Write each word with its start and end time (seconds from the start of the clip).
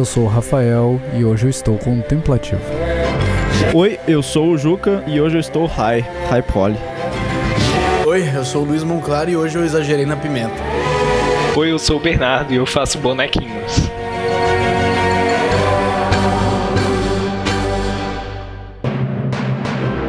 eu 0.00 0.04
sou 0.06 0.24
o 0.24 0.26
Rafael 0.26 0.98
e 1.14 1.26
hoje 1.26 1.44
eu 1.44 1.50
estou 1.50 1.76
contemplativo. 1.76 2.62
Oi, 3.74 4.00
eu 4.08 4.22
sou 4.22 4.52
o 4.52 4.56
Juca 4.56 5.04
e 5.06 5.20
hoje 5.20 5.36
eu 5.36 5.40
estou 5.40 5.66
high, 5.66 6.00
high 6.30 6.42
poly. 6.42 6.78
Oi, 8.06 8.24
eu 8.34 8.42
sou 8.42 8.62
o 8.62 8.64
Luiz 8.64 8.82
Monclar 8.82 9.28
e 9.28 9.36
hoje 9.36 9.58
eu 9.58 9.64
exagerei 9.64 10.06
na 10.06 10.16
pimenta. 10.16 10.56
Oi, 11.54 11.70
eu 11.70 11.78
sou 11.78 11.98
o 11.98 12.00
Bernardo 12.00 12.50
e 12.50 12.56
eu 12.56 12.64
faço 12.64 12.98
bonequinhos. 12.98 13.90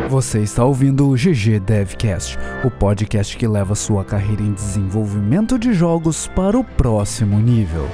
Você 0.08 0.40
está 0.40 0.64
ouvindo 0.64 1.10
o 1.10 1.16
GG 1.16 1.60
Devcast, 1.60 2.38
o 2.64 2.72
podcast 2.72 3.36
que 3.36 3.46
leva 3.46 3.76
sua 3.76 4.06
carreira 4.06 4.42
em 4.42 4.54
desenvolvimento 4.54 5.60
de 5.60 5.74
jogos 5.74 6.28
para 6.28 6.58
o 6.58 6.64
próximo 6.64 7.38
nível. 7.42 7.90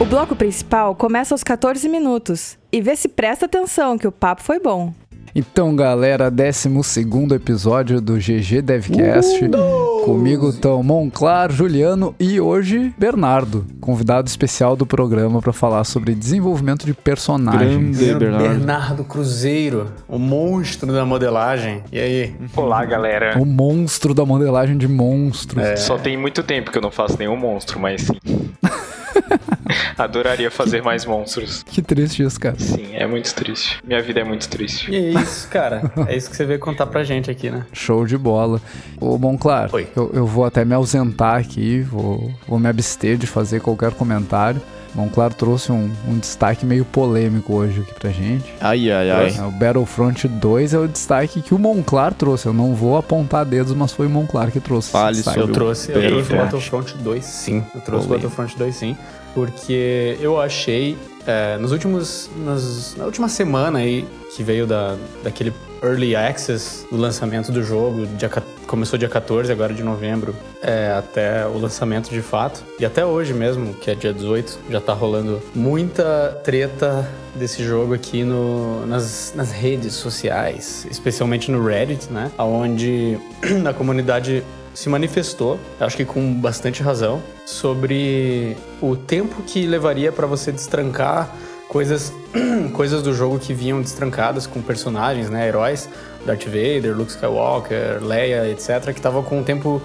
O 0.00 0.04
bloco 0.06 0.34
principal 0.34 0.94
começa 0.94 1.34
aos 1.34 1.44
14 1.44 1.86
minutos 1.86 2.56
e 2.72 2.80
vê 2.80 2.96
se 2.96 3.06
presta 3.06 3.44
atenção 3.44 3.98
que 3.98 4.08
o 4.08 4.10
papo 4.10 4.42
foi 4.42 4.58
bom. 4.58 4.94
Então, 5.34 5.76
galera, 5.76 6.30
12 6.30 7.34
episódio 7.34 8.00
do 8.00 8.14
GG 8.14 8.62
Devcast. 8.62 9.44
Uh, 9.44 10.04
Comigo 10.06 10.48
estão 10.48 10.82
Monclar, 10.82 11.52
Juliano 11.52 12.14
e 12.18 12.40
hoje 12.40 12.94
Bernardo, 12.96 13.66
convidado 13.78 14.26
especial 14.26 14.74
do 14.74 14.86
programa 14.86 15.42
para 15.42 15.52
falar 15.52 15.84
sobre 15.84 16.14
desenvolvimento 16.14 16.86
de 16.86 16.94
personagens. 16.94 17.98
Grande 17.98 18.18
Bernardo. 18.18 18.48
Bernardo 18.48 19.04
Cruzeiro, 19.04 19.92
o 20.08 20.18
monstro 20.18 20.90
da 20.94 21.04
modelagem. 21.04 21.84
E 21.92 22.00
aí? 22.00 22.34
Olá, 22.56 22.86
galera. 22.86 23.38
O 23.38 23.44
monstro 23.44 24.14
da 24.14 24.24
modelagem 24.24 24.78
de 24.78 24.88
monstros. 24.88 25.62
É. 25.62 25.76
Só 25.76 25.98
tem 25.98 26.16
muito 26.16 26.42
tempo 26.42 26.70
que 26.72 26.78
eu 26.78 26.82
não 26.82 26.90
faço 26.90 27.18
nenhum 27.18 27.36
monstro, 27.36 27.78
mas 27.78 28.00
sim. 28.00 28.18
Adoraria 29.96 30.50
fazer 30.50 30.82
mais 30.82 31.04
monstros. 31.04 31.62
Que 31.64 31.82
triste 31.82 32.22
isso, 32.22 32.38
cara. 32.38 32.56
Sim, 32.58 32.94
é 32.94 33.06
muito 33.06 33.34
triste. 33.34 33.78
Minha 33.84 34.02
vida 34.02 34.20
é 34.20 34.24
muito 34.24 34.48
triste. 34.48 34.90
E 34.90 34.96
é 34.96 35.20
isso, 35.20 35.48
cara. 35.48 35.90
É 36.06 36.16
isso 36.16 36.30
que 36.30 36.36
você 36.36 36.44
veio 36.44 36.58
contar 36.58 36.86
pra 36.86 37.02
gente 37.04 37.30
aqui, 37.30 37.50
né? 37.50 37.64
Show 37.72 38.06
de 38.06 38.16
bola. 38.16 38.60
Ô, 39.00 39.16
bom, 39.18 39.36
claro, 39.36 39.70
Oi. 39.72 39.88
Eu, 39.94 40.10
eu 40.12 40.26
vou 40.26 40.44
até 40.44 40.64
me 40.64 40.74
ausentar 40.74 41.36
aqui, 41.36 41.80
vou, 41.80 42.32
vou 42.46 42.58
me 42.58 42.68
abster 42.68 43.16
de 43.16 43.26
fazer 43.26 43.60
qualquer 43.60 43.92
comentário. 43.92 44.60
Bom, 44.92 45.08
claro, 45.08 45.32
trouxe 45.34 45.70
um, 45.70 45.88
um, 46.08 46.18
destaque 46.18 46.66
meio 46.66 46.84
polêmico 46.84 47.54
hoje 47.54 47.80
aqui 47.80 47.94
pra 47.94 48.10
gente. 48.10 48.52
Ai, 48.60 48.90
ai, 48.90 49.10
ai. 49.10 49.36
É, 49.38 49.42
o 49.42 49.50
Battlefront 49.50 50.26
2 50.26 50.74
é 50.74 50.78
o 50.78 50.88
destaque 50.88 51.40
que 51.40 51.54
o 51.54 51.58
Monclar 51.58 52.12
trouxe. 52.12 52.46
Eu 52.46 52.52
não 52.52 52.74
vou 52.74 52.96
apontar 52.96 53.44
dedos, 53.44 53.72
mas 53.72 53.92
foi 53.92 54.06
o 54.06 54.10
Monclar 54.10 54.50
que 54.50 54.58
trouxe. 54.58 54.90
Fale 54.90 55.22
Eu 55.36 55.48
trouxe, 55.48 55.92
eu 55.92 56.08
trouxe 56.08 56.32
o 56.32 56.36
Battlefront 56.36 56.98
2, 56.98 57.24
sim. 57.24 57.64
Eu 57.72 57.80
trouxe 57.80 58.06
o 58.06 58.10
Battlefront 58.10 58.58
2, 58.58 58.74
sim. 58.74 58.96
Porque 59.34 60.16
eu 60.20 60.40
achei, 60.40 60.96
é, 61.26 61.56
nos 61.58 61.72
últimos, 61.72 62.30
nas, 62.44 62.96
na 62.96 63.04
última 63.04 63.28
semana 63.28 63.78
aí, 63.78 64.06
que 64.34 64.42
veio 64.42 64.66
da, 64.66 64.96
daquele 65.22 65.52
Early 65.82 66.14
Access 66.14 66.86
do 66.90 66.96
lançamento 66.96 67.50
do 67.50 67.62
jogo, 67.62 68.06
dia, 68.06 68.30
começou 68.66 68.98
dia 68.98 69.08
14 69.08 69.50
agora 69.50 69.72
de 69.72 69.82
novembro, 69.82 70.34
é, 70.62 70.92
até 70.92 71.46
o 71.46 71.58
lançamento 71.58 72.10
de 72.10 72.20
fato. 72.20 72.62
E 72.78 72.84
até 72.84 73.04
hoje 73.04 73.32
mesmo, 73.32 73.74
que 73.74 73.90
é 73.90 73.94
dia 73.94 74.12
18, 74.12 74.58
já 74.70 74.80
tá 74.80 74.92
rolando 74.92 75.40
muita 75.54 76.40
treta 76.44 77.08
desse 77.34 77.64
jogo 77.64 77.94
aqui 77.94 78.24
no, 78.24 78.86
nas, 78.86 79.32
nas 79.34 79.50
redes 79.50 79.94
sociais, 79.94 80.86
especialmente 80.90 81.50
no 81.50 81.64
Reddit, 81.64 82.12
né? 82.12 82.30
Onde 82.38 83.18
a 83.66 83.72
comunidade 83.72 84.44
se 84.74 84.88
manifestou, 84.88 85.58
acho 85.78 85.96
que 85.96 86.04
com 86.04 86.34
bastante 86.34 86.82
razão, 86.82 87.22
sobre 87.44 88.56
o 88.80 88.96
tempo 88.96 89.42
que 89.42 89.66
levaria 89.66 90.12
para 90.12 90.26
você 90.26 90.52
destrancar 90.52 91.34
coisas, 91.68 92.12
coisas 92.74 93.02
do 93.02 93.12
jogo 93.12 93.38
que 93.38 93.52
vinham 93.54 93.80
destrancadas 93.80 94.46
com 94.46 94.60
personagens, 94.60 95.30
né, 95.30 95.48
heróis, 95.48 95.88
Darth 96.24 96.44
Vader, 96.44 96.96
Luke 96.96 97.10
Skywalker, 97.10 98.02
Leia, 98.02 98.48
etc, 98.48 98.84
que 98.86 98.98
estavam 98.98 99.22
com 99.22 99.38
um 99.38 99.44
tempo 99.44 99.80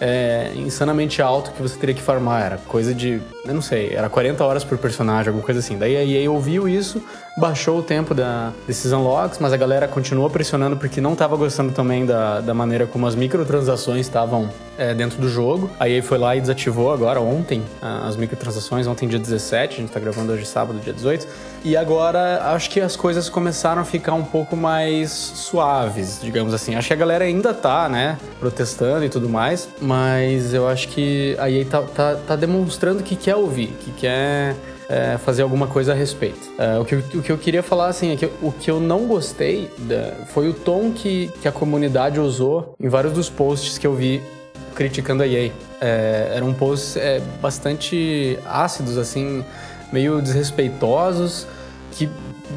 é, 0.00 0.50
insanamente 0.56 1.22
alto 1.22 1.52
que 1.52 1.62
você 1.62 1.78
teria 1.78 1.94
que 1.94 2.02
farmar. 2.02 2.42
Era 2.42 2.58
coisa 2.58 2.92
de, 2.92 3.20
eu 3.46 3.54
não 3.54 3.62
sei, 3.62 3.94
era 3.94 4.08
40 4.08 4.44
horas 4.44 4.64
por 4.64 4.76
personagem, 4.78 5.28
alguma 5.28 5.44
coisa 5.44 5.60
assim. 5.60 5.78
Daí 5.78 5.96
a 5.96 6.04
EA 6.04 6.30
ouviu 6.30 6.68
isso, 6.68 7.00
baixou 7.36 7.78
o 7.78 7.82
tempo 7.82 8.14
da, 8.14 8.52
desses 8.66 8.92
unlocks, 8.92 9.38
mas 9.38 9.52
a 9.52 9.56
galera 9.56 9.88
continuou 9.88 10.28
pressionando 10.28 10.76
porque 10.76 11.00
não 11.00 11.14
estava 11.14 11.36
gostando 11.36 11.72
também 11.72 12.04
da, 12.04 12.40
da 12.40 12.54
maneira 12.54 12.86
como 12.86 13.06
as 13.06 13.14
microtransações 13.14 14.00
estavam 14.00 14.50
é, 14.76 14.94
dentro 14.94 15.20
do 15.20 15.28
jogo. 15.28 15.70
A 15.78 15.88
EA 15.88 16.02
foi 16.02 16.18
lá 16.18 16.36
e 16.36 16.40
desativou 16.40 16.92
agora, 16.92 17.20
ontem, 17.20 17.62
as 17.80 18.16
microtransações, 18.16 18.86
ontem 18.86 19.08
dia 19.08 19.18
17, 19.18 19.76
a 19.76 19.80
gente 19.80 19.90
tá 19.90 20.00
gravando 20.00 20.32
hoje 20.32 20.44
sábado, 20.44 20.78
dia 20.80 20.92
18. 20.92 21.26
E 21.64 21.76
agora 21.76 22.42
acho 22.52 22.68
que 22.68 22.80
as 22.80 22.96
coisas 22.96 23.28
começaram 23.28 23.82
a 23.82 23.84
ficar 23.84 24.14
um 24.14 24.24
pouco 24.24 24.56
mais 24.56 25.10
suaves, 25.10 26.18
digamos 26.20 26.52
assim. 26.52 26.74
Acho 26.74 26.88
que 26.88 26.94
a 26.94 26.96
galera 26.96 27.24
ainda 27.24 27.54
tá, 27.54 27.88
né, 27.88 28.18
protestando 28.40 29.04
e 29.04 29.08
tudo 29.08 29.28
mais, 29.28 29.68
mas 29.80 30.52
eu 30.52 30.68
acho 30.68 30.88
que 30.88 31.36
a 31.38 31.50
EA 31.50 31.64
tá, 31.64 31.82
tá, 31.82 32.16
tá 32.26 32.36
demonstrando 32.36 33.02
que 33.02 33.16
quer 33.16 33.36
ouvir, 33.36 33.68
que 33.80 33.92
quer 33.92 34.56
é, 34.92 35.16
fazer 35.16 35.42
alguma 35.42 35.66
coisa 35.66 35.92
a 35.92 35.94
respeito. 35.94 36.52
É, 36.58 36.78
o, 36.78 36.84
que, 36.84 36.94
o 36.96 37.22
que 37.22 37.32
eu 37.32 37.38
queria 37.38 37.62
falar, 37.62 37.86
assim, 37.86 38.12
é 38.12 38.16
que 38.16 38.26
o 38.42 38.52
que 38.52 38.70
eu 38.70 38.78
não 38.78 39.06
gostei 39.06 39.70
da, 39.78 40.26
foi 40.26 40.50
o 40.50 40.52
tom 40.52 40.92
que, 40.92 41.28
que 41.40 41.48
a 41.48 41.52
comunidade 41.52 42.20
usou 42.20 42.74
em 42.78 42.88
vários 42.88 43.14
dos 43.14 43.30
posts 43.30 43.78
que 43.78 43.86
eu 43.86 43.94
vi 43.94 44.22
criticando 44.74 45.22
a 45.22 45.26
EA. 45.26 45.50
É, 45.80 46.32
eram 46.36 46.52
posts 46.52 46.96
é, 46.96 47.20
bastante 47.40 48.38
ácidos, 48.46 48.98
assim, 48.98 49.42
meio 49.90 50.20
desrespeitosos, 50.20 51.46
que 51.92 52.08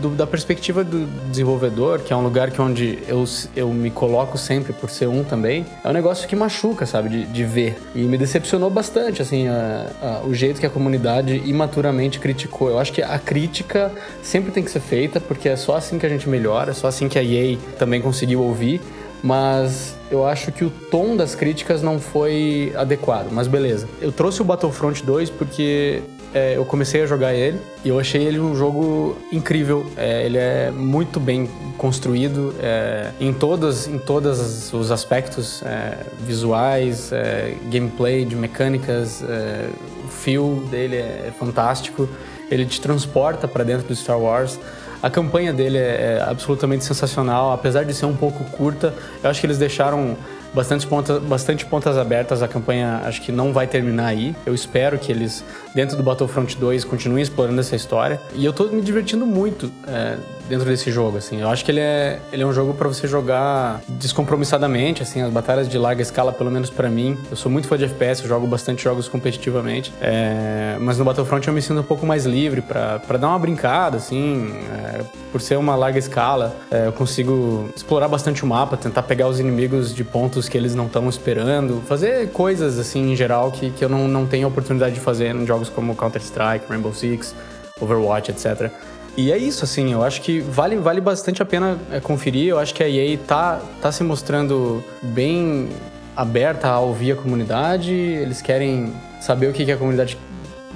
do, 0.02 0.10
da 0.10 0.28
perspectiva 0.28 0.84
do 0.84 1.06
desenvolvedor, 1.30 2.00
que 2.00 2.14
é 2.14 2.16
um 2.16 2.24
lugar 2.24 2.52
que 2.52 2.62
onde 2.62 3.00
eu, 3.08 3.24
eu 3.56 3.70
me 3.70 3.90
coloco 3.90 4.38
sempre 4.38 4.74
por 4.74 4.90
ser 4.90 5.08
um 5.08 5.24
também, 5.24 5.66
é 5.84 5.90
um 5.90 5.94
negócio 5.94 6.28
que 6.28 6.36
machuca, 6.36 6.86
sabe, 6.86 7.10
de, 7.10 7.26
de 7.26 7.44
ver. 7.44 7.78
E 7.94 8.00
me 8.00 8.18
decepcionou 8.18 8.70
bastante, 8.70 9.22
assim, 9.22 9.48
a, 9.48 9.88
a, 10.02 10.26
o 10.26 10.34
jeito 10.34 10.60
que 10.60 10.66
a 10.66 10.70
comunidade 10.70 11.42
imaturamente 11.46 12.20
criticou. 12.20 12.70
Eu 12.70 12.80
acho 12.80 12.92
que 12.92 13.02
a 13.02 13.20
crítica 13.20 13.92
sempre 14.22 14.52
tem 14.52 14.64
que 14.64 14.72
ser 14.72 14.80
feita, 14.82 15.20
porque 15.20 15.50
é 15.50 15.56
só 15.56 15.76
assim 15.76 15.98
que 15.98 16.06
a 16.06 16.10
gente 16.10 16.28
melhora, 16.30 16.72
é 16.72 16.74
só 16.74 16.88
assim 16.88 17.08
que 17.08 17.18
a 17.18 17.24
EA 17.24 17.58
também 17.78 18.02
conseguiu 18.02 18.42
ouvir 18.42 18.82
mas 19.26 19.96
eu 20.12 20.24
acho 20.24 20.52
que 20.52 20.64
o 20.64 20.70
tom 20.70 21.16
das 21.16 21.34
críticas 21.34 21.82
não 21.82 22.00
foi 22.00 22.72
adequado, 22.76 23.32
mas 23.32 23.48
beleza. 23.48 23.90
Eu 24.00 24.12
trouxe 24.12 24.40
o 24.40 24.46
Battlefront 24.46 25.04
2 25.04 25.32
porque 25.32 26.04
é, 26.36 26.58
eu 26.58 26.66
comecei 26.66 27.02
a 27.02 27.06
jogar 27.06 27.34
ele 27.34 27.58
e 27.84 27.88
eu 27.88 27.98
achei 27.98 28.22
ele 28.22 28.42
um 28.42 28.54
jogo 28.54 29.18
incrível. 29.32 29.90
É, 29.96 30.26
ele 30.26 30.38
é 30.38 30.70
muito 30.70 31.18
bem 31.18 31.50
construído 31.78 32.54
é, 32.62 33.12
em 33.22 33.32
todos 33.32 33.88
em 33.88 33.98
todos 33.98 34.74
os 34.74 34.92
aspectos 34.92 35.64
é, 35.64 35.98
visuais, 36.28 37.14
é, 37.14 37.56
gameplay, 37.72 38.26
de 38.26 38.36
mecânicas. 38.36 39.24
É, 39.24 39.70
o 40.04 40.10
feel 40.10 40.56
dele 40.70 40.98
é 40.98 41.32
fantástico. 41.40 42.10
Ele 42.52 42.66
te 42.66 42.82
transporta 42.82 43.48
para 43.48 43.64
dentro 43.64 43.88
do 43.88 43.96
Star 43.96 44.20
Wars. 44.20 44.60
A 45.02 45.10
campanha 45.10 45.54
dele 45.54 45.78
é 45.78 46.22
absolutamente 46.28 46.84
sensacional, 46.84 47.54
apesar 47.54 47.86
de 47.86 47.94
ser 47.94 48.08
um 48.08 48.16
pouco 48.16 48.44
curta. 48.52 48.94
Eu 49.24 49.30
acho 49.30 49.40
que 49.40 49.46
eles 49.46 49.58
deixaram 49.58 50.18
bastante 50.54 50.88
pontas, 50.88 51.22
bastante 51.22 51.66
pontas 51.66 51.98
abertas. 51.98 52.42
A 52.42 52.48
campanha 52.48 53.02
acho 53.06 53.22
que 53.22 53.32
não 53.32 53.54
vai 53.54 53.68
terminar 53.68 54.08
aí. 54.08 54.36
Eu 54.46 54.56
espero 54.56 54.98
que 54.98 55.12
eles, 55.12 55.44
dentro 55.76 55.98
do 55.98 56.02
Battlefront 56.02 56.58
2, 56.58 56.86
continuem 56.86 57.22
explorando 57.22 57.60
essa 57.60 57.76
história. 57.76 58.20
E 58.34 58.46
eu 58.46 58.54
tô 58.54 58.64
me 58.68 58.82
divertindo 58.82 59.26
muito 59.26 59.70
é, 59.86 60.18
dentro 60.48 60.66
desse 60.66 60.90
jogo, 60.90 61.18
assim. 61.18 61.42
Eu 61.42 61.50
acho 61.50 61.66
que 61.66 61.72
ele 61.72 61.82
é, 61.82 62.20
ele 62.32 62.44
é 62.44 62.46
um 62.46 62.54
jogo 62.54 62.74
para 62.74 62.88
você 62.88 63.08
jogar 63.08 63.82
descompromissadamente, 63.90 65.04
assim. 65.04 65.22
As 65.22 65.32
batalhas 65.32 65.68
de 65.68 65.78
larga 65.78 66.02
escala, 66.02 66.32
pelo 66.32 66.50
menos 66.50 66.70
para 66.70 66.90
mim. 66.90 67.18
Eu 67.30 67.36
sou 67.36 67.52
muito 67.52 67.68
fã 67.68 67.78
de 67.78 67.84
FPS, 67.84 68.24
eu 68.24 68.30
jogo 68.30 68.48
bastante 68.48 68.84
jogos 68.84 69.10
competitivamente. 69.10 69.94
É, 70.02 70.78
mas 70.80 70.98
no 70.98 71.04
Battlefront 71.04 71.46
eu 71.48 71.54
me 71.54 71.62
sinto 71.62 71.80
um 71.80 71.84
pouco 71.84 72.06
mais 72.06 72.26
livre 72.26 72.62
para 72.62 73.18
dar 73.18 73.28
uma 73.28 73.40
brincada, 73.40 73.98
assim. 73.98 74.54
É, 74.72 75.02
por 75.36 75.42
ser 75.42 75.58
uma 75.58 75.76
larga 75.76 76.00
escala, 76.00 76.56
é, 76.72 76.88
eu 76.88 76.94
consigo 76.94 77.70
explorar 77.76 78.08
bastante 78.08 78.42
o 78.46 78.48
mapa, 78.48 78.78
tentar 78.78 79.04
pegar 79.04 79.28
os 79.28 79.38
inimigos 79.38 79.94
de 79.94 80.02
pontos 80.02 80.48
que 80.48 80.58
eles 80.58 80.74
não 80.74 80.86
estão 80.86 81.10
esperando, 81.10 81.82
fazer 81.86 82.30
coisas 82.32 82.80
assim 82.80 83.12
em 83.12 83.16
geral 83.18 83.52
que, 83.52 83.70
que 83.72 83.84
eu 83.84 83.90
não, 83.90 84.08
não 84.08 84.26
tenho 84.26 84.48
oportunidade 84.48 84.96
de 84.96 85.02
fazer 85.02 85.36
em 85.36 85.46
jogos 85.46 85.65
como 85.70 85.96
Counter-Strike, 85.96 86.66
Rainbow 86.70 86.94
Six, 86.94 87.36
Overwatch, 87.80 88.32
etc. 88.32 88.72
E 89.18 89.32
é 89.32 89.38
isso, 89.38 89.64
assim, 89.64 89.94
eu 89.94 90.04
acho 90.04 90.22
que 90.22 90.42
vale, 90.42 90.76
vale 90.76 91.00
bastante 91.00 91.42
a 91.42 91.46
pena 91.46 91.78
é, 91.92 92.00
conferir. 92.00 92.48
Eu 92.48 92.60
acho 92.60 92.74
que 92.74 92.84
a 92.84 92.90
EA 92.90 93.18
tá, 93.18 93.62
tá 93.82 93.92
se 93.92 94.04
mostrando 94.04 94.84
bem 95.02 95.70
aberta 96.16 96.68
a 96.68 96.80
ouvir 96.80 97.12
a 97.12 97.16
comunidade, 97.16 97.92
eles 97.92 98.42
querem 98.42 98.94
saber 99.22 99.50
o 99.50 99.54
que, 99.54 99.66
que 99.66 99.72
a 99.72 99.78
comunidade 99.78 100.18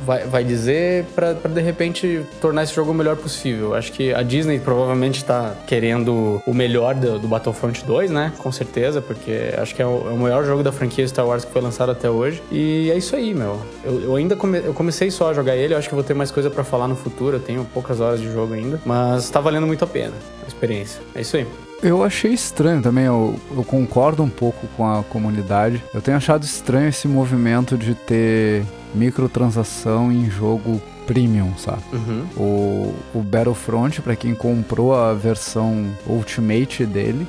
vai, 0.06 0.26
vai 0.26 0.44
dizer 0.44 1.06
para 1.16 1.34
de 1.34 1.62
repente 1.62 2.26
tornar 2.42 2.64
esse 2.64 2.74
jogo 2.74 2.92
o 2.92 2.94
melhor 2.94 3.16
possível. 3.16 3.76
Acho 3.76 3.92
que 3.92 4.14
a 4.14 4.22
Disney 4.22 4.60
provavelmente 4.60 5.18
está 5.18 5.56
querendo 5.68 6.42
o 6.46 6.54
melhor 6.54 6.96
do, 6.96 7.20
do, 7.20 7.28
Battlefront 7.28 7.84
2, 7.86 8.12
né? 8.12 8.34
Com 8.38 8.52
certeza, 8.52 9.02
porque 9.02 9.54
acho 9.58 9.76
que 9.76 9.82
é 9.82 9.86
o, 9.86 10.08
é 10.08 10.12
o, 10.12 10.18
maior 10.18 10.46
jogo 10.46 10.64
da 10.64 10.72
franquia 10.72 11.08
Star 11.08 11.26
Wars 11.26 11.46
que 11.46 11.52
foi 11.52 11.62
lançado 11.62 11.92
até 11.92 12.10
hoje. 12.10 12.42
E 12.52 12.90
é 12.92 12.98
isso 12.98 13.16
aí, 13.16 13.34
meu. 13.34 13.62
Eu, 13.84 14.02
eu 14.02 14.16
ainda 14.16 14.36
come, 14.36 14.60
eu 14.60 14.74
comecei 14.74 15.12
só 15.12 15.30
a 15.30 15.34
jogar 15.34 15.56
ele, 15.56 15.74
acho 15.74 15.88
que 15.88 15.96
vou 15.96 16.04
ter 16.04 16.14
mais 16.14 16.32
coisa 16.32 16.50
para 16.50 16.64
falar 16.64 16.88
no 16.88 16.96
futuro. 16.96 17.38
Eu 17.38 17.42
tenho 17.42 17.66
poucas 17.74 18.00
horas 18.00 18.20
de 18.20 18.32
jogo 18.32 18.54
ainda, 18.54 18.80
mas 18.86 19.30
tá 19.30 19.40
valendo 19.40 19.68
muito 19.68 19.84
a 19.84 19.88
pena 19.88 20.14
a 20.44 20.48
experiência. 20.48 21.02
É 21.16 21.22
isso 21.22 21.38
aí. 21.38 21.69
Eu 21.82 22.04
achei 22.04 22.34
estranho 22.34 22.82
também, 22.82 23.06
eu, 23.06 23.40
eu, 23.56 23.64
concordo 23.64 24.22
um 24.22 24.30
pouco 24.30 24.68
com 24.76 24.86
a 24.86 25.04
comunidade. 25.04 25.84
Eu 25.94 26.02
tenho 26.02 26.18
achado 26.18 26.44
estranho 26.44 26.90
esse 26.90 27.08
movimento 27.08 27.78
de 27.78 27.96
ter 27.96 28.66
microtransação 28.94 30.12
em 30.12 30.30
jogo 30.30 30.82
premium, 31.08 31.58
sabe? 31.58 31.82
Uhum. 31.94 32.26
O, 32.36 33.20
o 33.20 33.22
Battlefront, 33.22 34.02
para 34.02 34.16
quem 34.16 34.36
comprou 34.36 34.94
a 34.94 35.14
versão 35.14 35.86
Ultimate 36.06 36.86
dele, 36.86 37.28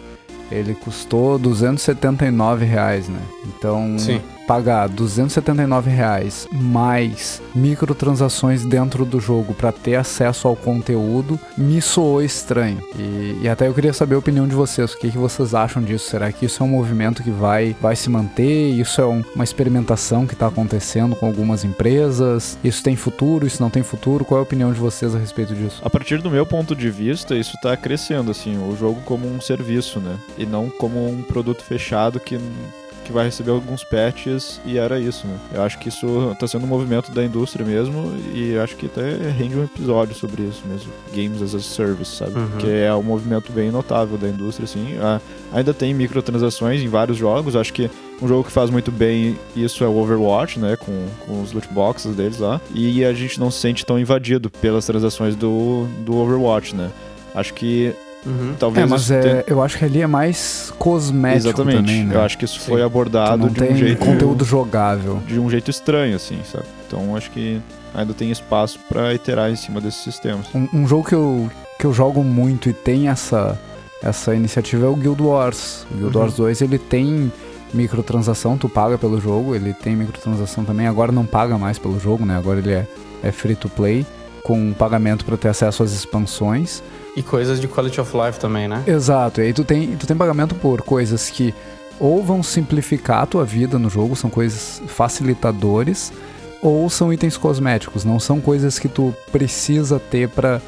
ele 0.50 0.74
custou 0.74 1.38
279 1.38 2.64
reais, 2.64 3.08
né? 3.08 3.20
Então, 3.46 3.98
Sim 3.98 4.20
pagar 4.50 4.88
279 4.88 5.88
reais 5.88 6.48
mais 6.50 7.40
microtransações 7.54 8.64
dentro 8.64 9.04
do 9.04 9.20
jogo 9.20 9.54
para 9.54 9.70
ter 9.70 9.94
acesso 9.94 10.48
ao 10.48 10.56
conteúdo 10.56 11.38
me 11.56 11.80
soou 11.80 12.20
estranho. 12.20 12.82
E, 12.98 13.38
e, 13.42 13.48
até 13.48 13.68
eu 13.68 13.74
queria 13.74 13.92
saber 13.92 14.16
a 14.16 14.18
opinião 14.18 14.48
de 14.48 14.54
vocês. 14.56 14.92
O 14.92 14.98
que, 14.98 15.08
que 15.08 15.16
vocês 15.16 15.54
acham 15.54 15.80
disso? 15.80 16.10
Será 16.10 16.32
que 16.32 16.46
isso 16.46 16.64
é 16.64 16.66
um 16.66 16.70
movimento 16.70 17.22
que 17.22 17.30
vai, 17.30 17.76
vai 17.80 17.94
se 17.94 18.10
manter? 18.10 18.70
Isso 18.72 19.00
é 19.00 19.06
um, 19.06 19.22
uma 19.36 19.44
experimentação 19.44 20.26
que 20.26 20.34
está 20.34 20.48
acontecendo 20.48 21.14
com 21.14 21.26
algumas 21.26 21.62
empresas? 21.62 22.58
Isso 22.64 22.82
tem 22.82 22.96
futuro? 22.96 23.46
Isso 23.46 23.62
não 23.62 23.70
tem 23.70 23.84
futuro? 23.84 24.24
Qual 24.24 24.38
é 24.38 24.40
a 24.40 24.42
opinião 24.42 24.72
de 24.72 24.80
vocês 24.80 25.14
a 25.14 25.18
respeito 25.18 25.54
disso? 25.54 25.80
A 25.84 25.88
partir 25.88 26.20
do 26.20 26.28
meu 26.28 26.44
ponto 26.44 26.74
de 26.74 26.90
vista, 26.90 27.36
isso 27.36 27.54
está 27.54 27.76
crescendo, 27.76 28.32
assim, 28.32 28.58
o 28.58 28.76
jogo 28.76 29.00
como 29.04 29.32
um 29.32 29.40
serviço, 29.40 30.00
né? 30.00 30.16
E 30.36 30.44
não 30.44 30.68
como 30.68 31.08
um 31.08 31.22
produto 31.22 31.62
fechado 31.62 32.18
que 32.18 32.36
que 33.10 33.14
vai 33.14 33.24
receber 33.24 33.50
alguns 33.50 33.82
patches 33.84 34.60
e 34.64 34.78
era 34.78 34.98
isso, 34.98 35.26
né? 35.26 35.36
Eu 35.52 35.62
acho 35.62 35.78
que 35.78 35.88
isso 35.88 36.34
tá 36.38 36.46
sendo 36.46 36.64
um 36.64 36.68
movimento 36.68 37.10
da 37.10 37.24
indústria 37.24 37.66
mesmo 37.66 38.12
e 38.32 38.56
acho 38.56 38.76
que 38.76 38.86
até 38.86 39.30
rende 39.30 39.56
um 39.56 39.64
episódio 39.64 40.14
sobre 40.14 40.42
isso 40.44 40.62
mesmo. 40.66 40.90
Games 41.12 41.42
as 41.42 41.54
a 41.54 41.60
Service, 41.60 42.16
sabe? 42.16 42.38
Uhum. 42.38 42.58
Que 42.58 42.70
é 42.70 42.94
um 42.94 43.02
movimento 43.02 43.52
bem 43.52 43.70
notável 43.70 44.16
da 44.16 44.28
indústria, 44.28 44.64
assim. 44.64 44.96
Ah, 45.00 45.20
ainda 45.52 45.74
tem 45.74 45.92
microtransações 45.92 46.80
em 46.80 46.88
vários 46.88 47.18
jogos, 47.18 47.56
acho 47.56 47.72
que 47.72 47.90
um 48.22 48.28
jogo 48.28 48.44
que 48.44 48.52
faz 48.52 48.70
muito 48.70 48.92
bem 48.92 49.38
isso 49.56 49.82
é 49.82 49.88
o 49.88 49.96
Overwatch, 49.96 50.58
né? 50.58 50.76
Com, 50.76 51.06
com 51.26 51.42
os 51.42 51.52
loot 51.52 51.68
boxes 51.72 52.14
deles 52.14 52.38
lá. 52.38 52.60
E 52.74 53.04
a 53.04 53.12
gente 53.12 53.40
não 53.40 53.50
se 53.50 53.58
sente 53.58 53.84
tão 53.84 53.98
invadido 53.98 54.50
pelas 54.50 54.86
transações 54.86 55.34
do, 55.34 55.86
do 56.04 56.16
Overwatch, 56.16 56.76
né? 56.76 56.90
Acho 57.34 57.54
que 57.54 57.94
Uhum. 58.24 58.54
Talvez 58.58 58.86
é, 58.86 58.88
mas 58.88 59.10
é, 59.10 59.44
eu 59.46 59.62
acho 59.62 59.78
que 59.78 59.84
ali 59.84 60.02
é 60.02 60.06
mais 60.06 60.72
cosmético 60.78 61.48
Exatamente. 61.48 61.76
também, 61.76 62.04
né? 62.04 62.14
Eu 62.14 62.20
acho 62.20 62.36
que 62.36 62.44
isso 62.44 62.60
Sim. 62.60 62.66
foi 62.66 62.82
abordado 62.82 63.48
de 63.48 63.62
um 63.62 63.76
jeito 63.76 64.04
conteúdo 64.04 64.44
jogável, 64.44 65.22
de 65.26 65.38
um 65.38 65.48
jeito 65.48 65.70
estranho 65.70 66.16
assim, 66.16 66.38
sabe? 66.44 66.66
Então 66.86 67.16
acho 67.16 67.30
que 67.30 67.60
ainda 67.94 68.12
tem 68.12 68.30
espaço 68.30 68.78
para 68.88 69.14
iterar 69.14 69.50
em 69.50 69.56
cima 69.56 69.80
desses 69.80 70.02
sistemas. 70.02 70.46
Um, 70.54 70.68
um, 70.72 70.86
jogo 70.86 71.08
que 71.08 71.14
eu 71.14 71.50
que 71.78 71.86
eu 71.86 71.92
jogo 71.92 72.22
muito 72.22 72.68
e 72.68 72.72
tem 72.74 73.08
essa 73.08 73.58
essa 74.02 74.34
iniciativa 74.34 74.86
é 74.86 74.88
o 74.88 74.96
Guild 74.96 75.22
Wars. 75.22 75.86
O 75.90 75.94
Guild 75.96 76.16
uhum. 76.16 76.22
Wars 76.22 76.34
2 76.34 76.62
ele 76.62 76.78
tem 76.78 77.32
microtransação, 77.72 78.58
tu 78.58 78.68
paga 78.68 78.98
pelo 78.98 79.20
jogo, 79.20 79.54
ele 79.54 79.72
tem 79.72 79.96
microtransação 79.96 80.64
também. 80.64 80.86
Agora 80.86 81.12
não 81.12 81.24
paga 81.24 81.56
mais 81.56 81.78
pelo 81.78 81.98
jogo, 81.98 82.24
né? 82.24 82.36
Agora 82.36 82.58
ele 82.58 82.72
é, 82.72 82.86
é 83.22 83.32
free 83.32 83.54
to 83.54 83.68
play 83.68 84.06
com 84.42 84.72
pagamento 84.72 85.24
para 85.24 85.36
ter 85.36 85.48
acesso 85.48 85.82
às 85.82 85.92
expansões. 85.92 86.82
E 87.16 87.22
coisas 87.22 87.60
de 87.60 87.66
quality 87.66 88.00
of 88.00 88.16
life 88.16 88.38
também, 88.38 88.68
né? 88.68 88.82
Exato. 88.86 89.40
E 89.40 89.44
aí 89.44 89.52
tu 89.52 89.64
tem, 89.64 89.96
tu 89.96 90.06
tem 90.06 90.16
pagamento 90.16 90.54
por 90.54 90.82
coisas 90.82 91.28
que 91.28 91.54
ou 92.00 92.22
vão 92.24 92.42
simplificar 92.42 93.22
a 93.22 93.26
tua 93.26 93.44
vida 93.44 93.78
no 93.78 93.90
jogo, 93.90 94.16
são 94.16 94.30
coisas 94.30 94.80
facilitadores, 94.86 96.10
ou 96.62 96.88
são 96.88 97.12
itens 97.12 97.36
cosméticos, 97.36 98.04
não 98.04 98.18
são 98.18 98.40
coisas 98.40 98.78
que 98.78 98.88
tu 98.88 99.14
precisa 99.30 100.00
ter 100.00 100.28
para 100.28 100.60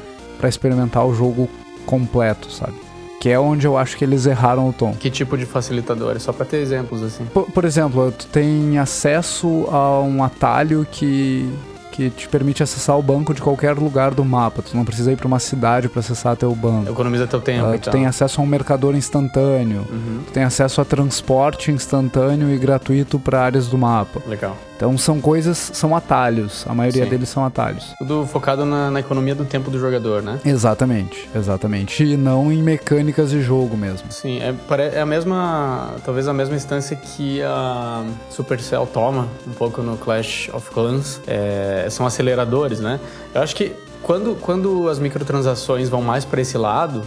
experimentar 0.43 1.05
o 1.05 1.13
jogo 1.13 1.49
completo, 1.85 2.51
sabe? 2.51 2.75
Que 3.19 3.29
é 3.29 3.39
onde 3.39 3.65
eu 3.65 3.77
acho 3.77 3.97
que 3.97 4.03
eles 4.03 4.25
erraram 4.25 4.69
o 4.69 4.73
tom. 4.73 4.93
Que 4.93 5.09
tipo 5.09 5.37
de 5.37 5.45
facilitadores? 5.45 6.23
Só 6.23 6.33
para 6.33 6.45
ter 6.45 6.57
exemplos 6.57 7.01
assim. 7.01 7.25
Por, 7.25 7.49
por 7.49 7.65
exemplo, 7.65 8.11
tu 8.11 8.27
tem 8.27 8.77
acesso 8.77 9.65
a 9.71 10.01
um 10.01 10.23
atalho 10.23 10.85
que 10.91 11.49
que 11.93 12.09
te 12.09 12.27
permite 12.27 12.63
acessar 12.63 12.97
o 12.97 13.03
banco 13.03 13.35
de 13.35 13.41
qualquer 13.41 13.77
lugar 13.77 14.15
do 14.15 14.25
mapa. 14.25 14.63
Tu 14.63 14.75
não 14.75 14.83
precisa 14.83 15.11
ir 15.11 15.15
para 15.15 15.27
uma 15.27 15.37
cidade 15.37 15.87
para 15.87 15.99
acessar 15.99 16.35
teu 16.35 16.53
banco. 16.55 16.91
Economiza 16.91 17.27
teu 17.27 17.39
tempo. 17.39 17.69
Uh, 17.69 17.77
tu 17.77 17.91
tem 17.91 18.07
acesso 18.07 18.41
a 18.41 18.43
um 18.43 18.47
mercador 18.47 18.95
instantâneo. 18.95 19.85
Uhum. 19.89 20.23
Tu 20.25 20.33
tem 20.33 20.43
acesso 20.43 20.81
a 20.81 20.85
transporte 20.85 21.71
instantâneo 21.71 22.51
e 22.51 22.57
gratuito 22.57 23.19
para 23.19 23.41
áreas 23.41 23.67
do 23.67 23.77
mapa. 23.77 24.21
Legal. 24.27 24.57
Então 24.75 24.97
são 24.97 25.21
coisas, 25.21 25.57
são 25.57 25.95
atalhos. 25.95 26.65
A 26.67 26.73
maioria 26.73 27.05
Sim. 27.05 27.09
deles 27.09 27.29
são 27.29 27.45
atalhos. 27.45 27.93
Tudo 27.99 28.25
focado 28.25 28.65
na, 28.65 28.91
na, 28.91 28.99
economia 28.99 29.33
do 29.33 29.45
tempo 29.45 29.71
do 29.71 29.79
jogador, 29.79 30.21
né? 30.21 30.39
Exatamente, 30.43 31.29
exatamente. 31.33 32.03
E 32.03 32.17
não 32.17 32.51
em 32.51 32.61
mecânicas 32.61 33.29
de 33.29 33.41
jogo 33.41 33.77
mesmo. 33.77 34.11
Sim, 34.11 34.39
é, 34.39 34.53
é 34.93 34.99
a 34.99 35.05
mesma, 35.05 35.93
talvez 36.03 36.27
a 36.27 36.33
mesma 36.33 36.55
instância 36.55 36.97
que 36.97 37.41
a 37.43 38.03
Supercell 38.29 38.85
toma 38.85 39.27
um 39.47 39.53
pouco 39.53 39.81
no 39.81 39.95
Clash 39.95 40.49
of 40.51 40.69
Clans. 40.71 41.21
É, 41.27 41.82
são 41.89 42.05
aceleradores, 42.05 42.79
né? 42.79 42.99
Eu 43.33 43.41
acho 43.41 43.55
que 43.55 43.73
quando, 44.01 44.35
quando 44.35 44.89
as 44.89 44.99
microtransações 44.99 45.89
vão 45.89 46.01
mais 46.01 46.25
para 46.25 46.41
esse 46.41 46.57
lado, 46.57 47.03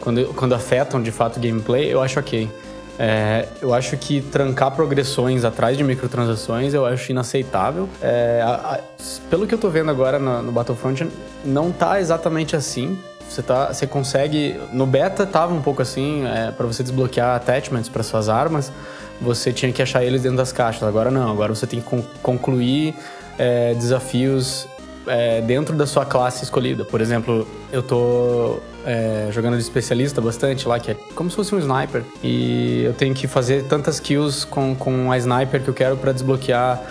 quando, 0.00 0.32
quando 0.34 0.54
afetam 0.54 1.02
de 1.02 1.12
fato 1.12 1.36
o 1.36 1.40
gameplay, 1.40 1.92
eu 1.92 2.00
acho 2.00 2.18
ok. 2.18 2.50
É, 2.98 3.46
eu 3.62 3.72
acho 3.72 3.96
que 3.96 4.20
trancar 4.20 4.72
progressões 4.72 5.44
atrás 5.44 5.76
de 5.76 5.84
microtransações 5.84 6.74
eu 6.74 6.84
acho 6.84 7.12
inaceitável. 7.12 7.88
É, 8.02 8.42
a, 8.42 8.74
a, 8.74 8.80
pelo 9.30 9.46
que 9.46 9.54
eu 9.54 9.58
tô 9.58 9.68
vendo 9.68 9.90
agora 9.90 10.18
no, 10.18 10.42
no, 10.42 10.50
Battlefront, 10.50 11.06
não 11.44 11.70
tá 11.70 12.00
exatamente 12.00 12.56
assim. 12.56 12.98
Você, 13.28 13.42
tá, 13.42 13.72
você 13.72 13.86
consegue. 13.86 14.58
No 14.72 14.84
beta 14.84 15.24
tava 15.26 15.54
um 15.54 15.62
pouco 15.62 15.80
assim, 15.80 16.26
é, 16.26 16.50
para 16.50 16.66
você 16.66 16.82
desbloquear 16.82 17.36
attachments 17.36 17.88
para 17.88 18.02
suas 18.02 18.28
armas, 18.28 18.72
você 19.20 19.52
tinha 19.52 19.70
que 19.70 19.80
achar 19.80 20.02
eles 20.02 20.22
dentro 20.22 20.38
das 20.38 20.50
caixas. 20.50 20.82
Agora 20.82 21.10
não, 21.10 21.30
agora 21.30 21.54
você 21.54 21.66
tem 21.68 21.80
que 21.80 22.04
concluir 22.20 22.96
é, 23.38 23.74
desafios 23.74 24.66
é, 25.06 25.40
dentro 25.40 25.74
da 25.76 25.86
sua 25.86 26.04
classe 26.04 26.44
escolhida. 26.44 26.84
Por 26.84 27.00
exemplo, 27.00 27.46
eu 27.72 27.82
tô 27.82 28.58
é, 28.84 29.28
jogando 29.30 29.56
de 29.56 29.62
especialista 29.62 30.20
bastante 30.20 30.66
lá, 30.68 30.78
que 30.78 30.90
é 30.90 30.94
como 31.14 31.30
se 31.30 31.36
fosse 31.36 31.54
um 31.54 31.58
sniper. 31.58 32.02
E 32.22 32.82
eu 32.84 32.92
tenho 32.92 33.14
que 33.14 33.26
fazer 33.26 33.64
tantas 33.64 34.00
kills 34.00 34.46
com, 34.46 34.74
com 34.74 35.10
a 35.10 35.18
sniper 35.18 35.62
que 35.62 35.68
eu 35.68 35.74
quero 35.74 35.96
para 35.96 36.12
desbloquear 36.12 36.82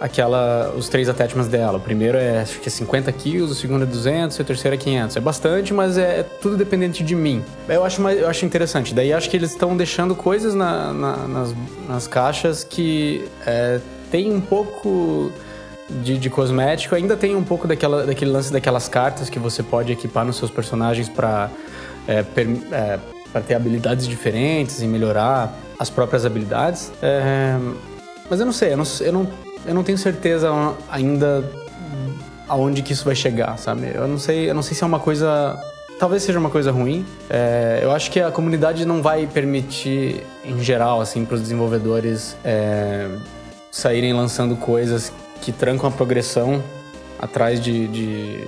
aquela 0.00 0.74
os 0.76 0.88
três 0.88 1.08
attachments 1.08 1.48
dela. 1.48 1.78
O 1.78 1.80
primeiro 1.80 2.18
é 2.18 2.40
acho 2.40 2.60
que 2.60 2.68
é 2.68 2.70
50 2.70 3.10
kills, 3.12 3.52
o 3.52 3.54
segundo 3.54 3.82
é 3.82 3.86
200 3.86 4.36
e 4.36 4.42
o 4.42 4.44
terceiro 4.44 4.74
é 4.74 4.78
500. 4.78 5.16
É 5.16 5.20
bastante, 5.20 5.72
mas 5.72 5.96
é 5.96 6.22
tudo 6.22 6.56
dependente 6.56 7.02
de 7.02 7.14
mim. 7.14 7.42
Eu 7.68 7.84
acho, 7.84 8.06
eu 8.08 8.28
acho 8.28 8.44
interessante. 8.44 8.94
Daí 8.94 9.12
acho 9.12 9.30
que 9.30 9.36
eles 9.36 9.50
estão 9.50 9.76
deixando 9.76 10.14
coisas 10.14 10.54
na, 10.54 10.92
na, 10.92 11.16
nas, 11.28 11.54
nas 11.88 12.06
caixas 12.06 12.64
que 12.64 13.26
é, 13.46 13.80
tem 14.10 14.32
um 14.32 14.40
pouco 14.40 15.32
de, 15.88 16.18
de, 16.18 16.30
cosmético. 16.30 16.94
Ainda 16.94 17.16
tem 17.16 17.36
um 17.36 17.44
pouco 17.44 17.66
daquela, 17.66 18.04
daquele 18.04 18.30
lance 18.30 18.52
daquelas 18.52 18.88
cartas 18.88 19.30
que 19.30 19.38
você 19.38 19.62
pode 19.62 19.92
equipar 19.92 20.24
nos 20.24 20.36
seus 20.36 20.50
personagens 20.50 21.08
para 21.08 21.50
é, 22.08 22.24
é, 22.72 22.98
ter 23.40 23.54
habilidades 23.54 24.06
diferentes 24.06 24.82
e 24.82 24.86
melhorar 24.86 25.56
as 25.78 25.90
próprias 25.90 26.24
habilidades. 26.24 26.92
É, 27.02 27.56
mas 28.28 28.40
eu 28.40 28.46
não 28.46 28.52
sei, 28.52 28.72
eu 28.72 28.76
não, 28.76 28.84
eu, 29.00 29.12
não, 29.12 29.28
eu 29.66 29.74
não 29.74 29.82
tenho 29.82 29.98
certeza 29.98 30.50
ainda 30.90 31.44
aonde 32.48 32.82
que 32.82 32.92
isso 32.92 33.04
vai 33.04 33.14
chegar, 33.14 33.58
sabe? 33.58 33.90
Eu 33.94 34.06
não 34.06 34.18
sei, 34.18 34.48
eu 34.50 34.54
não 34.54 34.62
sei 34.62 34.76
se 34.76 34.82
é 34.82 34.86
uma 34.86 35.00
coisa 35.00 35.58
talvez 35.98 36.22
seja 36.22 36.38
uma 36.38 36.50
coisa 36.50 36.70
ruim. 36.70 37.04
É, 37.28 37.80
eu 37.82 37.90
acho 37.90 38.10
que 38.10 38.20
a 38.20 38.30
comunidade 38.30 38.84
não 38.84 39.02
vai 39.02 39.26
permitir, 39.26 40.22
em 40.44 40.62
geral, 40.62 41.00
assim, 41.00 41.24
para 41.24 41.34
os 41.34 41.40
desenvolvedores 41.40 42.36
é, 42.44 43.08
saírem 43.70 44.12
lançando 44.12 44.56
coisas 44.56 45.12
que 45.42 45.52
trancam 45.52 45.88
a 45.88 45.92
progressão 45.92 46.62
atrás 47.18 47.60
de, 47.60 47.86
de 47.88 48.44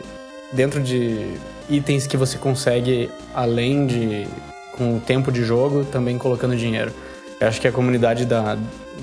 dentro 0.53 0.83
de 0.83 1.35
itens 1.69 2.07
que 2.07 2.17
você 2.17 2.39
consegue 2.39 3.11
além 3.35 3.87
de 3.87 4.27
com 4.73 4.97
o 4.97 5.01
tempo 5.01 5.33
de 5.33 5.43
jogo 5.43 5.85
também 5.85 6.17
colocando 6.17 6.57
dinheiro. 6.57 6.93
Eu 7.41 7.47
acho 7.47 7.61
que 7.61 7.69
a 7.69 7.73
comunidade 7.73 8.25
da, 8.25 8.57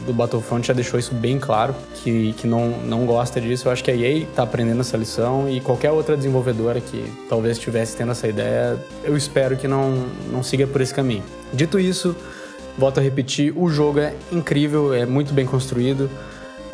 do 0.06 0.14
Battlefront 0.14 0.68
já 0.68 0.74
deixou 0.74 1.00
isso 1.00 1.14
bem 1.14 1.40
claro, 1.40 1.74
que, 1.96 2.34
que 2.34 2.48
não, 2.48 2.70
não 2.82 3.06
gosta 3.06 3.40
disso. 3.40 3.68
Eu 3.68 3.72
acho 3.72 3.84
que 3.84 3.92
a 3.92 3.96
EA 3.96 4.24
está 4.24 4.44
aprendendo 4.44 4.82
essa 4.82 4.98
lição 4.98 5.50
e 5.50 5.62
qualquer 5.62 5.92
outra 5.92 6.18
desenvolvedora 6.18 6.82
que 6.82 7.06
talvez 7.30 7.58
estivesse 7.58 7.96
tendo 7.96 8.12
essa 8.12 8.28
ideia, 8.28 8.78
eu 9.04 9.16
espero 9.16 9.56
que 9.56 9.68
não, 9.68 10.08
não 10.32 10.44
siga 10.44 10.68
por 10.68 10.82
esse 10.82 10.94
caminho. 10.94 11.24
Dito 11.54 11.80
isso, 11.80 12.14
volto 12.78 13.00
a 13.00 13.02
repetir, 13.02 13.54
o 13.56 13.70
jogo 13.70 14.00
é 14.00 14.14
incrível, 14.32 14.94
é 14.94 15.06
muito 15.06 15.34
bem 15.34 15.46
construído. 15.46 16.10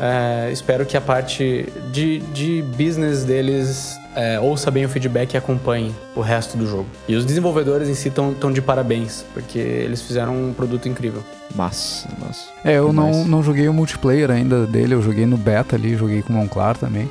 É, 0.04 0.52
espero 0.52 0.84
que 0.84 0.98
a 0.98 1.02
parte 1.02 1.72
de, 1.92 2.20
de 2.34 2.64
business 2.76 3.24
deles 3.24 3.96
é, 4.16 4.40
ouça 4.40 4.72
bem 4.72 4.84
o 4.84 4.90
feedback 4.90 5.36
e 5.36 5.38
acompanhe 5.38 5.94
o 6.16 6.22
resto 6.22 6.58
do 6.58 6.66
jogo. 6.66 6.88
E 7.08 7.16
os 7.16 7.24
desenvolvedores 7.24 7.88
em 7.88 7.94
si 7.94 8.08
estão 8.08 8.52
de 8.52 8.62
parabéns, 8.64 9.24
porque 9.32 9.60
eles 9.60 10.02
fizeram 10.02 10.34
um 10.34 10.54
produto 10.54 10.90
incrível. 10.90 11.24
Massa, 11.56 12.10
massa. 12.20 12.48
É, 12.66 12.80
eu 12.80 12.92
não, 12.92 13.26
não 13.26 13.44
joguei 13.44 13.68
o 13.68 13.74
multiplayer 13.74 14.32
ainda 14.32 14.66
dele, 14.66 14.96
eu 14.96 15.04
joguei 15.04 15.28
no 15.28 15.38
beta 15.38 15.76
ali, 15.76 15.96
joguei 15.96 16.24
com 16.24 16.34
o 16.34 16.36
Monclar 16.36 16.76
também. 16.76 17.08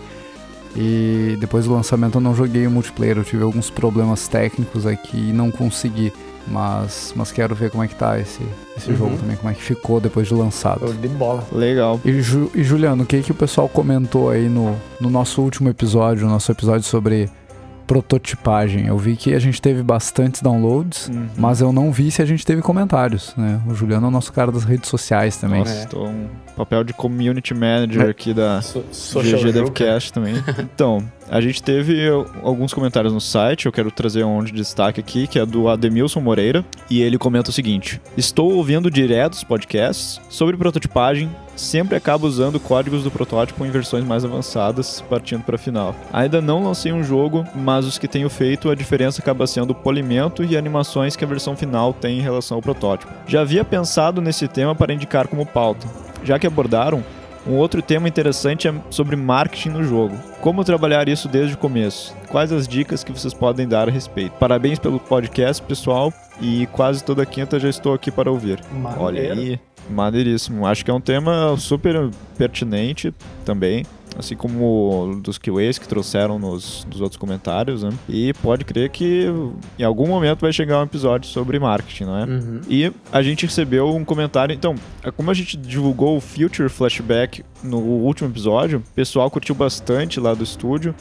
E 0.74 1.36
depois 1.40 1.66
do 1.66 1.72
lançamento 1.72 2.16
eu 2.16 2.20
não 2.20 2.34
joguei 2.34 2.66
o 2.66 2.70
multiplayer, 2.70 3.18
eu 3.18 3.24
tive 3.24 3.44
alguns 3.44 3.70
problemas 3.70 4.26
técnicos 4.26 4.84
aqui 4.84 5.30
e 5.30 5.32
não 5.32 5.50
consegui. 5.52 6.12
Mas, 6.50 7.12
mas 7.14 7.30
quero 7.30 7.54
ver 7.54 7.70
como 7.70 7.84
é 7.84 7.88
que 7.88 7.94
tá 7.94 8.18
esse, 8.18 8.42
esse 8.76 8.90
uhum. 8.90 8.96
jogo 8.96 9.16
também, 9.16 9.36
como 9.36 9.50
é 9.50 9.54
que 9.54 9.62
ficou 9.62 10.00
depois 10.00 10.26
de 10.26 10.34
lançado. 10.34 10.92
De 10.94 11.08
bola. 11.08 11.46
Legal. 11.52 12.00
E, 12.04 12.20
Ju, 12.20 12.50
e 12.54 12.64
Juliano, 12.64 13.04
o 13.04 13.06
que, 13.06 13.22
que 13.22 13.30
o 13.30 13.34
pessoal 13.34 13.68
comentou 13.68 14.30
aí 14.30 14.48
no, 14.48 14.76
no 15.00 15.08
nosso 15.08 15.40
último 15.40 15.68
episódio, 15.68 16.26
no 16.26 16.32
nosso 16.32 16.50
episódio 16.50 16.82
sobre 16.82 17.30
prototipagem. 17.90 18.86
Eu 18.86 18.96
vi 18.96 19.16
que 19.16 19.34
a 19.34 19.38
gente 19.40 19.60
teve 19.60 19.82
bastantes 19.82 20.40
downloads, 20.40 21.08
uhum. 21.08 21.28
mas 21.36 21.60
eu 21.60 21.72
não 21.72 21.90
vi 21.90 22.08
se 22.12 22.22
a 22.22 22.24
gente 22.24 22.46
teve 22.46 22.62
comentários, 22.62 23.34
né? 23.36 23.60
O 23.66 23.74
Juliano 23.74 24.06
é 24.06 24.08
o 24.08 24.12
nosso 24.12 24.32
cara 24.32 24.52
das 24.52 24.62
redes 24.62 24.88
sociais 24.88 25.36
também. 25.36 25.58
Nossa, 25.58 25.72
é. 25.72 25.86
tô 25.86 26.06
um 26.06 26.28
papel 26.56 26.84
de 26.84 26.92
community 26.92 27.52
manager 27.52 28.02
é. 28.02 28.10
aqui 28.10 28.32
da 28.32 28.62
so 28.62 28.84
GG 29.20 29.52
Devcast 29.52 30.12
também. 30.12 30.34
Então, 30.60 31.02
a 31.30 31.40
gente 31.40 31.62
teve 31.62 32.08
alguns 32.42 32.74
comentários 32.74 33.12
no 33.12 33.20
site, 33.20 33.66
eu 33.66 33.72
quero 33.72 33.90
trazer 33.90 34.24
um 34.24 34.42
de 34.42 34.52
destaque 34.52 35.00
aqui, 35.00 35.26
que 35.26 35.38
é 35.38 35.46
do 35.46 35.68
Ademilson 35.68 36.20
Moreira, 36.20 36.64
e 36.90 37.00
ele 37.00 37.16
comenta 37.16 37.50
o 37.50 37.52
seguinte: 37.52 38.00
Estou 38.16 38.52
ouvindo 38.52 38.90
diretos 38.90 39.44
podcasts 39.44 40.20
sobre 40.28 40.56
prototipagem 40.56 41.30
sempre 41.60 41.96
acabo 41.96 42.26
usando 42.26 42.58
códigos 42.58 43.04
do 43.04 43.10
protótipo 43.10 43.64
em 43.64 43.70
versões 43.70 44.04
mais 44.04 44.24
avançadas, 44.24 45.04
partindo 45.08 45.42
para 45.42 45.56
a 45.56 45.58
final. 45.58 45.94
Ainda 46.12 46.40
não 46.40 46.64
lancei 46.64 46.92
um 46.92 47.04
jogo, 47.04 47.44
mas 47.54 47.84
os 47.84 47.98
que 47.98 48.08
tenho 48.08 48.30
feito, 48.30 48.70
a 48.70 48.74
diferença 48.74 49.20
acaba 49.20 49.46
sendo 49.46 49.70
o 49.70 49.74
polimento 49.74 50.42
e 50.42 50.56
animações 50.56 51.16
que 51.16 51.24
a 51.24 51.28
versão 51.28 51.54
final 51.54 51.92
tem 51.92 52.18
em 52.18 52.22
relação 52.22 52.56
ao 52.56 52.62
protótipo. 52.62 53.12
Já 53.26 53.42
havia 53.42 53.64
pensado 53.64 54.20
nesse 54.22 54.48
tema 54.48 54.74
para 54.74 54.92
indicar 54.92 55.28
como 55.28 55.44
pauta. 55.44 55.86
Já 56.24 56.38
que 56.38 56.46
abordaram, 56.46 57.04
um 57.46 57.54
outro 57.54 57.80
tema 57.80 58.08
interessante 58.08 58.68
é 58.68 58.74
sobre 58.90 59.16
marketing 59.16 59.70
no 59.70 59.82
jogo. 59.82 60.16
Como 60.40 60.64
trabalhar 60.64 61.08
isso 61.08 61.28
desde 61.28 61.54
o 61.54 61.58
começo? 61.58 62.14
Quais 62.28 62.52
as 62.52 62.68
dicas 62.68 63.02
que 63.02 63.12
vocês 63.12 63.32
podem 63.32 63.66
dar 63.66 63.88
a 63.88 63.90
respeito? 63.90 64.32
Parabéns 64.32 64.78
pelo 64.78 65.00
podcast, 65.00 65.62
pessoal, 65.62 66.12
e 66.40 66.66
quase 66.72 67.02
toda 67.02 67.24
quinta 67.26 67.58
já 67.58 67.68
estou 67.68 67.94
aqui 67.94 68.10
para 68.10 68.30
ouvir. 68.30 68.60
Maneiro. 68.72 69.02
Olha 69.02 69.32
aí. 69.32 69.60
Maneiríssimo. 69.88 70.66
Acho 70.66 70.84
que 70.84 70.90
é 70.90 70.94
um 70.94 71.00
tema 71.00 71.56
super 71.56 72.10
pertinente 72.36 73.12
também. 73.44 73.84
Assim 74.18 74.36
como 74.36 75.20
dos 75.22 75.38
QAs 75.38 75.78
que 75.78 75.88
trouxeram 75.88 76.38
nos, 76.38 76.86
nos 76.90 77.00
outros 77.00 77.16
comentários, 77.16 77.82
né? 77.82 77.90
E 78.08 78.32
pode 78.42 78.64
crer 78.64 78.90
que 78.90 79.26
em 79.78 79.84
algum 79.84 80.06
momento 80.06 80.40
vai 80.40 80.52
chegar 80.52 80.80
um 80.80 80.84
episódio 80.84 81.28
sobre 81.28 81.58
marketing, 81.58 82.04
não 82.04 82.18
é? 82.18 82.24
Uhum. 82.24 82.60
E 82.68 82.92
a 83.12 83.22
gente 83.22 83.46
recebeu 83.46 83.88
um 83.94 84.04
comentário. 84.04 84.52
Então, 84.52 84.74
como 85.16 85.30
a 85.30 85.34
gente 85.34 85.56
divulgou 85.56 86.16
o 86.16 86.20
Future 86.20 86.68
Flashback 86.68 87.44
no 87.62 87.78
último 87.78 88.28
episódio, 88.28 88.78
o 88.78 88.94
pessoal 88.94 89.30
curtiu 89.30 89.54
bastante 89.54 90.18
lá 90.18 90.34
do 90.34 90.44
estúdio 90.44 90.94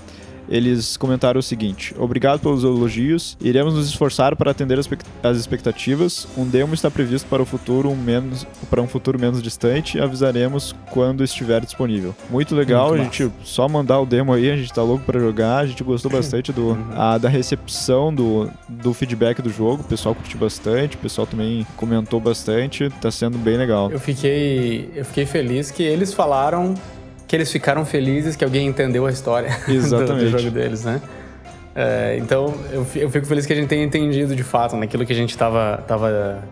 eles 0.50 0.98
comentaram 0.98 1.40
o 1.40 1.44
seguinte: 1.44 1.94
Obrigado 1.98 2.40
pelos 2.40 2.64
elogios, 2.64 3.38
iremos 3.42 3.74
nos 3.76 3.88
esforçar 3.88 4.36
para 4.36 4.52
atender 4.52 4.80
as 5.24 5.38
expectativas. 5.38 6.28
Um 6.38 6.46
demo 6.46 6.74
está 6.74 6.90
previsto 6.90 7.28
para 7.30 7.42
o 7.42 7.46
futuro 7.46 7.90
um 7.90 7.96
menos 7.96 8.46
para 8.70 8.82
um 8.82 8.88
futuro 8.88 9.20
menos 9.20 9.42
distante. 9.42 10.00
Avisaremos 10.00 10.76
quando 10.92 11.24
estiver 11.24 11.62
disponível. 11.62 12.16
Muito 12.30 12.56
legal, 12.56 12.90
Muito 12.90 13.02
a 13.02 13.04
gente 13.04 13.32
só 13.44 13.68
mandar 13.70 14.00
o 14.00 14.06
demo 14.06 14.34
aí, 14.34 14.50
a 14.50 14.56
gente 14.56 14.74
tá 14.74 14.82
louco 14.82 15.06
para 15.06 15.20
jogar. 15.20 15.60
A 15.60 15.66
gente 15.68 15.84
gostou 15.84 16.12
bastante 16.12 16.52
do 16.52 16.70
uhum. 16.70 16.88
a, 16.96 17.18
da 17.18 17.30
recepção 17.30 18.14
do, 18.14 18.50
do 18.68 18.94
feedback 18.94 19.42
do 19.42 19.50
jogo. 19.50 19.82
O 19.82 19.86
pessoal 19.86 20.16
curtiu 20.16 20.40
bastante, 20.40 20.96
o 20.96 21.00
pessoal 21.00 21.28
também 21.28 21.66
comentou 21.76 22.20
bastante. 22.20 22.90
Tá 23.02 23.12
sendo 23.12 23.38
bem 23.38 23.58
legal. 23.58 23.92
Eu 23.92 24.00
fiquei 24.00 24.90
eu 24.96 25.06
fiquei 25.06 25.26
feliz 25.26 25.72
que 25.72 25.84
eles 25.84 26.14
falaram 26.14 26.76
que 27.30 27.36
eles 27.36 27.52
ficaram 27.52 27.86
felizes 27.86 28.36
que 28.36 28.44
alguém 28.44 28.66
entendeu 28.68 29.06
a 29.06 29.12
história 29.12 29.50
do, 29.68 30.06
do, 30.06 30.30
jogo 30.30 30.50
deles, 30.50 30.84
né? 30.84 31.00
É, 31.76 32.18
então, 32.20 32.56
eu, 32.72 32.86
eu 32.96 33.10
fico 33.12 33.28
feliz 33.28 33.46
que 33.46 33.54
a 33.54 33.56
gente 33.56 33.68
tenha 33.68 33.86
entendido 33.86 34.36
de 34.36 34.42
fato 34.42 34.76
naquilo 34.76 35.06
que 35.06 35.14
a 35.14 35.16
gente 35.16 35.30
estava 35.30 35.78
tava 35.88 36.44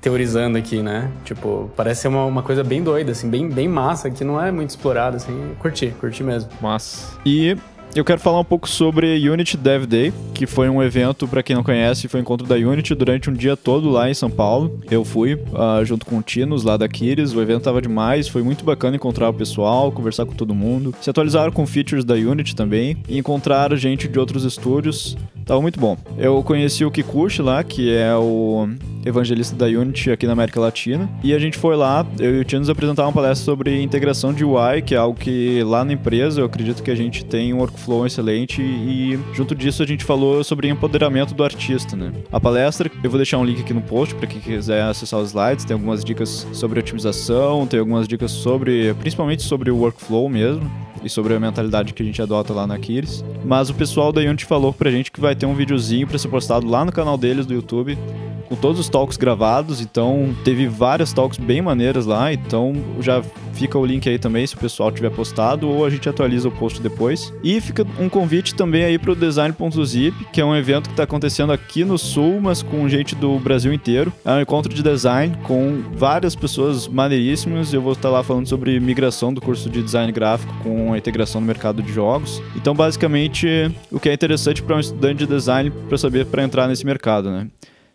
teorizando 0.00 0.56
aqui, 0.56 0.82
né? 0.82 1.10
Tipo, 1.22 1.70
parece 1.76 2.00
ser 2.00 2.08
uma, 2.08 2.24
uma 2.24 2.42
coisa 2.42 2.64
bem 2.64 2.82
doida, 2.82 3.12
assim, 3.12 3.28
bem, 3.28 3.46
bem 3.46 3.68
massa, 3.68 4.10
que 4.10 4.24
não 4.24 4.42
é 4.42 4.50
muito 4.50 4.70
explorada, 4.70 5.18
assim. 5.18 5.54
Curti, 5.60 5.94
curti 6.00 6.24
mesmo. 6.24 6.50
Massa. 6.62 7.18
E 7.26 7.54
eu 7.94 8.04
quero 8.04 8.20
falar 8.20 8.40
um 8.40 8.44
pouco 8.44 8.68
sobre 8.68 9.28
Unity 9.28 9.56
Dev 9.56 9.84
Day, 9.84 10.12
que 10.32 10.46
foi 10.46 10.68
um 10.68 10.82
evento, 10.82 11.28
para 11.28 11.42
quem 11.42 11.54
não 11.54 11.62
conhece, 11.62 12.08
foi 12.08 12.20
um 12.20 12.22
encontro 12.22 12.46
da 12.46 12.54
Unity 12.54 12.94
durante 12.94 13.28
um 13.28 13.34
dia 13.34 13.56
todo 13.56 13.90
lá 13.90 14.10
em 14.10 14.14
São 14.14 14.30
Paulo. 14.30 14.80
Eu 14.90 15.04
fui 15.04 15.34
uh, 15.34 15.84
junto 15.84 16.06
com 16.06 16.18
o 16.18 16.22
Tinos 16.22 16.64
lá 16.64 16.76
da 16.76 16.88
Kiris, 16.88 17.34
o 17.34 17.40
evento 17.40 17.64
tava 17.64 17.82
demais, 17.82 18.28
foi 18.28 18.42
muito 18.42 18.64
bacana 18.64 18.96
encontrar 18.96 19.28
o 19.28 19.34
pessoal, 19.34 19.92
conversar 19.92 20.24
com 20.24 20.32
todo 20.32 20.54
mundo. 20.54 20.94
Se 21.00 21.10
atualizaram 21.10 21.52
com 21.52 21.66
features 21.66 22.04
da 22.04 22.14
Unity 22.14 22.56
também 22.56 22.96
e 23.08 23.18
encontrar 23.18 23.74
gente 23.76 24.08
de 24.08 24.18
outros 24.18 24.44
estúdios. 24.44 25.16
Tava 25.44 25.60
muito 25.60 25.78
bom. 25.78 25.96
Eu 26.16 26.42
conheci 26.42 26.84
o 26.84 26.90
Kikuchi 26.90 27.42
lá, 27.42 27.62
que 27.62 27.92
é 27.92 28.14
o 28.14 28.68
evangelista 29.04 29.54
da 29.56 29.66
Unity 29.66 30.10
aqui 30.10 30.26
na 30.26 30.32
América 30.32 30.60
Latina. 30.60 31.08
E 31.22 31.34
a 31.34 31.38
gente 31.38 31.58
foi 31.58 31.76
lá, 31.76 32.06
eu 32.18 32.36
e 32.36 32.40
o 32.40 32.44
Tinos 32.44 32.68
apresentar 32.68 33.04
uma 33.04 33.12
palestra 33.12 33.44
sobre 33.44 33.82
integração 33.82 34.32
de 34.32 34.44
UI, 34.44 34.82
que 34.84 34.94
é 34.94 34.98
algo 34.98 35.18
que 35.18 35.62
lá 35.64 35.84
na 35.84 35.92
empresa 35.92 36.40
eu 36.40 36.46
acredito 36.46 36.82
que 36.82 36.90
a 36.90 36.94
gente 36.94 37.24
tem 37.24 37.52
um 37.52 37.58
workflow 37.58 38.06
excelente 38.06 38.62
e 38.62 39.18
junto 39.32 39.54
disso 39.54 39.82
a 39.82 39.86
gente 39.86 40.04
falou 40.04 40.42
sobre 40.44 40.68
empoderamento 40.68 41.34
do 41.34 41.44
artista, 41.44 41.96
né? 41.96 42.12
A 42.30 42.40
palestra, 42.40 42.90
eu 43.02 43.10
vou 43.10 43.18
deixar 43.18 43.38
um 43.38 43.44
link 43.44 43.60
aqui 43.60 43.74
no 43.74 43.82
post 43.82 44.14
para 44.14 44.26
quem 44.26 44.40
quiser 44.40 44.82
acessar 44.82 45.20
os 45.20 45.30
slides, 45.30 45.64
tem 45.64 45.74
algumas 45.74 46.04
dicas 46.04 46.46
sobre 46.52 46.80
otimização, 46.80 47.66
tem 47.66 47.80
algumas 47.80 48.06
dicas 48.06 48.30
sobre, 48.30 48.94
principalmente 48.94 49.42
sobre 49.42 49.70
o 49.70 49.76
workflow 49.76 50.28
mesmo 50.28 50.70
e 51.04 51.08
sobre 51.08 51.34
a 51.34 51.40
mentalidade 51.40 51.92
que 51.92 52.02
a 52.02 52.06
gente 52.06 52.22
adota 52.22 52.52
lá 52.52 52.66
na 52.66 52.78
Kiris. 52.78 53.24
Mas 53.44 53.70
o 53.70 53.74
pessoal 53.74 54.12
da 54.12 54.20
Unity 54.20 54.44
falou 54.44 54.72
pra 54.72 54.90
gente 54.90 55.10
que 55.10 55.20
vai 55.20 55.34
ter 55.34 55.46
um 55.46 55.54
videozinho 55.54 56.06
para 56.06 56.18
ser 56.18 56.28
postado 56.28 56.66
lá 56.66 56.84
no 56.84 56.92
canal 56.92 57.18
deles 57.18 57.44
do 57.46 57.54
YouTube 57.54 57.98
com 58.52 58.56
todos 58.56 58.78
os 58.78 58.88
talks 58.90 59.16
gravados, 59.16 59.80
então 59.80 60.36
teve 60.44 60.66
várias 60.66 61.10
talks 61.10 61.38
bem 61.38 61.62
maneiras 61.62 62.04
lá, 62.04 62.30
então 62.30 62.74
já 63.00 63.22
fica 63.54 63.78
o 63.78 63.86
link 63.86 64.06
aí 64.06 64.18
também 64.18 64.46
se 64.46 64.54
o 64.54 64.58
pessoal 64.58 64.92
tiver 64.92 65.08
postado 65.10 65.66
ou 65.70 65.86
a 65.86 65.90
gente 65.90 66.06
atualiza 66.06 66.48
o 66.48 66.52
post 66.52 66.82
depois. 66.82 67.32
E 67.42 67.62
fica 67.62 67.86
um 67.98 68.10
convite 68.10 68.54
também 68.54 68.84
aí 68.84 68.98
pro 68.98 69.14
Design.zip, 69.14 70.26
que 70.30 70.40
é 70.40 70.44
um 70.44 70.54
evento 70.54 70.88
que 70.88 70.92
está 70.92 71.04
acontecendo 71.04 71.50
aqui 71.50 71.82
no 71.82 71.96
Sul, 71.96 72.40
mas 72.42 72.62
com 72.62 72.86
gente 72.90 73.14
do 73.14 73.38
Brasil 73.38 73.72
inteiro. 73.72 74.12
É 74.22 74.32
um 74.32 74.40
encontro 74.42 74.72
de 74.72 74.82
design 74.82 75.34
com 75.44 75.82
várias 75.94 76.34
pessoas 76.34 76.86
maneiríssimas. 76.86 77.72
Eu 77.72 77.80
vou 77.80 77.94
estar 77.94 78.10
lá 78.10 78.22
falando 78.22 78.46
sobre 78.46 78.78
migração 78.80 79.32
do 79.32 79.40
curso 79.40 79.70
de 79.70 79.82
design 79.82 80.12
gráfico 80.12 80.52
com 80.62 80.92
a 80.92 80.98
integração 80.98 81.40
no 81.40 81.46
mercado 81.46 81.82
de 81.82 81.90
jogos. 81.90 82.42
Então, 82.54 82.74
basicamente, 82.74 83.46
o 83.90 83.98
que 83.98 84.10
é 84.10 84.12
interessante 84.12 84.62
para 84.62 84.76
um 84.76 84.80
estudante 84.80 85.20
de 85.20 85.26
design 85.26 85.70
para 85.88 85.96
saber 85.96 86.26
para 86.26 86.42
entrar 86.42 86.68
nesse 86.68 86.84
mercado, 86.84 87.30
né? 87.30 87.46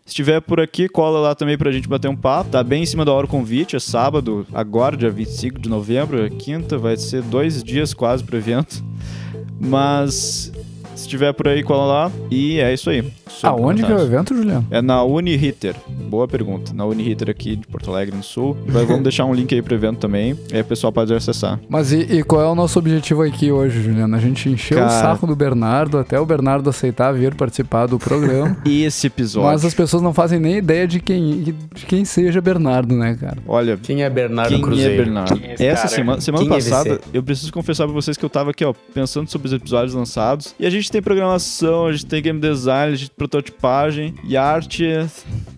Se 0.08 0.12
estiver 0.12 0.40
por 0.40 0.58
aqui, 0.58 0.88
cola 0.88 1.18
lá 1.18 1.34
também 1.34 1.58
pra 1.58 1.70
gente 1.70 1.86
bater 1.86 2.08
um 2.08 2.16
papo. 2.16 2.48
Tá 2.48 2.64
bem 2.64 2.82
em 2.82 2.86
cima 2.86 3.04
da 3.04 3.12
hora 3.12 3.26
o 3.26 3.28
convite, 3.28 3.76
é 3.76 3.78
sábado, 3.78 4.46
agora, 4.54 4.96
dia 4.96 5.10
25 5.10 5.60
de 5.60 5.68
novembro, 5.68 6.24
é 6.24 6.30
quinta, 6.30 6.78
vai 6.78 6.96
ser 6.96 7.20
dois 7.20 7.62
dias 7.62 7.92
quase 7.92 8.24
pro 8.24 8.38
evento. 8.38 8.82
Mas 9.60 10.50
se 10.98 11.04
estiver 11.04 11.32
por 11.32 11.48
aí, 11.48 11.62
cola 11.62 11.86
lá. 11.86 12.12
E 12.30 12.58
é 12.58 12.72
isso 12.72 12.90
aí. 12.90 13.04
Aonde 13.42 13.84
que 13.84 13.92
é 13.92 13.94
o 13.94 14.00
evento, 14.00 14.34
Juliano? 14.34 14.66
É 14.70 14.82
na 14.82 15.02
Uniriter. 15.04 15.76
Boa 16.08 16.26
pergunta. 16.26 16.72
Na 16.74 16.84
Uniriter 16.84 17.30
aqui 17.30 17.56
de 17.56 17.66
Porto 17.66 17.90
Alegre, 17.90 18.16
no 18.16 18.22
Sul. 18.22 18.56
Mas 18.66 18.86
vamos 18.86 19.02
deixar 19.02 19.24
um 19.24 19.32
link 19.32 19.54
aí 19.54 19.62
pro 19.62 19.74
evento 19.74 19.98
também. 19.98 20.36
E 20.50 20.56
aí 20.56 20.60
o 20.62 20.64
pessoal 20.64 20.92
pode 20.92 21.14
acessar. 21.14 21.60
Mas 21.68 21.92
e, 21.92 22.00
e, 22.00 22.22
qual 22.22 22.42
é 22.42 22.46
o 22.46 22.54
nosso 22.54 22.78
objetivo 22.78 23.22
aqui 23.22 23.52
hoje, 23.52 23.80
Juliano? 23.80 24.16
A 24.16 24.18
gente 24.18 24.48
encheu 24.48 24.78
Cara... 24.78 24.88
o 24.88 24.90
saco 24.90 25.26
do 25.26 25.36
Bernardo 25.36 25.98
até 25.98 26.18
o 26.18 26.26
Bernardo 26.26 26.68
aceitar 26.68 27.12
vir 27.12 27.34
participar 27.34 27.86
do 27.86 27.98
programa. 27.98 28.56
Esse 28.66 29.06
episódio. 29.06 29.50
Mas 29.50 29.64
as 29.64 29.74
pessoas 29.74 30.02
não 30.02 30.12
fazem 30.12 30.40
nem 30.40 30.56
ideia 30.56 30.86
de 30.86 31.00
quem, 31.00 31.42
de 31.74 31.86
quem 31.86 32.04
seja 32.04 32.40
Bernardo, 32.40 32.94
né, 32.94 33.16
cara? 33.20 33.38
Olha. 33.46 33.76
Quem 33.76 34.02
é 34.02 34.10
Bernardo 34.10 34.50
quem 34.50 34.60
Cruzeiro? 34.60 34.94
É 34.94 34.96
Bernardo? 34.96 35.40
É 35.44 35.66
Essa 35.66 35.82
cara? 35.82 35.94
semana, 35.94 36.20
semana 36.20 36.44
quem 36.44 36.52
passada, 36.52 36.94
é 36.94 37.00
eu 37.12 37.22
preciso 37.22 37.52
confessar 37.52 37.84
pra 37.84 37.94
vocês 37.94 38.16
que 38.16 38.24
eu 38.24 38.30
tava 38.30 38.50
aqui, 38.50 38.64
ó, 38.64 38.74
pensando 38.92 39.30
sobre 39.30 39.46
os 39.46 39.52
episódios 39.52 39.94
lançados. 39.94 40.54
E 40.58 40.66
a 40.66 40.70
gente 40.70 40.87
tem 40.90 41.02
programação, 41.02 41.86
a 41.86 41.92
gente 41.92 42.06
tem 42.06 42.22
game 42.22 42.40
design, 42.40 42.92
a 42.92 42.96
gente 42.96 43.10
tem 43.10 43.16
prototipagem 43.16 44.14
e 44.24 44.36
arte. 44.36 44.84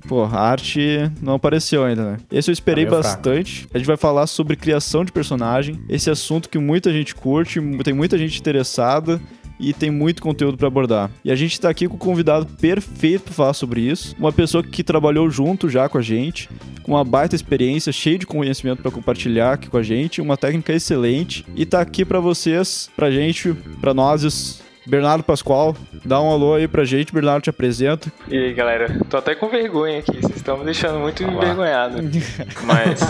Pô, 0.08 0.24
arte 0.24 1.10
não 1.22 1.34
apareceu 1.34 1.84
ainda, 1.84 2.12
né? 2.12 2.16
Esse 2.30 2.50
eu 2.50 2.52
esperei 2.52 2.84
tá 2.84 2.92
bastante. 2.92 3.60
Fraco. 3.60 3.70
A 3.74 3.78
gente 3.78 3.86
vai 3.86 3.96
falar 3.96 4.26
sobre 4.26 4.56
criação 4.56 5.04
de 5.04 5.12
personagem. 5.12 5.80
Esse 5.88 6.10
assunto 6.10 6.48
que 6.48 6.58
muita 6.58 6.92
gente 6.92 7.14
curte, 7.14 7.60
tem 7.82 7.94
muita 7.94 8.18
gente 8.18 8.38
interessada. 8.38 9.20
e 9.60 9.74
tem 9.74 9.90
muito 9.90 10.22
conteúdo 10.22 10.56
para 10.56 10.66
abordar. 10.66 11.10
E 11.22 11.30
a 11.30 11.36
gente 11.36 11.52
está 11.52 11.68
aqui 11.68 11.86
com 11.86 11.94
um 11.94 11.98
convidado 11.98 12.46
perfeito 12.46 13.24
para 13.24 13.34
falar 13.34 13.52
sobre 13.52 13.82
isso, 13.82 14.16
uma 14.18 14.32
pessoa 14.32 14.64
que 14.64 14.82
trabalhou 14.82 15.28
junto 15.30 15.68
já 15.68 15.88
com 15.88 15.98
a 15.98 16.02
gente, 16.02 16.48
com 16.82 16.92
uma 16.92 17.04
baita 17.04 17.36
experiência, 17.36 17.92
cheio 17.92 18.18
de 18.18 18.26
conhecimento 18.26 18.80
para 18.80 18.90
compartilhar 18.90 19.52
aqui 19.52 19.68
com 19.68 19.76
a 19.76 19.82
gente, 19.82 20.20
uma 20.20 20.36
técnica 20.36 20.72
excelente 20.72 21.44
e 21.54 21.66
tá 21.66 21.80
aqui 21.80 22.04
para 22.04 22.20
vocês, 22.20 22.88
pra 22.96 23.10
gente, 23.10 23.52
para 23.80 23.92
nós 23.92 24.60
Bernardo 24.90 25.22
Pascoal, 25.22 25.76
dá 26.04 26.20
um 26.20 26.28
alô 26.28 26.54
aí 26.54 26.66
pra 26.66 26.84
gente, 26.84 27.14
Bernardo 27.14 27.44
te 27.44 27.50
apresenta. 27.50 28.12
E 28.26 28.36
aí, 28.36 28.52
galera, 28.52 28.98
tô 29.08 29.16
até 29.16 29.36
com 29.36 29.48
vergonha 29.48 30.00
aqui, 30.00 30.20
vocês 30.20 30.34
estão 30.34 30.58
me 30.58 30.64
deixando 30.64 30.98
muito 30.98 31.22
Olá. 31.22 31.32
envergonhado. 31.32 31.98
mas, 32.66 33.00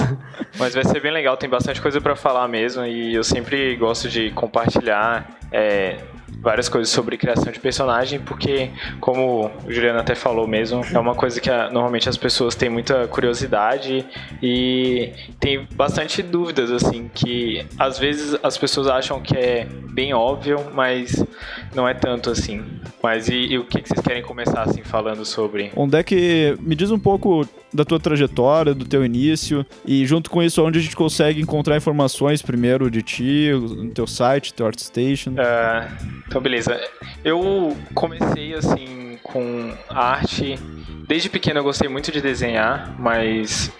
mas 0.59 0.75
vai 0.75 0.85
ser 0.85 1.01
bem 1.01 1.11
legal, 1.11 1.39
tem 1.39 1.49
bastante 1.49 1.81
coisa 1.81 1.99
para 1.99 2.15
falar 2.15 2.47
mesmo 2.49 2.85
e 2.85 3.15
eu 3.15 3.25
sempre 3.25 3.75
gosto 3.77 4.11
de 4.11 4.31
compartilhar 4.33 5.39
é, 5.51 5.97
várias 6.41 6.69
coisas 6.69 6.93
sobre 6.93 7.17
criação 7.17 7.53
de 7.53 7.61
personagem, 7.61 8.21
porque, 8.21 8.71
como 9.01 9.51
o 9.65 9.73
Juliano 9.73 9.99
até 9.99 10.15
falou 10.15 10.47
mesmo, 10.47 10.85
é 10.93 10.99
uma 10.99 11.15
coisa 11.15 11.41
que 11.41 11.51
a, 11.51 11.71
normalmente 11.71 12.09
as 12.09 12.17
pessoas 12.17 12.55
têm 12.55 12.69
muita 12.69 13.07
curiosidade 13.09 14.07
e 14.43 15.13
tem 15.39 15.67
bastante 15.75 16.23
dúvidas, 16.23 16.71
assim, 16.71 17.11
que 17.13 17.65
às 17.79 17.99
vezes 17.99 18.39
as 18.43 18.57
pessoas 18.57 18.87
acham 18.87 19.21
que 19.21 19.37
é 19.37 19.67
bem 19.93 20.15
óbvio, 20.15 20.71
mas 20.73 21.25
não 21.75 21.89
é 21.89 21.95
tanto 21.95 22.31
assim. 22.31 22.63
Mas 23.03 23.29
e, 23.29 23.35
e 23.35 23.59
o 23.59 23.65
que, 23.65 23.81
que 23.81 23.89
vocês 23.89 24.01
querem 24.01 24.23
começar, 24.23 24.63
assim, 24.63 24.83
falando 24.83 25.25
sobre? 25.25 25.71
Onde 25.77 25.99
é 25.99 26.03
que. 26.03 26.57
Me 26.61 26.75
diz 26.75 26.91
um 26.91 26.99
pouco 26.99 27.47
da 27.73 27.85
tua 27.85 28.01
trajetória, 28.01 28.75
do 28.75 28.85
teu 28.85 29.05
início 29.05 29.65
e 29.85 30.05
junto 30.05 30.29
com 30.29 30.43
isso 30.43 30.65
onde 30.65 30.79
a 30.79 30.83
gente 30.83 30.97
consegue 30.97 31.41
encontrar 31.41 31.77
informações 31.77 32.43
primeiro 32.43 32.91
de 32.91 33.01
ti, 33.01 33.51
no 33.53 33.91
teu 33.91 34.07
site, 34.07 34.53
teu 34.53 34.67
ArtStation. 34.67 35.31
Uh, 35.31 36.09
então 36.27 36.41
beleza. 36.41 36.81
Eu 37.25 37.77
comecei 37.95 38.55
assim 38.55 39.19
com 39.23 39.73
arte. 39.89 40.59
Desde 41.07 41.29
pequeno 41.29 41.61
eu 41.61 41.65
gostei 41.65 41.89
muito 41.89 42.11
de 42.11 42.21
desenhar, 42.21 42.95
mas 42.99 43.73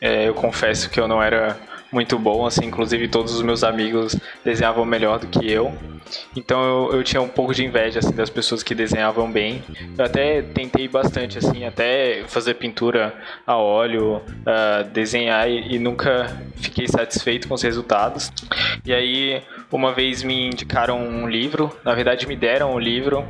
é, 0.00 0.28
eu 0.28 0.34
confesso 0.34 0.90
que 0.90 1.00
eu 1.00 1.08
não 1.08 1.22
era 1.22 1.58
muito 1.90 2.18
bom, 2.18 2.46
assim, 2.46 2.66
inclusive 2.66 3.08
todos 3.08 3.34
os 3.34 3.42
meus 3.42 3.64
amigos 3.64 4.16
desenhavam 4.44 4.84
melhor 4.84 5.18
do 5.18 5.26
que 5.26 5.50
eu. 5.50 5.72
Então 6.36 6.62
eu, 6.62 6.96
eu 6.98 7.04
tinha 7.04 7.20
um 7.20 7.28
pouco 7.28 7.54
de 7.54 7.64
inveja 7.64 7.98
assim 7.98 8.12
das 8.12 8.30
pessoas 8.30 8.62
que 8.62 8.74
desenhavam 8.74 9.30
bem. 9.30 9.62
Eu 9.96 10.04
até 10.04 10.42
tentei 10.42 10.88
bastante 10.88 11.38
assim, 11.38 11.64
até 11.64 12.24
fazer 12.26 12.54
pintura 12.54 13.14
a 13.46 13.56
óleo, 13.56 14.16
uh, 14.16 14.84
desenhar 14.92 15.50
e, 15.50 15.74
e 15.74 15.78
nunca 15.78 16.40
fiquei 16.56 16.86
satisfeito 16.86 17.48
com 17.48 17.54
os 17.54 17.62
resultados. 17.62 18.30
E 18.84 18.92
aí 18.92 19.42
uma 19.70 19.92
vez 19.92 20.22
me 20.22 20.46
indicaram 20.46 21.00
um 21.00 21.28
livro, 21.28 21.74
na 21.84 21.94
verdade 21.94 22.26
me 22.26 22.36
deram 22.36 22.74
um 22.74 22.78
livro 22.78 23.24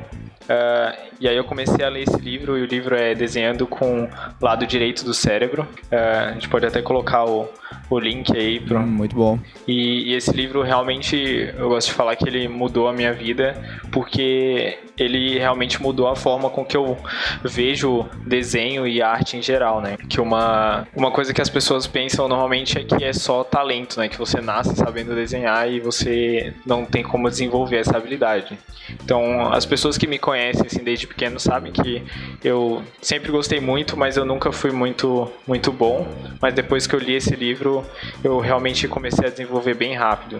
Uh, 0.48 1.08
e 1.20 1.28
aí 1.28 1.36
eu 1.36 1.44
comecei 1.44 1.84
a 1.84 1.90
ler 1.90 2.04
esse 2.08 2.18
livro 2.18 2.56
e 2.56 2.62
o 2.62 2.64
livro 2.64 2.96
é 2.96 3.14
Desenhando 3.14 3.66
com 3.66 4.08
Lado 4.40 4.66
Direito 4.66 5.04
do 5.04 5.12
Cérebro. 5.12 5.68
Uh, 5.92 6.28
a 6.30 6.32
gente 6.32 6.48
pode 6.48 6.64
até 6.64 6.80
colocar 6.80 7.26
o, 7.26 7.46
o 7.90 7.98
link 7.98 8.34
aí. 8.34 8.58
Pro... 8.58 8.78
Hum, 8.78 8.86
muito 8.86 9.14
bom. 9.14 9.38
E, 9.66 10.10
e, 10.10 10.14
esse 10.14 10.32
livro 10.32 10.62
realmente, 10.62 11.52
eu 11.54 11.68
gosto 11.68 11.88
de 11.88 11.94
falar 11.94 12.16
que 12.16 12.26
ele 12.26 12.48
mudou 12.48 12.88
a 12.88 12.94
minha 12.94 13.12
vida, 13.12 13.60
porque 13.92 14.78
ele 14.96 15.38
realmente 15.38 15.82
mudou 15.82 16.08
a 16.08 16.16
forma 16.16 16.48
com 16.48 16.64
que 16.64 16.76
eu 16.76 16.96
vejo 17.44 18.06
desenho 18.26 18.86
e 18.86 19.02
arte 19.02 19.36
em 19.36 19.42
geral, 19.42 19.82
né? 19.82 19.96
Que 20.08 20.20
uma, 20.20 20.88
uma 20.96 21.10
coisa 21.10 21.34
que 21.34 21.42
as 21.42 21.50
pessoas 21.50 21.86
pensam 21.86 22.26
normalmente 22.26 22.78
é 22.78 22.84
que 22.84 23.04
é 23.04 23.12
só 23.12 23.44
talento, 23.44 24.00
né? 24.00 24.08
Que 24.08 24.16
você 24.16 24.40
nasce 24.40 24.74
sabendo 24.74 25.14
desenhar 25.14 25.70
e 25.70 25.78
você 25.78 26.54
não 26.64 26.86
tem 26.86 27.02
como 27.02 27.28
desenvolver 27.28 27.76
essa 27.76 27.96
habilidade. 27.96 28.58
Então, 29.04 29.52
as 29.52 29.66
pessoas 29.66 29.98
que 29.98 30.06
me 30.06 30.18
conhecem 30.18 30.37
assim 30.46 30.82
desde 30.82 31.06
pequeno 31.06 31.38
sabem 31.38 31.72
que 31.72 32.02
eu 32.42 32.82
sempre 33.00 33.30
gostei 33.30 33.60
muito, 33.60 33.96
mas 33.96 34.16
eu 34.16 34.24
nunca 34.24 34.52
fui 34.52 34.70
muito 34.70 35.30
muito 35.46 35.72
bom. 35.72 36.06
Mas 36.40 36.54
depois 36.54 36.86
que 36.86 36.94
eu 36.94 37.00
li 37.00 37.14
esse 37.14 37.34
livro, 37.34 37.84
eu 38.22 38.38
realmente 38.38 38.86
comecei 38.88 39.26
a 39.26 39.30
desenvolver 39.30 39.74
bem 39.74 39.94
rápido, 39.94 40.38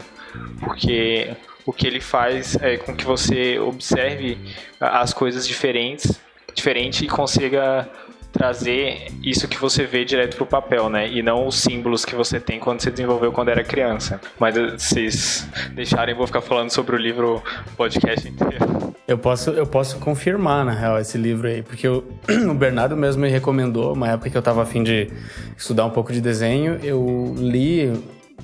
porque 0.61 1.31
o 1.67 1.73
que 1.73 1.87
ele 1.87 2.01
faz 2.01 2.57
é 2.63 2.77
com 2.77 2.97
que 2.97 3.05
você 3.05 3.59
observe 3.59 4.39
as 4.81 5.13
coisas 5.13 5.47
diferentes, 5.47 6.21
diferente 6.55 7.05
e 7.05 7.09
consiga 7.09 7.89
trazer 8.33 9.09
isso 9.23 9.49
que 9.49 9.59
você 9.59 9.85
vê 9.85 10.05
direto 10.05 10.37
pro 10.37 10.47
papel, 10.47 10.89
né? 10.89 11.11
E 11.11 11.23
não 11.23 11.47
os 11.47 11.57
símbolos 11.57 12.05
que 12.05 12.15
você 12.15 12.39
tem 12.39 12.59
quando 12.59 12.81
você 12.81 12.91
desenvolveu 12.91 13.33
quando 13.33 13.49
era 13.49 13.65
criança. 13.65 14.21
Mas 14.39 14.55
vocês 14.55 15.49
deixarem, 15.75 16.15
vou 16.15 16.27
ficar 16.27 16.41
falando 16.41 16.71
sobre 16.71 16.95
o 16.95 16.99
livro 16.99 17.43
o 17.67 17.77
podcast 17.77 18.29
inteiro. 18.29 18.95
Eu 19.07 19.17
posso, 19.17 19.51
eu 19.51 19.67
posso 19.67 19.99
confirmar, 19.99 20.65
na 20.67 20.73
real, 20.73 20.99
esse 20.99 21.17
livro 21.17 21.49
aí, 21.49 21.63
porque 21.63 21.87
eu, 21.87 22.05
o 22.51 22.55
Bernardo 22.55 22.97
mesmo 22.97 23.23
me 23.23 23.29
recomendou, 23.31 23.95
uma 23.95 24.09
época 24.11 24.29
que 24.29 24.37
eu 24.37 24.43
tava 24.43 24.63
afim 24.63 24.83
de 24.83 25.09
estudar 25.57 25.87
um 25.87 25.91
pouco 25.91 26.13
de 26.13 26.21
desenho, 26.21 26.79
eu 26.83 27.35
li 27.39 27.91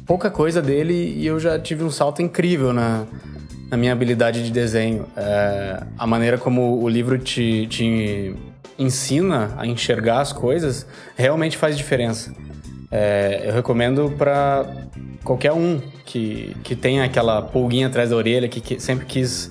pouca 0.06 0.30
coisa 0.30 0.62
dele 0.62 0.94
e 0.94 1.26
eu 1.26 1.38
já 1.38 1.58
tive 1.58 1.84
um 1.84 1.90
salto 1.90 2.22
incrível 2.22 2.72
na, 2.72 3.04
na 3.70 3.76
minha 3.76 3.92
habilidade 3.92 4.42
de 4.42 4.50
desenho. 4.50 5.06
É, 5.14 5.82
a 5.98 6.06
maneira 6.06 6.38
como 6.38 6.82
o 6.82 6.88
livro 6.88 7.18
te, 7.18 7.66
te 7.66 8.34
ensina 8.78 9.54
a 9.56 9.66
enxergar 9.66 10.20
as 10.20 10.32
coisas 10.32 10.86
realmente 11.16 11.56
faz 11.56 11.76
diferença. 11.76 12.34
É, 12.90 13.42
eu 13.46 13.52
recomendo 13.52 14.14
para 14.16 14.66
qualquer 15.24 15.52
um 15.52 15.80
que, 16.04 16.56
que 16.62 16.76
tenha 16.76 17.04
aquela 17.04 17.42
pulguinha 17.42 17.86
atrás 17.86 18.10
da 18.10 18.16
orelha, 18.16 18.48
que, 18.48 18.60
que 18.60 18.78
sempre 18.78 19.06
quis 19.06 19.50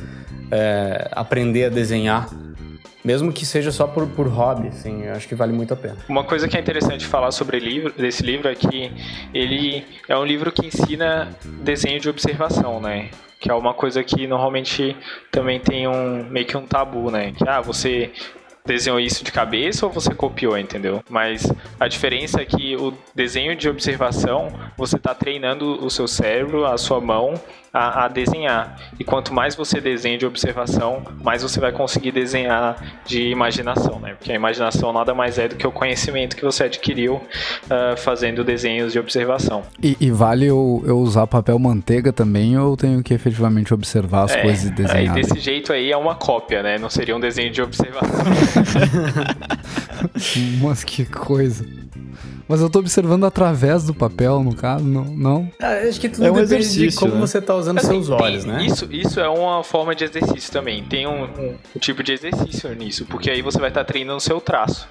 é, 0.51 1.09
aprender 1.11 1.65
a 1.65 1.69
desenhar 1.69 2.29
mesmo 3.03 3.33
que 3.33 3.45
seja 3.45 3.71
só 3.71 3.85
por, 3.85 4.07
por 4.07 4.27
hobby, 4.27 4.69
assim, 4.69 5.03
eu 5.03 5.13
acho 5.13 5.27
que 5.27 5.35
vale 5.35 5.51
muito 5.51 5.73
a 5.73 5.77
pena. 5.77 5.97
Uma 6.07 6.23
coisa 6.23 6.47
que 6.47 6.55
é 6.55 6.59
interessante 6.59 7.05
falar 7.05 7.31
sobre 7.31 7.59
livro, 7.59 7.91
desse 7.91 8.23
livro 8.23 8.47
é 8.47 8.55
que 8.55 8.91
ele 9.33 9.85
é 10.07 10.17
um 10.17 10.23
livro 10.23 10.51
que 10.51 10.65
ensina 10.65 11.29
desenho 11.61 11.99
de 11.99 12.07
observação, 12.07 12.79
né? 12.79 13.09
Que 13.41 13.51
é 13.51 13.53
uma 13.53 13.73
coisa 13.73 14.01
que 14.03 14.25
normalmente 14.25 14.95
também 15.29 15.59
tem 15.59 15.85
um 15.85 16.23
meio 16.29 16.45
que 16.45 16.55
um 16.55 16.65
tabu, 16.65 17.11
né? 17.11 17.33
Que 17.33 17.47
ah, 17.47 17.59
você 17.59 18.09
desenhou 18.65 18.99
isso 18.99 19.23
de 19.23 19.31
cabeça 19.31 19.85
ou 19.85 19.91
você 19.91 20.13
copiou, 20.13 20.57
entendeu? 20.57 21.03
Mas 21.09 21.51
a 21.79 21.87
diferença 21.87 22.41
é 22.41 22.45
que 22.45 22.75
o 22.75 22.93
desenho 23.13 23.55
de 23.55 23.69
observação, 23.69 24.51
você 24.77 24.95
está 24.95 25.13
treinando 25.13 25.83
o 25.85 25.89
seu 25.89 26.07
cérebro, 26.07 26.65
a 26.65 26.77
sua 26.77 27.01
mão, 27.01 27.33
a, 27.73 28.05
a, 28.05 28.07
desenhar. 28.07 28.77
E 28.99 29.03
quanto 29.03 29.33
mais 29.33 29.55
você 29.55 29.81
desenha 29.81 30.15
de 30.15 30.27
observação, 30.27 31.01
mais 31.23 31.41
você 31.41 31.59
vai 31.59 31.71
conseguir 31.71 32.11
desenhar 32.11 33.01
de 33.03 33.29
imaginação, 33.29 33.99
né? 33.99 34.13
Porque 34.13 34.31
a 34.31 34.35
imaginação 34.35 34.93
nada 34.93 35.15
mais 35.15 35.39
é 35.39 35.47
do 35.47 35.55
que 35.55 35.65
o 35.65 35.71
conhecimento 35.71 36.35
que 36.35 36.43
você 36.43 36.65
adquiriu 36.65 37.15
uh, 37.15 37.97
fazendo 37.97 38.43
desenhos 38.43 38.93
de 38.93 38.99
observação. 38.99 39.63
E, 39.81 39.97
e 39.99 40.11
vale 40.11 40.45
eu, 40.45 40.83
eu, 40.85 40.99
usar 40.99 41.25
papel 41.25 41.57
manteiga 41.57 42.13
também 42.13 42.55
ou 42.59 42.73
eu 42.73 42.77
tenho 42.77 43.01
que 43.01 43.11
efetivamente 43.11 43.73
observar 43.73 44.25
as 44.25 44.35
é, 44.35 44.41
coisas 44.43 44.65
e 44.65 44.71
desenhar? 44.71 45.15
Aí, 45.15 45.23
desse 45.23 45.39
jeito 45.39 45.73
aí 45.73 45.91
é 45.91 45.97
uma 45.97 46.13
cópia, 46.13 46.61
né? 46.61 46.77
Não 46.77 46.91
seria 46.91 47.15
um 47.15 47.19
desenho 47.19 47.49
de 47.51 47.59
observação. 47.59 48.23
Mas 50.61 50.83
que 50.83 51.05
coisa. 51.05 51.65
Mas 52.47 52.61
eu 52.61 52.69
tô 52.69 52.79
observando 52.79 53.25
através 53.25 53.85
do 53.85 53.93
papel, 53.93 54.43
no 54.43 54.55
caso, 54.55 54.83
não? 54.83 55.05
não? 55.05 55.51
Ah, 55.61 55.87
acho 55.87 55.99
que 55.99 56.09
tudo 56.09 56.25
é 56.25 56.31
um 56.31 56.35
depende 56.35 56.89
de 56.89 56.95
como 56.95 57.15
né? 57.15 57.21
você 57.21 57.41
tá 57.41 57.55
usando 57.55 57.77
assim, 57.77 57.87
seus 57.87 58.09
olhos, 58.09 58.45
né? 58.45 58.65
Isso, 58.65 58.87
isso 58.91 59.19
é 59.19 59.29
uma 59.29 59.63
forma 59.63 59.95
de 59.95 60.03
exercício 60.03 60.51
também. 60.51 60.83
Tem 60.83 61.07
um, 61.07 61.23
um, 61.23 61.57
um 61.75 61.79
tipo 61.79 62.03
de 62.03 62.11
exercício 62.13 62.73
nisso, 62.75 63.05
porque 63.05 63.29
aí 63.29 63.41
você 63.41 63.59
vai 63.59 63.69
estar 63.69 63.83
tá 63.83 63.85
treinando 63.85 64.17
o 64.17 64.21
seu 64.21 64.39
traço. 64.41 64.87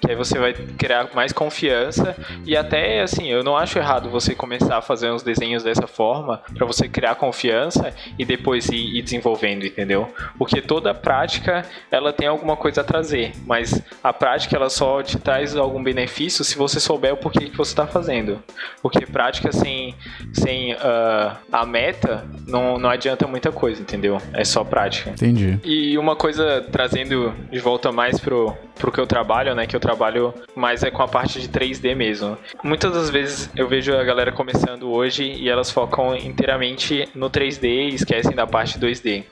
Que 0.00 0.10
aí 0.10 0.16
você 0.16 0.38
vai 0.38 0.52
criar 0.52 1.08
mais 1.14 1.32
confiança 1.32 2.16
e 2.44 2.56
até, 2.56 3.02
assim, 3.02 3.28
eu 3.28 3.42
não 3.42 3.56
acho 3.56 3.78
errado 3.78 4.10
você 4.10 4.34
começar 4.34 4.76
a 4.76 4.82
fazer 4.82 5.10
uns 5.10 5.22
desenhos 5.22 5.62
dessa 5.62 5.86
forma 5.86 6.42
para 6.54 6.66
você 6.66 6.88
criar 6.88 7.14
confiança 7.14 7.92
e 8.18 8.24
depois 8.24 8.68
ir, 8.68 8.96
ir 8.96 9.02
desenvolvendo, 9.02 9.64
entendeu? 9.64 10.12
Porque 10.38 10.60
toda 10.60 10.94
prática, 10.94 11.64
ela 11.90 12.12
tem 12.12 12.28
alguma 12.28 12.56
coisa 12.56 12.80
a 12.80 12.84
trazer, 12.84 13.32
mas 13.46 13.80
a 14.02 14.12
prática, 14.12 14.56
ela 14.56 14.68
só 14.68 15.02
te 15.02 15.18
traz 15.18 15.56
algum 15.56 15.82
benefício 15.82 16.44
se 16.44 16.56
você 16.56 16.80
souber 16.80 16.95
souber 16.96 17.12
o 17.12 17.16
porquê 17.16 17.50
que 17.50 17.56
você 17.56 17.72
está 17.72 17.86
fazendo. 17.86 18.42
Porque 18.82 19.04
prática 19.04 19.52
sem, 19.52 19.94
sem 20.32 20.72
uh, 20.72 21.36
a 21.52 21.66
meta 21.66 22.24
não, 22.46 22.78
não 22.78 22.88
adianta 22.88 23.26
muita 23.26 23.52
coisa, 23.52 23.80
entendeu? 23.80 24.18
É 24.32 24.44
só 24.44 24.64
prática. 24.64 25.10
Entendi. 25.10 25.60
E 25.62 25.98
uma 25.98 26.16
coisa 26.16 26.66
trazendo 26.72 27.34
de 27.50 27.58
volta 27.58 27.92
mais 27.92 28.18
pro, 28.18 28.56
pro 28.78 28.90
que 28.90 29.00
eu 29.00 29.06
trabalho, 29.06 29.54
né? 29.54 29.66
Que 29.66 29.76
eu 29.76 29.80
trabalho 29.80 30.32
mais 30.54 30.82
é 30.82 30.90
com 30.90 31.02
a 31.02 31.08
parte 31.08 31.40
de 31.40 31.48
3D 31.48 31.94
mesmo. 31.94 32.38
Muitas 32.62 32.92
das 32.92 33.10
vezes 33.10 33.50
eu 33.54 33.68
vejo 33.68 33.94
a 33.94 34.02
galera 34.02 34.32
começando 34.32 34.90
hoje 34.90 35.24
e 35.24 35.48
elas 35.48 35.70
focam 35.70 36.16
inteiramente 36.16 37.08
no 37.14 37.28
3D 37.28 37.90
e 37.90 37.94
esquecem 37.94 38.34
da 38.34 38.46
parte 38.46 38.78
2D. 38.78 39.24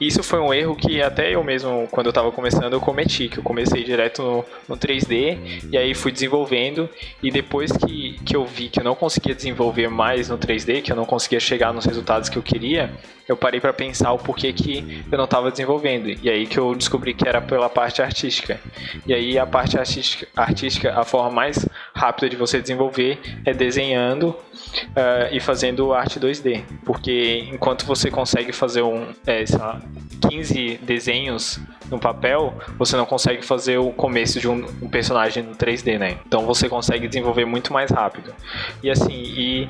Isso 0.00 0.22
foi 0.22 0.40
um 0.40 0.52
erro 0.52 0.74
que 0.74 1.00
até 1.00 1.34
eu 1.34 1.44
mesmo, 1.44 1.88
quando 1.90 2.06
eu 2.06 2.12
tava 2.12 2.30
começando, 2.32 2.72
eu 2.72 2.80
cometi, 2.80 3.28
que 3.28 3.38
eu 3.38 3.42
comecei 3.42 3.84
direto 3.84 4.22
no, 4.22 4.44
no 4.68 4.76
3D 4.76 5.38
e 5.70 5.78
aí 5.78 5.94
fui 5.94 6.12
desenvolvendo 6.12 6.88
E 7.22 7.30
depois 7.30 7.70
que, 7.70 8.18
que 8.24 8.34
eu 8.34 8.44
vi 8.44 8.68
que 8.68 8.80
eu 8.80 8.84
não 8.84 8.94
conseguia 8.94 9.34
desenvolver 9.34 9.88
mais 9.88 10.28
no 10.28 10.36
3D, 10.36 10.82
que 10.82 10.90
eu 10.90 10.96
não 10.96 11.04
conseguia 11.04 11.38
chegar 11.38 11.72
nos 11.72 11.84
resultados 11.84 12.28
que 12.28 12.36
eu 12.36 12.42
queria, 12.42 12.90
eu 13.28 13.36
parei 13.36 13.60
para 13.60 13.72
pensar 13.72 14.12
o 14.12 14.18
porquê 14.18 14.52
que 14.52 15.04
eu 15.10 15.16
não 15.16 15.24
estava 15.24 15.50
desenvolvendo. 15.50 16.08
E 16.22 16.28
aí 16.28 16.46
que 16.46 16.58
eu 16.58 16.74
descobri 16.74 17.14
que 17.14 17.26
era 17.26 17.40
pela 17.40 17.68
parte 17.68 18.02
artística. 18.02 18.60
E 19.06 19.14
aí 19.14 19.38
a 19.38 19.46
parte 19.46 19.78
artística, 19.78 20.26
artística 20.36 20.98
a 20.98 21.04
forma 21.04 21.30
mais 21.30 21.66
rápida 22.02 22.28
de 22.28 22.34
você 22.34 22.60
desenvolver 22.60 23.20
é 23.44 23.54
desenhando 23.54 24.30
uh, 24.30 25.28
e 25.30 25.38
fazendo 25.38 25.92
arte 25.92 26.18
2D. 26.18 26.62
Porque 26.84 27.46
enquanto 27.52 27.86
você 27.86 28.10
consegue 28.10 28.52
fazer 28.52 28.82
um, 28.82 29.12
é, 29.24 29.44
lá, 29.56 29.80
15 30.28 30.80
desenhos 30.82 31.60
no 31.88 32.00
papel, 32.00 32.54
você 32.76 32.96
não 32.96 33.06
consegue 33.06 33.44
fazer 33.44 33.78
o 33.78 33.92
começo 33.92 34.40
de 34.40 34.48
um, 34.48 34.66
um, 34.82 34.88
personagem 34.88 35.44
no 35.44 35.54
3D, 35.54 35.98
né? 35.98 36.18
Então 36.26 36.44
você 36.44 36.68
consegue 36.68 37.06
desenvolver 37.06 37.44
muito 37.44 37.72
mais 37.72 37.90
rápido. 37.90 38.34
E 38.82 38.90
assim, 38.90 39.12
e 39.12 39.68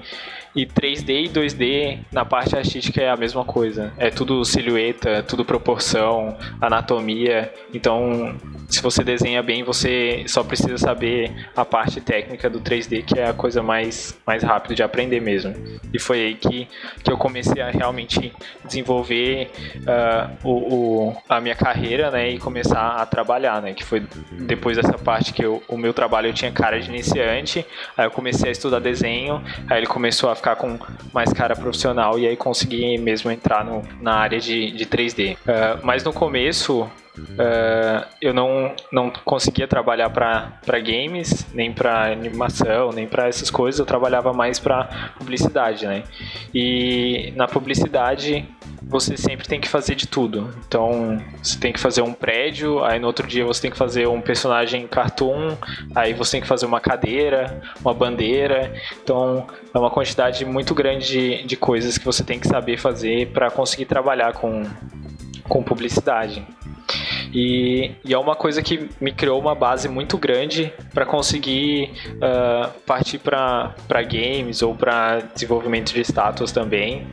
e 0.55 0.67
3D 0.67 1.25
e 1.25 1.29
2D 1.29 1.99
na 2.13 2.25
parte 2.25 2.57
artística 2.57 3.01
é 3.01 3.09
a 3.09 3.17
mesma 3.17 3.45
coisa. 3.45 3.93
É 3.97 4.11
tudo 4.11 4.45
silhueta, 4.45 5.23
tudo 5.23 5.45
proporção, 5.45 6.37
anatomia. 6.61 7.53
Então, 7.73 8.37
se 8.69 8.83
você 8.83 9.03
desenha 9.03 9.43
bem, 9.43 9.63
você 9.63 10.25
só 10.27 10.43
precisa 10.43 10.77
saber 10.79 11.33
a 11.57 11.65
parte 11.65 12.01
técnica 12.01 12.51
do 12.51 12.61
3D, 12.61 13.05
que 13.05 13.19
é 13.19 13.29
a 13.29 13.33
coisa 13.33 13.63
mais, 13.63 14.19
mais 14.27 14.43
rápida 14.43 14.75
de 14.75 14.83
aprender 14.83 15.21
mesmo. 15.21 15.55
E 15.93 15.99
foi 15.99 16.21
aí 16.21 16.35
que, 16.35 16.69
que 17.03 17.11
eu 17.11 17.17
comecei 17.17 17.63
a 17.63 17.71
realmente 17.71 18.33
desenvolver 18.65 19.51
uh, 19.77 20.49
o, 20.49 20.75
o, 21.09 21.17
a 21.29 21.41
minha 21.41 21.55
carreira, 21.55 22.11
né? 22.11 22.31
E 22.31 22.39
começar 22.39 22.97
a 22.97 23.07
trabalhar, 23.07 23.63
né? 23.63 23.73
Que 23.73 23.85
foi 23.85 24.03
depois 24.33 24.77
dessa 24.77 24.99
parte 24.99 25.33
que 25.33 25.45
eu, 25.45 25.63
o 25.69 25.77
meu 25.77 25.95
trabalho 25.95 26.29
eu 26.29 26.33
tinha 26.33 26.51
cara 26.53 26.79
de 26.79 26.89
iniciante. 26.89 27.65
Aí 27.97 28.07
eu 28.07 28.11
comecei 28.11 28.49
a 28.49 28.53
estudar 28.53 28.81
desenho. 28.81 29.43
Aí 29.69 29.79
ele 29.79 29.87
começou 29.87 30.31
a 30.31 30.37
ficar 30.43 30.57
com 30.57 30.77
mais 31.15 31.33
cara 31.33 31.55
profissional 31.55 32.19
e 32.19 32.27
aí 32.27 32.37
consegui 32.37 32.99
mesmo 32.99 33.31
entrar 33.31 33.65
no, 33.65 33.83
na 34.01 34.15
área 34.15 34.41
de, 34.41 34.73
de 34.73 34.85
3D. 34.85 35.35
Uh, 35.35 35.39
ah, 35.47 35.79
mas 35.85 36.03
no 36.03 36.13
começo, 36.13 36.91
Uh, 37.19 38.07
eu 38.21 38.33
não, 38.33 38.75
não 38.91 39.11
conseguia 39.11 39.69
trabalhar 39.69 40.09
para 40.11 40.81
games, 40.81 41.47
nem 41.53 41.73
para 41.73 42.11
animação, 42.11 42.91
nem 42.91 43.07
para 43.07 43.29
essas 43.29 43.51
coisas. 43.51 43.79
Eu 43.79 43.87
trabalhava 43.87 44.33
mais 44.33 44.59
para 44.59 45.13
publicidade, 45.19 45.87
né? 45.87 46.05
E 46.55 47.33
na 47.37 47.47
publicidade 47.47 48.49
você 48.81 49.17
sempre 49.17 49.47
tem 49.47 49.61
que 49.61 49.69
fazer 49.69 49.95
de 49.95 50.07
tudo. 50.07 50.53
Então, 50.67 51.19
você 51.43 51.59
tem 51.59 51.73
que 51.73 51.81
fazer 51.81 52.03
um 52.03 52.13
prédio, 52.13 52.85
aí 52.85 52.99
no 52.99 53.07
outro 53.07 53.27
dia 53.27 53.45
você 53.45 53.63
tem 53.63 53.71
que 53.71 53.77
fazer 53.77 54.07
um 54.07 54.21
personagem 54.21 54.87
cartoon, 54.87 55.57
aí 55.95 56.13
você 56.13 56.33
tem 56.33 56.41
que 56.41 56.47
fazer 56.47 56.67
uma 56.67 56.81
cadeira, 56.81 57.63
uma 57.81 57.95
bandeira. 57.95 58.73
Então, 59.03 59.47
é 59.73 59.79
uma 59.79 59.91
quantidade 59.91 60.45
muito 60.45 60.75
grande 60.75 61.07
de, 61.07 61.43
de 61.45 61.57
coisas 61.57 61.97
que 61.97 62.05
você 62.05 62.23
tem 62.25 62.39
que 62.39 62.49
saber 62.49 62.77
fazer 62.79 63.29
para 63.29 63.51
conseguir 63.51 63.87
trabalhar 63.87 64.33
com, 64.35 64.63
com 65.49 65.63
publicidade. 65.63 66.45
E, 67.33 67.93
e, 68.05 68.13
é 68.13 68.19
uma 68.19 68.35
coisa 68.35 68.63
que 68.63 68.89
me 69.01 69.13
criou 69.13 69.41
uma 69.41 69.55
base 69.55 69.89
muito 69.89 70.19
grande 70.19 70.73
para 70.93 71.07
conseguir 71.07 71.91
uh, 72.17 72.71
partir 72.87 73.19
para 73.19 74.03
games 74.03 74.63
ou 74.63 74.75
para 74.75 75.21
desenvolvimento 75.35 75.93
de 75.93 76.01
status 76.01 76.53
também. 76.53 77.07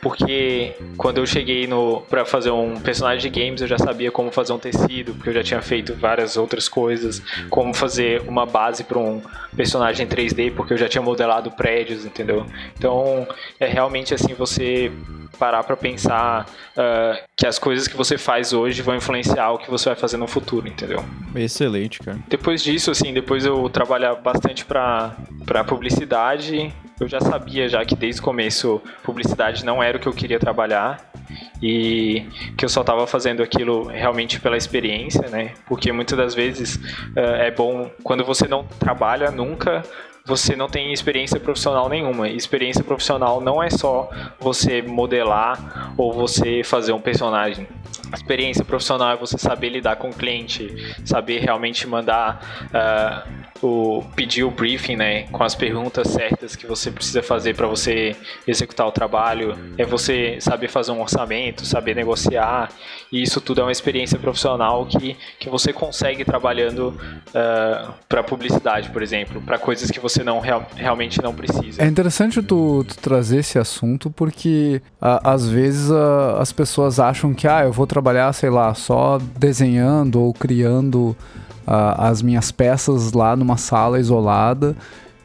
Porque 0.00 0.74
quando 0.96 1.18
eu 1.18 1.26
cheguei 1.26 1.66
no 1.66 2.02
para 2.02 2.24
fazer 2.24 2.50
um 2.50 2.78
personagem 2.78 3.30
de 3.30 3.40
games, 3.40 3.60
eu 3.62 3.66
já 3.66 3.78
sabia 3.78 4.10
como 4.12 4.30
fazer 4.30 4.52
um 4.52 4.58
tecido, 4.58 5.14
porque 5.14 5.30
eu 5.30 5.34
já 5.34 5.42
tinha 5.42 5.62
feito 5.62 5.94
várias 5.94 6.36
outras 6.36 6.68
coisas, 6.68 7.22
como 7.48 7.72
fazer 7.74 8.22
uma 8.28 8.44
base 8.44 8.84
para 8.84 8.98
um 8.98 9.22
personagem 9.56 10.06
3D, 10.06 10.54
porque 10.54 10.74
eu 10.74 10.78
já 10.78 10.88
tinha 10.88 11.02
modelado 11.02 11.50
prédios, 11.50 12.04
entendeu? 12.04 12.46
Então, 12.76 13.26
é 13.58 13.66
realmente 13.66 14.14
assim 14.14 14.34
você 14.34 14.92
parar 15.38 15.62
para 15.64 15.76
pensar 15.76 16.46
uh, 16.76 17.22
que 17.36 17.46
as 17.46 17.58
coisas 17.58 17.86
que 17.86 17.96
você 17.96 18.16
faz 18.16 18.52
hoje 18.52 18.82
vão 18.82 18.96
influenciar 18.96 19.50
o 19.50 19.58
que 19.58 19.70
você 19.70 19.88
vai 19.90 19.96
fazer 19.96 20.16
no 20.16 20.26
futuro, 20.26 20.66
entendeu? 20.66 21.04
Excelente, 21.34 22.00
cara. 22.00 22.18
Depois 22.28 22.62
disso, 22.62 22.90
assim, 22.90 23.12
depois 23.12 23.44
eu 23.44 23.68
trabalhar 23.68 24.14
bastante 24.14 24.64
para 24.64 25.14
publicidade, 25.66 26.72
eu 26.98 27.08
já 27.08 27.20
sabia 27.20 27.68
já 27.68 27.84
que 27.84 27.94
desde 27.94 28.20
o 28.20 28.24
começo 28.24 28.80
publicidade 29.02 29.64
não 29.64 29.82
era 29.82 29.98
o 29.98 30.00
que 30.00 30.06
eu 30.06 30.12
queria 30.12 30.38
trabalhar 30.38 31.12
e 31.62 32.26
que 32.56 32.64
eu 32.64 32.68
só 32.68 32.80
estava 32.82 33.06
fazendo 33.06 33.42
aquilo 33.42 33.84
realmente 33.88 34.40
pela 34.40 34.56
experiência, 34.56 35.28
né? 35.28 35.52
Porque 35.66 35.90
muitas 35.92 36.16
das 36.16 36.34
vezes 36.34 36.76
uh, 36.76 37.36
é 37.38 37.50
bom 37.50 37.90
quando 38.02 38.24
você 38.24 38.46
não 38.46 38.64
trabalha 38.64 39.30
nunca 39.30 39.82
você 40.26 40.56
não 40.56 40.68
tem 40.68 40.92
experiência 40.92 41.38
profissional 41.38 41.88
nenhuma. 41.88 42.28
Experiência 42.28 42.82
profissional 42.82 43.40
não 43.40 43.62
é 43.62 43.70
só 43.70 44.10
você 44.40 44.82
modelar 44.82 45.94
ou 45.96 46.12
você 46.12 46.62
fazer 46.64 46.92
um 46.92 47.00
personagem. 47.00 47.68
Experiência 48.14 48.64
profissional 48.64 49.12
é 49.12 49.16
você 49.16 49.38
saber 49.38 49.70
lidar 49.70 49.96
com 49.96 50.10
o 50.10 50.12
cliente, 50.12 50.74
saber 51.04 51.40
realmente 51.40 51.86
mandar 51.86 52.66
uh, 52.66 53.46
o 53.62 54.02
pedir 54.14 54.44
o 54.44 54.50
briefing, 54.50 54.96
né, 54.96 55.22
com 55.24 55.42
as 55.42 55.54
perguntas 55.54 56.08
certas 56.08 56.56
que 56.56 56.66
você 56.66 56.90
precisa 56.90 57.22
fazer 57.22 57.54
para 57.54 57.66
você 57.66 58.16
executar 58.46 58.86
o 58.86 58.92
trabalho, 58.92 59.56
é 59.78 59.84
você 59.84 60.38
saber 60.40 60.68
fazer 60.68 60.92
um 60.92 61.00
orçamento, 61.00 61.64
saber 61.64 61.94
negociar, 61.94 62.70
e 63.10 63.22
isso 63.22 63.40
tudo 63.40 63.60
é 63.60 63.64
uma 63.64 63.72
experiência 63.72 64.18
profissional 64.18 64.86
que, 64.86 65.16
que 65.38 65.48
você 65.48 65.72
consegue 65.72 66.24
trabalhando 66.24 66.88
uh, 66.88 66.96
ah, 67.34 67.94
para 68.08 68.22
publicidade, 68.22 68.90
por 68.90 69.02
exemplo, 69.02 69.40
para 69.40 69.58
coisas 69.58 69.90
que 69.90 70.00
você 70.00 70.22
não 70.22 70.40
real, 70.40 70.66
realmente 70.74 71.22
não 71.22 71.34
precisa. 71.34 71.82
É 71.82 71.86
interessante 71.86 72.42
tu, 72.42 72.84
tu 72.84 72.96
trazer 72.98 73.38
esse 73.38 73.58
assunto 73.58 74.10
porque 74.10 74.80
às 75.00 75.48
vezes 75.48 75.90
as 76.38 76.52
pessoas 76.52 76.98
acham 76.98 77.34
que 77.34 77.46
ah, 77.46 77.64
eu 77.64 77.72
vou 77.72 77.86
trabalhar, 77.96 78.30
sei 78.34 78.50
lá, 78.50 78.74
só 78.74 79.18
desenhando 79.38 80.20
ou 80.20 80.34
criando 80.34 81.16
as 81.66 82.20
minhas 82.20 82.52
peças 82.52 83.12
lá 83.12 83.34
numa 83.34 83.56
sala 83.56 83.98
isolada 83.98 84.76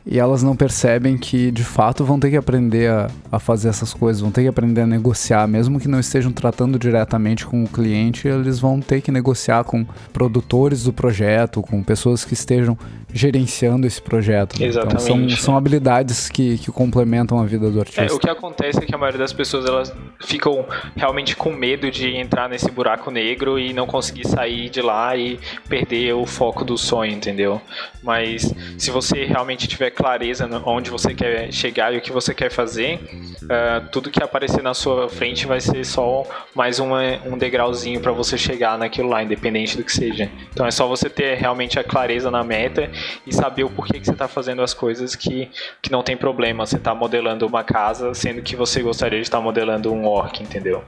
e 0.05 0.19
elas 0.19 0.41
não 0.41 0.55
percebem 0.55 1.17
que 1.17 1.51
de 1.51 1.63
fato 1.63 2.03
vão 2.03 2.19
ter 2.19 2.31
que 2.31 2.37
aprender 2.37 2.89
a, 2.89 3.09
a, 3.31 3.39
fazer 3.39 3.69
essas 3.69 3.93
coisas, 3.93 4.21
vão 4.21 4.31
ter 4.31 4.41
que 4.41 4.47
aprender 4.47 4.81
a 4.81 4.87
negociar, 4.87 5.47
mesmo 5.47 5.79
que 5.79 5.87
não 5.87 5.99
estejam 5.99 6.31
tratando 6.31 6.79
diretamente 6.79 7.45
com 7.45 7.63
o 7.63 7.67
cliente, 7.67 8.27
eles 8.27 8.59
vão 8.59 8.79
ter 8.79 9.01
que 9.01 9.11
negociar 9.11 9.63
com 9.63 9.85
produtores 10.11 10.83
do 10.83 10.93
projeto, 10.93 11.61
com 11.61 11.83
pessoas 11.83 12.25
que 12.25 12.33
estejam 12.33 12.77
gerenciando 13.13 13.85
esse 13.85 14.01
projeto. 14.01 14.59
Né? 14.59 14.67
Exatamente. 14.67 15.03
Então, 15.03 15.29
são, 15.29 15.37
são 15.37 15.57
habilidades 15.57 16.29
que, 16.29 16.57
que 16.57 16.71
complementam 16.71 17.39
a 17.39 17.45
vida 17.45 17.69
do 17.69 17.79
artista. 17.79 18.03
É, 18.03 18.11
o 18.11 18.19
que 18.19 18.29
acontece 18.29 18.79
é 18.79 18.85
que 18.85 18.95
a 18.95 18.97
maioria 18.97 19.19
das 19.19 19.33
pessoas 19.33 19.65
elas 19.65 19.93
ficam 20.21 20.65
realmente 20.95 21.35
com 21.35 21.51
medo 21.51 21.91
de 21.91 22.15
entrar 22.15 22.49
nesse 22.49 22.71
buraco 22.71 23.11
negro 23.11 23.59
e 23.59 23.73
não 23.73 23.85
conseguir 23.85 24.27
sair 24.27 24.69
de 24.69 24.81
lá 24.81 25.15
e 25.15 25.39
perder 25.67 26.13
o 26.13 26.25
foco 26.25 26.63
do 26.63 26.77
sonho, 26.77 27.11
entendeu? 27.11 27.61
Mas 28.01 28.53
se 28.77 28.89
você 28.89 29.25
realmente 29.25 29.67
tiver 29.67 29.90
clareza 29.91 30.49
onde 30.65 30.89
você 30.89 31.13
quer 31.13 31.51
chegar 31.51 31.93
e 31.93 31.97
o 31.97 32.01
que 32.01 32.12
você 32.12 32.34
quer 32.34 32.49
fazer, 32.49 32.99
uh, 33.43 33.88
tudo 33.91 34.10
que 34.10 34.21
aparecer 34.23 34.62
na 34.62 34.73
sua 34.73 35.10
frente 35.10 35.45
vai 35.45 35.60
ser 35.60 35.86
só 35.86 36.23
mais 36.56 36.80
uma, 36.80 37.01
um 37.25 37.38
degrauzinho 37.38 37.99
para 37.99 38.12
você 38.12 38.38
chegar 38.38 38.77
naquilo 38.77 39.10
lá, 39.10 39.23
independente 39.23 39.77
do 39.77 39.84
que 39.84 39.91
seja. 39.91 40.30
Então 40.51 40.65
é 40.65 40.71
só 40.71 40.88
você 40.88 41.10
ter 41.10 41.36
realmente 41.36 41.80
a 41.80 41.84
clareza 41.84 42.32
na 42.32 42.43
meta 42.43 42.89
e 43.25 43.34
saber 43.34 43.63
o 43.63 43.69
porquê 43.69 43.99
que 43.99 44.06
você 44.06 44.12
está 44.12 44.27
fazendo 44.27 44.62
as 44.62 44.73
coisas 44.73 45.15
que, 45.15 45.49
que 45.82 45.91
não 45.91 46.04
tem 46.04 46.17
problema. 46.17 46.65
Você 46.65 46.77
está 46.77 46.95
modelando 46.95 47.45
uma 47.45 47.63
casa, 47.63 48.13
sendo 48.13 48.41
que 48.41 48.56
você 48.56 48.82
gostaria 48.82 49.19
de 49.19 49.27
estar 49.27 49.38
tá 49.38 49.43
modelando 49.43 49.91
um 49.93 50.06
orc, 50.06 50.41
entendeu? 50.41 50.84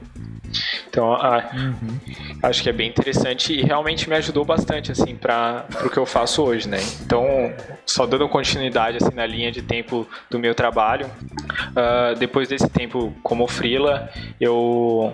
Então, 0.88 1.10
uhum. 1.10 1.98
acho 2.42 2.62
que 2.62 2.68
é 2.68 2.72
bem 2.72 2.88
interessante 2.88 3.52
e 3.52 3.62
realmente 3.62 4.08
me 4.08 4.14
ajudou 4.16 4.44
bastante, 4.44 4.92
assim, 4.92 5.16
para 5.16 5.66
o 5.84 5.90
que 5.90 5.96
eu 5.96 6.06
faço 6.06 6.42
hoje, 6.42 6.68
né? 6.68 6.78
Então, 7.04 7.52
só 7.84 8.06
dando 8.06 8.28
continuidade, 8.28 8.93
assim, 8.96 9.14
na 9.14 9.26
linha 9.26 9.50
de 9.50 9.62
tempo 9.62 10.06
do 10.30 10.38
meu 10.38 10.54
trabalho, 10.54 11.06
uh, 11.06 12.14
depois 12.18 12.48
desse 12.48 12.68
tempo 12.68 13.14
como 13.22 13.46
freela, 13.46 14.08
eu 14.40 15.12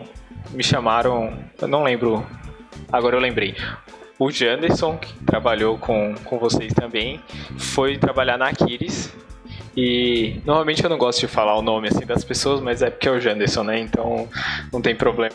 me 0.50 0.62
chamaram, 0.62 1.38
eu 1.60 1.68
não 1.68 1.82
lembro, 1.82 2.26
agora 2.92 3.16
eu 3.16 3.20
lembrei, 3.20 3.54
o 4.18 4.30
Janderson, 4.30 4.98
que 4.98 5.14
trabalhou 5.24 5.78
com, 5.78 6.14
com 6.24 6.38
vocês 6.38 6.74
também, 6.74 7.22
foi 7.58 7.96
trabalhar 7.96 8.36
na 8.36 8.48
Aquiles. 8.48 9.10
E 9.76 10.40
normalmente 10.44 10.82
eu 10.82 10.90
não 10.90 10.98
gosto 10.98 11.20
de 11.20 11.28
falar 11.28 11.56
o 11.56 11.62
nome 11.62 11.88
assim 11.88 12.04
das 12.04 12.24
pessoas, 12.24 12.60
mas 12.60 12.82
é 12.82 12.90
porque 12.90 13.08
é 13.08 13.12
o 13.12 13.20
Janderson, 13.20 13.62
né? 13.62 13.78
Então 13.78 14.28
não 14.72 14.82
tem 14.82 14.94
problema. 14.94 15.34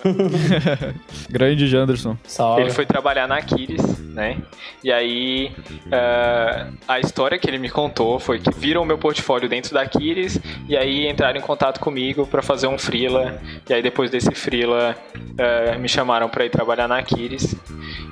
Grande 1.30 1.68
Janderson. 1.68 2.18
Salve. 2.24 2.62
Ele 2.62 2.72
foi 2.72 2.86
trabalhar 2.86 3.28
na 3.28 3.38
Aquiles, 3.38 4.00
né? 4.00 4.38
E 4.84 4.92
aí 4.92 5.52
uh, 5.88 6.74
a 6.88 7.00
história 7.00 7.40
que 7.40 7.50
ele 7.50 7.58
me 7.58 7.70
contou 7.70 8.20
foi 8.20 8.40
que 8.40 8.52
viram 8.52 8.82
o 8.82 8.86
meu 8.86 8.98
portfólio 8.98 9.48
dentro 9.48 9.74
da 9.74 9.82
Aquiles 9.82 10.40
e 10.68 10.76
aí 10.76 11.08
entraram 11.08 11.40
em 11.40 11.42
contato 11.42 11.80
comigo 11.80 12.28
para 12.28 12.42
fazer 12.42 12.68
um 12.68 12.78
freela. 12.78 13.42
E 13.70 13.74
aí 13.74 13.82
depois 13.82 14.12
desse 14.12 14.32
freela 14.32 14.96
uh, 15.16 15.80
me 15.80 15.88
chamaram 15.88 16.28
para 16.28 16.46
ir 16.46 16.50
trabalhar 16.50 16.88
na 16.88 16.98
Aquiles. 17.00 17.56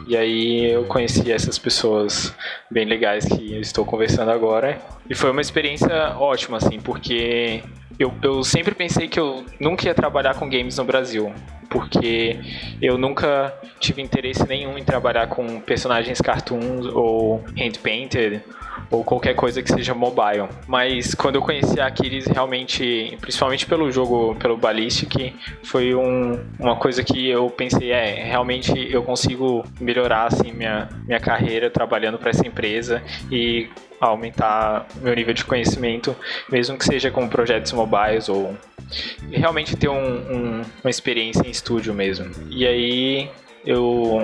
E 0.08 0.18
aí 0.18 0.72
eu 0.72 0.84
conheci 0.86 1.32
essas 1.32 1.58
pessoas 1.58 2.34
bem 2.70 2.86
legais 2.86 3.26
que 3.26 3.56
eu 3.56 3.62
estou 3.62 3.86
conversando 3.86 4.32
agora. 4.32 4.80
E 5.10 5.16
foi 5.16 5.32
uma 5.32 5.42
experiência 5.42 6.13
ótima, 6.18 6.58
assim, 6.58 6.80
porque 6.80 7.64
eu, 8.00 8.12
eu 8.22 8.44
sempre 8.44 8.74
pensei 8.74 9.08
que 9.08 9.20
eu 9.20 9.46
nunca 9.60 9.86
ia 9.86 9.94
trabalhar 9.94 10.36
com 10.36 10.50
games 10.50 10.78
no 10.78 10.84
Brasil, 10.84 11.32
porque 11.70 12.40
eu 12.82 12.98
nunca 12.98 13.54
tive 13.80 14.02
interesse 14.02 14.48
nenhum 14.48 14.78
em 14.78 14.84
trabalhar 14.84 15.28
com 15.28 15.60
personagens 15.62 16.20
cartoons 16.20 16.86
ou 16.88 17.44
hand-painted 17.58 18.42
ou 18.90 19.04
qualquer 19.04 19.36
coisa 19.36 19.62
que 19.62 19.72
seja 19.72 19.94
mobile. 19.94 20.48
Mas 20.68 21.14
quando 21.14 21.36
eu 21.36 21.42
conheci 21.42 21.80
a 21.80 21.88
Aquiles, 21.88 22.26
realmente, 22.26 23.18
principalmente 23.22 23.66
pelo 23.66 23.92
jogo, 23.92 24.36
pelo 24.36 24.58
Ballistic, 24.58 25.34
foi 25.64 25.96
um, 25.96 26.40
uma 26.60 26.76
coisa 26.76 27.04
que 27.04 27.28
eu 27.28 27.50
pensei, 27.50 27.92
é, 27.92 28.24
realmente 28.24 28.72
eu 28.92 29.04
consigo 29.04 29.64
melhorar 29.80 30.28
assim 30.28 30.52
minha, 30.52 30.90
minha 31.06 31.20
carreira 31.20 31.70
trabalhando 31.70 32.18
para 32.18 32.30
essa 32.30 32.46
empresa 32.46 33.02
e 33.32 33.70
aumentar 34.08 34.88
meu 35.02 35.16
nível 35.16 35.34
de 35.34 35.44
conhecimento, 35.46 36.16
mesmo 36.52 36.78
que 36.78 36.86
seja 36.86 37.12
com 37.12 37.28
projetos 37.28 37.72
mobiles 37.72 38.30
ou 38.30 38.56
realmente 39.32 39.76
ter 39.76 39.90
um, 39.90 39.96
um, 39.96 40.62
uma 40.84 40.90
experiência 40.90 41.46
em 41.46 41.50
estúdio 41.50 41.94
mesmo. 41.94 42.30
E 42.50 42.66
aí 42.66 43.30
eu 43.66 44.20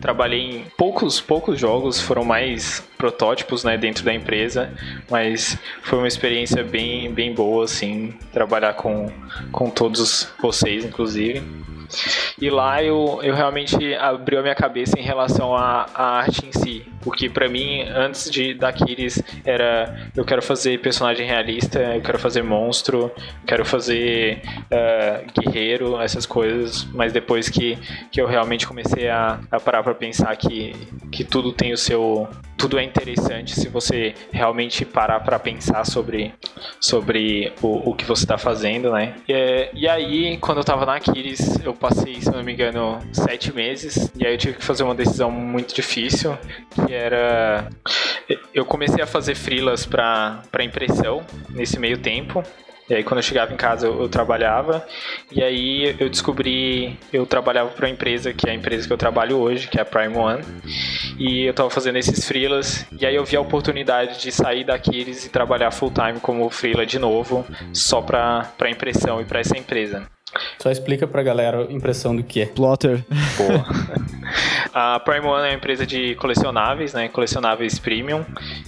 trabalhei 0.00 0.58
em 0.58 0.64
poucos 0.78 1.20
poucos 1.20 1.58
jogos, 1.58 2.00
foram 2.00 2.24
mais 2.24 2.80
protótipos, 2.96 3.64
né, 3.64 3.76
dentro 3.76 4.04
da 4.04 4.14
empresa, 4.14 4.72
mas 5.10 5.58
foi 5.82 5.98
uma 5.98 6.08
experiência 6.08 6.62
bem 6.62 7.12
bem 7.12 7.34
boa 7.34 7.64
assim, 7.64 8.14
trabalhar 8.32 8.74
com 8.74 9.10
com 9.50 9.68
todos 9.68 10.32
vocês 10.40 10.84
inclusive. 10.84 11.42
E 12.40 12.50
lá 12.50 12.82
eu, 12.82 13.20
eu 13.22 13.34
realmente 13.34 13.94
abriu 13.94 14.40
a 14.40 14.42
minha 14.42 14.54
cabeça 14.54 14.98
em 14.98 15.02
relação 15.02 15.54
à, 15.54 15.86
à 15.94 16.04
arte 16.18 16.46
em 16.46 16.52
si. 16.52 16.84
Porque 17.02 17.28
para 17.28 17.48
mim, 17.48 17.82
antes 17.94 18.30
de 18.30 18.54
da 18.54 18.72
era 19.44 20.10
eu 20.16 20.24
quero 20.24 20.42
fazer 20.42 20.80
personagem 20.80 21.26
realista, 21.26 21.78
eu 21.78 22.00
quero 22.00 22.18
fazer 22.18 22.42
monstro, 22.42 23.12
quero 23.46 23.64
fazer 23.64 24.40
uh, 24.70 25.40
guerreiro, 25.40 26.00
essas 26.00 26.24
coisas. 26.24 26.84
Mas 26.92 27.12
depois 27.12 27.48
que, 27.48 27.78
que 28.10 28.20
eu 28.20 28.26
realmente 28.26 28.66
comecei 28.66 29.08
a, 29.08 29.38
a 29.50 29.60
parar 29.60 29.82
pra 29.82 29.94
pensar 29.94 30.34
que, 30.36 30.74
que 31.12 31.24
tudo 31.24 31.52
tem 31.52 31.72
o 31.72 31.76
seu. 31.76 32.28
Tudo 32.56 32.78
é 32.78 32.84
interessante 32.84 33.54
se 33.54 33.68
você 33.68 34.14
realmente 34.32 34.84
parar 34.84 35.20
para 35.20 35.38
pensar 35.38 35.84
sobre, 35.84 36.32
sobre 36.80 37.52
o, 37.60 37.90
o 37.90 37.94
que 37.94 38.04
você 38.04 38.24
está 38.24 38.38
fazendo, 38.38 38.90
né? 38.92 39.14
E, 39.28 39.70
e 39.74 39.88
aí, 39.88 40.38
quando 40.38 40.58
eu 40.58 40.64
tava 40.64 40.86
na 40.86 40.98
Kiris, 40.98 41.58
eu 41.62 41.74
passei, 41.84 42.18
se 42.18 42.30
não 42.30 42.42
me 42.42 42.54
engano, 42.54 42.98
sete 43.12 43.52
meses. 43.52 44.10
E 44.16 44.26
aí 44.26 44.32
eu 44.32 44.38
tive 44.38 44.54
que 44.54 44.64
fazer 44.64 44.82
uma 44.82 44.94
decisão 44.94 45.30
muito 45.30 45.74
difícil, 45.74 46.36
que 46.70 46.94
era... 46.94 47.68
Eu 48.54 48.64
comecei 48.64 49.02
a 49.02 49.06
fazer 49.06 49.34
frilas 49.34 49.84
para 49.84 50.64
impressão 50.64 51.22
nesse 51.50 51.78
meio 51.78 51.98
tempo. 51.98 52.42
E 52.88 52.94
aí 52.94 53.02
quando 53.02 53.18
eu 53.18 53.22
chegava 53.22 53.52
em 53.52 53.56
casa 53.56 53.86
eu, 53.86 54.02
eu, 54.02 54.08
trabalhava 54.10 54.86
e 55.32 55.42
aí 55.42 55.96
eu 55.98 56.10
descobri, 56.10 56.98
eu 57.10 57.24
trabalhava 57.24 57.70
para 57.70 57.86
uma 57.86 57.90
empresa 57.90 58.30
que 58.34 58.46
é 58.46 58.52
a 58.52 58.54
empresa 58.54 58.86
que 58.86 58.92
eu 58.92 58.98
trabalho 58.98 59.38
hoje, 59.38 59.68
que 59.68 59.78
é 59.78 59.82
a 59.82 59.86
Prime 59.86 60.14
One. 60.14 60.44
E 61.18 61.44
eu 61.44 61.50
estava 61.50 61.70
fazendo 61.70 61.96
esses 61.96 62.26
freelas 62.26 62.86
e 62.98 63.06
aí 63.06 63.14
eu 63.14 63.24
vi 63.24 63.36
a 63.36 63.40
oportunidade 63.40 64.20
de 64.20 64.30
sair 64.30 64.64
daqueles 64.64 65.24
e 65.24 65.30
trabalhar 65.30 65.70
full 65.70 65.90
time 65.90 66.20
como 66.20 66.48
freela 66.50 66.84
de 66.84 66.98
novo, 66.98 67.46
só 67.72 68.02
para 68.02 68.52
para 68.58 68.70
impressão 68.70 69.18
e 69.20 69.24
para 69.24 69.40
essa 69.40 69.56
empresa. 69.56 70.06
Só 70.58 70.70
explica 70.70 71.06
pra 71.06 71.22
galera 71.22 71.66
a 71.66 71.72
impressão 71.72 72.14
do 72.14 72.22
que 72.22 72.42
é. 72.42 72.46
Plotter. 72.46 73.04
Boa. 73.36 73.66
a 74.72 75.00
Prime 75.00 75.26
One 75.26 75.46
é 75.46 75.50
uma 75.50 75.54
empresa 75.54 75.86
de 75.86 76.14
colecionáveis, 76.16 76.94
né? 76.94 77.08
Colecionáveis 77.08 77.78
premium. 77.78 78.24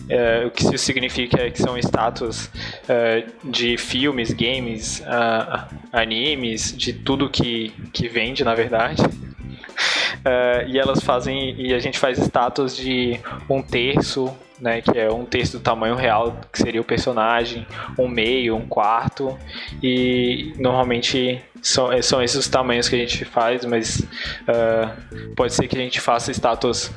É, 0.09 0.44
o 0.46 0.50
que 0.50 0.62
isso 0.62 0.79
significa 0.79 1.40
é 1.40 1.50
que 1.50 1.61
são 1.61 1.76
status 1.79 2.50
é, 2.88 3.24
de 3.42 3.76
filmes, 3.76 4.33
games, 4.33 5.00
uh, 5.00 5.66
animes, 5.92 6.76
de 6.76 6.92
tudo 6.92 7.29
que, 7.29 7.72
que 7.92 8.09
vende, 8.09 8.44
na 8.44 8.55
verdade. 8.55 9.02
Uh, 9.02 10.66
e 10.68 10.79
elas 10.79 11.02
fazem, 11.02 11.55
e 11.61 11.74
a 11.74 11.79
gente 11.79 11.98
faz 11.98 12.18
status 12.18 12.76
de 12.76 13.18
um 13.48 13.62
terço, 13.62 14.35
né, 14.61 14.81
que 14.81 14.99
é 14.99 15.11
um 15.11 15.25
terço 15.25 15.59
do 15.59 15.62
tamanho 15.62 15.95
real, 15.95 16.40
que 16.53 16.59
seria 16.59 16.81
o 16.81 16.85
personagem, 16.85 17.66
um 17.99 18.09
meio, 18.09 18.57
um 18.57 18.66
quarto, 18.66 19.38
e 19.83 20.53
normalmente 20.59 21.42
são, 21.62 21.92
eh, 21.92 22.03
são 22.03 22.23
esses 22.23 22.37
os 22.37 22.49
tamanhos 22.49 22.88
que 22.88 22.95
a 22.95 22.99
gente 22.99 23.25
faz, 23.25 23.64
mas 23.64 24.01
uh, 24.01 25.35
pode 25.35 25.53
ser 25.53 25.66
que 25.69 25.77
a 25.77 25.81
gente 25.81 26.01
faça 26.01 26.31
estátuas 26.31 26.92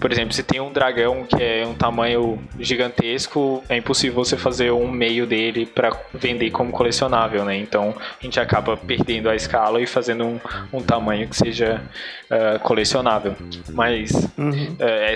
por 0.00 0.10
exemplo, 0.10 0.32
se 0.32 0.42
tem 0.42 0.60
um 0.60 0.72
dragão 0.72 1.24
que 1.24 1.42
é 1.42 1.66
um 1.66 1.74
tamanho 1.74 2.38
gigantesco, 2.58 3.62
é 3.68 3.76
impossível 3.76 4.24
você 4.24 4.36
fazer 4.36 4.72
um 4.72 4.90
meio 4.90 5.26
dele 5.26 5.66
para 5.66 5.94
vender 6.14 6.50
como 6.50 6.72
colecionável, 6.72 7.44
né? 7.44 7.56
Então 7.56 7.94
a 7.98 8.24
gente 8.24 8.40
acaba 8.40 8.76
perdendo 8.76 9.28
a 9.28 9.36
escala 9.36 9.80
e 9.80 9.86
fazendo 9.86 10.24
um, 10.24 10.40
um 10.72 10.80
tamanho 10.80 11.28
que 11.28 11.36
seja 11.36 11.82
uh, 12.30 12.58
colecionável. 12.60 13.36
Mas 13.68 14.12
uhum. 14.38 14.50
uh, 14.50 14.76
é, 14.80 15.14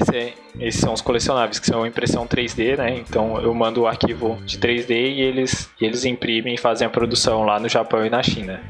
esses 0.60 0.80
são 0.80 0.92
os 0.92 1.00
colecionáveis, 1.00 1.58
que 1.58 1.66
são 1.66 1.86
impressão 1.86 2.26
3D, 2.26 2.76
né? 2.76 2.96
Então 2.98 3.40
eu 3.40 3.52
mando 3.54 3.82
o 3.82 3.86
arquivo 3.86 4.38
de 4.44 4.58
3D 4.58 4.90
e 4.90 5.20
eles, 5.20 5.70
eles 5.80 6.04
imprimem 6.04 6.54
e 6.54 6.58
fazem 6.58 6.86
a 6.86 6.90
produção 6.90 7.44
lá 7.44 7.58
no 7.58 7.68
Japão 7.68 8.04
e 8.04 8.10
na 8.10 8.22
China. 8.22 8.60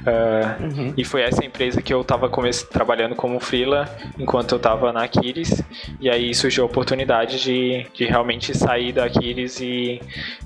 Uh, 0.00 0.62
uhum. 0.62 0.94
E 0.96 1.04
foi 1.04 1.22
essa 1.22 1.44
empresa 1.44 1.82
que 1.82 1.92
eu 1.92 2.02
estava 2.02 2.30
trabalhando 2.70 3.14
como 3.14 3.40
freela 3.40 3.88
enquanto 4.18 4.52
eu 4.52 4.56
estava 4.56 4.92
na 4.92 5.06
Aquiles. 5.30 5.62
E 6.00 6.10
aí 6.10 6.34
surgiu 6.34 6.64
a 6.64 6.66
oportunidade 6.66 7.42
de, 7.42 7.86
de 7.94 8.04
realmente 8.04 8.56
sair 8.56 8.92
da 8.92 9.04
Aquiles 9.04 9.60
e 9.60 10.00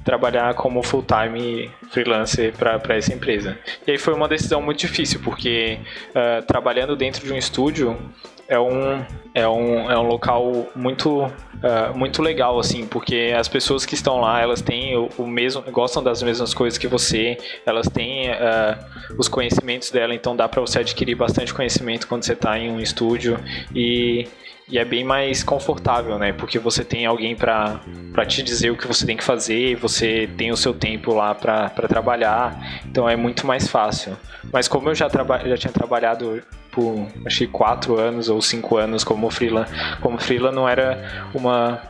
trabalhar 0.05 0.55
como 0.55 0.83
full-time 0.83 1.71
freelancer 1.91 2.53
para 2.53 2.97
essa 2.97 3.13
empresa. 3.13 3.59
E 3.87 3.93
aí 3.93 3.99
foi 3.99 4.15
uma 4.15 4.29
decisão 4.29 4.61
muito 4.61 4.81
difícil, 4.81 5.21
porque 5.23 5.79
uh, 6.11 6.45
trabalhando 6.47 6.95
dentro 6.95 7.25
de 7.27 7.33
um 7.33 7.37
estúdio, 7.37 7.99
é 8.47 8.59
um, 8.59 9.05
é 9.35 9.49
um, 9.49 9.91
é 9.91 9.99
um 9.99 10.03
local 10.03 10.67
muito, 10.77 11.25
uh, 11.25 11.97
muito 11.97 12.21
legal, 12.21 12.59
assim, 12.59 12.87
porque 12.87 13.33
as 13.35 13.49
pessoas 13.49 13.87
que 13.87 13.95
estão 13.95 14.21
lá, 14.21 14.41
elas 14.41 14.61
têm 14.61 14.97
o, 14.97 15.09
o 15.17 15.27
mesmo, 15.27 15.63
gostam 15.71 16.03
das 16.03 16.23
mesmas 16.23 16.53
coisas 16.53 16.77
que 16.77 16.87
você, 16.87 17.39
elas 17.65 17.89
têm 17.89 18.31
uh, 18.31 18.77
os 19.19 19.29
conhecimentos 19.29 19.91
dela, 19.91 20.15
então 20.15 20.37
dá 20.37 20.47
para 20.47 20.61
você 20.61 20.81
adquirir 20.81 21.15
bastante 21.15 21.55
conhecimento 21.55 22.07
quando 22.07 22.25
você 22.25 22.35
está 22.35 22.59
em 22.59 22.71
um 22.71 22.79
estúdio 22.79 23.39
e 23.75 24.29
e 24.69 24.79
é 24.79 24.85
bem 24.85 25.05
mais 25.05 25.43
confortável, 25.43 26.19
né? 26.19 26.33
Porque 26.33 26.59
você 26.59 26.85
tem 26.85 27.05
alguém 27.05 27.37
para 27.37 27.81
te 28.27 28.43
dizer 28.43 28.71
o 28.71 28.77
que 28.77 28.87
você 28.87 29.05
tem 29.05 29.17
que 29.17 29.25
fazer, 29.25 29.77
você 29.77 30.29
tem 30.39 30.51
o 30.51 30.57
seu 30.57 30.73
tempo 30.73 31.13
lá 31.13 31.35
para 31.35 31.69
trabalhar, 31.89 32.83
então 32.87 33.09
é 33.09 33.15
muito 33.15 33.47
mais 33.47 33.69
fácil. 33.69 34.17
Mas 34.53 34.67
como 34.67 34.89
eu 34.89 34.95
já, 34.95 35.09
já 35.09 35.57
tinha 35.57 35.73
trabalhado 35.73 36.43
por 36.71 37.07
acho 37.27 37.39
que 37.39 37.47
quatro 37.47 37.99
anos 37.99 38.29
ou 38.29 38.41
cinco 38.41 38.77
anos 38.77 39.05
como 39.05 39.31
freela, 39.31 39.67
como 40.01 40.19
freela 40.19 40.51
não 40.51 40.69
era 40.69 41.29
uma, 41.35 41.81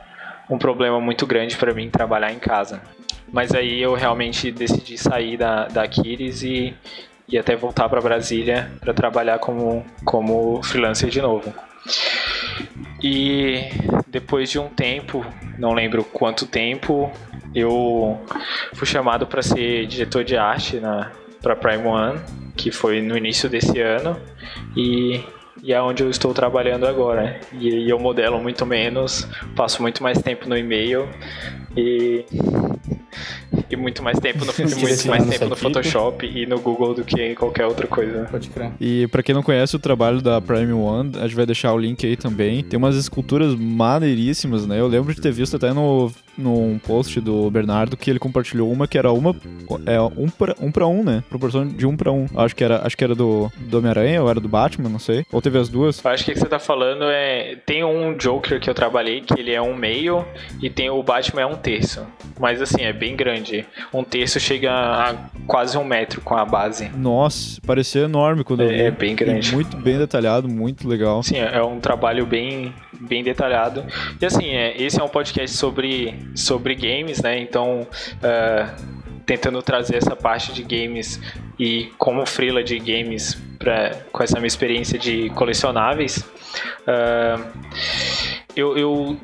um 0.50 0.58
problema 0.58 1.00
muito 1.00 1.26
grande 1.26 1.56
para 1.56 1.72
mim 1.72 1.88
trabalhar 1.88 2.32
em 2.32 2.38
casa. 2.38 2.82
Mas 3.32 3.54
aí 3.54 3.80
eu 3.80 3.94
realmente 3.94 4.50
decidi 4.50 4.98
sair 4.98 5.36
da, 5.36 5.66
da 5.66 5.82
Aquiles 5.84 6.42
e, 6.42 6.74
e 7.28 7.38
até 7.38 7.56
voltar 7.56 7.88
para 7.88 8.00
Brasília 8.00 8.70
para 8.80 8.92
trabalhar 8.92 9.38
como, 9.38 9.84
como 10.04 10.62
freelancer 10.62 11.08
de 11.08 11.22
novo. 11.22 11.52
E 13.06 13.68
depois 14.06 14.48
de 14.48 14.58
um 14.58 14.70
tempo, 14.70 15.22
não 15.58 15.74
lembro 15.74 16.02
quanto 16.04 16.46
tempo, 16.46 17.12
eu 17.54 18.18
fui 18.72 18.86
chamado 18.86 19.26
para 19.26 19.42
ser 19.42 19.86
diretor 19.86 20.24
de 20.24 20.38
arte 20.38 20.80
na 20.80 21.12
para 21.42 21.54
Prime 21.54 21.86
One, 21.86 22.18
que 22.56 22.70
foi 22.70 23.02
no 23.02 23.14
início 23.14 23.50
desse 23.50 23.78
ano, 23.78 24.18
e, 24.74 25.22
e 25.62 25.74
é 25.74 25.82
onde 25.82 26.02
eu 26.02 26.08
estou 26.08 26.32
trabalhando 26.32 26.86
agora. 26.86 27.38
E, 27.52 27.68
e 27.68 27.90
eu 27.90 27.98
modelo 27.98 28.40
muito 28.40 28.64
menos, 28.64 29.28
passo 29.54 29.82
muito 29.82 30.02
mais 30.02 30.22
tempo 30.22 30.48
no 30.48 30.56
e-mail 30.56 31.06
e 31.76 32.24
e 33.70 33.76
muito 33.76 34.02
mais 34.02 34.18
tempo 34.18 34.44
no, 34.44 34.52
muito 34.80 35.08
mais 35.08 35.26
tempo 35.26 35.46
no 35.46 35.56
Photoshop 35.56 36.26
e 36.26 36.46
no 36.46 36.60
Google 36.60 36.94
do 36.94 37.04
que 37.04 37.20
em 37.20 37.34
qualquer 37.34 37.66
outra 37.66 37.86
coisa. 37.86 38.26
Pode 38.30 38.48
crer. 38.50 38.72
E 38.80 39.06
para 39.08 39.22
quem 39.22 39.34
não 39.34 39.42
conhece 39.42 39.76
o 39.76 39.78
trabalho 39.78 40.20
da 40.20 40.40
Prime 40.40 40.72
One, 40.72 41.12
a 41.16 41.22
gente 41.22 41.36
vai 41.36 41.46
deixar 41.46 41.72
o 41.72 41.78
link 41.78 42.04
aí 42.06 42.16
também. 42.16 42.62
Tem 42.62 42.76
umas 42.78 42.96
esculturas 42.96 43.54
maneiríssimas, 43.54 44.66
né? 44.66 44.80
Eu 44.80 44.86
lembro 44.86 45.14
de 45.14 45.20
ter 45.20 45.32
visto 45.32 45.56
até 45.56 45.72
no 45.72 46.10
num 46.36 46.78
post 46.78 47.20
do 47.20 47.50
Bernardo 47.50 47.96
que 47.96 48.10
ele 48.10 48.18
compartilhou 48.18 48.70
uma 48.70 48.86
que 48.86 48.98
era 48.98 49.12
uma 49.12 49.34
é 49.86 50.00
um 50.00 50.28
para 50.28 50.54
um, 50.60 50.70
pra 50.70 50.86
um 50.86 51.04
né? 51.04 51.22
Proporção 51.28 51.66
de 51.66 51.86
um 51.86 51.96
para 51.96 52.12
um. 52.12 52.26
Acho 52.36 52.54
que 52.54 52.64
era, 52.64 52.84
acho 52.84 52.96
que 52.96 53.04
era 53.04 53.14
do, 53.14 53.50
do 53.56 53.78
Homem-Aranha 53.78 54.22
ou 54.22 54.30
era 54.30 54.40
do 54.40 54.48
Batman, 54.48 54.88
não 54.88 54.98
sei. 54.98 55.24
Ou 55.32 55.40
teve 55.40 55.58
as 55.58 55.68
duas. 55.68 56.02
Eu 56.04 56.10
acho 56.10 56.24
que 56.24 56.30
o 56.30 56.34
que 56.34 56.40
você 56.40 56.46
tá 56.46 56.58
falando 56.58 57.04
é. 57.04 57.56
Tem 57.66 57.84
um 57.84 58.16
Joker 58.16 58.60
que 58.60 58.68
eu 58.68 58.74
trabalhei 58.74 59.20
que 59.20 59.38
ele 59.38 59.52
é 59.52 59.60
um 59.60 59.74
meio 59.74 60.24
e 60.62 60.70
tem 60.70 60.90
o 60.90 61.02
Batman 61.02 61.42
é 61.42 61.46
um 61.46 61.56
terço. 61.56 62.06
Mas 62.38 62.60
assim, 62.60 62.82
é 62.82 62.92
bem 62.92 63.16
grande. 63.16 63.66
Um 63.92 64.02
terço 64.02 64.40
chega 64.40 64.72
a 64.72 65.14
quase 65.46 65.76
um 65.76 65.84
metro 65.84 66.20
com 66.20 66.36
a 66.36 66.44
base. 66.44 66.90
Nossa, 66.96 67.60
parecia 67.66 68.02
enorme 68.02 68.44
quando 68.44 68.62
é, 68.62 68.66
eu 68.66 68.68
vi. 68.70 68.80
É 68.82 68.90
bem 68.90 69.14
grande. 69.14 69.50
E 69.50 69.54
muito 69.54 69.76
bem 69.76 69.98
detalhado, 69.98 70.48
muito 70.48 70.88
legal. 70.88 71.22
Sim, 71.22 71.38
é 71.38 71.62
um 71.62 71.80
trabalho 71.80 72.26
bem, 72.26 72.72
bem 73.00 73.22
detalhado. 73.22 73.84
E 74.20 74.26
assim, 74.26 74.48
é, 74.48 74.80
esse 74.80 75.00
é 75.00 75.04
um 75.04 75.08
podcast 75.08 75.56
sobre, 75.56 76.14
sobre 76.34 76.74
games, 76.74 77.20
né? 77.22 77.38
Então, 77.38 77.82
uh, 77.82 79.04
tentando 79.26 79.62
trazer 79.62 79.96
essa 79.96 80.14
parte 80.14 80.52
de 80.52 80.62
games 80.62 81.20
e 81.58 81.90
como 81.98 82.24
freela 82.26 82.62
de 82.62 82.78
games 82.78 83.34
pra, 83.58 83.90
com 84.12 84.22
essa 84.22 84.36
minha 84.36 84.46
experiência 84.46 84.98
de 84.98 85.30
colecionáveis. 85.30 86.18
Uh, 86.86 87.44
eu, 88.54 88.76
eu, 88.78 89.20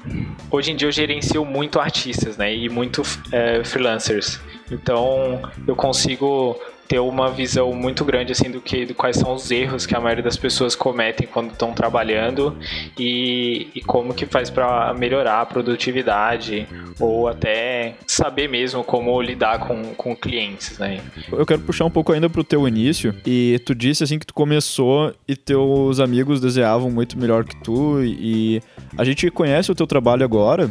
hoje 0.50 0.72
em 0.72 0.76
dia 0.76 0.88
eu 0.88 0.92
gerencio 0.92 1.44
muito 1.44 1.78
artistas, 1.78 2.36
né? 2.36 2.54
E 2.54 2.68
muito 2.68 3.02
uh, 3.02 3.64
freelancers. 3.64 4.40
Então 4.70 5.40
eu 5.66 5.76
consigo 5.76 6.58
ter 6.90 6.98
uma 6.98 7.30
visão 7.30 7.72
muito 7.72 8.04
grande 8.04 8.32
assim 8.32 8.50
do 8.50 8.60
que 8.60 8.84
do 8.84 8.96
quais 8.96 9.16
são 9.16 9.32
os 9.32 9.48
erros 9.52 9.86
que 9.86 9.94
a 9.94 10.00
maioria 10.00 10.24
das 10.24 10.36
pessoas 10.36 10.74
cometem 10.74 11.24
quando 11.24 11.52
estão 11.52 11.72
trabalhando 11.72 12.56
e, 12.98 13.68
e 13.72 13.80
como 13.80 14.12
que 14.12 14.26
faz 14.26 14.50
para 14.50 14.92
melhorar 14.92 15.40
a 15.40 15.46
produtividade 15.46 16.66
ou 16.98 17.28
até 17.28 17.94
saber 18.08 18.48
mesmo 18.48 18.82
como 18.82 19.22
lidar 19.22 19.60
com, 19.60 19.94
com 19.94 20.16
clientes, 20.16 20.80
né? 20.80 21.00
Eu 21.30 21.46
quero 21.46 21.60
puxar 21.60 21.84
um 21.84 21.90
pouco 21.90 22.12
ainda 22.12 22.28
pro 22.28 22.42
teu 22.42 22.66
início 22.66 23.14
e 23.24 23.60
tu 23.64 23.72
disse 23.72 24.02
assim 24.02 24.18
que 24.18 24.26
tu 24.26 24.34
começou 24.34 25.14
e 25.28 25.36
teus 25.36 26.00
amigos 26.00 26.40
desenhavam 26.40 26.90
muito 26.90 27.16
melhor 27.16 27.44
que 27.44 27.54
tu 27.62 28.02
e 28.02 28.60
a 28.98 29.04
gente 29.04 29.30
conhece 29.30 29.70
o 29.70 29.76
teu 29.76 29.86
trabalho 29.86 30.24
agora 30.24 30.68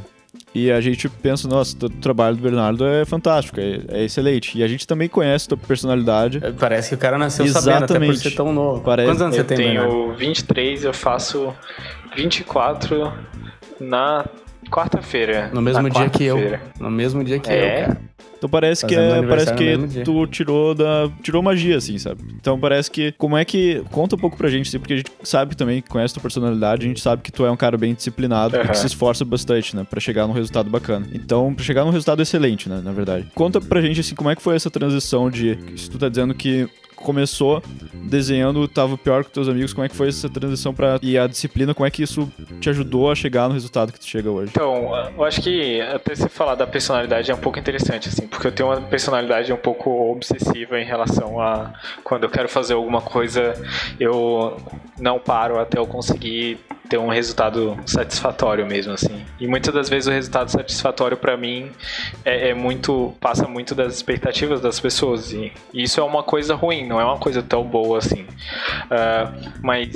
e 0.54 0.72
a 0.72 0.82
gente 0.82 1.08
pensa, 1.08 1.48
nossa, 1.48 1.76
o 1.86 1.90
trabalho 1.90 2.36
do 2.36 2.42
Bernardo 2.42 2.86
é 2.86 3.06
fantástico, 3.06 3.60
é, 3.60 3.82
é, 3.90 4.04
excelente. 4.04 4.58
E 4.58 4.64
a 4.64 4.68
gente 4.68 4.88
também 4.88 5.08
conhece 5.08 5.46
a 5.46 5.50
tua 5.50 5.58
personalidade. 5.58 6.40
É, 6.44 6.52
parece 6.52 6.90
que 6.90 6.96
o 6.96 6.98
cara 6.98 7.18
nasceu 7.18 7.46
Exatamente. 7.46 7.88
sabendo, 7.88 7.98
até 7.98 8.06
por 8.06 8.16
ser 8.18 8.32
tão 8.32 8.52
novo. 8.52 8.82
Parece. 8.82 9.10
Quantos 9.10 9.22
anos 9.22 9.38
eu 9.38 9.46
você 9.46 9.56
tem, 9.56 9.76
Eu 9.76 9.88
tenho 9.88 10.14
23, 10.16 10.84
eu 10.86 10.94
faço 10.94 11.54
24 12.16 13.14
na 13.80 14.26
quarta-feira. 14.72 15.50
No 15.54 15.62
mesmo 15.62 15.90
dia 15.90 16.10
que 16.10 16.24
eu. 16.24 16.60
No 16.80 16.90
mesmo 16.90 17.24
dia 17.24 17.40
que 17.40 17.50
é. 17.52 17.82
eu, 17.82 17.88
cara. 17.88 18.09
Então 18.38 18.50
parece 18.50 18.82
Fazendo 18.82 19.00
que 19.00 19.26
é, 19.26 19.28
parece 19.28 19.54
que 19.54 20.04
tu 20.04 20.26
tirou 20.28 20.74
da 20.74 21.10
tirou 21.22 21.44
magia 21.44 21.78
assim, 21.78 21.98
sabe? 21.98 22.22
Então 22.40 22.58
parece 22.58 22.90
que 22.90 23.12
como 23.18 23.38
é 23.38 23.44
que 23.44 23.84
conta 23.92 24.16
um 24.16 24.20
pouco 24.20 24.38
pra 24.38 24.50
gente, 24.50 24.70
assim, 24.70 24.80
porque 24.80 24.94
a 24.94 24.98
gente 24.98 25.12
sabe 25.24 25.56
também, 25.56 25.82
conhece 25.82 26.14
tua 26.14 26.24
personalidade, 26.24 26.86
a 26.86 26.88
gente 26.88 27.02
sabe 27.02 27.22
que 27.22 27.32
tu 27.32 27.46
é 27.46 27.52
um 27.52 27.58
cara 27.58 27.78
bem 27.78 27.94
disciplinado 27.94 28.56
uhum. 28.56 28.64
e 28.64 28.68
que 28.68 28.78
se 28.78 28.88
esforça 28.88 29.26
bastante, 29.26 29.76
né, 29.76 29.86
para 29.88 30.00
chegar 30.00 30.26
num 30.26 30.34
resultado 30.34 30.70
bacana. 30.70 31.08
Então, 31.14 31.54
para 31.54 31.64
chegar 31.64 31.84
num 31.84 31.92
resultado 31.92 32.22
excelente, 32.22 32.70
né, 32.70 32.82
na 32.84 32.94
verdade. 32.94 33.28
Conta 33.36 33.60
pra 33.60 33.82
gente 33.82 34.00
assim, 34.00 34.16
como 34.16 34.30
é 34.30 34.36
que 34.36 34.42
foi 34.42 34.56
essa 34.56 34.72
transição 34.72 35.30
de 35.30 35.58
se 35.76 35.90
tu 35.90 35.98
tá 35.98 36.08
dizendo 36.08 36.34
que 36.34 36.70
começou 37.04 37.62
desenhando, 37.94 38.68
tava 38.68 38.98
pior 38.98 39.24
que 39.24 39.32
teus 39.32 39.48
amigos, 39.48 39.74
como 39.74 39.86
é 39.86 39.90
que 39.90 39.96
foi 39.96 40.10
essa 40.10 40.30
transição 40.30 40.74
para 40.74 41.00
e 41.02 41.18
a 41.18 41.28
disciplina, 41.28 41.74
como 41.74 41.86
é 41.86 41.92
que 41.92 42.04
isso 42.04 42.32
te 42.60 42.70
ajudou 42.70 43.12
a 43.12 43.16
chegar 43.16 43.48
no 43.48 43.54
resultado 43.54 43.92
que 43.92 44.00
tu 44.00 44.08
chega 44.08 44.30
hoje? 44.30 44.52
Então, 44.52 44.92
eu 45.18 45.24
acho 45.24 45.42
que 45.42 45.82
até 45.82 46.16
você 46.16 46.30
falar 46.30 46.56
da 46.56 46.66
personalidade 46.66 47.30
é 47.30 47.34
um 47.36 47.40
pouco 47.40 47.60
interessante, 47.60 48.10
assim, 48.10 48.28
porque 48.28 48.48
eu 48.48 48.52
tenho 48.52 48.70
uma 48.70 48.82
personalidade 48.82 49.52
um 49.54 49.58
pouco 49.58 49.90
obsessiva 50.12 50.80
em 50.80 50.86
relação 50.86 51.40
a 51.40 51.74
quando 52.04 52.24
eu 52.24 52.30
quero 52.30 52.50
fazer 52.50 52.74
alguma 52.74 53.02
coisa, 53.02 53.54
eu 54.00 54.58
não 55.00 55.20
paro 55.20 55.60
até 55.60 55.80
eu 55.80 55.86
conseguir 55.86 56.60
ter 56.90 56.98
um 56.98 57.08
resultado 57.08 57.78
satisfatório 57.86 58.66
mesmo, 58.66 58.94
assim. 58.94 59.24
E 59.40 59.48
muitas 59.48 59.72
das 59.74 59.88
vezes 59.88 60.08
o 60.08 60.12
resultado 60.12 60.50
satisfatório 60.50 61.16
para 61.16 61.38
mim 61.38 61.72
é, 62.26 62.50
é, 62.50 62.54
muito 62.54 63.14
passa 63.22 63.48
muito 63.48 63.76
das 63.76 63.94
expectativas 63.94 64.60
das 64.60 64.80
pessoas 64.80 65.32
e, 65.32 65.54
isso 65.72 66.00
é 66.00 66.04
uma 66.04 66.24
coisa 66.24 66.56
ruim, 66.56 66.88
não 66.90 67.00
é 67.00 67.06
uma 67.06 67.18
coisa 67.18 67.42
tão 67.42 67.64
boa 67.64 68.00
assim. 68.00 68.24
Uh, 68.24 69.52
mas 69.62 69.90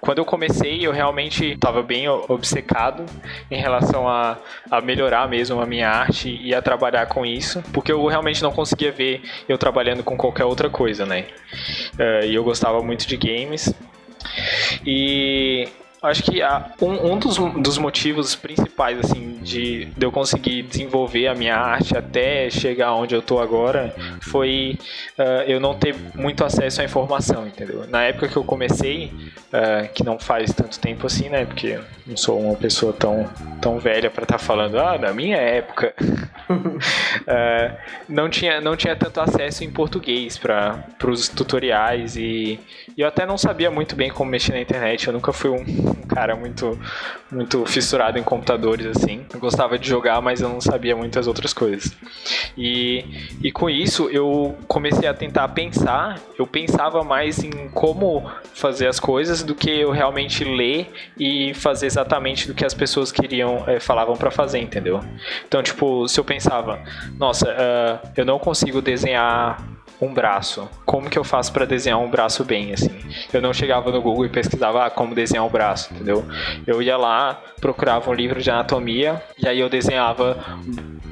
quando 0.00 0.18
eu 0.18 0.24
comecei, 0.24 0.84
eu 0.84 0.90
realmente 0.90 1.52
estava 1.52 1.80
bem 1.80 2.08
obcecado 2.08 3.06
em 3.48 3.60
relação 3.60 4.08
a, 4.08 4.36
a 4.68 4.80
melhorar 4.80 5.28
mesmo 5.28 5.60
a 5.60 5.64
minha 5.64 5.88
arte 5.88 6.40
e 6.42 6.52
a 6.52 6.60
trabalhar 6.60 7.06
com 7.06 7.24
isso, 7.24 7.62
porque 7.72 7.92
eu 7.92 8.04
realmente 8.06 8.42
não 8.42 8.50
conseguia 8.50 8.90
ver 8.90 9.22
eu 9.48 9.56
trabalhando 9.56 10.02
com 10.02 10.16
qualquer 10.16 10.44
outra 10.44 10.68
coisa, 10.68 11.06
né? 11.06 11.26
Uh, 11.94 12.26
e 12.26 12.34
eu 12.34 12.42
gostava 12.42 12.82
muito 12.82 13.06
de 13.06 13.16
games. 13.16 13.72
E 14.84 15.68
acho 16.02 16.22
que 16.24 16.40
um, 16.80 17.12
um 17.12 17.18
dos, 17.18 17.38
dos, 17.38 17.78
motivos 17.78 18.34
principais, 18.34 18.98
assim, 18.98 19.38
de, 19.40 19.84
de, 19.86 20.04
eu 20.04 20.10
conseguir 20.10 20.62
desenvolver 20.62 21.28
a 21.28 21.34
minha 21.34 21.56
arte 21.56 21.96
até 21.96 22.50
chegar 22.50 22.92
onde 22.94 23.14
eu 23.14 23.22
tô 23.22 23.38
agora 23.38 23.94
foi 24.20 24.78
uh, 25.18 25.42
eu 25.46 25.60
não 25.60 25.74
ter 25.74 25.94
muito 26.14 26.44
acesso 26.44 26.80
à 26.80 26.84
informação, 26.84 27.46
entendeu? 27.46 27.86
Na 27.88 28.02
época 28.02 28.28
que 28.28 28.36
eu 28.36 28.42
comecei, 28.42 29.12
uh, 29.52 29.88
que 29.94 30.02
não 30.04 30.18
faz 30.18 30.52
tanto 30.52 30.78
tempo 30.80 31.06
assim, 31.06 31.28
né? 31.28 31.44
Porque 31.44 31.78
não 32.04 32.16
sou 32.16 32.40
uma 32.40 32.56
pessoa 32.56 32.92
tão, 32.92 33.28
tão 33.60 33.78
velha 33.78 34.10
para 34.10 34.24
estar 34.24 34.38
tá 34.38 34.44
falando, 34.44 34.78
ah, 34.78 34.98
na 34.98 35.12
minha 35.12 35.36
época, 35.36 35.94
uh, 36.50 37.76
não, 38.08 38.28
tinha, 38.28 38.60
não 38.60 38.76
tinha 38.76 38.96
tanto 38.96 39.20
acesso 39.20 39.62
em 39.62 39.70
português 39.70 40.36
para 40.36 40.84
os 41.04 41.28
tutoriais 41.28 42.16
e, 42.16 42.58
e 42.96 43.00
eu 43.00 43.06
até 43.06 43.24
não 43.24 43.38
sabia 43.38 43.70
muito 43.70 43.94
bem 43.94 44.10
como 44.10 44.30
mexer 44.30 44.52
na 44.52 44.60
internet, 44.60 45.06
eu 45.06 45.12
nunca 45.12 45.32
fui 45.32 45.50
um 45.50 45.91
um 45.92 46.06
cara 46.06 46.34
muito, 46.34 46.78
muito 47.30 47.64
fissurado 47.66 48.18
em 48.18 48.22
computadores, 48.22 48.86
assim. 48.86 49.24
Eu 49.32 49.40
gostava 49.40 49.78
de 49.78 49.88
jogar, 49.88 50.20
mas 50.20 50.40
eu 50.40 50.48
não 50.48 50.60
sabia 50.60 50.96
muitas 50.96 51.26
outras 51.26 51.52
coisas. 51.52 51.96
E, 52.56 53.04
e 53.42 53.52
com 53.52 53.68
isso, 53.68 54.08
eu 54.10 54.56
comecei 54.68 55.08
a 55.08 55.14
tentar 55.14 55.48
pensar. 55.48 56.18
Eu 56.38 56.46
pensava 56.46 57.02
mais 57.02 57.42
em 57.42 57.68
como 57.70 58.30
fazer 58.54 58.86
as 58.86 58.98
coisas 58.98 59.42
do 59.42 59.54
que 59.54 59.70
eu 59.70 59.90
realmente 59.90 60.44
ler 60.44 60.90
e 61.18 61.54
fazer 61.54 61.86
exatamente 61.86 62.46
do 62.46 62.54
que 62.54 62.64
as 62.64 62.74
pessoas 62.74 63.10
queriam, 63.12 63.64
é, 63.66 63.80
falavam 63.80 64.16
para 64.16 64.30
fazer, 64.30 64.60
entendeu? 64.60 65.00
Então, 65.46 65.62
tipo, 65.62 66.06
se 66.08 66.18
eu 66.18 66.24
pensava, 66.24 66.80
nossa, 67.18 67.48
uh, 67.48 68.08
eu 68.16 68.24
não 68.24 68.38
consigo 68.38 68.80
desenhar 68.80 69.71
um 70.00 70.12
braço. 70.12 70.68
Como 70.84 71.08
que 71.08 71.18
eu 71.18 71.22
faço 71.22 71.52
para 71.52 71.64
desenhar 71.64 71.98
um 72.00 72.10
braço 72.10 72.44
bem, 72.44 72.72
assim? 72.72 72.90
Eu 73.32 73.40
não 73.40 73.52
chegava 73.52 73.90
no 73.92 74.02
Google 74.02 74.26
e 74.26 74.28
pesquisava 74.28 74.86
ah, 74.86 74.90
como 74.90 75.14
desenhar 75.14 75.46
um 75.46 75.48
braço, 75.48 75.94
entendeu? 75.94 76.24
Eu 76.66 76.82
ia 76.82 76.96
lá, 76.96 77.40
procurava 77.60 78.10
um 78.10 78.14
livro 78.14 78.42
de 78.42 78.50
anatomia 78.50 79.22
e 79.38 79.46
aí 79.46 79.60
eu 79.60 79.68
desenhava 79.68 80.44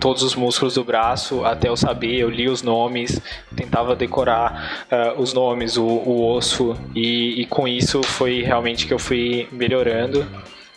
todos 0.01 0.23
os 0.23 0.35
músculos 0.35 0.75
do 0.75 0.83
braço 0.83 1.45
até 1.45 1.69
eu 1.69 1.77
saber, 1.77 2.19
eu 2.19 2.29
li 2.29 2.49
os 2.49 2.63
nomes, 2.63 3.21
tentava 3.55 3.95
decorar 3.95 4.87
uh, 4.91 5.21
os 5.21 5.33
nomes, 5.33 5.77
o, 5.77 5.85
o 5.85 6.35
osso 6.35 6.77
e, 6.95 7.43
e 7.43 7.47
com 7.47 7.69
isso 7.69 8.03
foi 8.03 8.43
realmente 8.43 8.87
que 8.87 8.95
eu 8.95 8.99
fui 8.99 9.47
melhorando. 9.53 10.27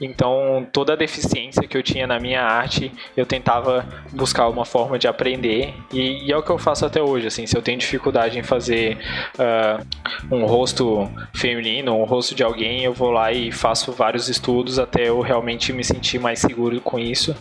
Então, 0.04 0.68
toda 0.72 0.94
a 0.94 0.96
deficiência 0.96 1.68
que 1.68 1.78
eu 1.78 1.84
tinha 1.84 2.06
na 2.06 2.20
minha 2.20 2.42
arte, 2.42 2.92
eu 3.16 3.26
tentava 3.26 3.86
buscar 4.12 4.50
uma 4.50 4.66
forma 4.66 5.00
de 5.00 5.08
aprender. 5.08 5.74
E, 5.92 6.26
e 6.28 6.32
é 6.32 6.38
o 6.38 6.44
que 6.44 6.50
eu 6.50 6.58
faço 6.58 6.86
até 6.86 7.02
hoje. 7.02 7.28
Assim, 7.28 7.46
se 7.46 7.58
eu 7.58 7.62
tenho 7.62 7.78
dificuldade 7.78 8.38
em 8.38 8.44
fazer 8.44 8.98
uh, 9.40 10.36
um 10.36 10.46
rosto 10.46 11.10
feminino, 11.34 11.96
um 11.96 12.04
rosto 12.04 12.36
de 12.36 12.44
alguém, 12.44 12.84
eu 12.84 12.94
vou 12.94 13.12
lá 13.12 13.32
e 13.32 13.52
faço 13.52 13.92
vários 13.92 14.30
estudos 14.30 14.80
até 14.80 15.08
eu 15.08 15.22
realmente 15.22 15.72
me 15.72 15.84
sentir 15.84 16.20
mais 16.20 16.40
seguro 16.40 16.80
com 16.82 17.00
isso. 17.00 17.36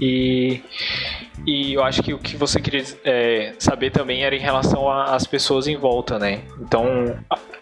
E, 0.00 0.62
e 1.46 1.74
eu 1.74 1.82
acho 1.82 2.02
que 2.02 2.12
o 2.12 2.18
que 2.18 2.36
você 2.36 2.60
queria 2.60 2.84
é, 3.04 3.54
saber 3.58 3.90
também 3.90 4.24
era 4.24 4.34
em 4.34 4.40
relação 4.40 4.90
às 4.90 5.26
pessoas 5.26 5.66
em 5.66 5.76
volta, 5.76 6.18
né? 6.18 6.42
Então, 6.60 7.16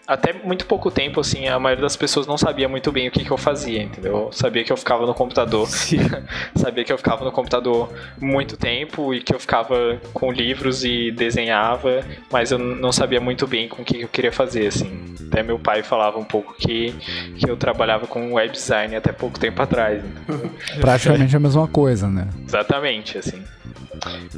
até 0.07 0.33
muito 0.33 0.65
pouco 0.65 0.91
tempo, 0.91 1.19
assim, 1.19 1.47
a 1.47 1.57
maioria 1.57 1.81
das 1.81 1.95
pessoas 1.95 2.27
não 2.27 2.37
sabia 2.37 2.67
muito 2.67 2.91
bem 2.91 3.07
o 3.07 3.11
que, 3.11 3.23
que 3.23 3.31
eu 3.31 3.37
fazia, 3.37 3.81
entendeu? 3.81 4.29
Sabia 4.31 4.63
que 4.63 4.71
eu 4.71 4.77
ficava 4.77 5.05
no 5.05 5.13
computador. 5.13 5.67
sabia 6.55 6.83
que 6.83 6.91
eu 6.91 6.97
ficava 6.97 7.23
no 7.23 7.31
computador 7.31 7.89
muito 8.19 8.57
tempo 8.57 9.13
e 9.13 9.21
que 9.21 9.33
eu 9.33 9.39
ficava 9.39 9.99
com 10.13 10.31
livros 10.31 10.83
e 10.83 11.11
desenhava, 11.11 12.03
mas 12.31 12.51
eu 12.51 12.57
não 12.59 12.91
sabia 12.91 13.21
muito 13.21 13.47
bem 13.47 13.67
com 13.69 13.81
o 13.81 13.85
que 13.85 14.01
eu 14.01 14.07
queria 14.07 14.31
fazer, 14.31 14.67
assim. 14.67 15.15
Até 15.27 15.41
meu 15.41 15.57
pai 15.57 15.83
falava 15.83 16.19
um 16.19 16.25
pouco 16.25 16.53
que, 16.53 16.93
que 17.37 17.49
eu 17.49 17.55
trabalhava 17.55 18.05
com 18.05 18.33
web 18.33 18.51
design 18.51 18.95
até 18.95 19.11
pouco 19.11 19.39
tempo 19.39 19.61
atrás. 19.61 20.03
Praticamente 20.81 21.35
a 21.35 21.39
mesma 21.39 21.67
coisa, 21.67 22.07
né? 22.09 22.27
Exatamente, 22.45 23.17
assim. 23.17 23.41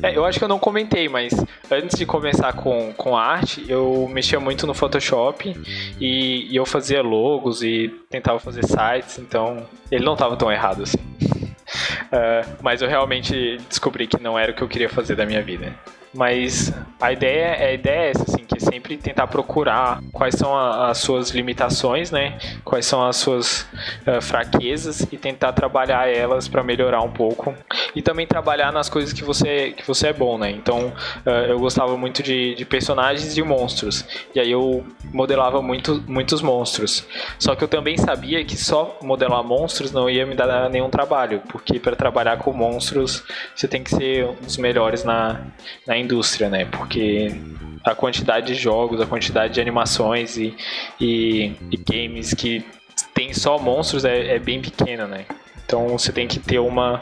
É, 0.04 0.15
eu 0.15 0.25
acho 0.25 0.38
que 0.38 0.43
eu 0.43 0.49
não 0.49 0.60
comentei, 0.60 1.08
mas 1.10 1.34
antes 1.71 1.97
de 1.97 2.06
começar 2.06 2.54
com, 2.54 2.93
com 2.93 3.17
arte, 3.17 3.65
eu 3.67 4.08
mexia 4.12 4.39
muito 4.39 4.65
no 4.67 4.73
Photoshop 4.73 5.56
e, 5.99 6.51
e 6.51 6.56
eu 6.56 6.65
fazia 6.65 7.01
logos 7.01 7.63
e 7.63 7.93
tentava 8.10 8.39
fazer 8.39 8.65
sites, 8.65 9.19
então 9.19 9.65
ele 9.91 10.04
não 10.04 10.13
estava 10.13 10.36
tão 10.36 10.51
errado 10.51 10.84
assim. 10.84 10.97
Uh, 10.97 12.56
mas 12.62 12.82
eu 12.82 12.88
realmente 12.88 13.58
descobri 13.69 14.08
que 14.08 14.21
não 14.21 14.38
era 14.38 14.51
o 14.51 14.56
que 14.56 14.62
eu 14.62 14.67
queria 14.67 14.89
fazer 14.89 15.15
da 15.15 15.25
minha 15.25 15.41
vida. 15.41 15.73
Mas 16.15 16.73
a 16.99 17.12
ideia, 17.12 17.67
a 17.67 17.73
ideia 17.73 18.08
é 18.08 18.10
essa, 18.12 18.23
assim, 18.23 18.45
que 18.45 18.58
é 18.58 18.60
sempre 18.60 18.95
tentar 18.97 19.28
procurar 19.28 20.01
quais 20.13 20.36
são 20.36 20.56
a, 20.56 20.89
as 20.89 20.99
suas 20.99 21.32
limitações, 21.32 22.10
né? 22.10 22.38
Quais 22.63 22.86
são 22.86 23.06
as 23.06 23.17
suas 23.17 23.67
uh, 24.08 24.21
fraquezas 24.21 25.01
e 25.12 25.17
tentar 25.17 25.51
trabalhar 25.51 26.08
elas 26.10 26.47
para 26.47 26.63
melhorar 26.63 27.01
um 27.01 27.12
pouco. 27.12 27.54
E 27.94 28.02
também 28.02 28.25
trabalhar 28.25 28.71
nas 28.71 28.87
coisas 28.90 29.12
que 29.12 29.23
você, 29.23 29.71
que 29.71 29.85
você 29.85 30.08
é 30.08 30.13
bom, 30.13 30.37
né? 30.37 30.50
Então, 30.52 30.94
uh, 31.25 31.29
eu 31.50 31.60
gostava 31.60 31.98
muito 31.98 32.23
de, 32.23 32.56
de 32.56 32.63
personagens 32.63 33.37
e 33.37 33.44
monstros. 33.44 34.06
E 34.33 34.40
aí 34.40 34.52
eu 34.52 34.85
modelava 35.13 35.62
muito, 35.62 36.02
muitos 36.08 36.42
monstros. 36.42 37.06
Só 37.37 37.56
que 37.56 37.63
eu 37.63 37.67
também 37.67 37.98
sabia 37.98 38.44
que 38.46 38.56
só 38.56 38.98
modelar 39.02 39.44
monstros 39.44 39.92
não 39.92 40.10
ia 40.10 40.25
me 40.25 40.33
dar 40.33 40.69
nenhum 40.69 40.90
trabalho, 40.90 41.42
porque 41.50 41.77
para 41.77 41.96
trabalhar 41.96 42.37
com 42.37 42.54
monstros 42.54 43.23
você 43.54 43.67
tem 43.67 43.83
que 43.83 43.90
ser 43.94 44.25
um 44.25 44.35
dos 44.35 44.58
melhores 44.58 45.04
na, 45.04 45.42
na 45.85 45.98
indústria, 46.06 46.49
né? 46.49 46.65
Porque 46.65 47.35
a 47.83 47.93
quantidade 47.93 48.47
de 48.47 48.56
jogos, 48.56 48.99
a 48.99 49.06
quantidade 49.06 49.53
de 49.53 49.62
animações 49.62 50.37
e, 50.37 50.56
e, 50.99 51.53
e 51.71 51.77
games 51.77 52.33
que 52.33 52.65
tem 53.13 53.33
só 53.33 53.60
monstros 53.60 54.06
é, 54.06 54.35
é, 54.35 54.39
bem 54.39 54.62
pequena, 54.62 55.06
né? 55.06 55.25
Então 55.65 55.87
você 55.89 56.12
tem 56.12 56.27
que 56.27 56.39
ter 56.39 56.60
uma 56.60 56.99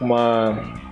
uma 0.00 0.88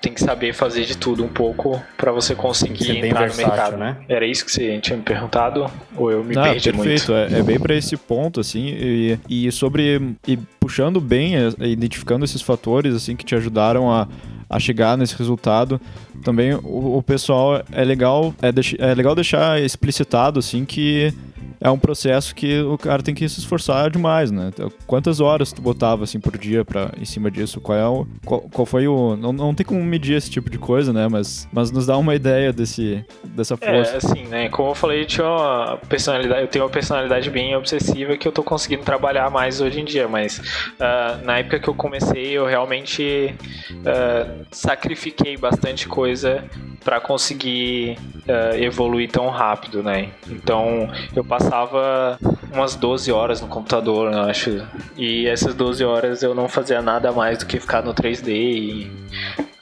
tem 0.00 0.14
que 0.14 0.20
saber 0.20 0.54
fazer 0.54 0.86
de 0.86 0.96
tudo 0.96 1.22
um 1.22 1.28
pouco 1.28 1.80
para 1.96 2.10
você 2.10 2.34
conseguir 2.34 3.04
entrar 3.04 3.20
versátil, 3.20 3.46
no 3.46 3.48
mercado. 3.48 3.76
Né? 3.76 3.96
Era 4.08 4.26
isso 4.26 4.44
que 4.46 4.50
você 4.50 4.78
tinha 4.78 4.96
me 4.96 5.02
perguntado? 5.02 5.70
Ou 5.94 6.10
eu 6.10 6.24
me 6.24 6.34
Não, 6.34 6.42
perdi 6.42 6.72
perfeito. 6.72 7.12
muito? 7.12 7.34
É, 7.34 7.38
é 7.38 7.42
bem 7.42 7.60
para 7.60 7.74
esse 7.74 7.96
ponto, 7.98 8.40
assim, 8.40 8.66
e, 8.66 9.18
e 9.28 9.52
sobre. 9.52 10.16
E 10.26 10.38
puxando 10.58 11.00
bem, 11.02 11.36
é, 11.36 11.50
identificando 11.66 12.24
esses 12.24 12.40
fatores, 12.40 12.94
assim, 12.94 13.14
que 13.14 13.26
te 13.26 13.34
ajudaram 13.34 13.92
a, 13.92 14.08
a 14.50 14.58
chegar 14.58 14.98
nesse 14.98 15.16
resultado. 15.16 15.80
Também 16.24 16.52
o, 16.54 16.98
o 16.98 17.02
pessoal 17.02 17.62
é 17.70 17.84
legal, 17.84 18.34
é, 18.42 18.48
é 18.84 18.94
legal 18.94 19.14
deixar 19.14 19.62
explicitado, 19.62 20.40
assim, 20.40 20.64
que 20.64 21.14
é 21.60 21.70
um 21.70 21.78
processo 21.78 22.34
que 22.34 22.60
o 22.62 22.78
cara 22.78 23.02
tem 23.02 23.14
que 23.14 23.28
se 23.28 23.38
esforçar 23.38 23.90
demais, 23.90 24.30
né? 24.30 24.50
Então, 24.52 24.72
quantas 24.86 25.20
horas 25.20 25.52
tu 25.52 25.60
botava 25.60 26.04
assim 26.04 26.18
por 26.18 26.38
dia 26.38 26.64
para 26.64 26.90
em 26.98 27.04
cima 27.04 27.30
disso? 27.30 27.60
Qual 27.60 27.76
é 27.76 27.86
o 27.86 28.06
qual, 28.24 28.40
qual 28.40 28.64
foi 28.64 28.88
o 28.88 29.14
não, 29.16 29.32
não 29.32 29.54
tem 29.54 29.66
como 29.66 29.82
medir 29.84 30.16
esse 30.16 30.30
tipo 30.30 30.48
de 30.48 30.58
coisa, 30.58 30.92
né? 30.92 31.06
Mas 31.08 31.46
mas 31.52 31.70
nos 31.70 31.86
dá 31.86 31.98
uma 31.98 32.14
ideia 32.14 32.52
desse 32.52 33.04
dessa 33.24 33.54
é, 33.54 33.56
força. 33.56 33.92
É, 33.92 33.96
assim, 33.96 34.26
né? 34.26 34.48
Como 34.48 34.70
eu 34.70 34.74
falei, 34.74 35.02
eu 35.02 35.06
tinha 35.06 35.26
uma 35.26 35.76
personalidade, 35.88 36.40
eu 36.40 36.48
tenho 36.48 36.64
uma 36.64 36.70
personalidade 36.70 37.28
bem 37.28 37.54
obsessiva 37.54 38.16
que 38.16 38.26
eu 38.26 38.32
tô 38.32 38.42
conseguindo 38.42 38.82
trabalhar 38.82 39.30
mais 39.30 39.60
hoje 39.60 39.80
em 39.80 39.84
dia, 39.84 40.08
mas 40.08 40.38
uh, 40.38 41.24
na 41.24 41.38
época 41.38 41.60
que 41.60 41.68
eu 41.68 41.74
comecei, 41.74 42.30
eu 42.30 42.46
realmente 42.46 43.34
uh, 43.70 44.46
sacrifiquei 44.50 45.36
bastante 45.36 45.86
coisa 45.86 46.42
para 46.82 46.98
conseguir 47.00 47.98
uh, 48.26 48.56
evoluir 48.56 49.10
tão 49.10 49.28
rápido, 49.28 49.82
né? 49.82 50.08
Então, 50.30 50.90
eu 51.14 51.22
passei 51.22 51.49
passava 51.50 52.18
umas 52.52 52.76
12 52.76 53.10
horas 53.10 53.40
no 53.40 53.48
computador, 53.48 54.12
eu 54.12 54.20
acho. 54.22 54.66
E 54.96 55.26
essas 55.26 55.52
12 55.54 55.84
horas 55.84 56.22
eu 56.22 56.34
não 56.34 56.48
fazia 56.48 56.80
nada 56.80 57.10
mais 57.10 57.38
do 57.38 57.46
que 57.46 57.58
ficar 57.58 57.82
no 57.82 57.92
3D 57.92 58.28
e 58.28 58.90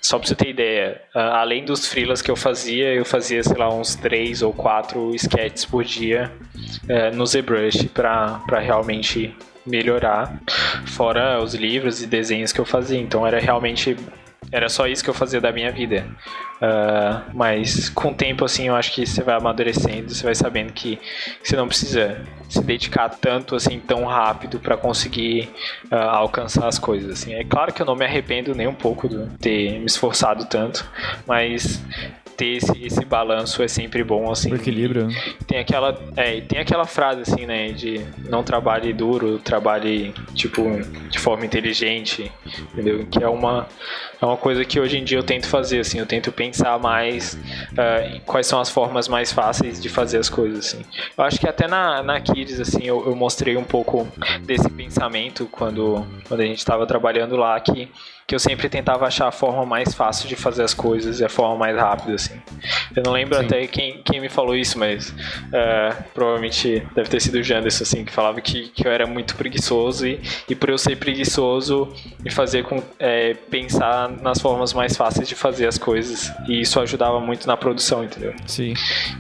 só 0.00 0.18
pra 0.18 0.28
você 0.28 0.34
ter 0.34 0.50
ideia, 0.50 1.02
além 1.14 1.64
dos 1.64 1.86
freelas 1.86 2.22
que 2.22 2.30
eu 2.30 2.36
fazia, 2.36 2.94
eu 2.94 3.04
fazia, 3.04 3.42
sei 3.42 3.56
lá, 3.56 3.68
uns 3.68 3.94
3 3.94 4.42
ou 4.42 4.52
4 4.52 5.14
sketches 5.16 5.64
por 5.64 5.84
dia 5.84 6.30
uh, 6.84 7.14
no 7.14 7.26
ZBrush 7.26 7.88
para 7.92 8.58
realmente 8.58 9.34
melhorar, 9.66 10.40
fora 10.86 11.42
os 11.42 11.54
livros 11.54 12.02
e 12.02 12.06
desenhos 12.06 12.52
que 12.52 12.60
eu 12.60 12.64
fazia. 12.64 12.98
Então 12.98 13.26
era 13.26 13.38
realmente 13.38 13.96
era 14.50 14.68
só 14.68 14.86
isso 14.86 15.02
que 15.02 15.10
eu 15.10 15.14
fazia 15.14 15.40
da 15.40 15.52
minha 15.52 15.70
vida. 15.70 16.06
Uh, 16.56 17.30
mas 17.34 17.88
com 17.88 18.10
o 18.10 18.14
tempo, 18.14 18.44
assim, 18.44 18.68
eu 18.68 18.74
acho 18.74 18.92
que 18.92 19.06
você 19.06 19.22
vai 19.22 19.36
amadurecendo, 19.36 20.12
você 20.12 20.24
vai 20.24 20.34
sabendo 20.34 20.72
que, 20.72 20.98
você 21.42 21.54
não 21.54 21.68
precisa 21.68 22.20
se 22.48 22.62
dedicar 22.62 23.08
tanto, 23.10 23.54
assim, 23.54 23.78
tão 23.78 24.04
rápido 24.04 24.58
para 24.58 24.76
conseguir 24.76 25.50
uh, 25.90 25.94
alcançar 25.94 26.66
as 26.66 26.78
coisas, 26.78 27.10
assim. 27.10 27.34
É 27.34 27.44
claro 27.44 27.72
que 27.72 27.80
eu 27.80 27.86
não 27.86 27.94
me 27.94 28.04
arrependo 28.04 28.54
nem 28.54 28.66
um 28.66 28.74
pouco 28.74 29.08
de 29.08 29.26
ter 29.38 29.78
me 29.78 29.86
esforçado 29.86 30.46
tanto, 30.46 30.88
mas 31.26 31.80
ter 32.38 32.56
esse, 32.56 32.84
esse 32.84 33.04
balanço 33.04 33.60
é 33.64 33.68
sempre 33.68 34.04
bom, 34.04 34.30
assim. 34.30 34.52
O 34.52 34.54
equilíbrio. 34.54 35.08
Tem 35.44 35.58
aquela, 35.58 35.98
é, 36.16 36.40
tem 36.40 36.60
aquela 36.60 36.86
frase, 36.86 37.22
assim, 37.22 37.44
né, 37.44 37.72
de 37.72 38.00
não 38.28 38.44
trabalhe 38.44 38.92
duro, 38.92 39.40
trabalhe, 39.40 40.14
tipo, 40.34 40.62
de 41.10 41.18
forma 41.18 41.44
inteligente, 41.44 42.30
entendeu? 42.72 43.04
Que 43.10 43.24
é 43.24 43.28
uma, 43.28 43.66
é 44.22 44.24
uma 44.24 44.36
coisa 44.36 44.64
que 44.64 44.78
hoje 44.78 44.98
em 44.98 45.04
dia 45.04 45.18
eu 45.18 45.24
tento 45.24 45.48
fazer, 45.48 45.80
assim, 45.80 45.98
eu 45.98 46.06
tento 46.06 46.30
pensar 46.30 46.78
mais 46.78 47.34
uh, 47.72 48.16
em 48.16 48.20
quais 48.20 48.46
são 48.46 48.60
as 48.60 48.70
formas 48.70 49.08
mais 49.08 49.32
fáceis 49.32 49.82
de 49.82 49.88
fazer 49.88 50.18
as 50.18 50.28
coisas, 50.28 50.60
assim. 50.60 50.84
Eu 51.16 51.24
acho 51.24 51.40
que 51.40 51.48
até 51.48 51.66
na, 51.66 52.04
na 52.04 52.20
Kids, 52.20 52.60
assim, 52.60 52.84
eu, 52.84 53.04
eu 53.04 53.16
mostrei 53.16 53.56
um 53.56 53.64
pouco 53.64 54.06
desse 54.44 54.70
pensamento 54.70 55.48
quando, 55.50 56.06
quando 56.28 56.40
a 56.40 56.46
gente 56.46 56.58
estava 56.58 56.86
trabalhando 56.86 57.34
lá, 57.34 57.58
que 57.58 57.88
que 58.28 58.34
eu 58.34 58.38
sempre 58.38 58.68
tentava 58.68 59.06
achar 59.06 59.26
a 59.26 59.32
forma 59.32 59.64
mais 59.64 59.94
fácil 59.94 60.28
de 60.28 60.36
fazer 60.36 60.62
as 60.62 60.74
coisas 60.74 61.18
e 61.18 61.24
a 61.24 61.30
forma 61.30 61.56
mais 61.56 61.74
rápida, 61.74 62.12
assim. 62.12 62.38
Eu 62.94 63.02
não 63.02 63.12
lembro 63.12 63.38
Sim. 63.38 63.46
até 63.46 63.66
quem, 63.66 64.02
quem 64.02 64.20
me 64.20 64.28
falou 64.28 64.54
isso, 64.54 64.78
mas 64.78 65.08
uh, 65.08 66.04
provavelmente 66.12 66.86
deve 66.94 67.08
ter 67.08 67.22
sido 67.22 67.38
o 67.38 67.42
Janderson, 67.42 67.84
assim, 67.84 68.04
que 68.04 68.12
falava 68.12 68.38
que, 68.42 68.68
que 68.68 68.86
eu 68.86 68.92
era 68.92 69.06
muito 69.06 69.34
preguiçoso 69.34 70.06
e, 70.06 70.20
e 70.46 70.54
por 70.54 70.68
eu 70.68 70.76
ser 70.76 70.96
preguiçoso, 70.96 71.90
me 72.20 72.30
fazer 72.30 72.64
com, 72.64 72.82
é, 72.98 73.32
pensar 73.48 74.10
nas 74.10 74.38
formas 74.38 74.74
mais 74.74 74.94
fáceis 74.94 75.26
de 75.26 75.34
fazer 75.34 75.66
as 75.66 75.78
coisas 75.78 76.30
e 76.46 76.60
isso 76.60 76.78
ajudava 76.80 77.18
muito 77.20 77.46
na 77.46 77.56
produção, 77.56 78.04
entendeu? 78.04 78.34
Sim. 78.46 78.74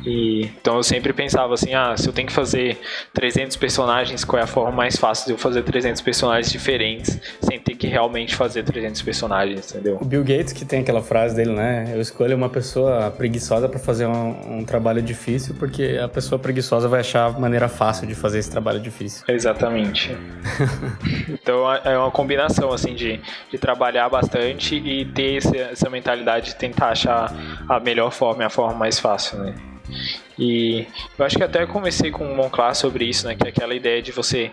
E, 0.04 0.50
então 0.60 0.76
eu 0.76 0.82
sempre 0.82 1.14
pensava 1.14 1.54
assim, 1.54 1.72
ah, 1.72 1.96
se 1.96 2.06
eu 2.06 2.12
tenho 2.12 2.28
que 2.28 2.34
fazer 2.34 2.78
300 3.14 3.56
personagens, 3.56 4.22
qual 4.22 4.38
é 4.38 4.44
a 4.44 4.46
forma 4.46 4.70
mais 4.70 4.96
fácil 4.96 5.24
de 5.24 5.32
eu 5.32 5.38
fazer 5.38 5.62
300 5.62 6.02
personagens 6.02 6.52
diferentes 6.52 7.18
sem 7.40 7.58
ter 7.58 7.74
que 7.74 7.86
realmente 7.86 8.36
fazer 8.36 8.64
300 8.64 8.97
personagens, 9.02 9.70
entendeu? 9.70 9.98
O 10.00 10.04
Bill 10.04 10.22
Gates 10.22 10.52
que 10.52 10.64
tem 10.64 10.80
aquela 10.80 11.02
frase 11.02 11.34
dele, 11.34 11.52
né? 11.52 11.90
Eu 11.94 12.00
escolho 12.00 12.36
uma 12.36 12.48
pessoa 12.48 13.10
preguiçosa 13.10 13.68
para 13.68 13.78
fazer 13.78 14.06
um, 14.06 14.58
um, 14.58 14.64
trabalho 14.64 15.02
difícil, 15.02 15.54
porque 15.58 15.98
a 16.02 16.08
pessoa 16.08 16.38
preguiçosa 16.38 16.88
vai 16.88 17.00
achar 17.00 17.26
a 17.26 17.30
maneira 17.30 17.68
fácil 17.68 18.06
de 18.06 18.14
fazer 18.14 18.38
esse 18.38 18.50
trabalho 18.50 18.80
difícil. 18.80 19.24
Exatamente. 19.28 20.16
então 21.28 21.72
é 21.72 21.98
uma 21.98 22.10
combinação 22.10 22.72
assim 22.72 22.94
de, 22.94 23.20
de 23.50 23.58
trabalhar 23.58 24.08
bastante 24.08 24.76
e 24.76 25.04
ter 25.04 25.36
esse, 25.36 25.56
essa 25.56 25.88
mentalidade 25.90 26.46
de 26.46 26.56
tentar 26.56 26.90
achar 26.90 27.34
a 27.68 27.80
melhor 27.80 28.10
forma, 28.10 28.44
a 28.46 28.50
forma 28.50 28.74
mais 28.74 28.98
fácil, 28.98 29.38
né? 29.38 29.54
E 30.38 30.86
eu 31.18 31.24
acho 31.24 31.36
que 31.36 31.42
até 31.42 31.66
comecei 31.66 32.10
com 32.10 32.30
o 32.30 32.36
Monclar 32.36 32.74
sobre 32.74 33.04
isso, 33.04 33.26
né? 33.26 33.34
Que 33.34 33.46
é 33.46 33.50
aquela 33.50 33.74
ideia 33.74 34.00
de 34.00 34.12
você 34.12 34.52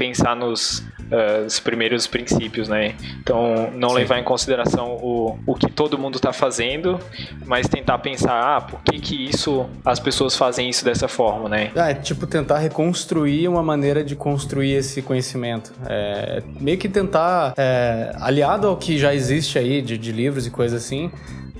pensar 0.00 0.34
nos 0.34 0.78
uh, 0.78 1.62
primeiros 1.62 2.06
princípios, 2.06 2.70
né? 2.70 2.94
Então, 3.20 3.70
não 3.74 3.90
Sim. 3.90 3.96
levar 3.96 4.18
em 4.18 4.24
consideração 4.24 4.96
o, 4.96 5.38
o 5.46 5.54
que 5.54 5.70
todo 5.70 5.98
mundo 5.98 6.16
está 6.16 6.32
fazendo, 6.32 6.98
mas 7.44 7.68
tentar 7.68 7.98
pensar, 7.98 8.56
ah, 8.56 8.60
por 8.62 8.80
que 8.80 8.98
que 8.98 9.28
isso, 9.28 9.68
as 9.84 10.00
pessoas 10.00 10.34
fazem 10.34 10.70
isso 10.70 10.86
dessa 10.86 11.06
forma, 11.06 11.50
né? 11.50 11.70
Ah, 11.76 11.90
é 11.90 11.94
tipo 11.94 12.26
tentar 12.26 12.60
reconstruir 12.60 13.46
uma 13.46 13.62
maneira 13.62 14.02
de 14.02 14.16
construir 14.16 14.72
esse 14.72 15.02
conhecimento. 15.02 15.70
É, 15.86 16.42
meio 16.58 16.78
que 16.78 16.88
tentar, 16.88 17.52
é, 17.58 18.16
aliado 18.20 18.68
ao 18.68 18.76
que 18.78 18.98
já 18.98 19.14
existe 19.14 19.58
aí 19.58 19.82
de, 19.82 19.98
de 19.98 20.12
livros 20.12 20.46
e 20.46 20.50
coisas 20.50 20.82
assim, 20.82 21.10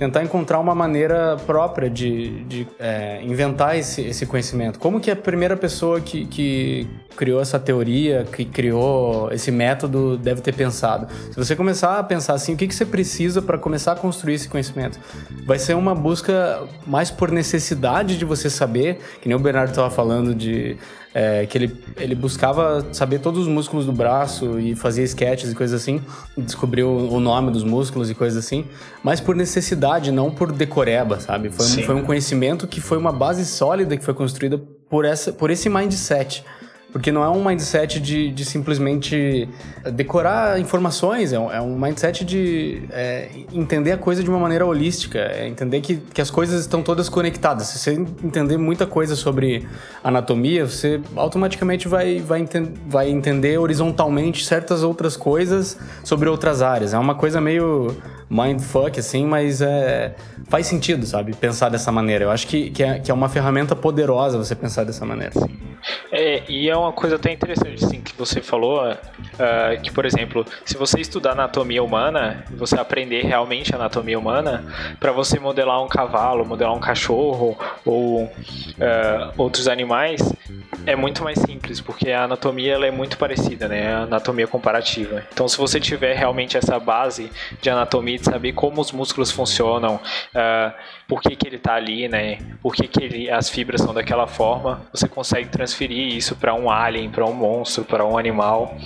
tentar 0.01 0.23
encontrar 0.23 0.59
uma 0.59 0.75
maneira 0.75 1.37
própria 1.47 1.91
de, 1.91 2.43
de 2.45 2.67
é, 2.79 3.21
inventar 3.23 3.77
esse, 3.77 4.01
esse 4.01 4.25
conhecimento. 4.25 4.79
Como 4.79 4.99
que 4.99 5.11
a 5.11 5.15
primeira 5.15 5.59
pessoa 5.59 6.01
que, 6.01 6.25
que 6.25 6.89
criou 7.15 7.39
essa 7.39 7.59
teoria, 7.61 8.25
que 8.25 8.47
criou 8.47 9.31
esse 9.31 9.51
método, 9.51 10.17
deve 10.17 10.41
ter 10.41 10.55
pensado? 10.55 11.07
Se 11.31 11.37
você 11.37 11.55
começar 11.55 11.99
a 11.99 12.03
pensar 12.03 12.33
assim, 12.33 12.55
o 12.55 12.57
que, 12.57 12.67
que 12.67 12.75
você 12.75 12.87
precisa 12.87 13.43
para 13.43 13.59
começar 13.59 13.93
a 13.93 13.95
construir 13.95 14.37
esse 14.37 14.49
conhecimento? 14.49 14.99
Vai 15.45 15.59
ser 15.59 15.75
uma 15.75 15.95
busca 15.95 16.63
mais 16.87 17.11
por 17.11 17.31
necessidade 17.31 18.17
de 18.17 18.25
você 18.25 18.49
saber, 18.49 19.01
que 19.21 19.29
nem 19.29 19.37
o 19.37 19.39
Bernardo 19.41 19.69
estava 19.69 19.91
falando 19.91 20.35
de 20.35 20.79
é, 21.15 21.45
que 21.47 21.59
ele, 21.59 21.85
ele 21.97 22.15
buscava 22.15 22.87
saber 22.93 23.19
todos 23.19 23.43
os 23.43 23.49
músculos 23.49 23.85
do 23.85 23.93
braço 23.93 24.61
e 24.61 24.75
fazia 24.77 25.05
sketches 25.05 25.51
e 25.51 25.55
coisas 25.55 25.81
assim, 25.81 26.01
descobriu 26.37 26.89
o 26.89 27.19
nome 27.19 27.51
dos 27.51 27.65
músculos 27.65 28.11
e 28.11 28.15
coisas 28.15 28.45
assim, 28.45 28.65
mas 29.03 29.21
por 29.21 29.35
necessidade, 29.35 30.13
não 30.13 30.31
por 30.31 30.53
decoreba, 30.53 31.19
sabe? 31.19 31.51
Foi, 31.51 31.67
um, 31.67 31.87
foi 31.87 31.95
um 31.97 32.05
conhecimento 32.05 32.67
que 32.67 32.81
foi 32.81 32.97
uma 32.97 33.13
base 33.13 33.45
sólida 33.45 33.97
que 33.97 34.05
foi 34.05 34.15
construída 34.15 34.59
por, 34.89 35.05
essa, 35.05 35.33
por 35.33 35.51
esse 35.51 35.69
mindset. 35.69 36.45
Porque 36.93 37.13
não 37.13 37.23
é 37.23 37.29
um 37.29 37.45
mindset 37.45 38.01
de, 38.01 38.31
de 38.33 38.45
simplesmente 38.45 39.49
decorar 39.93 40.59
informações, 40.59 41.33
é 41.33 41.39
um, 41.39 41.53
é 41.53 41.61
um 41.61 41.79
mindset 41.79 42.25
de 42.25 42.83
é, 42.91 43.29
entender 43.53 43.93
a 43.93 43.97
coisa 43.97 44.23
de 44.23 44.29
uma 44.29 44.39
maneira 44.39 44.67
holística, 44.67 45.19
é 45.19 45.47
entender 45.47 45.81
que, 45.81 45.97
que 45.97 46.21
as 46.21 46.31
coisas 46.31 46.61
estão 46.61 46.83
todas 46.83 47.09
conectadas. 47.09 47.69
Se 47.69 47.79
você 47.79 47.93
entender 47.93 48.57
muita 48.57 48.87
coisa 48.87 49.15
sobre 49.15 49.67
anatomia, 50.03 50.67
você 50.67 51.01
automaticamente 51.15 51.87
vai, 51.87 52.19
vai, 52.19 52.47
vai 52.87 53.09
entender 53.09 53.59
horizontalmente 53.59 54.45
certas 54.45 54.83
outras 54.83 55.17
coisas 55.17 55.79
sobre 56.03 56.29
outras 56.29 56.61
áreas. 56.61 56.93
É 56.93 56.99
uma 56.99 57.15
coisa 57.15 57.41
meio 57.41 57.97
mindfuck, 58.31 58.99
assim, 58.99 59.27
mas 59.27 59.61
é, 59.61 60.15
faz 60.49 60.67
sentido, 60.67 61.05
sabe? 61.05 61.35
Pensar 61.35 61.69
dessa 61.69 61.91
maneira. 61.91 62.25
Eu 62.25 62.31
acho 62.31 62.47
que, 62.47 62.71
que, 62.71 62.83
é, 62.83 62.99
que 63.01 63.11
é 63.11 63.15
uma 63.15 63.29
ferramenta 63.29 63.75
poderosa 63.75 64.39
você 64.39 64.55
pensar 64.55 64.85
dessa 64.85 65.05
maneira. 65.05 65.33
É, 66.13 66.43
e 66.49 66.69
é 66.69 66.77
uma 66.77 66.93
coisa 66.93 67.17
até 67.17 67.33
interessante, 67.33 67.85
assim, 67.85 68.01
que 68.01 68.13
você 68.17 68.41
falou, 68.41 68.81
uh, 68.91 69.81
que, 69.83 69.93
por 69.93 70.05
exemplo, 70.05 70.45
se 70.65 70.77
você 70.77 71.01
estudar 71.01 71.33
anatomia 71.33 71.83
humana, 71.83 72.45
você 72.51 72.79
aprender 72.79 73.25
realmente 73.25 73.75
anatomia 73.75 74.19
humana, 74.19 74.65
para 74.99 75.13
você 75.13 75.39
modelar 75.39 75.83
um 75.83 75.89
cavalo, 75.89 76.45
modelar 76.45 76.75
um 76.75 76.81
cachorro 76.81 77.57
ou 77.85 78.25
uh, 78.25 78.31
outros 79.37 79.69
animais, 79.69 80.21
é 80.87 80.97
muito 80.97 81.23
mais 81.23 81.39
simples, 81.39 81.81
porque 81.81 82.11
a 82.11 82.25
anatomia 82.25 82.75
ela 82.75 82.87
é 82.87 82.91
muito 82.91 83.17
parecida, 83.19 83.69
né? 83.69 83.95
A 83.95 83.99
anatomia 84.03 84.47
comparativa. 84.47 85.25
Então, 85.33 85.47
se 85.47 85.57
você 85.57 85.79
tiver 85.79 86.15
realmente 86.17 86.57
essa 86.57 86.79
base 86.79 87.31
de 87.61 87.71
anatomia, 87.71 88.19
de 88.19 88.25
saber 88.25 88.53
como 88.53 88.81
os 88.81 88.91
músculos 88.91 89.31
funcionam, 89.31 89.97
uh, 89.97 90.73
por 91.11 91.21
que, 91.21 91.35
que 91.35 91.49
ele 91.49 91.57
está 91.57 91.75
ali, 91.75 92.07
né? 92.07 92.39
Por 92.63 92.73
que, 92.73 92.87
que 92.87 93.03
ele, 93.03 93.29
as 93.29 93.51
fibras 93.51 93.81
são 93.81 93.93
daquela 93.93 94.29
forma, 94.29 94.83
você 94.95 95.09
consegue 95.09 95.49
transferir 95.49 96.17
isso 96.17 96.37
para 96.37 96.55
um 96.55 96.71
alien, 96.71 97.11
para 97.11 97.27
um 97.27 97.33
monstro, 97.33 97.85
para 97.85 98.07
um 98.07 98.17
animal. 98.17 98.77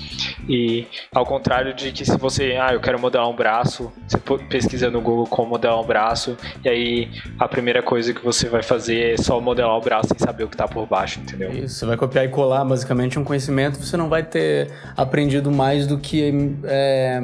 E 0.49 0.87
ao 1.15 1.27
contrário 1.27 1.75
de 1.75 1.93
que 1.93 2.03
se 2.03 2.17
você, 2.17 2.57
ah, 2.59 2.73
eu 2.73 2.81
quero 2.81 2.99
modelar 2.99 3.29
um 3.29 3.37
braço, 3.37 3.93
você 4.09 4.19
pesquisa 4.49 4.91
no 4.91 5.03
Google 5.03 5.27
como 5.27 5.51
modelar 5.51 5.79
um 5.79 5.85
braço, 5.85 6.35
e 6.65 6.69
aí 6.71 7.11
a 7.39 7.47
primeira 7.47 7.83
coisa 7.83 8.15
que 8.15 8.25
você 8.25 8.49
vai 8.49 8.63
fazer 8.63 9.13
é 9.13 9.17
só 9.19 9.39
modelar 9.39 9.77
o 9.77 9.81
braço 9.83 10.09
sem 10.09 10.19
saber 10.19 10.45
o 10.45 10.49
que 10.49 10.55
está 10.55 10.67
por 10.67 10.87
baixo, 10.87 11.21
entendeu? 11.21 11.53
Isso, 11.53 11.75
você 11.75 11.85
vai 11.85 11.99
copiar 11.99 12.25
e 12.25 12.29
colar 12.29 12.65
basicamente 12.65 13.19
um 13.19 13.25
conhecimento, 13.25 13.77
você 13.77 13.99
não 13.99 14.09
vai 14.09 14.23
ter 14.23 14.71
aprendido 14.97 15.53
mais 15.53 15.87
do 15.87 15.99
que 15.99 16.57
é, 16.65 17.21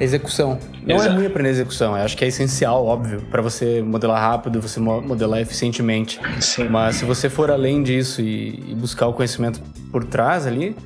execução. 0.00 0.58
Não 0.86 0.94
é 0.94 0.98
Exato. 0.98 1.10
é 1.10 1.16
ruim 1.16 1.26
aprender 1.26 1.50
execução, 1.50 1.96
eu 1.96 2.04
acho 2.04 2.16
que 2.16 2.24
é 2.24 2.28
essencial, 2.28 2.84
óbvio, 2.84 3.22
para 3.30 3.42
você 3.42 3.82
modelar 3.82 4.20
rápido, 4.20 4.60
você 4.60 4.80
modelar 4.80 5.40
eficientemente. 5.40 6.20
Sim. 6.40 6.68
Mas 6.68 6.96
se 6.96 7.04
você 7.04 7.28
for 7.28 7.50
além 7.50 7.82
disso 7.82 8.20
e, 8.20 8.70
e 8.70 8.74
buscar 8.74 9.06
o 9.06 9.12
conhecimento 9.12 9.60
por 9.90 10.04
trás 10.04 10.46
ali, 10.46 10.76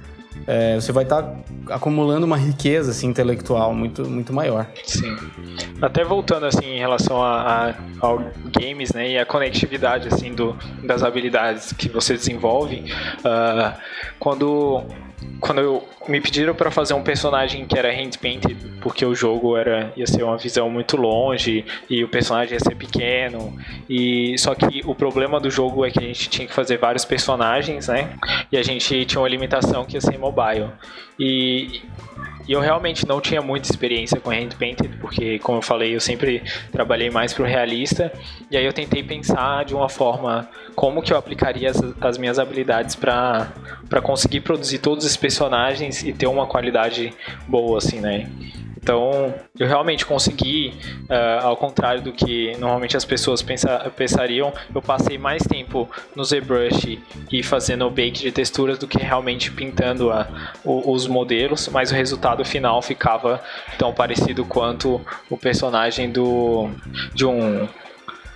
é, 0.46 0.74
você 0.76 0.92
vai 0.92 1.04
estar 1.04 1.22
tá 1.22 1.36
acumulando 1.70 2.24
uma 2.26 2.36
riqueza 2.36 2.90
assim, 2.90 3.06
intelectual 3.06 3.74
muito, 3.74 4.08
muito 4.08 4.32
maior. 4.32 4.66
Sim. 4.84 5.16
Até 5.80 6.04
voltando 6.04 6.46
assim 6.46 6.66
em 6.66 6.78
relação 6.78 7.22
a, 7.22 7.70
a, 7.70 7.74
ao 8.00 8.18
games, 8.58 8.92
né, 8.92 9.10
e 9.10 9.18
a 9.18 9.26
conectividade 9.26 10.08
assim 10.08 10.32
do, 10.32 10.56
das 10.84 11.02
habilidades 11.02 11.72
que 11.72 11.88
você 11.88 12.14
desenvolve, 12.14 12.84
uh, 13.18 13.78
quando 14.18 14.84
quando 15.40 15.60
eu, 15.60 15.88
me 16.08 16.20
pediram 16.20 16.54
para 16.54 16.70
fazer 16.70 16.94
um 16.94 17.02
personagem 17.02 17.66
que 17.66 17.78
era 17.78 17.88
hand 17.90 18.18
painted, 18.20 18.56
porque 18.80 19.04
o 19.04 19.14
jogo 19.14 19.56
era 19.56 19.92
ia 19.96 20.06
ser 20.06 20.22
uma 20.22 20.36
visão 20.36 20.68
muito 20.70 20.96
longe 20.96 21.64
e 21.88 22.04
o 22.04 22.08
personagem 22.08 22.54
ia 22.54 22.60
ser 22.60 22.74
pequeno 22.74 23.56
e 23.88 24.36
só 24.38 24.54
que 24.54 24.82
o 24.84 24.94
problema 24.94 25.40
do 25.40 25.50
jogo 25.50 25.84
é 25.84 25.90
que 25.90 25.98
a 25.98 26.02
gente 26.02 26.28
tinha 26.28 26.46
que 26.46 26.54
fazer 26.54 26.78
vários 26.78 27.04
personagens, 27.04 27.88
né? 27.88 28.10
E 28.50 28.56
a 28.56 28.62
gente 28.62 29.04
tinha 29.04 29.20
uma 29.20 29.28
limitação 29.28 29.84
que 29.84 29.96
ia 29.96 30.00
ser 30.00 30.18
mobile. 30.18 30.68
E 31.18 31.82
e 32.50 32.52
eu 32.52 32.58
realmente 32.58 33.06
não 33.06 33.20
tinha 33.20 33.40
muita 33.40 33.70
experiência 33.70 34.18
com 34.18 34.30
hand 34.30 34.56
painted, 34.58 34.96
porque, 34.96 35.38
como 35.38 35.58
eu 35.58 35.62
falei, 35.62 35.94
eu 35.94 36.00
sempre 36.00 36.42
trabalhei 36.72 37.08
mais 37.08 37.32
pro 37.32 37.44
realista. 37.44 38.12
E 38.50 38.56
aí 38.56 38.64
eu 38.64 38.72
tentei 38.72 39.04
pensar 39.04 39.64
de 39.64 39.72
uma 39.72 39.88
forma 39.88 40.50
como 40.74 41.00
que 41.00 41.12
eu 41.12 41.16
aplicaria 41.16 41.70
as, 41.70 41.80
as 42.00 42.18
minhas 42.18 42.40
habilidades 42.40 42.96
para 42.96 43.52
conseguir 44.02 44.40
produzir 44.40 44.78
todos 44.80 45.04
esses 45.04 45.16
personagens 45.16 46.02
e 46.02 46.12
ter 46.12 46.26
uma 46.26 46.44
qualidade 46.44 47.14
boa, 47.46 47.78
assim, 47.78 48.00
né? 48.00 48.28
Então, 48.82 49.34
eu 49.58 49.66
realmente 49.66 50.06
consegui, 50.06 50.72
uh, 51.08 51.44
ao 51.44 51.56
contrário 51.56 52.00
do 52.00 52.12
que 52.12 52.56
normalmente 52.58 52.96
as 52.96 53.04
pessoas 53.04 53.42
pensa, 53.42 53.78
pensariam, 53.94 54.52
eu 54.74 54.80
passei 54.80 55.18
mais 55.18 55.42
tempo 55.42 55.88
no 56.16 56.24
ZBrush 56.24 56.98
e 57.30 57.42
fazendo 57.42 57.86
o 57.86 57.90
bake 57.90 58.22
de 58.22 58.32
texturas 58.32 58.78
do 58.78 58.88
que 58.88 58.98
realmente 58.98 59.50
pintando 59.50 60.10
a, 60.10 60.26
o, 60.64 60.92
os 60.92 61.06
modelos, 61.06 61.68
mas 61.68 61.92
o 61.92 61.94
resultado 61.94 62.42
final 62.44 62.80
ficava 62.80 63.42
tão 63.78 63.92
parecido 63.92 64.46
quanto 64.46 65.00
o 65.28 65.36
personagem 65.36 66.10
do, 66.10 66.70
de 67.14 67.26
um 67.26 67.68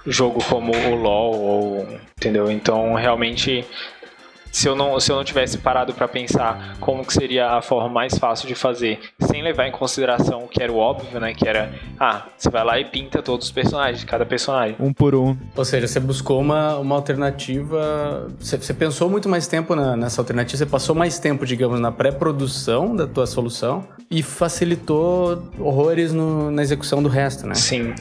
jogo 0.07 0.45
como 0.45 0.73
o 0.73 0.95
LoL, 0.95 1.41
ou, 1.41 1.89
entendeu? 2.17 2.51
Então, 2.51 2.95
realmente 2.95 3.65
se 4.55 4.69
eu 4.69 4.77
não, 4.77 5.01
se 5.01 5.11
eu 5.11 5.17
não 5.17 5.25
tivesse 5.25 5.59
parado 5.59 5.93
para 5.93 6.07
pensar 6.07 6.77
como 6.79 7.05
que 7.05 7.13
seria 7.13 7.51
a 7.51 7.61
forma 7.61 7.89
mais 7.89 8.17
fácil 8.17 8.47
de 8.47 8.55
fazer, 8.55 9.01
sem 9.19 9.43
levar 9.43 9.67
em 9.67 9.73
consideração 9.73 10.45
o 10.45 10.49
que 10.49 10.63
era 10.63 10.71
o 10.71 10.77
óbvio, 10.77 11.19
né? 11.19 11.35
Que 11.35 11.49
era, 11.49 11.73
ah, 11.99 12.23
você 12.39 12.49
vai 12.49 12.65
lá 12.65 12.79
e 12.79 12.85
pinta 12.85 13.21
todos 13.21 13.47
os 13.47 13.53
personagens, 13.53 14.05
cada 14.05 14.25
personagem. 14.25 14.77
Um 14.79 14.93
por 14.93 15.17
um. 15.17 15.37
Ou 15.57 15.65
seja, 15.65 15.89
você 15.89 15.99
buscou 15.99 16.41
uma, 16.41 16.77
uma 16.77 16.95
alternativa. 16.95 18.29
Você, 18.39 18.57
você 18.57 18.73
pensou 18.73 19.11
muito 19.11 19.29
mais 19.29 19.49
tempo 19.49 19.75
na, 19.75 19.97
nessa 19.97 20.21
alternativa, 20.21 20.57
você 20.57 20.67
passou 20.67 20.95
mais 20.95 21.19
tempo, 21.19 21.45
digamos, 21.45 21.81
na 21.81 21.91
pré-produção 21.91 22.95
da 22.95 23.09
tua 23.09 23.27
solução 23.27 23.85
e 24.09 24.23
facilitou 24.23 25.43
horrores 25.59 26.13
no, 26.13 26.53
na 26.53 26.63
execução 26.63 27.03
do 27.03 27.09
resto, 27.09 27.45
né? 27.45 27.57
Sim. 27.57 27.93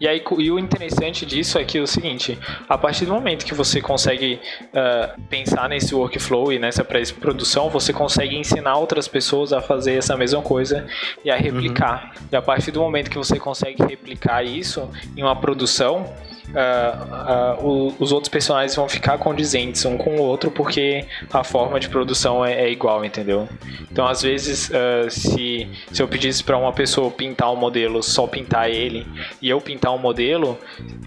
E 0.00 0.08
aí 0.08 0.22
e 0.38 0.50
o 0.50 0.58
interessante 0.58 1.24
disso 1.24 1.58
é 1.58 1.64
que 1.64 1.78
é 1.78 1.80
o 1.80 1.86
seguinte, 1.86 2.38
a 2.68 2.76
partir 2.76 3.06
do 3.06 3.12
momento 3.12 3.44
que 3.44 3.54
você 3.54 3.80
consegue 3.80 4.40
uh, 4.64 5.20
pensar 5.28 5.68
nesse 5.68 5.94
workflow 5.94 6.52
e 6.52 6.58
nessa 6.58 6.84
pré-produção, 6.84 7.70
você 7.70 7.92
consegue 7.92 8.36
ensinar 8.36 8.76
outras 8.76 9.08
pessoas 9.08 9.52
a 9.52 9.60
fazer 9.60 9.94
essa 9.94 10.16
mesma 10.16 10.42
coisa 10.42 10.86
e 11.24 11.30
a 11.30 11.36
replicar. 11.36 12.12
Uhum. 12.16 12.26
E 12.32 12.36
a 12.36 12.42
partir 12.42 12.70
do 12.70 12.80
momento 12.80 13.10
que 13.10 13.18
você 13.18 13.38
consegue 13.38 13.82
replicar 13.84 14.42
isso 14.42 14.88
em 15.16 15.22
uma 15.22 15.36
produção, 15.36 16.12
uh, 16.52 17.62
uh, 17.62 17.94
os 17.98 18.12
outros 18.12 18.28
personagens 18.28 18.74
vão 18.74 18.88
ficar 18.88 19.18
condizentes 19.18 19.84
um 19.84 19.96
com 19.96 20.16
o 20.16 20.20
outro 20.20 20.50
porque 20.50 21.04
a 21.32 21.42
forma 21.42 21.80
de 21.80 21.88
produção 21.88 22.44
é, 22.44 22.64
é 22.64 22.70
igual, 22.70 23.04
entendeu? 23.04 23.48
Então, 23.90 24.06
às 24.06 24.22
vezes, 24.22 24.70
uh, 24.70 25.10
se, 25.10 25.68
se 25.92 26.02
eu 26.02 26.08
pedisse 26.08 26.42
para 26.42 26.56
uma 26.56 26.72
pessoa 26.72 27.10
pintar 27.10 27.52
um 27.52 27.56
modelo, 27.56 28.02
só 28.02 28.26
pintar 28.26 28.70
ele, 28.70 29.06
e 29.40 29.48
eu 29.48 29.60
pintar 29.60 29.92
um 29.94 29.98
modelo, 29.98 30.58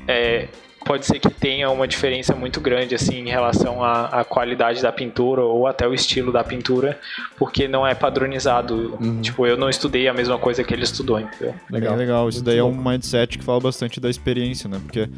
é, 0.07 0.47
pode 0.85 1.05
ser 1.05 1.19
que 1.19 1.31
tenha 1.31 1.69
uma 1.71 1.87
diferença 1.87 2.35
muito 2.35 2.61
grande 2.61 2.93
assim 2.93 3.15
em 3.15 3.29
relação 3.29 3.83
à, 3.83 4.05
à, 4.05 4.23
qualidade 4.23 4.81
da 4.83 4.91
pintura 4.91 5.41
ou 5.41 5.65
até 5.65 5.87
o 5.87 5.93
estilo 5.93 6.31
da 6.31 6.43
pintura, 6.43 6.99
porque 7.37 7.67
não 7.67 7.85
é 7.85 7.95
padronizado. 7.95 8.95
Uhum. 9.01 9.19
Tipo, 9.19 9.47
eu 9.47 9.57
não 9.57 9.67
estudei 9.67 10.07
a 10.07 10.13
mesma 10.13 10.37
coisa 10.37 10.63
que 10.63 10.73
ele 10.73 10.83
estudou, 10.83 11.19
entendeu? 11.19 11.55
Legal. 11.69 11.93
É 11.95 11.97
legal. 11.97 12.29
Isso 12.29 12.43
daí 12.43 12.59
é 12.59 12.63
um 12.63 12.75
mindset 12.75 13.37
que 13.37 13.43
fala 13.43 13.59
bastante 13.59 13.99
da 13.99 14.09
experiência, 14.09 14.69
né? 14.69 14.79
Porque 14.81 15.09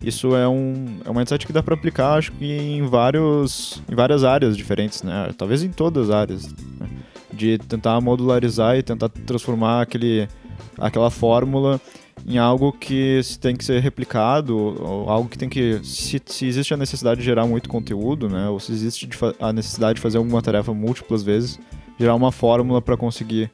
isso 0.00 0.36
é 0.36 0.46
um, 0.46 1.00
é 1.04 1.10
um 1.10 1.14
mindset 1.14 1.44
que 1.44 1.52
dá 1.52 1.62
para 1.62 1.74
aplicar, 1.74 2.14
acho 2.14 2.30
que 2.30 2.44
em 2.44 2.86
vários 2.86 3.82
em 3.90 3.94
várias 3.96 4.22
áreas 4.22 4.56
diferentes, 4.56 5.02
né? 5.02 5.30
Talvez 5.36 5.64
em 5.64 5.70
todas 5.70 6.08
as 6.08 6.14
áreas. 6.14 6.52
Né? 6.52 6.88
De 7.32 7.58
tentar 7.58 8.00
modularizar 8.00 8.76
e 8.78 8.82
tentar 8.82 9.08
transformar 9.08 9.82
aquele 9.82 10.26
aquela 10.78 11.10
fórmula 11.10 11.80
em 12.26 12.38
algo 12.38 12.72
que 12.72 13.20
tem 13.40 13.54
que 13.54 13.64
ser 13.64 13.80
replicado, 13.80 14.56
ou 14.56 15.08
algo 15.08 15.28
que 15.28 15.38
tem 15.38 15.48
que. 15.48 15.80
Se, 15.84 16.20
se 16.26 16.46
existe 16.46 16.74
a 16.74 16.76
necessidade 16.76 17.20
de 17.20 17.24
gerar 17.24 17.46
muito 17.46 17.68
conteúdo, 17.68 18.28
né? 18.28 18.48
Ou 18.48 18.58
se 18.58 18.72
existe 18.72 19.08
a 19.38 19.52
necessidade 19.52 19.96
de 19.96 20.00
fazer 20.00 20.18
alguma 20.18 20.42
tarefa 20.42 20.74
múltiplas 20.74 21.22
vezes, 21.22 21.60
gerar 21.98 22.16
uma 22.16 22.32
fórmula 22.32 22.82
para 22.82 22.96
conseguir 22.96 23.48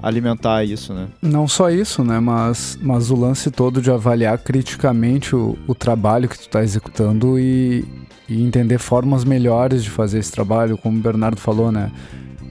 alimentar 0.00 0.62
isso, 0.62 0.94
né? 0.94 1.08
Não 1.20 1.48
só 1.48 1.68
isso, 1.68 2.04
né? 2.04 2.20
Mas, 2.20 2.78
mas 2.80 3.10
o 3.10 3.16
lance 3.16 3.50
todo 3.50 3.82
de 3.82 3.90
avaliar 3.90 4.38
criticamente 4.38 5.34
o, 5.34 5.58
o 5.66 5.74
trabalho 5.74 6.28
que 6.28 6.38
tu 6.38 6.42
está 6.42 6.62
executando 6.62 7.40
e, 7.40 7.84
e 8.28 8.40
entender 8.40 8.78
formas 8.78 9.24
melhores 9.24 9.82
de 9.82 9.90
fazer 9.90 10.20
esse 10.20 10.30
trabalho, 10.30 10.78
como 10.78 10.96
o 10.96 11.02
Bernardo 11.02 11.40
falou, 11.40 11.72
né? 11.72 11.90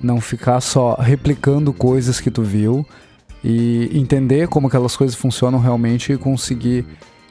Não 0.03 0.19
ficar 0.19 0.59
só 0.59 0.95
replicando 0.95 1.71
coisas 1.71 2.19
que 2.19 2.29
tu 2.29 2.43
viu, 2.43 2.85
e 3.47 3.91
entender 3.93 4.47
como 4.47 4.67
aquelas 4.67 4.97
coisas 4.97 5.15
funcionam 5.15 5.59
realmente 5.59 6.11
e 6.11 6.17
conseguir 6.17 6.83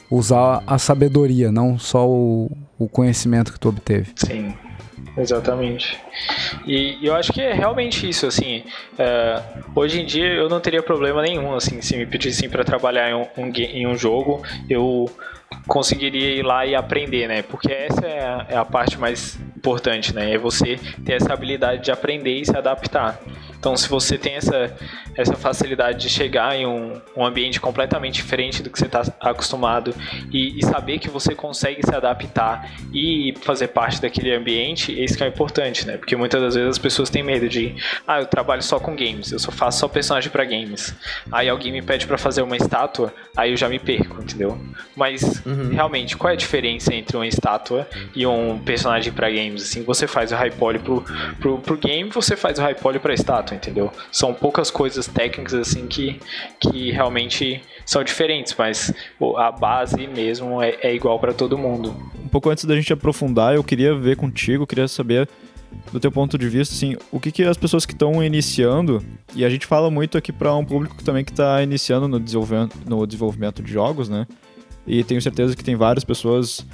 usar 0.09 0.63
a 0.65 0.79
sabedoria, 0.79 1.51
não 1.51 1.77
só 1.77 2.09
o, 2.09 2.49
o 2.79 2.89
conhecimento 2.89 3.53
que 3.53 3.59
tu 3.59 3.69
obteve. 3.69 4.13
Sim, 4.15 4.55
exatamente. 5.19 5.99
E 6.65 6.99
eu 7.03 7.17
acho 7.17 7.33
que 7.33 7.41
é 7.41 7.53
realmente 7.53 8.09
isso, 8.09 8.29
assim, 8.29 8.63
é, 8.97 9.43
hoje 9.75 10.03
em 10.03 10.07
dia 10.07 10.27
eu 10.27 10.49
não 10.49 10.61
teria 10.61 10.85
problema 10.85 11.21
nenhum, 11.21 11.53
assim, 11.53 11.83
se 11.83 11.97
me 11.97 12.07
pedissem 12.07 12.49
para 12.49 12.63
trabalhar 12.63 13.11
em 13.11 13.15
um, 13.15 13.53
em 13.57 13.87
um 13.89 13.97
jogo, 13.97 14.41
eu 14.71 15.11
conseguiria 15.67 16.37
ir 16.37 16.43
lá 16.43 16.65
e 16.65 16.77
aprender, 16.77 17.27
né? 17.27 17.43
Porque 17.43 17.73
essa 17.73 18.07
é 18.07 18.21
a, 18.21 18.47
é 18.51 18.57
a 18.57 18.65
parte 18.65 18.99
mais 18.99 19.37
importante, 19.57 20.15
né? 20.15 20.33
É 20.33 20.39
você 20.39 20.79
ter 21.05 21.15
essa 21.15 21.33
habilidade 21.33 21.83
de 21.83 21.91
aprender 21.91 22.39
e 22.39 22.45
se 22.45 22.57
adaptar. 22.57 23.19
Então, 23.65 23.79
se 23.79 23.89
você 23.89 24.19
tem 24.19 24.35
essa, 24.35 24.77
essa 25.17 25.33
facilidade 25.33 26.03
de 26.03 26.11
chegar 26.11 26.55
em 26.55 26.67
um, 26.67 27.01
um 27.17 27.25
ambiente 27.25 27.59
completamente 27.59 28.17
diferente 28.17 28.63
do 28.63 28.69
que 28.69 28.79
você 28.79 28.85
está 28.85 29.03
acostumado 29.19 29.95
e, 30.31 30.59
e, 30.59 30.63
saber 30.67 30.99
que 30.99 31.09
você 31.09 31.35
consegue 31.35 31.81
se 31.83 31.95
adaptar 31.95 32.71
e 32.93 33.33
fazer 33.41 33.69
parte 33.69 34.03
daquele 34.03 34.35
ambiente, 34.35 34.93
isso 35.03 35.17
que 35.17 35.25
é 35.25 35.29
importante, 35.29 35.87
né? 35.87 35.97
Porque 35.97 36.15
muitas 36.15 36.43
das 36.43 36.55
vezes 36.57 36.73
as 36.73 36.79
pessoas 36.79 37.09
têm 37.09 37.23
medo 37.23 37.49
de, 37.49 37.75
ah, 38.07 38.21
eu 38.21 38.27
trabalho 38.27 38.63
só 38.63 38.79
com 38.79 38.95
games, 38.95 39.33
eu 39.33 39.39
só 39.39 39.51
faço 39.51 39.79
só 39.79 39.89
personagem 39.89 40.31
para 40.31 40.45
games. 40.45 40.95
Aí 41.33 41.49
alguém 41.49 41.73
me 41.73 41.81
pede 41.81 42.07
para 42.07 42.19
fazer 42.19 42.43
uma 42.43 42.59
estátua, 42.59 43.15
aí 43.35 43.53
eu 43.53 43.57
já 43.57 43.67
me 43.67 43.79
perco, 43.79 44.21
entendeu? 44.21 44.61
Mas 44.95 45.43
uhum. 45.47 45.71
realmente, 45.71 46.19
qual 46.19 46.31
é 46.31 46.35
a 46.35 46.37
diferença 46.37 46.95
entre 46.95 47.17
uma 47.17 47.27
estátua 47.27 47.89
e 48.15 48.27
um 48.27 48.59
personagem 48.59 49.11
para 49.11 49.31
games? 49.31 49.63
Assim, 49.63 49.83
você 49.83 50.07
faz 50.07 50.33
o 50.33 50.35
high 50.37 50.51
poly 50.51 50.81
pro, 50.81 51.03
pro, 51.41 51.59
pro 51.61 51.79
game, 51.79 52.11
você 52.11 52.37
faz 52.37 52.59
o 52.59 52.61
high 52.61 52.75
poly 52.75 52.99
pra 52.99 53.15
estátua 53.15 53.54
entendeu? 53.55 53.91
São 54.11 54.35
poucas 54.35 54.71
coisas 54.71 55.07
técnicas 55.07 55.55
assim 55.55 55.87
que, 55.87 56.21
que 56.61 56.91
realmente 56.91 57.63
são 57.87 58.03
diferentes, 58.03 58.55
mas 58.59 58.93
a 59.37 59.51
base 59.51 60.07
mesmo 60.07 60.63
é, 60.63 60.77
é 60.83 60.95
igual 60.95 61.19
para 61.19 61.33
todo 61.33 61.57
mundo. 61.57 61.95
Um 62.23 62.29
pouco 62.29 62.51
antes 62.51 62.65
da 62.65 62.75
gente 62.75 62.93
aprofundar, 62.93 63.55
eu 63.55 63.65
queria 63.65 63.95
ver 63.95 64.17
contigo, 64.17 64.67
queria 64.67 64.89
saber 64.89 65.29
do 65.93 66.01
teu 66.01 66.11
ponto 66.11 66.39
de 66.39 66.49
vista, 66.49 66.75
assim, 66.75 66.97
o 67.11 67.19
que, 67.19 67.33
que 67.33 67.43
as 67.43 67.57
pessoas 67.57 67.85
que 67.85 67.93
estão 67.93 68.23
iniciando, 68.23 69.05
e 69.35 69.45
a 69.45 69.49
gente 69.49 69.67
fala 69.67 69.91
muito 69.91 70.17
aqui 70.17 70.33
para 70.33 70.55
um 70.55 70.65
público 70.65 71.03
também 71.03 71.25
que 71.25 71.33
está 71.33 71.63
iniciando 71.63 72.07
no 72.09 72.21
desenvolvimento, 72.21 72.77
no 72.87 73.07
desenvolvimento 73.07 73.63
de 73.63 73.73
jogos, 73.73 74.09
né? 74.09 74.27
E 74.87 75.03
tenho 75.03 75.21
certeza 75.21 75.57
que 75.57 75.65
tem 75.65 75.75
várias 75.77 76.05
pessoas 76.05 76.65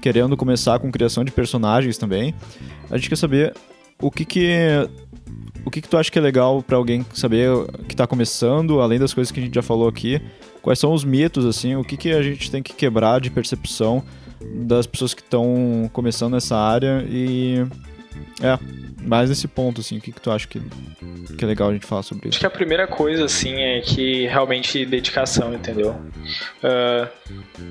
querendo 0.00 0.36
começar 0.36 0.78
com 0.78 0.90
criação 0.90 1.24
de 1.24 1.30
personagens 1.30 1.98
também. 1.98 2.34
A 2.90 2.96
gente 2.96 3.08
quer 3.08 3.16
saber 3.16 3.54
o 4.00 4.10
que 4.10 4.24
que 4.24 4.88
o 5.68 5.70
que, 5.70 5.82
que 5.82 5.88
tu 5.88 5.98
acha 5.98 6.10
que 6.10 6.18
é 6.18 6.22
legal 6.22 6.62
para 6.62 6.78
alguém 6.78 7.04
saber 7.12 7.50
que 7.86 7.92
está 7.92 8.06
começando, 8.06 8.80
além 8.80 8.98
das 8.98 9.12
coisas 9.12 9.30
que 9.30 9.38
a 9.38 9.42
gente 9.42 9.54
já 9.54 9.62
falou 9.62 9.86
aqui? 9.86 10.20
Quais 10.62 10.78
são 10.78 10.92
os 10.94 11.04
mitos, 11.04 11.44
assim? 11.44 11.76
O 11.76 11.84
que, 11.84 11.96
que 11.96 12.10
a 12.10 12.22
gente 12.22 12.50
tem 12.50 12.62
que 12.62 12.72
quebrar 12.72 13.20
de 13.20 13.30
percepção 13.30 14.02
das 14.66 14.86
pessoas 14.86 15.12
que 15.12 15.20
estão 15.20 15.88
começando 15.92 16.32
nessa 16.32 16.56
área 16.56 17.04
e... 17.08 17.66
É, 18.40 18.58
mais 19.00 19.28
nesse 19.28 19.48
ponto, 19.48 19.80
assim, 19.80 19.98
o 19.98 20.00
que, 20.00 20.12
que 20.12 20.20
tu 20.20 20.30
acha 20.30 20.46
que, 20.46 20.60
que 21.36 21.44
é 21.44 21.46
legal 21.46 21.70
a 21.70 21.72
gente 21.72 21.86
falar 21.86 22.02
sobre 22.02 22.28
isso? 22.28 22.36
Acho 22.36 22.40
que 22.40 22.46
a 22.46 22.50
primeira 22.50 22.86
coisa, 22.86 23.24
assim, 23.24 23.54
é 23.60 23.80
que 23.80 24.26
realmente 24.26 24.84
dedicação, 24.84 25.54
entendeu? 25.54 25.96
Uh, 26.62 27.08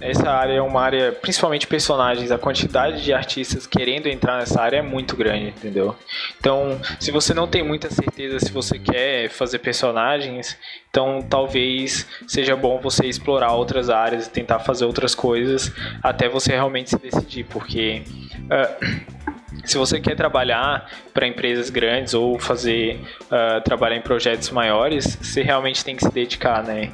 essa 0.02 0.30
área 0.30 0.54
é 0.54 0.62
uma 0.62 0.82
área, 0.82 1.12
principalmente 1.12 1.68
personagens, 1.68 2.32
a 2.32 2.38
quantidade 2.38 3.04
de 3.04 3.14
artistas 3.14 3.68
querendo 3.68 4.08
entrar 4.08 4.40
nessa 4.40 4.62
área 4.62 4.78
é 4.78 4.82
muito 4.82 5.16
grande, 5.16 5.48
entendeu? 5.50 5.96
Então, 6.40 6.80
se 7.00 7.12
você 7.12 7.34
não 7.34 7.48
tem 7.48 7.64
muita 7.64 7.90
certeza 7.90 8.40
se 8.40 8.52
você 8.52 8.80
quer 8.80 9.30
fazer 9.30 9.60
personagens, 9.60 10.58
então 10.90 11.26
talvez 11.30 12.08
seja 12.28 12.56
bom 12.56 12.80
você 12.80 13.06
explorar 13.06 13.54
outras 13.54 13.90
áreas 13.90 14.28
e 14.28 14.30
tentar 14.30 14.60
fazer 14.60 14.86
outras 14.86 15.14
coisas 15.14 15.72
até 16.02 16.28
você 16.28 16.52
realmente 16.52 16.90
se 16.90 16.98
decidir, 16.98 17.46
porque. 17.46 18.04
Uh, 18.38 19.37
se 19.66 19.78
você 19.78 19.99
quer 19.99 20.16
trabalhar 20.16 20.89
para 21.14 21.28
empresas 21.28 21.70
grandes 21.70 22.14
ou 22.14 22.39
fazer 22.39 22.99
uh, 23.24 23.62
trabalhar 23.64 23.97
em 23.97 24.01
projetos 24.01 24.49
maiores, 24.49 25.18
você 25.22 25.41
realmente 25.41 25.84
tem 25.84 25.95
que 25.95 26.03
se 26.03 26.12
dedicar, 26.12 26.64
né? 26.64 26.91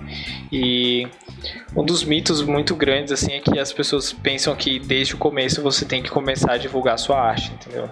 E 0.52 1.08
um 1.76 1.84
dos 1.84 2.04
mitos 2.04 2.42
muito 2.42 2.76
grandes 2.76 3.12
assim 3.12 3.34
é 3.34 3.40
que 3.40 3.60
as 3.60 3.74
pessoas 3.74 4.14
pensam 4.14 4.56
que 4.56 4.80
desde 4.80 5.16
o 5.16 5.18
começo 5.18 5.62
você 5.62 5.86
tem 5.86 6.02
que 6.02 6.10
começar 6.10 6.54
a 6.54 6.58
divulgar 6.58 6.98
sua 6.98 7.20
arte, 7.20 7.52
entendeu? 7.52 7.90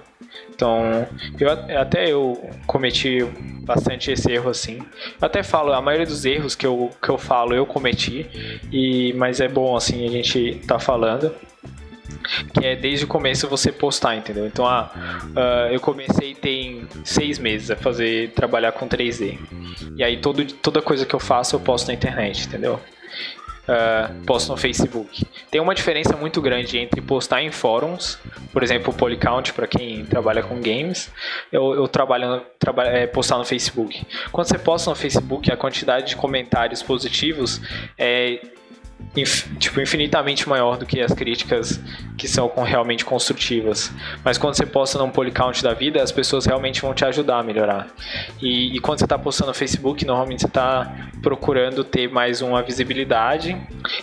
Então, 0.53 1.07
eu, 1.39 1.49
até 1.79 2.09
eu 2.09 2.49
cometi 2.65 3.23
bastante 3.63 4.11
esse 4.11 4.31
erro 4.31 4.49
assim. 4.49 4.77
Eu 5.19 5.25
até 5.25 5.43
falo, 5.43 5.73
a 5.73 5.81
maioria 5.81 6.05
dos 6.05 6.23
erros 6.23 6.55
que 6.55 6.65
eu, 6.65 6.89
que 7.01 7.09
eu 7.09 7.17
falo 7.17 7.53
eu 7.53 7.65
cometi, 7.65 8.29
e 8.71 9.13
mas 9.13 9.41
é 9.41 9.47
bom 9.47 9.75
assim 9.75 10.05
a 10.05 10.11
gente 10.11 10.61
tá 10.67 10.79
falando 10.79 11.33
que 12.53 12.65
é 12.65 12.75
desde 12.75 13.05
o 13.05 13.07
começo 13.07 13.47
você 13.47 13.71
postar, 13.71 14.15
entendeu? 14.15 14.45
Então, 14.45 14.65
ah, 14.65 14.91
uh, 15.35 15.73
eu 15.73 15.79
comecei 15.79 16.33
tem 16.33 16.87
seis 17.03 17.37
meses 17.37 17.71
a 17.71 17.75
fazer, 17.75 18.31
trabalhar 18.31 18.71
com 18.71 18.87
3D. 18.87 19.37
E 19.95 20.03
aí 20.03 20.17
todo, 20.17 20.43
toda 20.45 20.81
coisa 20.81 21.05
que 21.05 21.13
eu 21.13 21.19
faço 21.19 21.55
eu 21.55 21.59
posto 21.59 21.87
na 21.87 21.93
internet, 21.93 22.47
entendeu? 22.47 22.79
Uh, 23.61 24.25
posto 24.25 24.51
no 24.51 24.57
Facebook. 24.57 25.25
Tem 25.49 25.61
uma 25.61 25.75
diferença 25.75 26.17
muito 26.17 26.41
grande 26.41 26.77
entre 26.77 26.99
postar 26.99 27.43
em 27.43 27.51
fóruns, 27.51 28.17
por 28.51 28.63
exemplo, 28.63 28.91
o 28.91 28.95
Polycount, 28.95 29.53
para 29.53 29.67
quem 29.67 30.03
trabalha 30.03 30.41
com 30.41 30.59
games, 30.59 31.11
eu, 31.51 31.75
eu 31.75 31.87
trabalho, 31.87 32.41
trabalho 32.57 32.89
é, 32.89 33.05
postar 33.05 33.37
no 33.37 33.45
Facebook. 33.45 34.03
Quando 34.31 34.47
você 34.47 34.57
posta 34.57 34.89
no 34.89 34.95
Facebook, 34.95 35.51
a 35.51 35.55
quantidade 35.55 36.09
de 36.09 36.15
comentários 36.15 36.81
positivos 36.81 37.61
é 37.97 38.41
inf, 39.15 39.47
tipo, 39.57 39.81
infinitamente 39.81 40.47
maior 40.47 40.77
do 40.77 40.85
que 40.85 41.01
as 41.01 41.13
críticas 41.13 41.79
que 42.17 42.27
são 42.27 42.47
com, 42.47 42.63
realmente 42.63 43.03
construtivas. 43.03 43.91
Mas 44.23 44.37
quando 44.37 44.55
você 44.55 44.65
posta 44.65 44.97
num 44.97 45.09
polycount 45.09 45.61
da 45.63 45.73
vida, 45.73 46.01
as 46.01 46.11
pessoas 46.11 46.45
realmente 46.45 46.81
vão 46.81 46.93
te 46.93 47.03
ajudar 47.05 47.39
a 47.39 47.43
melhorar. 47.43 47.87
E, 48.41 48.75
e 48.75 48.79
quando 48.79 48.99
você 48.99 49.05
está 49.05 49.17
postando 49.17 49.49
no 49.49 49.53
Facebook, 49.53 50.05
normalmente 50.05 50.41
você 50.41 50.47
está 50.47 51.09
procurando 51.21 51.83
ter 51.83 52.09
mais 52.09 52.41
uma 52.41 52.61
visibilidade 52.61 53.57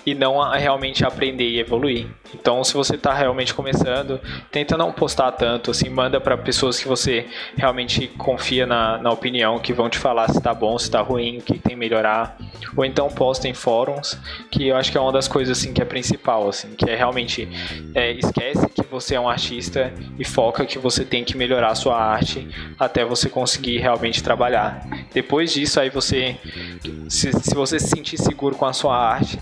e 0.04 0.14
não 0.14 0.42
a, 0.42 0.56
realmente 0.56 1.04
aprender 1.04 1.48
e 1.48 1.60
evoluir. 1.60 2.06
Então, 2.34 2.62
se 2.62 2.74
você 2.74 2.96
está 2.96 3.14
realmente 3.14 3.54
começando, 3.54 4.20
tenta 4.50 4.76
não 4.76 4.92
postar 4.92 5.32
tanto, 5.32 5.70
assim, 5.70 5.88
manda 5.88 6.20
para 6.20 6.36
pessoas 6.36 6.78
que 6.78 6.86
você 6.86 7.26
realmente 7.56 8.06
confia 8.18 8.66
na, 8.66 8.98
na 8.98 9.10
opinião, 9.10 9.58
que 9.58 9.72
vão 9.72 9.88
te 9.88 9.98
falar 9.98 10.28
se 10.28 10.38
está 10.38 10.52
bom, 10.52 10.78
se 10.78 10.84
está 10.84 11.00
ruim, 11.00 11.38
o 11.38 11.42
que 11.42 11.58
tem 11.58 11.70
que 11.70 11.76
melhorar. 11.76 12.36
Ou 12.76 12.84
então 12.84 13.08
posta 13.08 13.48
em 13.48 13.54
fóruns, 13.54 14.18
que 14.50 14.68
eu 14.68 14.76
acho 14.76 14.87
que 14.90 14.98
é 14.98 15.00
uma 15.00 15.12
das 15.12 15.28
coisas 15.28 15.58
assim 15.58 15.72
que 15.72 15.82
é 15.82 15.84
principal, 15.84 16.48
assim, 16.48 16.74
que 16.74 16.88
é 16.88 16.96
realmente 16.96 17.48
é, 17.94 18.12
esquece 18.12 18.68
que 18.68 18.82
você 18.82 19.14
é 19.14 19.20
um 19.20 19.28
artista 19.28 19.92
e 20.18 20.24
foca 20.24 20.64
que 20.64 20.78
você 20.78 21.04
tem 21.04 21.24
que 21.24 21.36
melhorar 21.36 21.68
a 21.68 21.74
sua 21.74 21.96
arte 21.96 22.48
até 22.78 23.04
você 23.04 23.28
conseguir 23.28 23.78
realmente 23.78 24.22
trabalhar. 24.22 24.86
Depois 25.12 25.52
disso, 25.52 25.80
aí 25.80 25.90
você, 25.90 26.36
se, 27.08 27.32
se 27.32 27.54
você 27.54 27.78
se 27.78 27.88
sentir 27.88 28.18
seguro 28.18 28.56
com 28.56 28.66
a 28.66 28.72
sua 28.72 28.96
arte, 28.96 29.38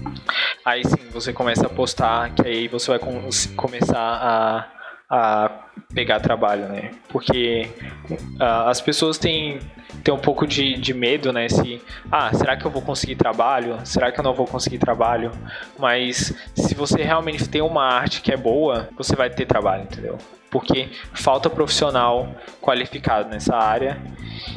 aí 0.64 0.82
sim 0.84 1.08
você 1.12 1.32
começa 1.32 1.66
a 1.66 1.70
postar, 1.70 2.34
que 2.34 2.46
aí 2.46 2.68
você 2.68 2.90
vai 2.90 2.98
com, 2.98 3.28
começar 3.56 3.98
a 3.98 4.76
a 5.08 5.65
pegar 5.94 6.20
trabalho, 6.20 6.68
né? 6.68 6.90
Porque 7.08 7.68
uh, 8.10 8.68
as 8.68 8.80
pessoas 8.80 9.18
têm, 9.18 9.58
têm 10.02 10.12
um 10.12 10.18
pouco 10.18 10.46
de, 10.46 10.74
de 10.74 10.92
medo, 10.92 11.32
né? 11.32 11.48
Se, 11.48 11.80
ah, 12.10 12.32
será 12.34 12.56
que 12.56 12.64
eu 12.64 12.70
vou 12.70 12.82
conseguir 12.82 13.16
trabalho? 13.16 13.78
Será 13.84 14.10
que 14.12 14.20
eu 14.20 14.24
não 14.24 14.34
vou 14.34 14.46
conseguir 14.46 14.78
trabalho? 14.78 15.30
Mas 15.78 16.34
se 16.54 16.74
você 16.74 17.02
realmente 17.02 17.48
tem 17.48 17.62
uma 17.62 17.84
arte 17.84 18.20
que 18.20 18.32
é 18.32 18.36
boa, 18.36 18.88
você 18.96 19.14
vai 19.14 19.30
ter 19.30 19.46
trabalho, 19.46 19.84
entendeu? 19.84 20.18
Porque 20.50 20.88
falta 21.12 21.50
profissional 21.50 22.28
qualificado 22.60 23.28
nessa 23.28 23.56
área 23.56 23.98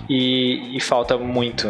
e, 0.09 0.75
e 0.75 0.81
falta 0.81 1.17
muito. 1.17 1.67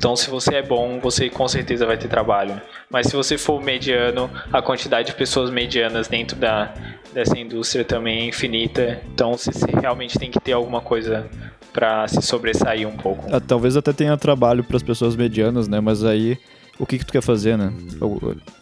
Então, 0.00 0.16
se 0.16 0.30
você 0.30 0.54
é 0.54 0.62
bom, 0.62 0.98
você 0.98 1.28
com 1.28 1.46
certeza 1.46 1.84
vai 1.84 1.98
ter 1.98 2.08
trabalho. 2.08 2.58
Mas 2.88 3.08
se 3.08 3.14
você 3.14 3.36
for 3.36 3.62
mediano, 3.62 4.30
a 4.50 4.62
quantidade 4.62 5.08
de 5.08 5.14
pessoas 5.14 5.50
medianas 5.50 6.08
dentro 6.08 6.38
da, 6.38 6.72
dessa 7.12 7.38
indústria 7.38 7.84
também 7.84 8.20
é 8.20 8.24
infinita. 8.28 8.98
Então, 9.12 9.34
você 9.34 9.50
realmente 9.78 10.18
tem 10.18 10.30
que 10.30 10.40
ter 10.40 10.52
alguma 10.52 10.80
coisa 10.80 11.28
para 11.70 12.08
se 12.08 12.22
sobressair 12.22 12.88
um 12.88 12.96
pouco. 12.96 13.26
Ah, 13.30 13.40
talvez 13.40 13.76
até 13.76 13.92
tenha 13.92 14.16
trabalho 14.16 14.64
para 14.64 14.78
as 14.78 14.82
pessoas 14.82 15.14
medianas, 15.14 15.68
né? 15.68 15.80
Mas 15.80 16.02
aí 16.02 16.38
o 16.80 16.86
que, 16.86 16.98
que 16.98 17.04
tu 17.04 17.12
quer 17.12 17.20
fazer, 17.20 17.58
né? 17.58 17.70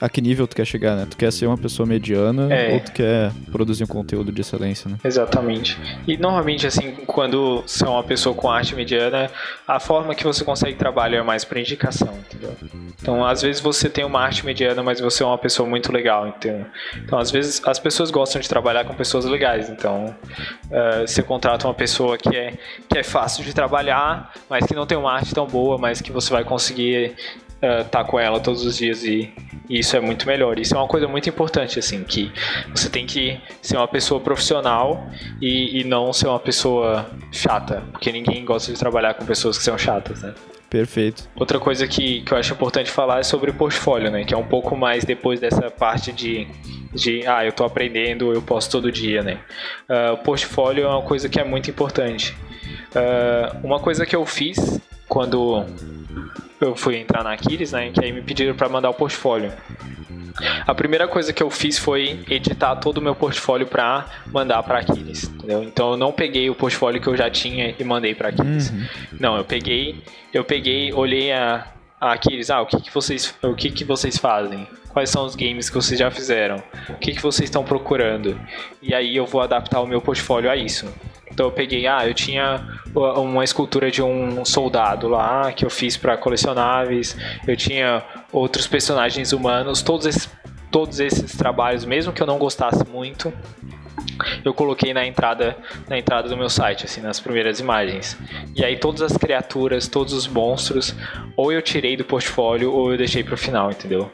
A 0.00 0.08
que 0.08 0.20
nível 0.20 0.48
tu 0.48 0.56
quer 0.56 0.64
chegar, 0.64 0.96
né? 0.96 1.06
Tu 1.08 1.16
quer 1.16 1.32
ser 1.32 1.46
uma 1.46 1.56
pessoa 1.56 1.86
mediana 1.86 2.52
é. 2.52 2.74
ou 2.74 2.80
tu 2.80 2.90
quer 2.90 3.30
produzir 3.52 3.84
um 3.84 3.86
conteúdo 3.86 4.32
de 4.32 4.40
excelência, 4.40 4.90
né? 4.90 4.98
Exatamente. 5.04 5.78
E 6.06 6.16
normalmente, 6.16 6.66
assim, 6.66 6.96
quando 7.06 7.62
você 7.62 7.84
é 7.84 7.88
uma 7.88 8.02
pessoa 8.02 8.34
com 8.34 8.50
arte 8.50 8.74
mediana, 8.74 9.30
a 9.66 9.78
forma 9.78 10.16
que 10.16 10.24
você 10.24 10.44
consegue 10.44 10.76
trabalhar 10.76 11.18
é 11.18 11.22
mais 11.22 11.44
por 11.44 11.56
indicação, 11.58 12.12
entendeu? 12.26 12.56
Então, 13.00 13.24
às 13.24 13.40
vezes 13.40 13.60
você 13.60 13.88
tem 13.88 14.04
uma 14.04 14.20
arte 14.20 14.44
mediana, 14.44 14.82
mas 14.82 15.00
você 15.00 15.22
é 15.22 15.26
uma 15.26 15.38
pessoa 15.38 15.68
muito 15.68 15.92
legal, 15.92 16.26
entendeu? 16.26 16.66
Então, 16.96 17.20
às 17.20 17.30
vezes 17.30 17.62
as 17.64 17.78
pessoas 17.78 18.10
gostam 18.10 18.40
de 18.40 18.48
trabalhar 18.48 18.84
com 18.84 18.94
pessoas 18.94 19.26
legais, 19.26 19.70
então 19.70 20.12
uh, 20.66 21.06
você 21.06 21.22
contrata 21.22 21.68
uma 21.68 21.74
pessoa 21.74 22.18
que 22.18 22.36
é, 22.36 22.54
que 22.88 22.98
é 22.98 23.04
fácil 23.04 23.44
de 23.44 23.54
trabalhar, 23.54 24.32
mas 24.50 24.66
que 24.66 24.74
não 24.74 24.86
tem 24.86 24.98
uma 24.98 25.12
arte 25.12 25.32
tão 25.32 25.46
boa, 25.46 25.78
mas 25.78 26.00
que 26.00 26.10
você 26.10 26.32
vai 26.32 26.42
conseguir 26.42 27.14
uh, 27.62 27.84
tá 27.88 28.04
com 28.04 28.18
ela 28.18 28.40
todos 28.40 28.64
os 28.64 28.76
dias 28.76 29.04
e, 29.04 29.32
e, 29.68 29.78
isso 29.78 29.96
é 29.96 30.00
muito 30.00 30.26
melhor. 30.26 30.58
Isso 30.58 30.74
é 30.74 30.78
uma 30.78 30.88
coisa 30.88 31.06
muito 31.06 31.28
importante, 31.28 31.78
assim, 31.78 32.02
que 32.04 32.32
você 32.74 32.88
tem 32.88 33.06
que 33.06 33.40
ser 33.60 33.76
uma 33.76 33.88
pessoa 33.88 34.20
profissional 34.20 35.06
e, 35.40 35.80
e 35.80 35.84
não 35.84 36.12
ser 36.12 36.28
uma 36.28 36.40
pessoa 36.40 37.10
chata, 37.32 37.82
porque 37.92 38.10
ninguém 38.12 38.44
gosta 38.44 38.72
de 38.72 38.78
trabalhar 38.78 39.14
com 39.14 39.24
pessoas 39.24 39.58
que 39.58 39.64
são 39.64 39.76
chatas, 39.76 40.22
né? 40.22 40.34
Perfeito. 40.70 41.26
Outra 41.34 41.58
coisa 41.58 41.88
que, 41.88 42.20
que 42.20 42.32
eu 42.32 42.36
acho 42.36 42.52
importante 42.52 42.90
falar 42.90 43.20
é 43.20 43.22
sobre 43.22 43.52
portfólio, 43.52 44.10
né? 44.10 44.24
Que 44.24 44.34
é 44.34 44.36
um 44.36 44.46
pouco 44.46 44.76
mais 44.76 45.02
depois 45.02 45.40
dessa 45.40 45.70
parte 45.70 46.12
de, 46.12 46.46
de 46.92 47.26
ah, 47.26 47.42
eu 47.44 47.52
tô 47.52 47.64
aprendendo, 47.64 48.34
eu 48.34 48.42
posso 48.42 48.70
todo 48.70 48.92
dia, 48.92 49.22
né? 49.22 49.40
Uh, 49.88 50.12
o 50.12 50.18
portfólio 50.18 50.84
é 50.84 50.88
uma 50.88 51.02
coisa 51.02 51.26
que 51.26 51.40
é 51.40 51.44
muito 51.44 51.70
importante. 51.70 52.36
Uh, 52.90 53.66
uma 53.66 53.80
coisa 53.80 54.04
que 54.04 54.14
eu 54.14 54.26
fiz 54.26 54.78
quando 55.08 55.64
eu 56.60 56.74
fui 56.76 56.96
entrar 56.96 57.22
na 57.22 57.32
Aquiles, 57.32 57.72
né? 57.72 57.90
Que 57.90 58.04
aí 58.04 58.12
me 58.12 58.22
pediram 58.22 58.54
para 58.54 58.68
mandar 58.68 58.90
o 58.90 58.94
portfólio. 58.94 59.52
A 60.66 60.74
primeira 60.74 61.08
coisa 61.08 61.32
que 61.32 61.42
eu 61.42 61.50
fiz 61.50 61.78
foi 61.78 62.20
editar 62.28 62.76
todo 62.76 62.98
o 62.98 63.02
meu 63.02 63.14
portfólio 63.14 63.66
para 63.66 64.06
mandar 64.26 64.62
para 64.62 64.78
Aquiles, 64.78 65.24
entendeu? 65.24 65.62
Então 65.62 65.92
eu 65.92 65.96
não 65.96 66.12
peguei 66.12 66.48
o 66.48 66.54
portfólio 66.54 67.00
que 67.00 67.08
eu 67.08 67.16
já 67.16 67.28
tinha 67.30 67.74
e 67.78 67.84
mandei 67.84 68.14
para 68.14 68.28
Aquiles. 68.28 68.70
Uhum. 68.70 68.86
Não, 69.18 69.36
eu 69.36 69.44
peguei, 69.44 70.02
eu 70.32 70.44
peguei, 70.44 70.92
olhei 70.92 71.32
a, 71.32 71.66
a 72.00 72.12
Aquiles, 72.12 72.50
ah, 72.50 72.60
o 72.60 72.66
que 72.66 72.80
que 72.80 72.94
vocês, 72.94 73.34
o 73.42 73.54
que 73.54 73.70
que 73.70 73.84
vocês 73.84 74.16
fazem? 74.16 74.66
Quais 74.98 75.10
são 75.10 75.24
os 75.24 75.36
games 75.36 75.70
que 75.70 75.76
vocês 75.76 75.96
já 75.96 76.10
fizeram? 76.10 76.60
O 76.88 76.94
que 76.94 77.12
que 77.12 77.22
vocês 77.22 77.48
estão 77.48 77.62
procurando? 77.62 78.36
E 78.82 78.92
aí 78.92 79.14
eu 79.14 79.24
vou 79.24 79.40
adaptar 79.40 79.80
o 79.80 79.86
meu 79.86 80.00
portfólio 80.00 80.50
a 80.50 80.56
isso. 80.56 80.92
Então 81.30 81.46
eu 81.46 81.52
peguei, 81.52 81.86
ah, 81.86 82.04
eu 82.04 82.12
tinha 82.12 82.66
uma 82.92 83.44
escultura 83.44 83.92
de 83.92 84.02
um 84.02 84.44
soldado 84.44 85.06
lá 85.06 85.52
que 85.52 85.64
eu 85.64 85.70
fiz 85.70 85.96
para 85.96 86.16
colecionáveis, 86.16 87.16
eu 87.46 87.56
tinha 87.56 88.02
outros 88.32 88.66
personagens 88.66 89.32
humanos, 89.32 89.82
todos 89.82 90.04
esses, 90.04 90.28
todos 90.68 90.98
esses 90.98 91.36
trabalhos, 91.36 91.84
mesmo 91.84 92.12
que 92.12 92.20
eu 92.20 92.26
não 92.26 92.36
gostasse 92.36 92.84
muito, 92.88 93.32
eu 94.44 94.54
coloquei 94.54 94.92
na 94.92 95.06
entrada 95.06 95.56
na 95.88 95.98
entrada 95.98 96.28
do 96.28 96.36
meu 96.36 96.48
site, 96.48 96.84
assim, 96.84 97.00
nas 97.00 97.20
primeiras 97.20 97.60
imagens. 97.60 98.16
E 98.54 98.64
aí 98.64 98.76
todas 98.76 99.02
as 99.02 99.16
criaturas, 99.16 99.88
todos 99.88 100.12
os 100.12 100.26
monstros, 100.26 100.94
ou 101.36 101.52
eu 101.52 101.62
tirei 101.62 101.96
do 101.96 102.04
portfólio 102.04 102.72
ou 102.72 102.92
eu 102.92 102.98
deixei 102.98 103.22
para 103.22 103.34
o 103.34 103.38
final, 103.38 103.70
entendeu? 103.70 104.10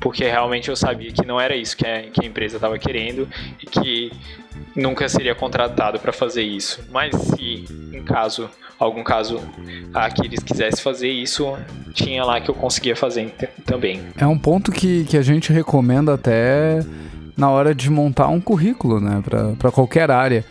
Porque 0.00 0.24
realmente 0.24 0.68
eu 0.68 0.76
sabia 0.76 1.10
que 1.10 1.24
não 1.24 1.40
era 1.40 1.56
isso 1.56 1.76
que 1.76 1.86
a, 1.86 2.02
que 2.02 2.24
a 2.24 2.26
empresa 2.26 2.56
estava 2.56 2.78
querendo 2.78 3.28
e 3.62 3.66
que 3.66 4.12
nunca 4.74 5.08
seria 5.08 5.34
contratado 5.34 5.98
para 5.98 6.12
fazer 6.12 6.42
isso. 6.42 6.84
Mas 6.90 7.14
se 7.14 7.64
em 7.92 8.02
caso, 8.04 8.50
algum 8.78 9.02
caso, 9.02 9.40
Aquiles 9.94 10.42
quisesse 10.42 10.82
fazer 10.82 11.08
isso, 11.08 11.56
tinha 11.92 12.24
lá 12.24 12.40
que 12.40 12.50
eu 12.50 12.54
conseguia 12.54 12.94
fazer 12.94 13.32
também. 13.64 14.02
É 14.18 14.26
um 14.26 14.38
ponto 14.38 14.70
que, 14.70 15.04
que 15.04 15.16
a 15.16 15.22
gente 15.22 15.52
recomenda 15.52 16.14
até 16.14 16.80
na 17.36 17.50
hora 17.50 17.74
de 17.74 17.90
montar 17.90 18.28
um 18.28 18.40
currículo, 18.40 19.00
né, 19.00 19.22
para 19.58 19.70
qualquer 19.70 20.10
área. 20.10 20.44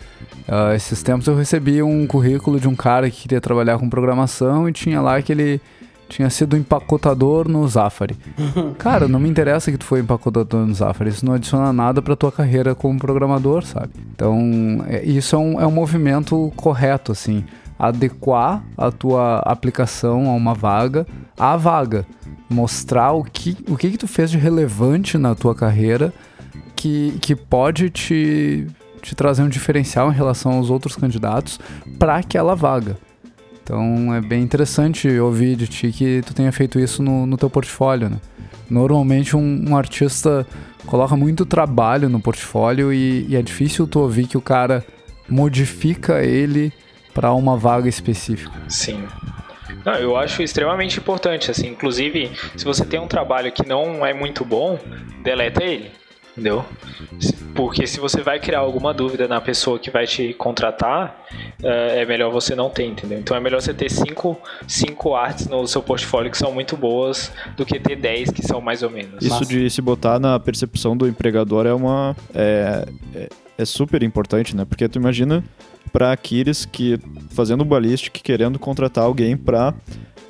Uh, 0.48 0.76
esses 0.76 1.02
tempos 1.02 1.26
eu 1.26 1.36
recebi 1.36 1.82
um 1.82 2.06
currículo 2.06 2.60
de 2.60 2.68
um 2.68 2.76
cara 2.76 3.10
que 3.10 3.24
queria 3.24 3.42
trabalhar 3.42 3.80
com 3.80 3.90
programação 3.90 4.70
e 4.70 4.72
tinha 4.72 5.02
lá 5.02 5.20
que 5.22 5.32
ele 5.32 5.60
tinha 6.08 6.30
sido 6.30 6.56
empacotador 6.56 7.50
no 7.50 7.68
Zafari. 7.68 8.16
Cara, 8.78 9.08
não 9.08 9.20
me 9.20 9.28
interessa 9.28 9.72
que 9.72 9.78
tu 9.78 9.86
foi 9.86 10.02
empacotador 10.02 10.66
no 10.66 10.74
Zafari, 10.74 11.10
isso 11.10 11.26
não 11.26 11.34
adiciona 11.34 11.74
nada 11.74 12.02
pra 12.02 12.16
tua 12.16 12.32
carreira 12.32 12.76
como 12.76 13.00
programador, 13.00 13.66
sabe? 13.66 13.90
Então, 14.14 14.86
é, 14.88 15.04
isso 15.04 15.36
é 15.36 15.40
um, 15.40 15.62
é 15.62 15.66
um 15.66 15.72
movimento 15.72 16.54
correto, 16.56 17.12
assim. 17.12 17.44
Adequar 17.78 18.64
a 18.78 18.92
tua 18.92 19.40
aplicação 19.40 20.30
a 20.30 20.34
uma 20.34 20.54
vaga 20.54 21.08
à 21.38 21.58
vaga. 21.58 22.06
Mostrar 22.48 23.12
o 23.12 23.24
que, 23.24 23.58
o 23.68 23.76
que, 23.76 23.90
que 23.90 23.98
tu 23.98 24.08
fez 24.08 24.30
de 24.30 24.38
relevante 24.38 25.18
na 25.18 25.34
tua 25.34 25.56
carreira 25.56 26.14
que, 26.76 27.18
que 27.22 27.36
pode 27.36 27.90
te, 27.90 28.68
te 29.02 29.16
trazer 29.16 29.42
um 29.44 29.50
diferencial 29.50 30.12
em 30.12 30.16
relação 30.16 30.54
aos 30.54 30.70
outros 30.70 30.96
candidatos 30.96 31.60
para 31.98 32.18
aquela 32.18 32.56
vaga. 32.56 32.98
Então 33.64 34.14
é 34.14 34.22
bem 34.22 34.44
interessante 34.44 35.10
ouvir 35.20 35.56
de 35.56 35.68
ti 35.68 35.92
que 35.92 36.22
tu 36.24 36.36
tenha 36.36 36.52
feito 36.52 36.80
isso 36.80 37.02
no, 37.02 37.26
no 37.26 37.36
teu 37.36 37.50
portfólio, 37.50 38.10
né? 38.10 38.18
Normalmente 38.70 39.36
um, 39.36 39.66
um, 39.70 39.76
artista 39.76 40.46
coloca 40.86 41.16
muito 41.16 41.46
trabalho 41.46 42.08
no 42.08 42.20
portfólio 42.20 42.94
e, 42.94 43.26
e 43.28 43.36
é 43.36 43.42
difícil 43.42 43.88
tu 43.88 44.00
ouvir 44.00 44.28
que 44.28 44.38
o 44.38 44.42
cara 44.42 44.86
modifica 45.28 46.24
ele 46.24 46.72
para 47.14 47.34
uma 47.34 47.58
vaga 47.58 47.90
específica. 47.90 48.52
Sim. 48.68 49.04
Não, 49.84 49.94
eu 49.96 50.16
acho 50.16 50.44
extremamente 50.44 51.00
importante, 51.00 51.50
assim, 51.50 51.70
inclusive, 51.70 52.32
se 52.56 52.66
você 52.66 52.86
tem 52.86 53.00
um 53.00 53.08
trabalho 53.08 53.52
que 53.52 53.66
não 53.68 54.06
é 54.06 54.14
muito 54.14 54.44
bom, 54.44 54.80
deleta 55.24 55.64
ele 55.64 55.92
entendeu? 56.36 56.66
Porque 57.56 57.88
se 57.88 58.00
você 58.00 58.22
vai 58.22 58.40
criar 58.40 58.60
alguma 58.60 58.94
dúvida 58.94 59.28
na 59.28 59.40
pessoa 59.40 59.80
que 59.80 59.90
vai 59.90 60.06
te 60.06 60.34
contratar, 60.34 61.26
é, 61.64 62.02
é 62.02 62.06
melhor 62.06 62.30
você 62.30 62.54
não 62.54 62.70
ter, 62.70 62.86
entendeu? 62.86 63.18
Então 63.18 63.36
é 63.36 63.40
melhor 63.40 63.62
você 63.62 63.74
ter 63.74 63.90
cinco, 63.90 64.38
cinco 64.68 65.16
artes 65.16 65.48
no 65.48 65.66
seu 65.66 65.82
portfólio 65.82 66.30
que 66.30 66.38
são 66.38 66.52
muito 66.52 66.76
boas 66.76 67.32
do 67.56 67.66
que 67.66 67.80
ter 67.80 67.96
dez 67.96 68.30
que 68.30 68.46
são 68.46 68.60
mais 68.60 68.84
ou 68.84 68.90
menos. 68.90 69.24
Isso 69.24 69.46
de 69.46 69.70
se 69.70 69.82
botar 69.82 70.20
na 70.20 70.38
percepção 70.38 70.96
do 70.98 71.08
empregador 71.08 71.66
é 71.66 71.74
uma. 71.74 72.16
É, 72.34 72.86
é, 73.16 73.30
é 73.58 73.66
super 73.66 74.04
importante, 74.04 74.54
né? 74.56 74.66
Porque 74.66 74.88
tu 74.90 75.00
imagina 75.00 75.42
para 75.94 76.12
Aquiles 76.12 76.66
que 76.66 77.00
fazendo 77.30 77.64
ballistic 77.64 78.22
querendo 78.22 78.60
contratar 78.60 79.06
alguém 79.06 79.38
para 79.38 79.74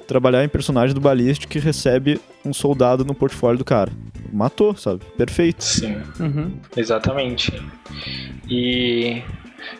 trabalhar 0.05 0.43
em 0.43 0.49
personagem 0.49 0.93
do 0.93 1.01
Ballistic 1.01 1.49
que 1.49 1.59
recebe 1.59 2.19
um 2.45 2.53
soldado 2.53 3.03
no 3.03 3.15
portfólio 3.15 3.57
do 3.57 3.65
cara. 3.65 3.91
Matou, 4.31 4.75
sabe? 4.75 5.03
Perfeito. 5.17 5.63
Sim. 5.63 6.01
Uhum. 6.19 6.59
Exatamente. 6.75 7.51
E 8.49 9.21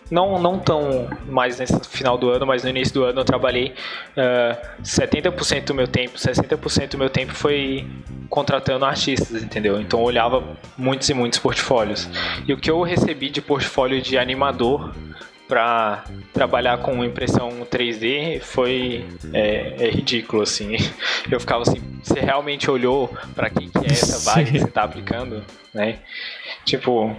não, 0.09 0.39
não 0.41 0.59
tão 0.59 1.07
mais 1.27 1.59
nesse 1.59 1.79
final 1.89 2.17
do 2.17 2.29
ano, 2.29 2.45
mas 2.45 2.63
no 2.63 2.69
início 2.69 2.93
do 2.93 3.03
ano 3.03 3.21
eu 3.21 3.25
trabalhei 3.25 3.69
uh, 3.69 4.57
ah, 4.57 4.57
70% 4.83 5.65
do 5.65 5.73
meu 5.73 5.87
tempo, 5.87 6.17
60% 6.17 6.91
do 6.91 6.97
meu 6.97 7.09
tempo 7.09 7.33
foi 7.33 7.87
contratando 8.29 8.85
artistas, 8.85 9.43
entendeu? 9.43 9.79
Então 9.79 9.99
eu 9.99 10.05
olhava 10.05 10.43
muitos 10.77 11.09
e 11.09 11.13
muitos 11.13 11.39
portfólios. 11.39 12.09
E 12.47 12.53
o 12.53 12.57
que 12.57 12.69
eu 12.69 12.81
recebi 12.81 13.29
de 13.29 13.41
portfólio 13.41 14.01
de 14.01 14.17
animador 14.17 14.93
para 15.47 16.03
trabalhar 16.33 16.79
com 16.79 17.03
impressão 17.03 17.49
3D 17.71 18.41
foi 18.41 19.05
é, 19.33 19.75
é, 19.79 19.89
ridículo 19.89 20.41
assim. 20.41 20.75
Eu 21.29 21.39
ficava 21.39 21.61
assim, 21.61 21.81
você 22.03 22.19
realmente 22.19 22.69
olhou 22.69 23.15
para 23.35 23.49
que 23.49 23.67
que 23.67 23.85
é 23.85 23.91
essa 23.91 24.31
vibe 24.31 24.51
que 24.51 24.59
você 24.59 24.67
tá 24.67 24.83
aplicando, 24.83 25.43
né? 25.73 25.99
Tipo, 26.63 27.15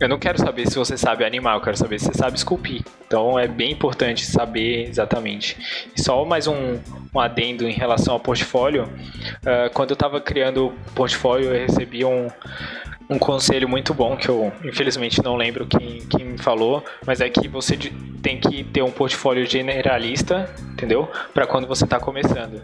eu 0.00 0.08
não 0.08 0.18
quero 0.18 0.38
saber 0.38 0.68
se 0.68 0.76
você 0.76 0.98
sabe 0.98 1.24
animar, 1.24 1.54
eu 1.56 1.60
quero 1.60 1.76
saber 1.76 2.00
se 2.00 2.06
você 2.06 2.14
sabe 2.14 2.36
esculpir. 2.36 2.82
Então 3.06 3.38
é 3.38 3.46
bem 3.46 3.70
importante 3.70 4.26
saber 4.26 4.88
exatamente. 4.88 5.56
E 5.96 6.02
só 6.02 6.24
mais 6.24 6.48
um, 6.48 6.80
um 7.14 7.20
adendo 7.20 7.66
em 7.66 7.72
relação 7.72 8.14
ao 8.14 8.20
portfólio. 8.20 8.84
Uh, 8.84 9.72
quando 9.72 9.90
eu 9.90 9.94
estava 9.94 10.20
criando 10.20 10.66
o 10.66 10.92
portfólio, 10.94 11.54
eu 11.54 11.66
recebi 11.66 12.04
um, 12.04 12.28
um 13.08 13.18
conselho 13.18 13.68
muito 13.68 13.92
bom 13.92 14.16
que 14.16 14.28
eu 14.28 14.52
infelizmente 14.64 15.22
não 15.22 15.36
lembro 15.36 15.66
quem, 15.66 16.00
quem 16.06 16.24
me 16.24 16.38
falou, 16.38 16.84
mas 17.06 17.20
é 17.20 17.28
que 17.28 17.48
você 17.48 17.76
tem 18.22 18.40
que 18.40 18.64
ter 18.64 18.82
um 18.82 18.90
portfólio 18.90 19.46
generalista, 19.46 20.52
entendeu? 20.72 21.10
Para 21.32 21.46
quando 21.46 21.66
você 21.66 21.84
está 21.84 22.00
começando. 22.00 22.62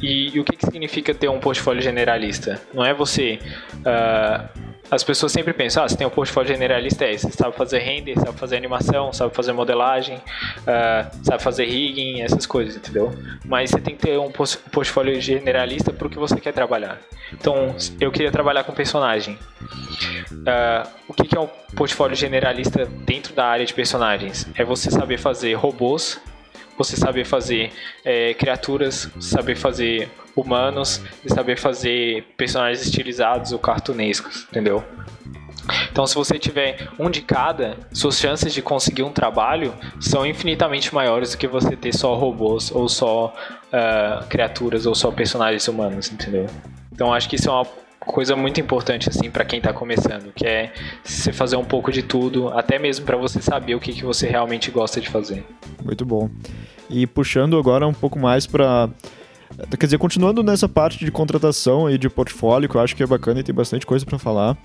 E, 0.00 0.36
e, 0.36 0.40
o 0.40 0.44
que, 0.44 0.56
que 0.56 0.66
significa 0.66 1.14
ter 1.14 1.28
um 1.28 1.40
portfólio 1.40 1.82
generalista? 1.82 2.60
Não 2.72 2.84
é 2.84 2.92
você 2.92 3.38
uh, 3.78 4.67
as 4.90 5.04
pessoas 5.04 5.32
sempre 5.32 5.52
pensam, 5.52 5.84
ah, 5.84 5.88
você 5.88 5.96
tem 5.96 6.06
um 6.06 6.10
portfólio 6.10 6.48
generalista, 6.48 7.04
é. 7.04 7.16
Você 7.16 7.30
sabe 7.30 7.54
fazer 7.56 7.78
render, 7.78 8.14
sabe 8.18 8.38
fazer 8.38 8.56
animação, 8.56 9.12
sabe 9.12 9.34
fazer 9.34 9.52
modelagem, 9.52 10.16
uh, 10.16 11.24
sabe 11.24 11.42
fazer 11.42 11.66
rigging, 11.66 12.22
essas 12.22 12.46
coisas, 12.46 12.76
entendeu? 12.76 13.12
Mas 13.44 13.70
você 13.70 13.80
tem 13.80 13.94
que 13.94 14.06
ter 14.06 14.18
um 14.18 14.30
portfólio 14.30 15.20
generalista 15.20 15.92
para 15.92 16.06
o 16.06 16.10
que 16.10 16.18
você 16.18 16.40
quer 16.40 16.52
trabalhar. 16.52 16.98
Então, 17.32 17.74
eu 18.00 18.10
queria 18.10 18.30
trabalhar 18.30 18.64
com 18.64 18.72
personagem. 18.72 19.38
Uh, 20.32 20.88
o 21.06 21.14
que 21.14 21.36
é 21.36 21.40
um 21.40 21.48
portfólio 21.76 22.16
generalista 22.16 22.86
dentro 22.86 23.34
da 23.34 23.44
área 23.46 23.66
de 23.66 23.74
personagens? 23.74 24.48
É 24.54 24.64
você 24.64 24.90
saber 24.90 25.18
fazer 25.18 25.52
robôs, 25.54 26.20
você 26.78 26.96
saber 26.96 27.24
fazer 27.24 27.72
é, 28.04 28.32
criaturas, 28.34 29.10
saber 29.20 29.56
fazer 29.56 30.08
humanos 30.34 31.02
e 31.24 31.28
saber 31.28 31.58
fazer 31.58 32.24
personagens 32.36 32.86
estilizados 32.86 33.52
ou 33.52 33.58
cartunescos, 33.58 34.44
entendeu? 34.44 34.84
Então, 35.90 36.06
se 36.06 36.14
você 36.14 36.38
tiver 36.38 36.88
um 36.98 37.10
de 37.10 37.20
cada, 37.20 37.76
suas 37.92 38.18
chances 38.18 38.54
de 38.54 38.62
conseguir 38.62 39.02
um 39.02 39.12
trabalho 39.12 39.74
são 40.00 40.24
infinitamente 40.24 40.94
maiores 40.94 41.32
do 41.32 41.38
que 41.38 41.46
você 41.46 41.76
ter 41.76 41.94
só 41.94 42.14
robôs 42.14 42.70
ou 42.70 42.88
só 42.88 43.34
uh, 43.66 44.26
criaturas 44.28 44.86
ou 44.86 44.94
só 44.94 45.10
personagens 45.10 45.66
humanos, 45.68 46.10
entendeu? 46.10 46.46
Então, 46.92 47.12
acho 47.12 47.28
que 47.28 47.36
isso 47.36 47.48
é 47.48 47.52
uma 47.52 47.66
coisa 48.08 48.34
muito 48.34 48.60
importante 48.60 49.08
assim 49.08 49.30
para 49.30 49.44
quem 49.44 49.58
está 49.58 49.72
começando, 49.72 50.32
que 50.34 50.46
é 50.46 50.72
você 51.04 51.32
fazer 51.32 51.56
um 51.56 51.64
pouco 51.64 51.92
de 51.92 52.02
tudo, 52.02 52.48
até 52.48 52.78
mesmo 52.78 53.04
para 53.04 53.16
você 53.16 53.40
saber 53.40 53.74
o 53.74 53.80
que, 53.80 53.92
que 53.92 54.04
você 54.04 54.26
realmente 54.26 54.70
gosta 54.70 55.00
de 55.00 55.08
fazer. 55.08 55.44
Muito 55.84 56.04
bom. 56.04 56.28
E 56.88 57.06
puxando 57.06 57.58
agora 57.58 57.86
um 57.86 57.92
pouco 57.92 58.18
mais 58.18 58.46
para 58.46 58.88
Quer 59.78 59.86
dizer, 59.86 59.98
continuando 59.98 60.42
nessa 60.42 60.68
parte 60.68 61.04
de 61.04 61.10
contratação 61.10 61.90
e 61.90 61.96
de 61.96 62.08
portfólio, 62.08 62.68
que 62.68 62.76
eu 62.76 62.80
acho 62.80 62.94
que 62.94 63.02
é 63.02 63.06
bacana 63.06 63.40
e 63.40 63.42
tem 63.42 63.54
bastante 63.54 63.86
coisa 63.86 64.04
para 64.04 64.18
falar. 64.18 64.56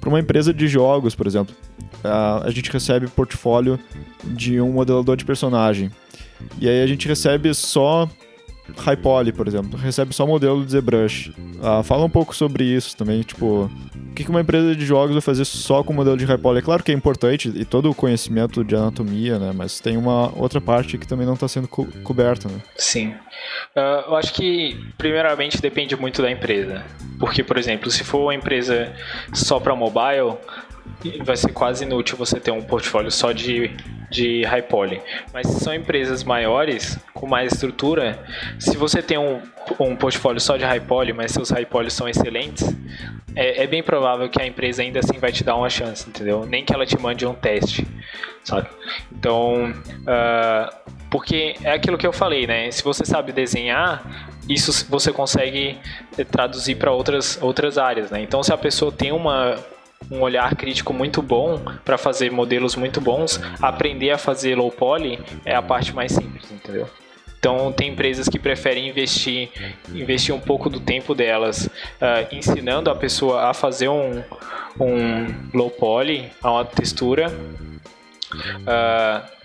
Para 0.00 0.08
uma 0.08 0.20
empresa 0.20 0.52
de 0.52 0.66
jogos, 0.68 1.14
por 1.14 1.26
exemplo, 1.26 1.54
a 2.02 2.50
gente 2.50 2.70
recebe 2.70 3.06
portfólio 3.08 3.78
de 4.22 4.60
um 4.60 4.72
modelador 4.72 5.16
de 5.16 5.24
personagem. 5.24 5.90
E 6.60 6.68
aí 6.68 6.82
a 6.82 6.86
gente 6.86 7.08
recebe 7.08 7.54
só 7.54 8.08
Hypoly, 8.76 9.32
por 9.32 9.46
exemplo, 9.46 9.78
recebe 9.78 10.14
só 10.14 10.26
modelo 10.26 10.64
de 10.64 10.72
ZBrush. 10.72 11.32
Ah, 11.62 11.82
fala 11.82 12.04
um 12.04 12.10
pouco 12.10 12.34
sobre 12.34 12.64
isso 12.64 12.96
também, 12.96 13.22
tipo, 13.22 13.70
o 13.94 14.14
que 14.14 14.28
uma 14.30 14.40
empresa 14.40 14.74
de 14.74 14.86
jogos 14.86 15.12
vai 15.12 15.20
fazer 15.20 15.44
só 15.44 15.82
com 15.82 15.92
modelo 15.92 16.16
de 16.16 16.24
Hypoly? 16.24 16.58
É 16.58 16.62
claro 16.62 16.82
que 16.82 16.92
é 16.92 16.94
importante 16.94 17.52
e 17.54 17.64
todo 17.64 17.90
o 17.90 17.94
conhecimento 17.94 18.64
de 18.64 18.74
anatomia, 18.74 19.38
né? 19.38 19.52
Mas 19.54 19.80
tem 19.80 19.96
uma 19.96 20.32
outra 20.38 20.60
parte 20.60 20.96
que 20.96 21.06
também 21.06 21.26
não 21.26 21.34
está 21.34 21.48
sendo 21.48 21.68
co 21.68 21.84
coberta, 22.02 22.48
né? 22.48 22.60
Sim. 22.76 23.08
Uh, 23.76 24.08
eu 24.08 24.16
acho 24.16 24.32
que, 24.32 24.78
primeiramente, 24.96 25.60
depende 25.60 25.96
muito 25.96 26.22
da 26.22 26.30
empresa. 26.30 26.84
Porque, 27.18 27.42
por 27.42 27.58
exemplo, 27.58 27.90
se 27.90 28.04
for 28.04 28.20
uma 28.20 28.34
empresa 28.34 28.92
só 29.32 29.58
para 29.58 29.74
mobile, 29.74 30.36
vai 31.22 31.36
ser 31.36 31.52
quase 31.52 31.84
inútil 31.84 32.16
você 32.16 32.40
ter 32.40 32.50
um 32.50 32.62
portfólio 32.62 33.10
só 33.10 33.32
de, 33.32 33.70
de 34.10 34.42
high 34.44 34.62
poly. 34.62 35.00
Mas 35.32 35.46
se 35.46 35.60
são 35.60 35.74
empresas 35.74 36.24
maiores, 36.24 36.98
com 37.12 37.26
mais 37.26 37.52
estrutura, 37.52 38.24
se 38.58 38.76
você 38.76 39.02
tem 39.02 39.18
um, 39.18 39.40
um 39.78 39.96
portfólio 39.96 40.40
só 40.40 40.56
de 40.56 40.64
high 40.64 40.80
poly, 40.80 41.12
mas 41.12 41.32
seus 41.32 41.50
high 41.50 41.66
poly 41.66 41.90
são 41.90 42.08
excelentes, 42.08 42.74
é, 43.36 43.64
é, 43.64 43.66
bem 43.66 43.82
provável 43.82 44.28
que 44.28 44.40
a 44.40 44.46
empresa 44.46 44.82
ainda 44.82 45.00
assim 45.00 45.18
vai 45.18 45.32
te 45.32 45.42
dar 45.42 45.56
uma 45.56 45.68
chance, 45.68 46.08
entendeu? 46.08 46.46
Nem 46.46 46.64
que 46.64 46.72
ela 46.72 46.86
te 46.86 46.98
mande 46.98 47.26
um 47.26 47.34
teste, 47.34 47.86
sabe? 48.44 48.68
Então, 49.12 49.70
uh, 49.72 50.94
porque 51.10 51.56
é 51.62 51.72
aquilo 51.72 51.98
que 51.98 52.06
eu 52.06 52.12
falei, 52.12 52.46
né? 52.46 52.70
Se 52.70 52.82
você 52.82 53.04
sabe 53.04 53.32
desenhar, 53.32 54.30
isso 54.48 54.86
você 54.88 55.12
consegue 55.12 55.78
traduzir 56.30 56.76
para 56.76 56.92
outras, 56.92 57.38
outras 57.42 57.76
áreas, 57.76 58.10
né? 58.10 58.22
Então, 58.22 58.42
se 58.42 58.52
a 58.52 58.56
pessoa 58.56 58.92
tem 58.92 59.10
uma, 59.10 59.56
um 60.10 60.20
olhar 60.20 60.54
crítico 60.56 60.92
muito 60.92 61.22
bom 61.22 61.60
para 61.84 61.98
fazer 61.98 62.30
modelos 62.30 62.76
muito 62.76 63.00
bons, 63.00 63.40
aprender 63.60 64.10
a 64.10 64.18
fazer 64.18 64.56
low 64.56 64.70
poly 64.70 65.18
é 65.44 65.54
a 65.54 65.62
parte 65.62 65.94
mais 65.94 66.12
simples, 66.12 66.50
entendeu? 66.50 66.88
Então 67.38 67.70
tem 67.70 67.90
empresas 67.90 68.26
que 68.26 68.38
preferem 68.38 68.88
investir, 68.88 69.50
investir 69.92 70.34
um 70.34 70.40
pouco 70.40 70.70
do 70.70 70.80
tempo 70.80 71.14
delas 71.14 71.66
uh, 71.66 72.34
ensinando 72.34 72.88
a 72.88 72.94
pessoa 72.94 73.50
a 73.50 73.52
fazer 73.52 73.88
um, 73.88 74.24
um 74.80 75.26
low 75.52 75.68
poly, 75.68 76.30
a 76.42 76.50
uma 76.50 76.64
textura, 76.64 77.28
uh, 77.28 79.43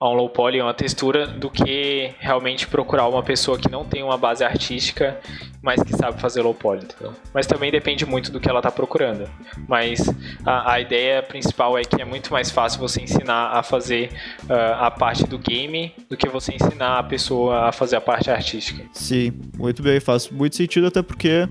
a 0.00 0.08
um 0.08 0.12
low 0.12 0.28
poly, 0.28 0.60
uma 0.60 0.72
textura, 0.72 1.26
do 1.26 1.50
que 1.50 2.12
realmente 2.20 2.68
procurar 2.68 3.08
uma 3.08 3.22
pessoa 3.22 3.58
que 3.58 3.68
não 3.68 3.84
tem 3.84 4.02
uma 4.02 4.16
base 4.16 4.44
artística, 4.44 5.18
mas 5.60 5.82
que 5.82 5.92
sabe 5.96 6.20
fazer 6.20 6.40
low 6.42 6.54
poly. 6.54 6.84
Entendeu? 6.84 7.12
Mas 7.34 7.48
também 7.48 7.72
depende 7.72 8.06
muito 8.06 8.30
do 8.30 8.38
que 8.38 8.48
ela 8.48 8.60
está 8.60 8.70
procurando. 8.70 9.28
Mas 9.66 10.00
a, 10.46 10.74
a, 10.74 10.80
ideia 10.80 11.20
principal 11.20 11.76
é 11.76 11.82
que 11.82 12.00
é 12.00 12.04
muito 12.04 12.32
mais 12.32 12.48
fácil 12.48 12.78
você 12.78 13.02
ensinar 13.02 13.50
a 13.50 13.62
fazer 13.64 14.10
uh, 14.44 14.84
a 14.84 14.90
parte 14.90 15.24
do 15.24 15.36
game 15.36 15.92
do 16.08 16.16
que 16.16 16.28
você 16.28 16.54
ensinar 16.54 17.00
a 17.00 17.02
pessoa 17.02 17.68
a 17.68 17.72
fazer 17.72 17.96
a 17.96 18.00
parte 18.00 18.30
artística. 18.30 18.84
Sim, 18.92 19.32
muito 19.56 19.82
bem, 19.82 19.98
faz 19.98 20.30
muito 20.30 20.54
sentido 20.54 20.86
até 20.86 21.02
porque 21.02 21.48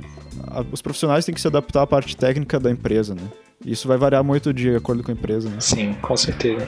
os 0.71 0.81
profissionais 0.81 1.25
têm 1.25 1.33
que 1.33 1.41
se 1.41 1.47
adaptar 1.47 1.83
à 1.83 1.87
parte 1.87 2.15
técnica 2.15 2.59
da 2.59 2.71
empresa, 2.71 3.15
né? 3.15 3.23
Isso 3.65 3.87
vai 3.87 3.97
variar 3.97 4.23
muito 4.23 4.53
de 4.53 4.75
acordo 4.75 5.01
com 5.01 5.09
a 5.09 5.13
empresa, 5.13 5.49
né? 5.49 5.59
Sim, 5.59 5.93
com 5.95 6.15
certeza. 6.15 6.67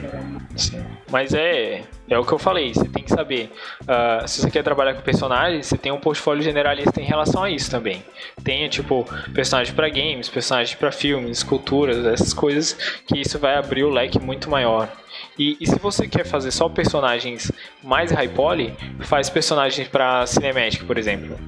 Sim. 0.56 0.84
Mas 1.10 1.32
é, 1.32 1.84
é 2.08 2.18
o 2.18 2.24
que 2.24 2.32
eu 2.32 2.38
falei, 2.38 2.74
você 2.74 2.88
tem 2.88 3.04
que 3.04 3.10
saber. 3.10 3.48
Uh, 3.82 4.26
se 4.26 4.40
você 4.40 4.50
quer 4.50 4.64
trabalhar 4.64 4.94
com 4.94 5.02
personagens, 5.02 5.66
você 5.66 5.78
tem 5.78 5.92
um 5.92 6.00
portfólio 6.00 6.42
generalista 6.42 7.00
em 7.00 7.04
relação 7.04 7.44
a 7.44 7.50
isso 7.50 7.70
também. 7.70 8.02
Tenha, 8.42 8.68
tipo, 8.68 9.06
personagem 9.32 9.72
para 9.72 9.88
games, 9.88 10.28
personagem 10.28 10.76
para 10.76 10.90
filmes, 10.90 11.38
esculturas, 11.38 12.04
essas 12.04 12.34
coisas, 12.34 12.72
que 13.06 13.20
isso 13.20 13.38
vai 13.38 13.54
abrir 13.54 13.84
o 13.84 13.90
leque 13.90 14.18
muito 14.18 14.50
maior. 14.50 14.90
E, 15.38 15.56
e, 15.60 15.66
se 15.66 15.78
você 15.78 16.08
quer 16.08 16.24
fazer 16.24 16.50
só 16.50 16.68
personagens 16.68 17.50
mais 17.82 18.10
high 18.10 18.28
poly, 18.28 18.74
faz 19.00 19.30
personagens 19.30 19.88
para 19.88 20.26
cinematic, 20.26 20.84
por 20.84 20.98
exemplo. 20.98 21.38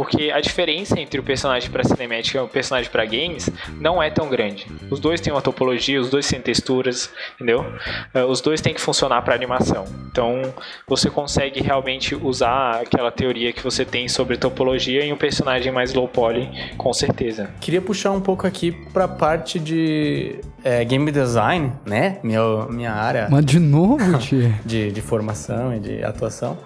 Porque 0.00 0.30
a 0.30 0.40
diferença 0.40 0.98
entre 0.98 1.20
o 1.20 1.22
personagem 1.22 1.70
para 1.70 1.84
cinemática 1.84 2.38
e 2.38 2.40
o 2.40 2.48
personagem 2.48 2.90
para 2.90 3.04
games 3.04 3.50
não 3.78 4.02
é 4.02 4.08
tão 4.08 4.30
grande. 4.30 4.66
Os 4.90 4.98
dois 4.98 5.20
têm 5.20 5.30
uma 5.30 5.42
topologia, 5.42 6.00
os 6.00 6.08
dois 6.08 6.26
têm 6.26 6.40
texturas, 6.40 7.10
entendeu? 7.34 7.66
Eh, 8.14 8.24
os 8.24 8.40
dois 8.40 8.62
têm 8.62 8.72
que 8.72 8.80
funcionar 8.80 9.20
para 9.20 9.34
animação. 9.34 9.84
Então, 10.10 10.40
você 10.86 11.10
consegue 11.10 11.60
realmente 11.60 12.14
usar 12.14 12.80
aquela 12.80 13.10
teoria 13.10 13.52
que 13.52 13.62
você 13.62 13.84
tem 13.84 14.08
sobre 14.08 14.38
topologia 14.38 15.04
em 15.04 15.12
um 15.12 15.18
personagem 15.18 15.70
mais 15.70 15.92
low 15.92 16.08
poly, 16.08 16.48
com 16.78 16.94
certeza. 16.94 17.50
Queria 17.60 17.82
puxar 17.82 18.12
um 18.12 18.22
pouco 18.22 18.46
aqui 18.46 18.72
para 18.72 19.04
a 19.04 19.08
parte 19.08 19.58
de 19.58 20.40
é, 20.64 20.84
game 20.84 21.10
design, 21.10 21.72
né? 21.84 22.18
Minha, 22.22 22.66
minha 22.70 22.92
área. 22.92 23.28
Mas 23.30 23.44
de 23.44 23.58
novo, 23.58 24.18
tia? 24.18 24.58
de, 24.64 24.90
de 24.92 25.00
formação 25.00 25.69
de 25.78 26.02
atuação 26.02 26.58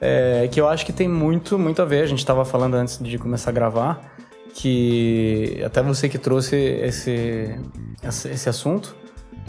é, 0.00 0.48
que 0.48 0.60
eu 0.60 0.68
acho 0.68 0.84
que 0.84 0.92
tem 0.92 1.08
muito, 1.08 1.58
muito 1.58 1.80
a 1.80 1.84
ver. 1.84 2.02
A 2.02 2.06
gente 2.06 2.18
estava 2.18 2.44
falando 2.44 2.74
antes 2.74 2.98
de 2.98 3.16
começar 3.18 3.50
a 3.50 3.52
gravar 3.52 4.12
que 4.52 5.60
até 5.64 5.82
você 5.82 6.08
que 6.08 6.18
trouxe 6.18 6.56
esse, 6.56 7.58
esse 8.02 8.48
assunto 8.48 8.94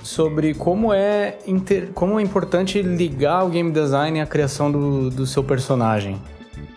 sobre 0.02 0.54
como 0.54 0.94
é, 0.94 1.38
inter, 1.46 1.90
como 1.94 2.20
é 2.20 2.24
importante 2.24 2.82
ligar 2.82 3.44
o 3.46 3.50
game 3.50 3.72
design 3.72 4.20
à 4.22 4.26
criação 4.26 4.72
do, 4.72 5.10
do 5.10 5.26
seu 5.26 5.44
personagem, 5.44 6.22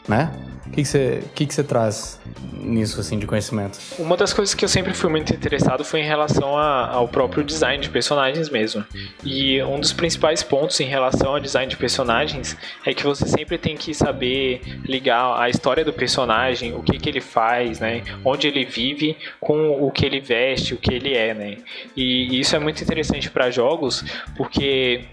né? 0.09 0.33
O 0.67 0.71
que, 0.71 0.85
você, 0.85 1.23
que, 1.35 1.47
que 1.47 1.55
você 1.55 1.63
traz 1.63 2.18
nisso, 2.53 3.01
assim, 3.01 3.19
de 3.19 3.27
conhecimento? 3.27 3.79
Uma 3.99 4.17
das 4.17 4.33
coisas 4.33 4.55
que 4.55 4.65
eu 4.65 4.69
sempre 4.69 4.93
fui 4.95 5.11
muito 5.11 5.33
interessado 5.33 5.85
foi 5.85 6.01
em 6.01 6.05
relação 6.05 6.57
a, 6.57 6.89
ao 6.89 7.09
próprio 7.09 7.43
design 7.45 7.83
de 7.83 7.89
personagens 7.89 8.49
mesmo. 8.51 8.85
E 9.25 9.63
um 9.63 9.81
dos 9.81 9.93
principais 9.93 10.43
pontos 10.43 10.79
em 10.81 10.87
relação 10.87 11.31
ao 11.31 11.41
design 11.41 11.69
de 11.69 11.77
personagens 11.77 12.57
é 12.85 12.93
que 12.93 13.05
você 13.05 13.27
sempre 13.27 13.59
tem 13.59 13.77
que 13.77 13.95
saber 13.95 14.61
ligar 14.85 15.41
a 15.41 15.49
história 15.49 15.85
do 15.85 15.93
personagem, 15.93 16.75
o 16.75 16.83
que, 16.83 16.99
que 16.99 17.09
ele 17.09 17.21
faz, 17.21 17.81
né? 17.81 18.03
Onde 18.25 18.49
ele 18.49 18.65
vive, 18.65 19.17
com 19.41 19.83
o 19.83 19.91
que 19.91 20.05
ele 20.05 20.21
veste, 20.21 20.75
o 20.75 20.77
que 20.77 20.93
ele 20.93 21.15
é, 21.15 21.35
né? 21.35 21.57
E, 21.97 22.39
isso 22.39 22.55
é 22.55 22.59
muito 22.59 22.83
interessante 22.83 23.31
para 23.31 23.51
jogos, 23.51 24.05
porque 24.37 25.05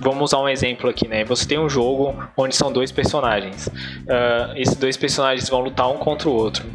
vamos 0.00 0.30
usar 0.30 0.42
um 0.42 0.48
exemplo 0.48 0.88
aqui, 0.90 1.08
né? 1.08 1.24
Você 1.24 1.46
tem 1.46 1.58
um 1.58 1.68
jogo 1.68 2.14
onde 2.36 2.54
são 2.54 2.72
dois 2.72 2.92
personagens. 2.92 3.66
Uh, 3.68 4.56
esses 4.56 4.76
dois 4.76 4.96
personagens 4.96 5.48
vão 5.48 5.60
lutar 5.60 5.88
um 5.90 5.96
contra 5.96 6.28
o 6.28 6.32
outro. 6.32 6.67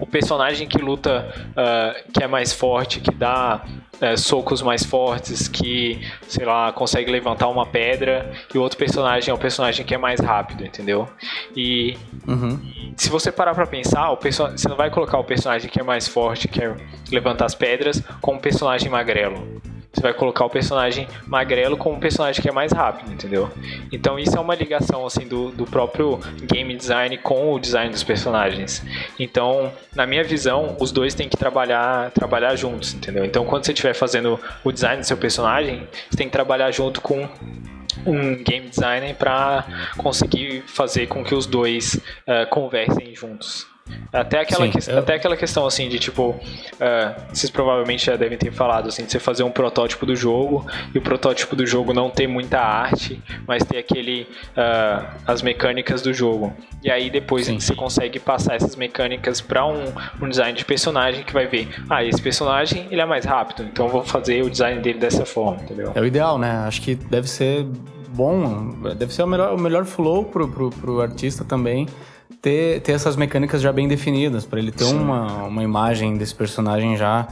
O 0.00 0.06
personagem 0.06 0.68
que 0.68 0.78
luta, 0.78 1.32
uh, 1.50 2.12
que 2.12 2.22
é 2.22 2.26
mais 2.26 2.52
forte, 2.52 3.00
que 3.00 3.10
dá 3.10 3.64
uh, 4.00 4.16
socos 4.16 4.62
mais 4.62 4.84
fortes, 4.84 5.48
que, 5.48 6.00
sei 6.28 6.44
lá, 6.44 6.72
consegue 6.72 7.10
levantar 7.10 7.48
uma 7.48 7.66
pedra, 7.66 8.32
e 8.54 8.58
o 8.58 8.62
outro 8.62 8.78
personagem 8.78 9.30
é 9.30 9.34
o 9.34 9.38
personagem 9.38 9.84
que 9.84 9.94
é 9.94 9.98
mais 9.98 10.20
rápido, 10.20 10.64
entendeu? 10.64 11.08
E 11.56 11.96
uhum. 12.26 12.60
se 12.96 13.08
você 13.10 13.32
parar 13.32 13.54
pra 13.54 13.66
pensar, 13.66 14.10
o 14.10 14.16
você 14.16 14.68
não 14.68 14.76
vai 14.76 14.90
colocar 14.90 15.18
o 15.18 15.24
personagem 15.24 15.70
que 15.70 15.80
é 15.80 15.82
mais 15.82 16.06
forte, 16.06 16.48
que 16.48 16.62
é 16.62 16.74
levantar 17.10 17.46
as 17.46 17.54
pedras, 17.54 18.02
com 18.20 18.34
um 18.34 18.38
personagem 18.38 18.90
magrelo 18.90 19.60
você 19.98 20.02
vai 20.02 20.14
colocar 20.14 20.44
o 20.44 20.50
personagem 20.50 21.08
magrelo 21.26 21.76
com 21.76 21.92
um 21.92 21.98
personagem 21.98 22.40
que 22.40 22.48
é 22.48 22.52
mais 22.52 22.72
rápido, 22.72 23.12
entendeu? 23.12 23.50
Então 23.90 24.18
isso 24.18 24.36
é 24.36 24.40
uma 24.40 24.54
ligação 24.54 25.04
assim 25.04 25.26
do, 25.26 25.50
do 25.50 25.64
próprio 25.64 26.20
game 26.42 26.74
design 26.76 27.18
com 27.18 27.52
o 27.52 27.58
design 27.58 27.90
dos 27.90 28.04
personagens. 28.04 28.84
Então, 29.18 29.72
na 29.94 30.06
minha 30.06 30.22
visão, 30.22 30.76
os 30.80 30.92
dois 30.92 31.14
têm 31.14 31.28
que 31.28 31.36
trabalhar 31.36 32.10
trabalhar 32.12 32.54
juntos, 32.56 32.94
entendeu? 32.94 33.24
Então, 33.24 33.44
quando 33.44 33.64
você 33.64 33.72
estiver 33.72 33.94
fazendo 33.94 34.38
o 34.62 34.72
design 34.72 35.00
do 35.00 35.06
seu 35.06 35.16
personagem, 35.16 35.86
você 36.08 36.16
tem 36.16 36.26
que 36.28 36.32
trabalhar 36.32 36.70
junto 36.70 37.00
com 37.00 37.28
um 38.06 38.42
game 38.42 38.68
designer 38.68 39.14
para 39.14 39.66
conseguir 39.96 40.62
fazer 40.66 41.08
com 41.08 41.24
que 41.24 41.34
os 41.34 41.46
dois 41.46 41.94
uh, 41.94 42.48
conversem 42.48 43.14
juntos. 43.14 43.66
Até 44.12 44.40
aquela, 44.40 44.66
Sim, 44.66 44.70
que, 44.70 44.90
eu... 44.90 44.98
até 44.98 45.14
aquela 45.14 45.36
questão 45.36 45.66
assim 45.66 45.88
de 45.88 45.98
tipo, 45.98 46.30
uh, 46.30 46.38
vocês 47.32 47.50
provavelmente 47.50 48.06
já 48.06 48.16
devem 48.16 48.38
ter 48.38 48.50
falado 48.50 48.88
assim, 48.88 49.04
de 49.04 49.12
você 49.12 49.18
fazer 49.18 49.42
um 49.42 49.50
protótipo 49.50 50.06
do 50.06 50.16
jogo 50.16 50.66
e 50.94 50.98
o 50.98 51.02
protótipo 51.02 51.54
do 51.54 51.66
jogo 51.66 51.92
não 51.92 52.08
ter 52.08 52.26
muita 52.26 52.58
arte, 52.58 53.22
mas 53.46 53.64
ter 53.64 53.78
aquele 53.78 54.22
uh, 54.22 55.06
as 55.26 55.42
mecânicas 55.42 56.02
do 56.02 56.12
jogo. 56.12 56.52
E 56.82 56.90
aí 56.90 57.10
depois 57.10 57.46
Sim. 57.46 57.60
você 57.60 57.74
consegue 57.74 58.18
passar 58.18 58.54
essas 58.54 58.76
mecânicas 58.76 59.40
para 59.40 59.66
um, 59.66 59.92
um 60.20 60.28
design 60.28 60.56
de 60.56 60.64
personagem 60.64 61.22
que 61.22 61.32
vai 61.32 61.46
ver, 61.46 61.68
ah, 61.90 62.04
esse 62.04 62.20
personagem 62.20 62.86
ele 62.90 63.00
é 63.00 63.06
mais 63.06 63.24
rápido, 63.24 63.64
então 63.64 63.86
eu 63.86 63.92
vou 63.92 64.02
fazer 64.04 64.42
o 64.42 64.50
design 64.50 64.80
dele 64.80 64.98
dessa 64.98 65.26
forma, 65.26 65.62
entendeu? 65.62 65.92
É 65.94 66.00
o 66.00 66.06
ideal, 66.06 66.38
né? 66.38 66.50
Acho 66.66 66.80
que 66.80 66.94
deve 66.94 67.28
ser 67.28 67.66
bom, 68.08 68.74
deve 68.96 69.12
ser 69.12 69.22
o 69.22 69.26
melhor, 69.26 69.54
o 69.54 69.60
melhor 69.60 69.84
flow 69.84 70.24
pro, 70.24 70.48
pro, 70.48 70.70
pro 70.70 71.00
artista 71.00 71.44
também 71.44 71.86
ter, 72.40 72.80
ter 72.80 72.92
essas 72.92 73.16
mecânicas 73.16 73.60
já 73.60 73.72
bem 73.72 73.88
definidas, 73.88 74.44
para 74.44 74.58
ele 74.58 74.70
ter 74.70 74.84
uma, 74.84 75.44
uma 75.44 75.62
imagem 75.62 76.16
desse 76.16 76.34
personagem 76.34 76.96
já 76.96 77.26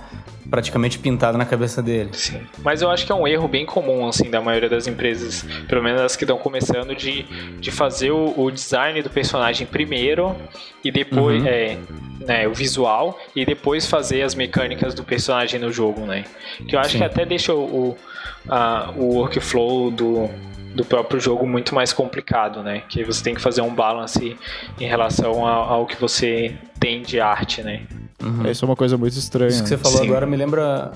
praticamente 0.50 0.98
pintada 0.98 1.36
na 1.36 1.44
cabeça 1.44 1.82
dele. 1.82 2.10
Sim. 2.12 2.40
Mas 2.62 2.82
eu 2.82 2.90
acho 2.90 3.04
que 3.04 3.12
é 3.12 3.14
um 3.14 3.26
erro 3.26 3.48
bem 3.48 3.66
comum, 3.66 4.06
assim, 4.08 4.30
da 4.30 4.40
maioria 4.40 4.68
das 4.68 4.86
empresas, 4.86 5.44
pelo 5.68 5.82
menos 5.82 6.00
as 6.00 6.16
que 6.16 6.24
estão 6.24 6.38
começando, 6.38 6.94
de, 6.94 7.24
de 7.58 7.70
fazer 7.70 8.10
o, 8.10 8.32
o 8.36 8.50
design 8.50 9.02
do 9.02 9.10
personagem 9.10 9.66
primeiro 9.66 10.36
e 10.84 10.90
depois, 10.90 11.42
uhum. 11.42 11.48
é, 11.48 11.78
né, 12.20 12.48
o 12.48 12.54
visual, 12.54 13.18
e 13.34 13.44
depois 13.44 13.86
fazer 13.86 14.22
as 14.22 14.34
mecânicas 14.34 14.94
do 14.94 15.02
personagem 15.02 15.58
no 15.58 15.72
jogo, 15.72 16.02
né? 16.02 16.24
Que 16.68 16.76
eu 16.76 16.80
acho 16.80 16.92
Sim. 16.92 16.98
que 16.98 17.04
até 17.04 17.24
deixa 17.24 17.52
o, 17.52 17.96
a, 18.48 18.92
o 18.96 19.16
workflow 19.16 19.90
do, 19.90 20.30
do 20.76 20.84
próprio 20.84 21.18
jogo 21.18 21.46
muito 21.46 21.74
mais 21.74 21.92
complicado, 21.92 22.62
né? 22.62 22.82
Que 22.88 23.02
você 23.02 23.24
tem 23.24 23.34
que 23.34 23.40
fazer 23.40 23.62
um 23.62 23.74
balance 23.74 24.36
em 24.78 24.86
relação 24.86 25.46
ao, 25.46 25.72
ao 25.72 25.86
que 25.86 25.98
você 25.98 26.54
tem 26.78 27.02
de 27.02 27.18
arte, 27.18 27.62
né? 27.62 27.82
Uhum. 28.22 28.48
Isso 28.50 28.64
é 28.64 28.68
uma 28.68 28.76
coisa 28.76 28.98
muito 28.98 29.14
estranha. 29.18 29.48
Isso 29.48 29.62
que 29.62 29.68
você 29.70 29.78
falou 29.78 29.98
Sim. 29.98 30.06
agora 30.06 30.26
me 30.26 30.36
lembra 30.36 30.92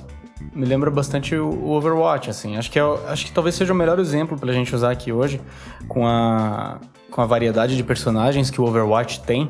me 0.55 0.66
lembra 0.66 0.91
bastante 0.91 1.34
o 1.34 1.70
Overwatch, 1.70 2.30
assim. 2.30 2.57
Acho 2.57 2.70
que, 2.70 2.78
é, 2.78 2.82
acho 3.09 3.26
que 3.26 3.32
talvez 3.32 3.55
seja 3.55 3.72
o 3.72 3.76
melhor 3.76 3.99
exemplo 3.99 4.38
pra 4.38 4.53
gente 4.53 4.74
usar 4.74 4.91
aqui 4.91 5.12
hoje, 5.12 5.41
com 5.86 6.07
a, 6.07 6.78
com 7.11 7.20
a 7.20 7.26
variedade 7.26 7.76
de 7.76 7.84
personagens 7.84 8.51
que 8.51 8.61
o 8.61 8.64
Overwatch 8.64 9.20
tem 9.20 9.49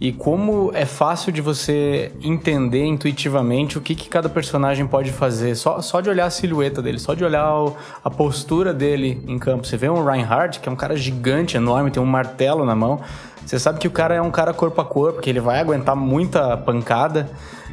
e 0.00 0.12
como 0.12 0.70
é 0.74 0.84
fácil 0.84 1.32
de 1.32 1.40
você 1.40 2.12
entender 2.22 2.84
intuitivamente 2.84 3.78
o 3.78 3.80
que, 3.80 3.94
que 3.94 4.08
cada 4.08 4.28
personagem 4.28 4.86
pode 4.86 5.10
fazer, 5.10 5.54
só, 5.54 5.80
só 5.80 6.00
de 6.00 6.10
olhar 6.10 6.26
a 6.26 6.30
silhueta 6.30 6.82
dele, 6.82 6.98
só 6.98 7.14
de 7.14 7.24
olhar 7.24 7.50
o, 7.54 7.76
a 8.04 8.10
postura 8.10 8.74
dele 8.74 9.22
em 9.26 9.38
campo. 9.38 9.66
Você 9.66 9.76
vê 9.76 9.88
um 9.88 10.04
Reinhardt, 10.04 10.60
que 10.60 10.68
é 10.68 10.72
um 10.72 10.76
cara 10.76 10.96
gigante, 10.96 11.56
enorme, 11.56 11.90
tem 11.90 12.02
um 12.02 12.06
martelo 12.06 12.64
na 12.64 12.74
mão. 12.74 13.00
Você 13.44 13.58
sabe 13.58 13.78
que 13.78 13.88
o 13.88 13.90
cara 13.90 14.14
é 14.14 14.20
um 14.20 14.30
cara 14.30 14.52
corpo 14.52 14.80
a 14.80 14.84
corpo, 14.84 15.20
que 15.20 15.30
ele 15.30 15.40
vai 15.40 15.60
aguentar 15.60 15.96
muita 15.96 16.56
pancada. 16.56 17.30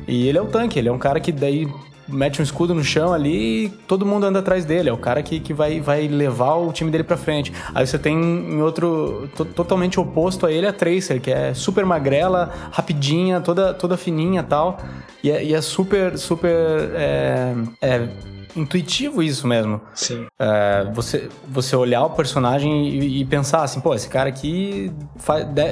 E 0.08 0.28
ele 0.28 0.38
é 0.38 0.42
o 0.42 0.46
tanque, 0.46 0.80
ele 0.80 0.88
é 0.88 0.92
um 0.92 1.00
cara 1.00 1.20
que 1.20 1.32
daí 1.32 1.68
mete 2.08 2.40
um 2.40 2.44
escudo 2.44 2.74
no 2.74 2.84
chão 2.84 3.14
ali 3.14 3.66
e 3.66 3.70
todo 3.70 4.06
mundo 4.06 4.26
anda 4.26 4.40
atrás 4.40 4.66
dele. 4.66 4.90
É 4.90 4.94
o 4.94 4.98
cara 4.98 5.22
que, 5.24 5.40
que 5.40 5.54
vai, 5.54 5.80
vai 5.80 6.08
levar 6.08 6.56
o 6.56 6.72
time 6.72 6.92
dele 6.92 7.04
pra 7.04 7.18
frente. 7.18 7.54
Aí 7.74 7.86
você 7.86 7.98
tem 7.98 8.16
em 8.16 8.62
outro. 8.62 9.30
totalmente 9.56 10.00
oposto 10.00 10.46
a 10.46 10.52
ele 10.52 10.68
a 10.68 10.74
Tracer, 10.74 11.22
que 11.22 11.32
é 11.32 11.54
super 11.54 11.86
magrela, 11.86 12.52
rapidinha, 12.72 13.42
toda, 13.42 13.74
toda 13.74 13.98
fininha 13.98 14.42
e 14.42 14.44
tal. 14.44 14.80
E 15.24 15.32
é, 15.32 15.44
e 15.44 15.54
é 15.54 15.62
super, 15.62 16.18
super. 16.18 16.52
É, 16.96 17.54
é, 17.82 18.10
intuitivo 18.56 19.24
isso 19.24 19.48
mesmo. 19.48 19.82
Sim. 19.94 20.28
É, 20.40 20.88
você, 20.94 21.30
você 21.48 21.76
olhar 21.76 22.04
o 22.04 22.12
personagem 22.12 22.88
e, 22.88 23.22
e, 23.22 23.26
pensar 23.26 23.64
assim, 23.64 23.80
pô, 23.80 23.94
esse 23.94 24.08
cara 24.08 24.30
aqui 24.30 24.92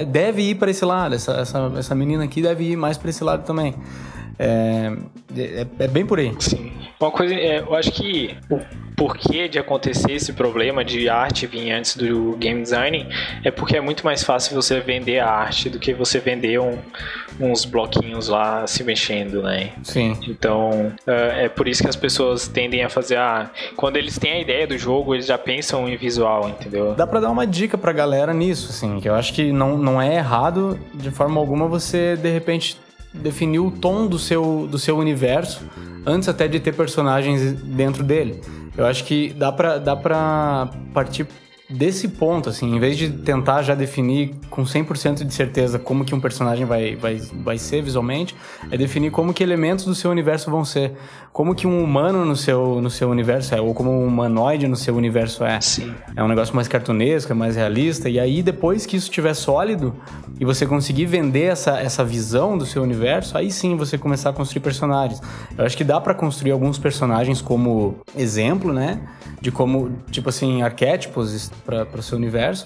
deve 0.07 0.41
ir 0.41 0.55
para 0.55 0.71
esse 0.71 0.84
lado, 0.84 1.15
essa, 1.15 1.34
essa, 1.34 1.71
essa 1.77 1.95
menina 1.95 2.23
aqui 2.23 2.41
deve 2.41 2.71
ir 2.71 2.75
mais 2.75 2.97
para 2.97 3.09
esse 3.09 3.23
lado 3.23 3.43
também. 3.45 3.75
É, 4.41 4.91
é, 5.37 5.67
é, 5.79 5.87
bem 5.87 6.03
por 6.03 6.17
aí. 6.17 6.33
Sim. 6.39 6.71
Uma 6.99 7.11
coisa, 7.11 7.33
é, 7.33 7.59
eu 7.59 7.75
acho 7.75 7.91
que 7.91 8.35
o 8.49 8.59
porquê 8.95 9.47
de 9.47 9.59
acontecer 9.59 10.13
esse 10.13 10.33
problema 10.33 10.83
de 10.83 11.07
arte 11.09 11.45
vir 11.45 11.71
antes 11.71 11.95
do 11.95 12.35
game 12.37 12.61
design 12.61 13.07
é 13.43 13.51
porque 13.51 13.77
é 13.77 13.81
muito 13.81 14.03
mais 14.03 14.23
fácil 14.23 14.55
você 14.55 14.79
vender 14.79 15.19
a 15.19 15.29
arte 15.29 15.69
do 15.69 15.79
que 15.79 15.93
você 15.93 16.19
vender 16.19 16.59
um, 16.59 16.77
uns 17.39 17.65
bloquinhos 17.65 18.27
lá 18.27 18.65
se 18.65 18.83
mexendo, 18.83 19.43
né? 19.43 19.71
Sim. 19.83 20.17
Então, 20.27 20.91
é, 21.05 21.45
é 21.45 21.49
por 21.49 21.67
isso 21.67 21.83
que 21.83 21.89
as 21.89 21.95
pessoas 21.95 22.47
tendem 22.47 22.83
a 22.83 22.89
fazer. 22.89 23.17
Ah, 23.17 23.51
quando 23.75 23.97
eles 23.97 24.17
têm 24.17 24.33
a 24.33 24.39
ideia 24.39 24.65
do 24.65 24.77
jogo, 24.77 25.13
eles 25.13 25.27
já 25.27 25.37
pensam 25.37 25.87
em 25.87 25.95
visual, 25.97 26.49
entendeu? 26.49 26.93
Dá 26.93 27.05
pra 27.05 27.19
dar 27.19 27.29
uma 27.29 27.45
dica 27.45 27.77
pra 27.77 27.91
galera 27.91 28.33
nisso, 28.33 28.69
assim, 28.69 28.99
que 28.99 29.09
eu 29.09 29.13
acho 29.13 29.33
que 29.33 29.51
não, 29.51 29.77
não 29.77 30.01
é 30.01 30.15
errado 30.15 30.79
de 30.93 31.11
forma 31.11 31.39
alguma 31.39 31.67
você, 31.67 32.15
de 32.15 32.29
repente, 32.29 32.77
definir 33.14 33.59
o 33.59 33.72
tom 33.72 34.07
do 34.07 34.18
seu, 34.18 34.68
do 34.70 34.80
seu 34.80 34.97
universo 34.97 35.62
antes 36.05 36.30
até 36.30 36.47
de 36.47 36.59
ter 36.59 36.74
personagens 36.74 37.53
dentro 37.53 38.03
dele. 38.03 38.41
Eu 38.78 38.86
acho 38.86 39.03
que 39.03 39.34
dá 39.34 39.51
pra, 39.51 39.78
dá 39.78 39.95
pra 39.95 40.70
partir 40.93 41.28
desse 41.72 42.07
ponto, 42.07 42.49
assim, 42.49 42.76
em 42.76 42.80
vez 42.80 42.97
de 42.97 43.09
tentar 43.09 43.61
já 43.61 43.76
definir 43.76 44.36
com 44.49 44.63
100% 44.63 45.24
de 45.24 45.34
certeza 45.34 45.80
como 45.80 46.05
que 46.05 46.13
um 46.13 46.19
personagem 46.19 46.65
vai, 46.65 46.95
vai, 46.95 47.15
vai 47.15 47.57
ser 47.57 47.82
visualmente, 47.82 48.36
é 48.69 48.78
definir 48.78 49.11
como 49.11 49.34
que 49.34 49.43
elementos 49.43 49.86
do 49.86 49.95
seu 49.95 50.11
universo 50.11 50.51
vão 50.51 50.65
ser. 50.65 50.93
Como 51.32 51.55
que 51.55 51.65
um 51.65 51.82
humano 51.82 52.26
no 52.26 52.36
seu, 52.36 52.82
no 52.82 52.89
seu 52.89 53.09
universo 53.09 53.55
é, 53.55 53.61
ou 53.61 53.74
como 53.74 53.89
um 53.89 54.05
humanoide 54.05 54.67
no 54.67 54.76
seu 54.76 54.95
universo 54.95 55.45
é. 55.45 55.61
Sim. 55.61 55.93
É 56.15 56.22
um 56.22 56.28
negócio 56.28 56.53
mais 56.53 56.67
cartunesco, 56.67 57.32
é 57.32 57.36
mais 57.36 57.55
realista, 57.55 58.09
e 58.09 58.19
aí 58.19 58.43
depois 58.43 58.86
que 58.86 58.97
isso 58.97 59.07
estiver 59.07 59.34
sólido 59.34 59.95
e 60.39 60.43
você 60.43 60.65
conseguir 60.65 61.05
vender 61.05 61.45
essa, 61.45 61.80
essa 61.80 62.03
visão 62.03 62.57
do 62.57 62.65
seu 62.65 62.84
universo, 62.84 63.38
aí 63.38 63.49
sim 63.49 63.78
você 63.78 63.97
começar 63.97 64.32
a 64.32 64.34
construir 64.34 64.61
personagens. 64.61 65.22
Eu 65.57 65.65
acho 65.65 65.78
que 65.78 65.84
dá 65.84 66.01
para 66.01 66.13
construir 66.13 66.51
alguns 66.51 66.78
personagens 66.78 67.41
como 67.41 67.95
exemplo, 68.15 68.74
né? 68.74 68.99
De 69.39 69.51
como, 69.51 69.91
tipo 70.11 70.30
assim, 70.30 70.61
arquétipos 70.61 71.51
para 71.62 71.88
o 71.95 72.01
seu 72.01 72.18
universo, 72.18 72.66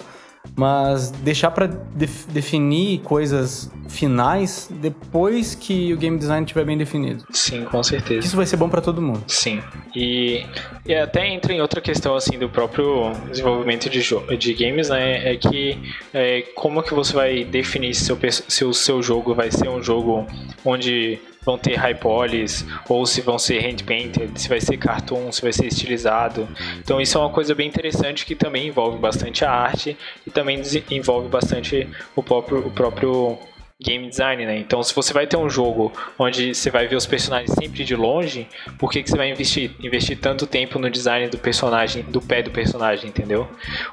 mas 0.54 1.10
deixar 1.10 1.50
para 1.50 1.66
def 1.66 2.26
definir 2.26 3.00
coisas 3.00 3.70
finais 3.88 4.68
depois 4.70 5.54
que 5.54 5.92
o 5.92 5.96
game 5.96 6.18
design 6.18 6.44
estiver 6.44 6.64
bem 6.64 6.76
definido. 6.76 7.24
Sim, 7.30 7.64
com 7.64 7.82
certeza. 7.82 8.26
Isso 8.26 8.36
vai 8.36 8.46
ser 8.46 8.56
bom 8.56 8.68
para 8.68 8.80
todo 8.80 9.00
mundo. 9.00 9.24
Sim. 9.26 9.62
E, 9.94 10.44
e 10.84 10.94
até 10.94 11.26
entra 11.26 11.52
em 11.52 11.60
outra 11.60 11.80
questão 11.80 12.14
assim 12.14 12.38
do 12.38 12.48
próprio 12.48 13.12
desenvolvimento 13.30 13.88
de, 13.88 14.00
de 14.36 14.54
games, 14.54 14.88
né? 14.88 15.32
É 15.32 15.36
que 15.36 15.78
é, 16.12 16.42
como 16.54 16.82
que 16.82 16.94
você 16.94 17.12
vai 17.12 17.44
definir 17.44 17.94
se, 17.94 18.04
seu, 18.04 18.18
se 18.48 18.64
o 18.64 18.74
seu 18.74 19.02
jogo 19.02 19.34
vai 19.34 19.50
ser 19.50 19.68
um 19.68 19.82
jogo 19.82 20.26
onde 20.64 21.18
vão 21.46 21.56
ter 21.56 21.76
high 21.76 21.94
polys 21.94 22.66
ou 22.88 23.06
se 23.06 23.20
vão 23.20 23.38
ser 23.38 23.64
hand 23.64 23.84
painted, 23.86 24.38
se 24.38 24.48
vai 24.48 24.60
ser 24.60 24.76
cartoon, 24.76 25.30
se 25.30 25.40
vai 25.40 25.52
ser 25.52 25.66
estilizado. 25.66 26.48
Então 26.80 27.00
isso 27.00 27.16
é 27.16 27.20
uma 27.20 27.30
coisa 27.30 27.54
bem 27.54 27.68
interessante 27.68 28.26
que 28.26 28.34
também 28.34 28.66
envolve 28.66 28.98
bastante 28.98 29.44
a 29.44 29.50
arte 29.52 29.96
e 30.26 30.30
também 30.30 30.60
envolve 30.90 31.28
bastante 31.28 31.88
o 32.16 32.22
próprio, 32.22 32.66
o 32.66 32.70
próprio 32.70 33.38
game 33.78 34.08
design, 34.08 34.46
né? 34.46 34.58
Então, 34.58 34.82
se 34.82 34.94
você 34.94 35.12
vai 35.12 35.26
ter 35.26 35.36
um 35.36 35.50
jogo 35.50 35.92
onde 36.18 36.54
você 36.54 36.70
vai 36.70 36.88
ver 36.88 36.96
os 36.96 37.04
personagens 37.04 37.52
sempre 37.52 37.84
de 37.84 37.94
longe, 37.94 38.48
por 38.78 38.90
que, 38.90 39.02
que 39.02 39.10
você 39.10 39.16
vai 39.16 39.30
investir, 39.30 39.70
investir 39.80 40.18
tanto 40.18 40.46
tempo 40.46 40.78
no 40.78 40.88
design 40.88 41.28
do 41.28 41.36
personagem, 41.36 42.02
do 42.04 42.20
pé 42.20 42.42
do 42.42 42.50
personagem, 42.50 43.10
entendeu? 43.10 43.46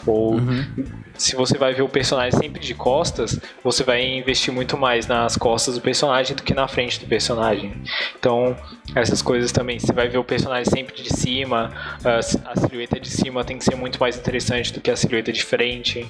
Ou 0.07 0.35
uhum. 0.35 0.65
se 1.15 1.35
você 1.35 1.57
vai 1.57 1.73
ver 1.73 1.81
o 1.81 1.89
personagem 1.89 2.39
sempre 2.39 2.61
de 2.61 2.73
costas, 2.73 3.37
você 3.61 3.83
vai 3.83 4.01
investir 4.01 4.53
muito 4.53 4.77
mais 4.77 5.05
nas 5.05 5.35
costas 5.35 5.75
do 5.75 5.81
personagem 5.81 6.33
do 6.33 6.43
que 6.43 6.53
na 6.53 6.67
frente 6.67 7.01
do 7.01 7.05
personagem. 7.05 7.73
Então, 8.17 8.55
essas 8.95 9.21
coisas 9.21 9.51
também, 9.51 9.79
você 9.79 9.91
vai 9.91 10.07
ver 10.07 10.17
o 10.17 10.23
personagem 10.23 10.71
sempre 10.71 10.95
de 11.01 11.13
cima, 11.13 11.73
a 12.05 12.55
silhueta 12.55 12.97
de 13.01 13.09
cima 13.09 13.43
tem 13.43 13.57
que 13.57 13.65
ser 13.65 13.75
muito 13.75 13.99
mais 13.99 14.17
interessante 14.17 14.71
do 14.71 14.79
que 14.79 14.89
a 14.89 14.95
silhueta 14.95 15.31
de 15.33 15.43
frente. 15.43 16.07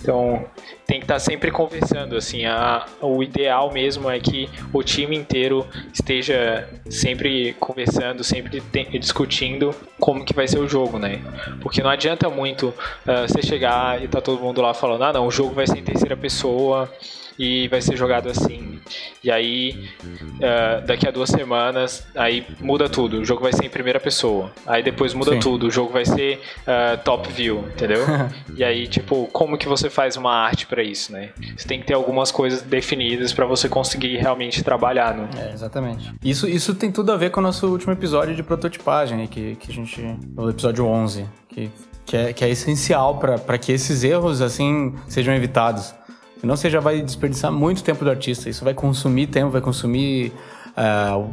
Então, 0.00 0.44
tem 0.86 1.00
que 1.00 1.04
estar 1.04 1.18
sempre 1.18 1.50
conversando, 1.50 2.16
assim, 2.16 2.46
a, 2.46 2.86
o 3.00 3.15
ideal 3.22 3.72
mesmo 3.72 4.10
é 4.10 4.18
que 4.18 4.48
o 4.72 4.82
time 4.82 5.16
inteiro 5.16 5.66
esteja 5.92 6.68
sempre 6.88 7.54
conversando, 7.58 8.22
sempre 8.22 8.62
discutindo 8.98 9.74
como 9.98 10.24
que 10.24 10.34
vai 10.34 10.46
ser 10.46 10.58
o 10.58 10.68
jogo, 10.68 10.98
né? 10.98 11.20
Porque 11.60 11.82
não 11.82 11.90
adianta 11.90 12.28
muito 12.28 12.68
uh, 12.68 13.28
você 13.28 13.42
chegar 13.42 14.02
e 14.02 14.08
tá 14.08 14.20
todo 14.20 14.40
mundo 14.40 14.60
lá 14.60 14.74
falando, 14.74 15.04
ah 15.04 15.12
não, 15.12 15.26
o 15.26 15.30
jogo 15.30 15.54
vai 15.54 15.66
ser 15.66 15.78
em 15.78 15.84
terceira 15.84 16.16
pessoa, 16.16 16.90
e 17.38 17.68
vai 17.68 17.80
ser 17.80 17.96
jogado 17.96 18.28
assim. 18.28 18.78
E 19.22 19.30
aí, 19.30 19.88
uh, 20.04 20.86
daqui 20.86 21.06
a 21.06 21.10
duas 21.10 21.28
semanas, 21.28 22.06
aí 22.14 22.46
muda 22.60 22.88
tudo. 22.88 23.18
O 23.20 23.24
jogo 23.24 23.42
vai 23.42 23.52
ser 23.52 23.66
em 23.66 23.70
primeira 23.70 23.98
pessoa. 23.98 24.52
Aí 24.66 24.82
depois 24.82 25.14
muda 25.14 25.32
Sim. 25.32 25.40
tudo. 25.40 25.66
O 25.66 25.70
jogo 25.70 25.92
vai 25.92 26.04
ser 26.04 26.40
uh, 26.62 27.02
top 27.04 27.30
view, 27.32 27.64
entendeu? 27.74 28.04
e 28.56 28.62
aí, 28.62 28.86
tipo, 28.86 29.26
como 29.32 29.58
que 29.58 29.68
você 29.68 29.90
faz 29.90 30.16
uma 30.16 30.32
arte 30.32 30.66
para 30.66 30.82
isso, 30.82 31.12
né? 31.12 31.30
Você 31.56 31.66
tem 31.66 31.80
que 31.80 31.86
ter 31.86 31.94
algumas 31.94 32.30
coisas 32.30 32.62
definidas 32.62 33.32
para 33.32 33.46
você 33.46 33.68
conseguir 33.68 34.16
realmente 34.16 34.62
trabalhar, 34.62 35.14
né? 35.14 35.28
É, 35.36 35.52
exatamente. 35.52 36.12
Isso, 36.24 36.48
isso 36.48 36.74
tem 36.74 36.92
tudo 36.92 37.12
a 37.12 37.16
ver 37.16 37.30
com 37.30 37.40
o 37.40 37.42
nosso 37.42 37.66
último 37.68 37.92
episódio 37.92 38.34
de 38.34 38.42
prototipagem, 38.42 39.26
que, 39.26 39.56
que 39.56 39.70
a 39.70 39.74
gente. 39.74 40.02
O 40.36 40.48
episódio 40.48 40.86
11, 40.86 41.26
que 41.48 41.70
que 42.06 42.16
é, 42.16 42.32
que 42.32 42.44
é 42.44 42.48
essencial 42.48 43.18
para 43.18 43.58
que 43.58 43.72
esses 43.72 44.04
erros 44.04 44.40
assim 44.40 44.94
sejam 45.08 45.34
evitados. 45.34 45.92
Senão 46.40 46.56
você 46.56 46.68
já 46.68 46.80
vai 46.80 47.00
desperdiçar 47.00 47.50
muito 47.50 47.82
tempo 47.82 48.04
do 48.04 48.10
artista. 48.10 48.48
Isso 48.48 48.64
vai 48.64 48.74
consumir 48.74 49.26
tempo, 49.26 49.50
vai 49.50 49.60
consumir 49.60 50.32
uh, 50.76 51.32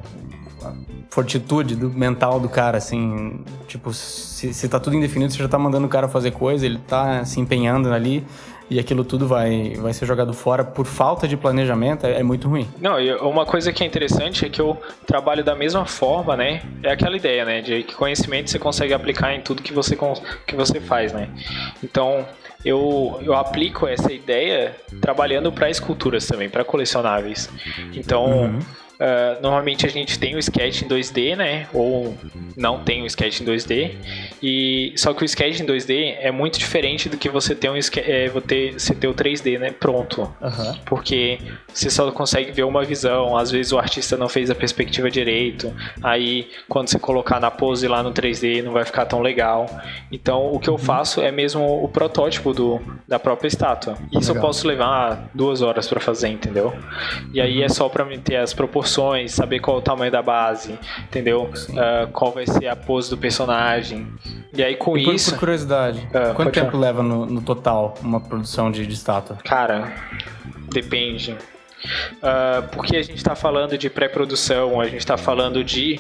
fortitude 1.10 1.76
do 1.76 1.90
mental 1.90 2.40
do 2.40 2.50
cara, 2.50 2.78
assim. 2.78 3.44
Tipo, 3.68 3.94
se, 3.94 4.54
se 4.54 4.70
tá 4.70 4.80
tudo 4.80 4.96
indefinido, 4.96 5.32
você 5.34 5.40
já 5.40 5.48
tá 5.48 5.60
mandando 5.60 5.86
o 5.86 5.90
cara 5.90 6.08
fazer 6.08 6.32
coisa, 6.32 6.66
ele 6.66 6.80
tá 6.88 7.26
se 7.26 7.40
empenhando 7.40 7.92
ali 7.92 8.26
e 8.70 8.80
aquilo 8.80 9.04
tudo 9.04 9.28
vai, 9.28 9.76
vai 9.76 9.94
ser 9.94 10.06
jogado 10.06 10.34
fora 10.34 10.64
por 10.64 10.86
falta 10.86 11.28
de 11.28 11.38
planejamento, 11.38 12.06
é, 12.06 12.20
é, 12.20 12.24
muito 12.24 12.48
ruim. 12.48 12.68
Não, 12.80 13.00
e 13.00 13.14
uma 13.16 13.46
coisa 13.46 13.72
que 13.72 13.84
é 13.84 13.88
interessante 13.88 14.46
é 14.46 14.50
que 14.50 14.60
eu 14.60 14.78
trabalho 15.06 15.44
da 15.44 15.56
mesma 15.56 15.86
forma, 15.86 16.36
né? 16.36 16.62
É 16.82 16.92
aquela 16.92 17.16
ideia, 17.16 17.46
né? 17.46 17.62
De 17.62 17.84
que 17.84 17.94
conhecimento 17.94 18.50
você 18.50 18.58
consegue 18.58 18.94
aplicar 18.94 19.34
em 19.34 19.42
tudo 19.42 19.62
que 19.62 19.74
você, 19.74 19.98
que 20.48 20.56
você 20.56 20.80
faz, 20.80 21.14
né? 21.14 21.30
Então, 21.84 22.26
eu, 22.66 23.20
eu 23.22 23.34
aplico 23.34 23.88
essa 23.88 24.12
ideia 24.12 24.76
trabalhando 25.02 25.52
para 25.52 25.70
esculturas 25.70 26.26
também, 26.26 26.50
para 26.50 26.64
colecionáveis. 26.64 27.50
Então, 27.94 28.26
uhum. 28.26 28.60
Uh, 29.04 29.42
normalmente 29.42 29.86
a 29.86 29.90
gente 29.90 30.18
tem 30.18 30.34
o 30.34 30.40
sketch 30.40 30.84
em 30.84 30.88
2D, 30.88 31.36
né? 31.36 31.68
Ou 31.74 32.16
não 32.56 32.80
tem 32.80 33.04
o 33.04 33.06
sketch 33.06 33.42
em 33.42 33.46
2D. 33.46 33.96
E 34.42 34.94
só 34.96 35.14
que 35.14 35.24
o 35.24 35.26
sketch 35.26 35.60
em 35.60 35.66
2D 35.66 36.16
é 36.20 36.32
muito 36.32 36.58
diferente 36.58 37.10
do 37.10 37.18
que 37.18 37.28
você 37.28 37.54
ter 37.54 37.70
um 37.70 37.76
é, 37.76 38.30
você 38.30 38.96
ter 38.96 39.08
o 39.10 39.14
3D, 39.14 39.60
né? 39.60 39.72
Pronto. 39.72 40.22
Uhum. 40.42 40.80
Porque 40.86 41.38
você 41.68 41.90
só 41.90 42.10
consegue 42.12 42.54
ver 42.54 42.64
uma 42.64 42.86
visão. 42.86 43.36
Às 43.36 43.52
vezes 43.52 43.74
o 43.74 43.78
artista 43.78 44.16
não 44.16 44.30
fez 44.30 44.50
a 44.50 44.56
perspectiva 44.56 45.12
direito. 45.12 45.74
Aí 46.02 46.50
quando 46.70 46.88
você 46.88 46.98
colocar 46.98 47.42
na 47.42 47.52
pose 47.52 47.86
lá 47.90 48.02
no 48.02 48.14
3D 48.14 48.64
não 48.64 48.72
vai 48.72 48.86
ficar 48.86 49.06
tão 49.06 49.20
legal. 49.20 49.66
Então 50.10 50.54
o 50.54 50.60
que 50.60 50.70
eu 50.70 50.76
uhum. 50.76 50.80
faço 50.80 51.22
é 51.22 51.30
mesmo 51.30 51.84
o 51.84 51.90
protótipo 51.90 52.54
do, 52.54 52.80
da 53.06 53.20
própria 53.20 53.50
estátua. 53.50 53.98
Isso 54.14 54.30
legal. 54.30 54.36
eu 54.36 54.42
posso 54.42 54.66
levar 54.66 55.30
duas 55.34 55.62
horas 55.62 55.88
para 55.88 56.00
fazer, 56.00 56.30
entendeu? 56.30 56.74
E 57.34 57.42
aí 57.42 57.62
é 57.62 57.68
só 57.68 57.90
para 57.90 58.06
ter 58.20 58.38
as 58.38 58.54
proporções, 58.54 58.93
saber 59.28 59.60
qual 59.60 59.78
é 59.78 59.80
o 59.80 59.82
tamanho 59.82 60.12
da 60.12 60.22
base, 60.22 60.78
entendeu? 61.04 61.44
Uh, 61.44 62.12
qual 62.12 62.32
vai 62.32 62.46
ser 62.46 62.68
a 62.68 62.76
pose 62.76 63.10
do 63.10 63.18
personagem. 63.18 64.08
E 64.56 64.64
aí 64.64 64.76
com 64.76 64.98
e 64.98 65.04
por, 65.04 65.16
isso. 65.16 65.32
Por 65.32 65.40
curiosidade, 65.40 66.08
uh, 66.08 66.34
quanto 66.36 66.52
tempo 66.52 66.78
leva 66.78 67.02
no, 67.02 67.26
no, 67.26 67.42
total 67.42 67.96
uma 68.02 68.20
produção 68.20 68.72
de, 68.72 68.86
de 68.86 68.94
estátua? 68.94 69.38
Cara, 69.44 69.94
depende. 70.72 71.36
Uh, 72.16 72.68
porque 72.72 72.98
a 72.98 73.02
gente 73.02 73.18
está 73.18 73.36
falando 73.36 73.78
de 73.78 73.90
pré-produção, 73.90 74.80
a 74.80 74.86
gente 74.86 75.00
está 75.00 75.18
falando 75.18 75.64
de 75.64 76.00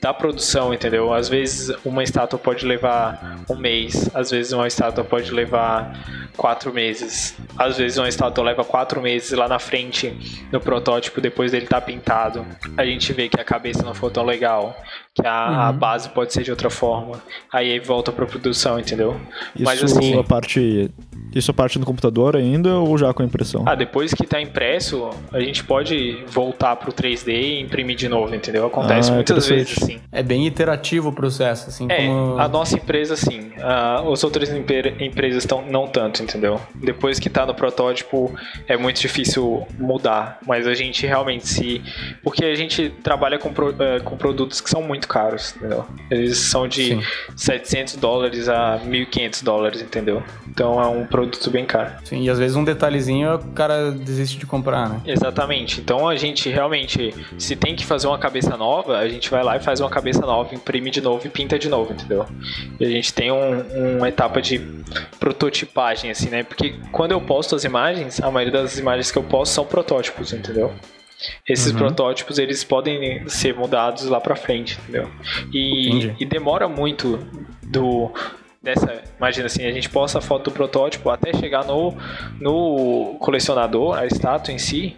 da 0.00 0.14
produção, 0.14 0.72
entendeu? 0.72 1.12
Às 1.12 1.28
vezes 1.28 1.76
uma 1.84 2.02
estátua 2.02 2.38
pode 2.38 2.64
levar 2.64 3.44
um 3.50 3.56
mês, 3.56 4.10
às 4.14 4.30
vezes 4.30 4.52
uma 4.52 4.66
estátua 4.66 5.04
pode 5.04 5.30
levar 5.32 5.92
quatro 6.36 6.72
meses. 6.72 7.36
Às 7.56 7.78
vezes 7.78 7.98
uma 7.98 8.08
estátua 8.08 8.44
leva 8.44 8.64
quatro 8.64 9.00
meses 9.00 9.32
lá 9.32 9.48
na 9.48 9.58
frente 9.58 10.46
no 10.52 10.60
protótipo, 10.60 11.20
depois 11.20 11.52
dele 11.52 11.66
tá 11.66 11.80
pintado. 11.80 12.44
A 12.76 12.84
gente 12.84 13.12
vê 13.12 13.28
que 13.28 13.40
a 13.40 13.44
cabeça 13.44 13.82
não 13.82 13.94
foi 13.94 14.10
tão 14.10 14.24
legal, 14.24 14.76
que 15.14 15.26
a, 15.26 15.50
uhum. 15.50 15.60
a 15.60 15.72
base 15.72 16.08
pode 16.08 16.32
ser 16.32 16.42
de 16.42 16.50
outra 16.50 16.70
forma. 16.70 17.22
Aí 17.52 17.78
volta 17.78 18.12
pra 18.12 18.26
produção, 18.26 18.78
entendeu? 18.78 19.20
Isso 19.54 19.64
Mas 19.64 19.82
assim. 19.82 20.18
A 20.18 20.24
parte, 20.24 20.90
isso 21.34 21.52
parte 21.52 21.78
no 21.78 21.86
computador 21.86 22.36
ainda 22.36 22.74
ou 22.76 22.96
já 22.96 23.12
com 23.12 23.22
a 23.22 23.26
impressão? 23.26 23.64
Ah, 23.66 23.74
depois 23.74 24.12
que 24.14 24.26
tá 24.26 24.40
impresso, 24.40 25.10
a 25.32 25.40
gente 25.40 25.64
pode 25.64 26.24
voltar 26.28 26.76
pro 26.76 26.92
3D 26.92 27.28
e 27.28 27.60
imprimir 27.60 27.96
de 27.96 28.08
novo, 28.08 28.34
entendeu? 28.34 28.66
Acontece 28.66 29.10
ah, 29.10 29.14
muitas 29.14 29.48
vezes, 29.48 29.82
assim. 29.82 30.00
É 30.12 30.22
bem 30.22 30.46
iterativo 30.46 31.08
o 31.08 31.12
processo, 31.12 31.68
assim 31.68 31.86
é, 31.90 32.06
como... 32.06 32.38
A 32.38 32.48
nossa 32.48 32.76
empresa, 32.76 33.16
sim. 33.16 33.52
Uh, 33.58 34.12
as 34.12 34.22
outras 34.22 34.50
empresas 34.50 35.44
tão, 35.44 35.62
não 35.62 35.86
tanto, 35.86 36.22
entendeu? 36.22 36.60
Depois 36.74 37.18
que 37.18 37.28
tá 37.28 37.44
no 37.44 37.54
protótipo, 37.54 38.32
é 38.68 38.76
muito 38.76 39.00
difícil 39.00 39.66
mudar. 39.78 40.38
Mas 40.46 40.66
a 40.66 40.74
gente 40.74 41.06
realmente 41.06 41.48
se. 41.48 41.82
Porque 42.22 42.44
a 42.44 42.54
gente 42.54 42.90
trabalha 43.02 43.38
com, 43.38 43.52
pro, 43.52 43.70
uh, 43.70 44.02
com 44.04 44.16
produtos 44.16 44.60
que 44.60 44.70
são 44.70 44.82
muito 44.82 45.08
caros, 45.08 45.54
entendeu? 45.56 45.84
Eles 46.10 46.38
são 46.38 46.68
de 46.68 46.94
Sim. 46.94 47.02
700 47.36 47.96
dólares 47.96 48.48
a 48.48 48.80
1.500 48.84 49.44
dólares, 49.44 49.82
entendeu? 49.82 50.22
Então 50.48 50.80
é 50.80 50.86
um 50.86 51.06
produto 51.06 51.23
bem 51.50 51.64
caro. 51.64 51.92
Sim, 52.04 52.22
e 52.22 52.30
às 52.30 52.38
vezes 52.38 52.56
um 52.56 52.64
detalhezinho 52.64 53.34
o 53.34 53.52
cara 53.52 53.90
desiste 53.90 54.38
de 54.38 54.46
comprar, 54.46 54.88
né? 54.88 55.00
Exatamente. 55.06 55.80
Então 55.80 56.08
a 56.08 56.16
gente 56.16 56.48
realmente, 56.48 57.14
se 57.38 57.56
tem 57.56 57.74
que 57.74 57.84
fazer 57.84 58.06
uma 58.06 58.18
cabeça 58.18 58.56
nova, 58.56 58.98
a 58.98 59.08
gente 59.08 59.30
vai 59.30 59.42
lá 59.42 59.56
e 59.56 59.60
faz 59.60 59.80
uma 59.80 59.90
cabeça 59.90 60.20
nova, 60.20 60.54
imprime 60.54 60.90
de 60.90 61.00
novo 61.00 61.26
e 61.26 61.30
pinta 61.30 61.58
de 61.58 61.68
novo, 61.68 61.92
entendeu? 61.92 62.26
E 62.78 62.84
a 62.84 62.88
gente 62.88 63.12
tem 63.12 63.30
um, 63.30 63.96
uma 63.96 64.08
etapa 64.08 64.40
de 64.40 64.60
prototipagem, 65.18 66.10
assim, 66.10 66.28
né? 66.28 66.42
Porque 66.42 66.74
quando 66.92 67.12
eu 67.12 67.20
posto 67.20 67.54
as 67.54 67.64
imagens, 67.64 68.20
a 68.20 68.30
maioria 68.30 68.60
das 68.62 68.78
imagens 68.78 69.10
que 69.10 69.18
eu 69.18 69.22
posto 69.22 69.52
são 69.52 69.64
protótipos, 69.64 70.32
entendeu? 70.32 70.72
Esses 71.48 71.72
uhum. 71.72 71.78
protótipos 71.78 72.38
eles 72.38 72.64
podem 72.64 73.26
ser 73.28 73.54
mudados 73.54 74.04
lá 74.04 74.20
para 74.20 74.36
frente, 74.36 74.78
entendeu? 74.82 75.10
E, 75.52 76.12
e, 76.18 76.24
demora 76.24 76.68
muito 76.68 77.18
do 77.62 78.12
dessa, 78.64 79.02
imagina 79.18 79.46
assim, 79.46 79.66
a 79.66 79.70
gente 79.72 79.88
posta 79.90 80.18
a 80.18 80.20
foto 80.22 80.44
do 80.44 80.50
protótipo 80.50 81.10
até 81.10 81.32
chegar 81.34 81.64
no 81.64 81.94
no 82.40 83.16
colecionador, 83.20 83.96
a 83.96 84.06
estátua 84.06 84.52
em 84.52 84.58
si, 84.58 84.96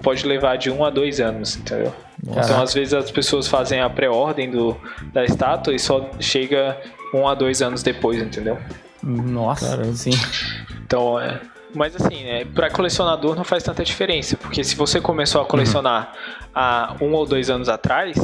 pode 0.00 0.26
levar 0.26 0.58
de 0.58 0.70
um 0.70 0.84
a 0.84 0.90
dois 0.90 1.20
anos, 1.20 1.56
entendeu? 1.56 1.94
Nossa. 2.22 2.40
Então 2.40 2.62
às 2.62 2.74
vezes 2.74 2.92
as 2.92 3.10
pessoas 3.10 3.46
fazem 3.46 3.80
a 3.80 3.88
pré-ordem 3.88 4.50
do 4.50 4.76
da 5.12 5.24
estátua 5.24 5.72
e 5.72 5.78
só 5.78 6.10
chega 6.18 6.76
um 7.14 7.28
a 7.28 7.34
dois 7.34 7.62
anos 7.62 7.82
depois, 7.82 8.20
entendeu? 8.20 8.58
Nossa, 9.02 9.70
Caramba. 9.70 9.94
sim. 9.94 10.10
Então, 10.84 11.18
é, 11.20 11.40
mas 11.74 11.94
assim, 11.94 12.24
é, 12.24 12.44
para 12.44 12.70
colecionador 12.70 13.36
não 13.36 13.44
faz 13.44 13.62
tanta 13.62 13.84
diferença, 13.84 14.36
porque 14.36 14.64
se 14.64 14.74
você 14.74 15.00
começou 15.00 15.40
a 15.40 15.44
colecionar 15.44 16.12
uhum. 16.14 16.50
há 16.54 16.96
um 17.00 17.12
ou 17.12 17.26
dois 17.26 17.48
anos 17.50 17.68
atrás, 17.68 18.16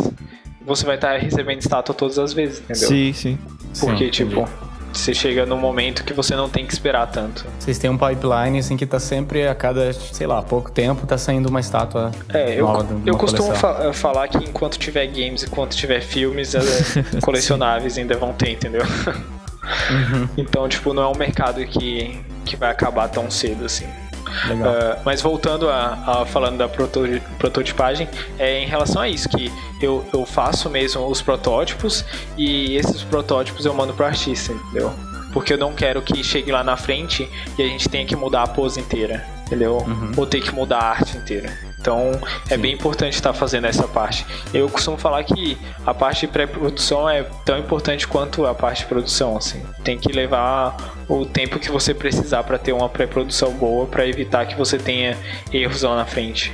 você 0.64 0.84
vai 0.84 0.96
estar 0.96 1.16
recebendo 1.18 1.58
estátua 1.58 1.94
todas 1.94 2.18
as 2.18 2.32
vezes, 2.32 2.58
entendeu? 2.58 2.88
Sim, 2.88 3.12
sim. 3.12 3.38
Porque, 3.78 4.04
sim, 4.06 4.10
tipo, 4.10 4.40
entendi. 4.40 4.69
Você 4.92 5.14
chega 5.14 5.46
num 5.46 5.56
momento 5.56 6.04
que 6.04 6.12
você 6.12 6.34
não 6.34 6.48
tem 6.48 6.66
que 6.66 6.72
esperar 6.72 7.06
tanto. 7.06 7.46
Vocês 7.58 7.78
têm 7.78 7.90
um 7.90 7.98
pipeline, 7.98 8.58
assim, 8.58 8.76
que 8.76 8.86
tá 8.86 8.98
sempre, 8.98 9.46
a 9.46 9.54
cada, 9.54 9.92
sei 9.92 10.26
lá, 10.26 10.42
pouco 10.42 10.70
tempo, 10.70 11.06
tá 11.06 11.16
saindo 11.16 11.48
uma 11.48 11.60
estátua 11.60 12.10
é, 12.28 12.54
eu, 12.54 12.68
eu 13.06 13.16
costumo 13.16 13.54
fa 13.54 13.92
falar 13.92 14.28
que 14.28 14.38
enquanto 14.38 14.78
tiver 14.78 15.06
games 15.06 15.42
e 15.42 15.46
enquanto 15.46 15.76
tiver 15.76 16.00
filmes, 16.00 16.54
colecionáveis 17.22 17.98
ainda 17.98 18.16
vão 18.16 18.32
ter, 18.32 18.52
entendeu? 18.52 18.82
Uhum. 18.82 20.28
Então, 20.36 20.68
tipo, 20.68 20.92
não 20.92 21.02
é 21.02 21.08
um 21.08 21.16
mercado 21.16 21.64
que, 21.64 22.20
que 22.44 22.56
vai 22.56 22.70
acabar 22.70 23.08
tão 23.08 23.30
cedo 23.30 23.64
assim. 23.64 23.86
Uh, 24.30 25.00
mas 25.04 25.20
voltando 25.20 25.68
a, 25.68 26.22
a, 26.22 26.26
falando 26.26 26.58
da 26.58 26.68
proto, 26.68 27.00
prototipagem, 27.38 28.08
é 28.38 28.62
em 28.62 28.66
relação 28.66 29.02
a 29.02 29.08
isso, 29.08 29.28
que 29.28 29.50
eu, 29.80 30.04
eu 30.12 30.24
faço 30.26 30.68
mesmo 30.68 31.06
os 31.06 31.22
protótipos 31.22 32.04
e 32.36 32.76
esses 32.76 33.02
protótipos 33.02 33.64
eu 33.64 33.74
mando 33.74 33.92
pro 33.94 34.04
artista, 34.06 34.52
entendeu? 34.52 34.92
Porque 35.32 35.52
eu 35.52 35.58
não 35.58 35.72
quero 35.72 36.02
que 36.02 36.24
chegue 36.24 36.50
lá 36.50 36.64
na 36.64 36.76
frente 36.76 37.28
e 37.56 37.62
a 37.62 37.66
gente 37.66 37.88
tenha 37.88 38.04
que 38.04 38.16
mudar 38.16 38.42
a 38.42 38.46
pose 38.48 38.80
inteira, 38.80 39.24
entendeu? 39.46 39.78
Uhum. 39.78 40.12
Ou 40.16 40.26
ter 40.26 40.40
que 40.40 40.52
mudar 40.52 40.78
a 40.78 40.90
arte 40.90 41.16
inteira. 41.16 41.69
Então 41.80 42.12
é 42.48 42.54
Sim. 42.54 42.60
bem 42.60 42.74
importante 42.74 43.14
estar 43.14 43.32
fazendo 43.32 43.66
essa 43.66 43.88
parte. 43.88 44.26
Eu 44.52 44.68
costumo 44.68 44.98
falar 44.98 45.24
que 45.24 45.56
a 45.86 45.94
parte 45.94 46.26
de 46.26 46.32
pré-produção 46.32 47.08
é 47.08 47.22
tão 47.44 47.58
importante 47.58 48.06
quanto 48.06 48.46
a 48.46 48.54
parte 48.54 48.80
de 48.80 48.86
produção. 48.86 49.36
Assim. 49.36 49.62
Tem 49.82 49.98
que 49.98 50.12
levar 50.12 50.76
o 51.08 51.24
tempo 51.24 51.58
que 51.58 51.70
você 51.70 51.94
precisar 51.94 52.42
para 52.44 52.58
ter 52.58 52.72
uma 52.72 52.88
pré-produção 52.88 53.52
boa 53.52 53.86
para 53.86 54.06
evitar 54.06 54.46
que 54.46 54.56
você 54.56 54.76
tenha 54.78 55.16
erros 55.52 55.82
lá 55.82 55.96
na 55.96 56.04
frente. 56.04 56.52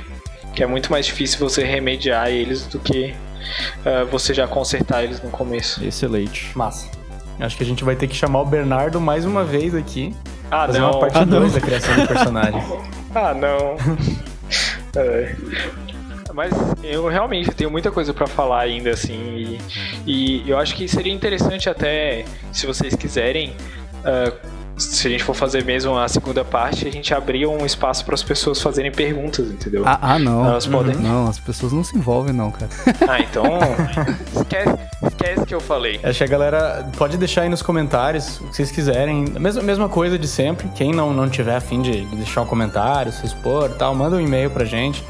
Que 0.55 0.63
é 0.63 0.67
muito 0.67 0.89
mais 0.89 1.05
difícil 1.05 1.39
você 1.39 1.63
remediar 1.63 2.29
eles 2.29 2.65
do 2.65 2.79
que 2.79 3.13
uh, 3.79 4.05
você 4.09 4.33
já 4.33 4.47
consertar 4.47 5.03
eles 5.03 5.21
no 5.21 5.29
começo. 5.29 5.83
Excelente. 5.83 6.51
Massa. 6.57 6.89
Acho 7.39 7.55
que 7.55 7.63
a 7.63 7.67
gente 7.67 7.83
vai 7.83 7.95
ter 7.95 8.07
que 8.07 8.15
chamar 8.15 8.41
o 8.41 8.45
Bernardo 8.45 8.99
mais 8.99 9.25
uma 9.25 9.43
vez 9.43 9.75
aqui. 9.75 10.15
Ah, 10.49 10.65
fazer 10.65 10.79
não. 10.79 10.91
uma 10.91 10.99
parte 10.99 11.25
2 11.25 11.51
ah, 11.51 11.59
da 11.59 11.65
criação 11.65 11.95
do 11.95 12.07
personagem. 12.07 12.63
ah, 13.13 13.33
não. 13.33 13.77
É. 14.95 15.35
Mas 16.33 16.53
eu 16.83 17.07
realmente 17.07 17.51
tenho 17.51 17.71
muita 17.71 17.89
coisa 17.91 18.13
para 18.13 18.27
falar 18.27 18.61
ainda, 18.61 18.91
assim. 18.91 19.59
E, 20.05 20.41
e, 20.43 20.49
eu 20.49 20.57
acho 20.57 20.75
que 20.75 20.87
seria 20.87 21.11
interessante 21.11 21.69
até, 21.69 22.25
se 22.51 22.67
vocês 22.67 22.95
quiserem, 22.95 23.55
uh, 23.99 24.56
se 24.77 25.07
a 25.07 25.09
gente 25.09 25.23
for 25.23 25.33
fazer 25.33 25.63
mesmo 25.63 25.97
a 25.97 26.07
segunda 26.07 26.45
parte, 26.45 26.87
a 26.87 26.91
gente 26.91 27.13
abrir 27.13 27.47
um 27.47 27.65
espaço 27.65 28.05
para 28.05 28.13
as 28.13 28.23
pessoas 28.23 28.61
fazerem 28.61 28.91
perguntas, 28.91 29.49
entendeu? 29.49 29.83
Ah, 29.85 29.97
ah 30.01 30.19
não. 30.19 30.45
Elas 30.45 30.67
podem. 30.67 30.95
Não, 30.95 31.27
as 31.27 31.39
pessoas 31.39 31.73
não 31.73 31.83
se 31.83 31.97
envolvem, 31.97 32.33
não, 32.33 32.51
cara. 32.51 32.69
Ah, 33.07 33.19
então. 33.21 33.43
esquece, 34.35 34.75
esquece 35.07 35.45
que 35.45 35.55
eu 35.55 35.61
falei. 35.61 35.99
Acho 36.03 36.17
que 36.17 36.23
a 36.23 36.27
galera 36.27 36.89
pode 36.97 37.17
deixar 37.17 37.43
aí 37.43 37.49
nos 37.49 37.61
comentários 37.61 38.39
o 38.41 38.49
que 38.49 38.55
vocês 38.55 38.69
quiserem. 38.69 39.25
A 39.35 39.39
mesma, 39.39 39.61
mesma 39.61 39.87
coisa 39.87 40.19
de 40.19 40.27
sempre. 40.27 40.67
Quem 40.75 40.91
não, 40.91 41.13
não 41.13 41.29
tiver 41.29 41.55
afim 41.55 41.81
de, 41.81 42.05
de 42.05 42.15
deixar 42.17 42.41
um 42.41 42.45
comentário, 42.45 43.11
se 43.11 43.25
expor 43.25 43.69
tal, 43.71 43.95
manda 43.95 44.17
um 44.17 44.21
e-mail 44.21 44.49
pra 44.49 44.65
gente. 44.65 45.03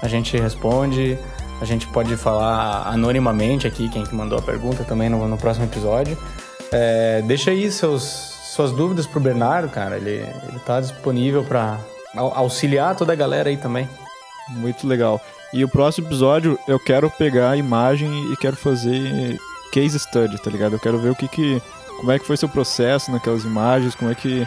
A 0.00 0.08
gente 0.08 0.36
responde. 0.36 1.18
A 1.60 1.64
gente 1.64 1.86
pode 1.86 2.16
falar 2.16 2.88
anonimamente 2.88 3.68
aqui, 3.68 3.88
quem 3.88 4.04
que 4.04 4.14
mandou 4.14 4.36
a 4.36 4.42
pergunta 4.42 4.82
também 4.82 5.08
no, 5.08 5.28
no 5.28 5.36
próximo 5.36 5.66
episódio. 5.66 6.18
É, 6.72 7.22
deixa 7.22 7.50
aí 7.50 7.70
seus, 7.70 8.31
suas 8.52 8.70
dúvidas 8.70 9.06
pro 9.06 9.18
Bernardo, 9.18 9.68
cara. 9.68 9.96
Ele, 9.96 10.10
ele 10.48 10.58
tá 10.66 10.80
disponível 10.80 11.42
para 11.42 11.78
auxiliar 12.14 12.94
toda 12.94 13.12
a 13.12 13.16
galera 13.16 13.48
aí 13.48 13.56
também. 13.56 13.88
Muito 14.50 14.86
legal. 14.86 15.20
E 15.52 15.64
o 15.64 15.68
próximo 15.68 16.06
episódio 16.06 16.58
eu 16.68 16.78
quero 16.78 17.10
pegar 17.10 17.50
a 17.50 17.56
imagem 17.56 18.10
e 18.32 18.36
quero 18.36 18.56
fazer 18.56 19.38
case 19.72 19.98
study, 19.98 20.40
tá 20.40 20.50
ligado? 20.50 20.74
Eu 20.74 20.80
quero 20.80 20.98
ver 20.98 21.10
o 21.10 21.14
que 21.14 21.28
que 21.28 21.62
como 21.96 22.10
é 22.10 22.18
que 22.18 22.26
foi 22.26 22.36
seu 22.36 22.48
processo 22.48 23.10
naquelas 23.10 23.44
imagens, 23.44 23.94
como 23.94 24.10
é 24.10 24.14
que 24.14 24.46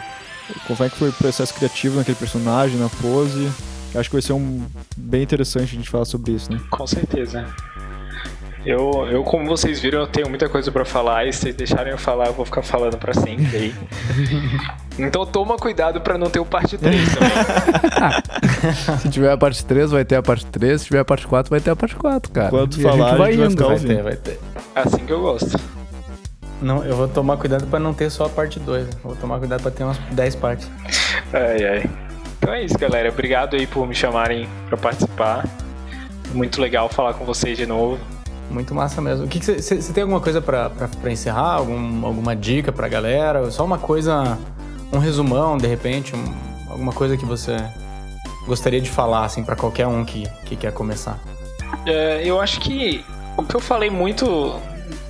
como 0.66 0.84
é 0.84 0.88
que 0.88 0.96
foi 0.96 1.08
o 1.08 1.12
processo 1.12 1.52
criativo 1.54 1.96
naquele 1.96 2.16
personagem, 2.16 2.78
na 2.78 2.88
pose. 2.88 3.50
Acho 3.94 4.08
que 4.08 4.14
vai 4.14 4.22
ser 4.22 4.34
um 4.34 4.66
bem 4.96 5.22
interessante 5.22 5.74
a 5.74 5.78
gente 5.78 5.90
falar 5.90 6.04
sobre 6.04 6.32
isso, 6.32 6.52
né? 6.52 6.60
Com 6.70 6.86
certeza. 6.86 7.46
Eu, 8.66 9.06
eu, 9.08 9.22
como 9.22 9.46
vocês 9.46 9.78
viram, 9.78 10.00
eu 10.00 10.06
tenho 10.08 10.28
muita 10.28 10.48
coisa 10.48 10.72
para 10.72 10.84
falar 10.84 11.24
e 11.24 11.32
se 11.32 11.38
vocês 11.42 11.54
deixarem 11.54 11.92
eu 11.92 11.98
falar, 11.98 12.26
eu 12.26 12.32
vou 12.32 12.44
ficar 12.44 12.62
falando 12.62 12.98
para 12.98 13.14
sempre 13.14 13.56
aí. 13.56 13.74
então 14.98 15.24
toma 15.24 15.56
cuidado 15.56 16.00
para 16.00 16.18
não 16.18 16.28
ter 16.28 16.40
o 16.40 16.44
parte 16.44 16.76
3 16.76 17.00
também. 17.14 17.30
se 18.98 19.08
tiver 19.08 19.30
a 19.30 19.36
parte 19.38 19.64
3, 19.64 19.92
vai 19.92 20.04
ter 20.04 20.16
a 20.16 20.22
parte 20.22 20.44
3. 20.46 20.80
Se 20.80 20.88
tiver 20.88 20.98
a 20.98 21.04
parte 21.04 21.28
4, 21.28 21.48
vai 21.48 21.60
ter 21.60 21.70
a 21.70 21.76
parte 21.76 21.94
4, 21.94 22.32
cara. 22.32 22.50
Quando 22.50 22.82
falar, 22.82 22.94
a 22.94 23.08
gente 23.10 23.18
vai, 23.18 23.28
a 23.28 23.48
gente 23.48 23.56
vai, 23.56 23.68
vai 23.68 23.78
ter, 23.78 24.02
vai 24.02 24.16
ter. 24.16 24.40
Assim 24.74 25.06
que 25.06 25.12
eu 25.12 25.20
gosto. 25.20 25.60
Não, 26.60 26.84
eu 26.84 26.96
vou 26.96 27.06
tomar 27.06 27.36
cuidado 27.36 27.68
para 27.68 27.78
não 27.78 27.94
ter 27.94 28.10
só 28.10 28.24
a 28.24 28.28
parte 28.28 28.58
2. 28.58 28.88
Vou 29.04 29.14
tomar 29.14 29.38
cuidado 29.38 29.62
para 29.62 29.70
ter 29.70 29.84
umas 29.84 29.98
10 30.10 30.34
partes. 30.34 30.68
Ai, 31.32 31.64
ai. 31.64 31.90
Então 32.38 32.52
é 32.52 32.64
isso, 32.64 32.76
galera. 32.76 33.08
Obrigado 33.10 33.54
aí 33.54 33.64
por 33.64 33.86
me 33.86 33.94
chamarem 33.94 34.48
para 34.66 34.76
participar. 34.76 35.44
Muito 36.34 36.60
legal 36.60 36.88
falar 36.88 37.14
com 37.14 37.24
vocês 37.24 37.56
de 37.56 37.64
novo. 37.64 38.15
Muito 38.50 38.74
massa 38.74 39.00
mesmo. 39.00 39.26
Você 39.26 39.92
tem 39.92 40.02
alguma 40.02 40.20
coisa 40.20 40.40
para 40.40 41.10
encerrar? 41.10 41.54
Algum, 41.54 42.06
alguma 42.06 42.34
dica 42.34 42.72
pra 42.72 42.88
galera? 42.88 43.50
Só 43.50 43.64
uma 43.64 43.78
coisa, 43.78 44.38
um 44.92 44.98
resumão, 44.98 45.58
de 45.58 45.66
repente, 45.66 46.14
um, 46.14 46.34
alguma 46.70 46.92
coisa 46.92 47.16
que 47.16 47.24
você 47.24 47.56
gostaria 48.46 48.80
de 48.80 48.90
falar, 48.90 49.24
assim, 49.24 49.42
para 49.42 49.56
qualquer 49.56 49.86
um 49.86 50.04
que, 50.04 50.28
que 50.44 50.56
quer 50.56 50.72
começar? 50.72 51.18
É, 51.84 52.22
eu 52.24 52.40
acho 52.40 52.60
que 52.60 53.04
o 53.36 53.42
que 53.42 53.54
eu 53.54 53.60
falei 53.60 53.90
muito 53.90 54.54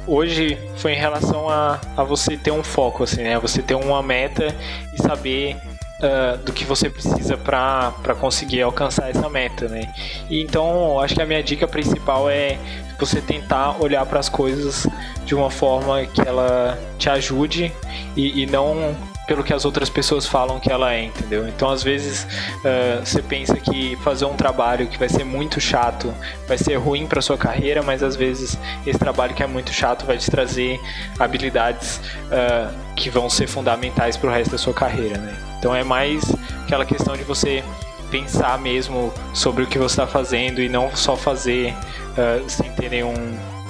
hoje 0.06 0.58
foi 0.76 0.92
em 0.92 0.96
relação 0.96 1.48
a, 1.48 1.80
a 1.96 2.02
você 2.02 2.36
ter 2.36 2.50
um 2.50 2.62
foco, 2.62 3.04
assim, 3.04 3.22
né? 3.22 3.38
Você 3.38 3.60
ter 3.60 3.74
uma 3.74 4.02
meta 4.02 4.54
e 4.94 5.02
saber 5.02 5.56
uh, 6.00 6.38
do 6.38 6.52
que 6.52 6.64
você 6.64 6.88
precisa 6.88 7.36
para 7.36 8.14
conseguir 8.18 8.62
alcançar 8.62 9.10
essa 9.10 9.28
meta, 9.28 9.68
né? 9.68 9.92
E 10.30 10.40
então, 10.40 11.00
acho 11.00 11.14
que 11.14 11.22
a 11.22 11.26
minha 11.26 11.42
dica 11.42 11.66
principal 11.66 12.30
é 12.30 12.58
você 12.98 13.20
tentar 13.20 13.82
olhar 13.82 14.04
para 14.06 14.18
as 14.18 14.28
coisas 14.28 14.86
de 15.24 15.34
uma 15.34 15.50
forma 15.50 16.04
que 16.06 16.20
ela 16.20 16.78
te 16.98 17.08
ajude 17.10 17.72
e, 18.16 18.42
e 18.42 18.46
não 18.46 18.96
pelo 19.26 19.42
que 19.42 19.52
as 19.52 19.64
outras 19.64 19.90
pessoas 19.90 20.24
falam 20.24 20.60
que 20.60 20.70
ela 20.70 20.94
é, 20.94 21.04
entendeu? 21.04 21.48
Então, 21.48 21.68
às 21.68 21.82
vezes, 21.82 22.24
uh, 22.24 23.04
você 23.04 23.20
pensa 23.20 23.56
que 23.56 23.96
fazer 23.96 24.24
um 24.24 24.36
trabalho 24.36 24.86
que 24.86 24.96
vai 24.96 25.08
ser 25.08 25.24
muito 25.24 25.60
chato 25.60 26.14
vai 26.46 26.56
ser 26.56 26.76
ruim 26.76 27.06
para 27.06 27.20
sua 27.20 27.36
carreira, 27.36 27.82
mas 27.82 28.02
às 28.02 28.14
vezes 28.14 28.56
esse 28.86 28.98
trabalho 28.98 29.34
que 29.34 29.42
é 29.42 29.46
muito 29.46 29.72
chato 29.72 30.06
vai 30.06 30.16
te 30.16 30.30
trazer 30.30 30.80
habilidades 31.18 32.00
uh, 32.26 32.72
que 32.94 33.10
vão 33.10 33.28
ser 33.28 33.48
fundamentais 33.48 34.16
para 34.16 34.30
o 34.30 34.32
resto 34.32 34.52
da 34.52 34.58
sua 34.58 34.72
carreira, 34.72 35.18
né? 35.18 35.36
Então, 35.58 35.74
é 35.74 35.82
mais 35.82 36.24
aquela 36.62 36.84
questão 36.84 37.16
de 37.16 37.24
você 37.24 37.64
pensar 38.10 38.58
mesmo 38.58 39.12
sobre 39.34 39.64
o 39.64 39.66
que 39.66 39.78
você 39.78 39.94
está 39.94 40.06
fazendo 40.06 40.60
e 40.60 40.68
não 40.68 40.94
só 40.94 41.16
fazer 41.16 41.72
uh, 41.72 42.48
sem 42.48 42.70
ter 42.72 42.90
nenhum 42.90 43.14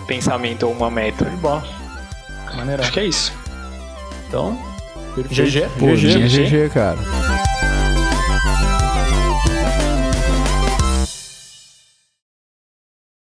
pensamento 0.06 0.66
ou 0.66 0.72
uma 0.72 0.90
meta. 0.90 1.24
De 1.24 1.36
bom. 1.36 1.62
Acho 2.80 2.92
que 2.92 3.00
é 3.00 3.04
isso. 3.04 3.32
Então, 4.28 4.58
GG. 5.16 5.68
GG, 5.78 6.28
GG, 6.28 6.70
cara. 6.72 6.98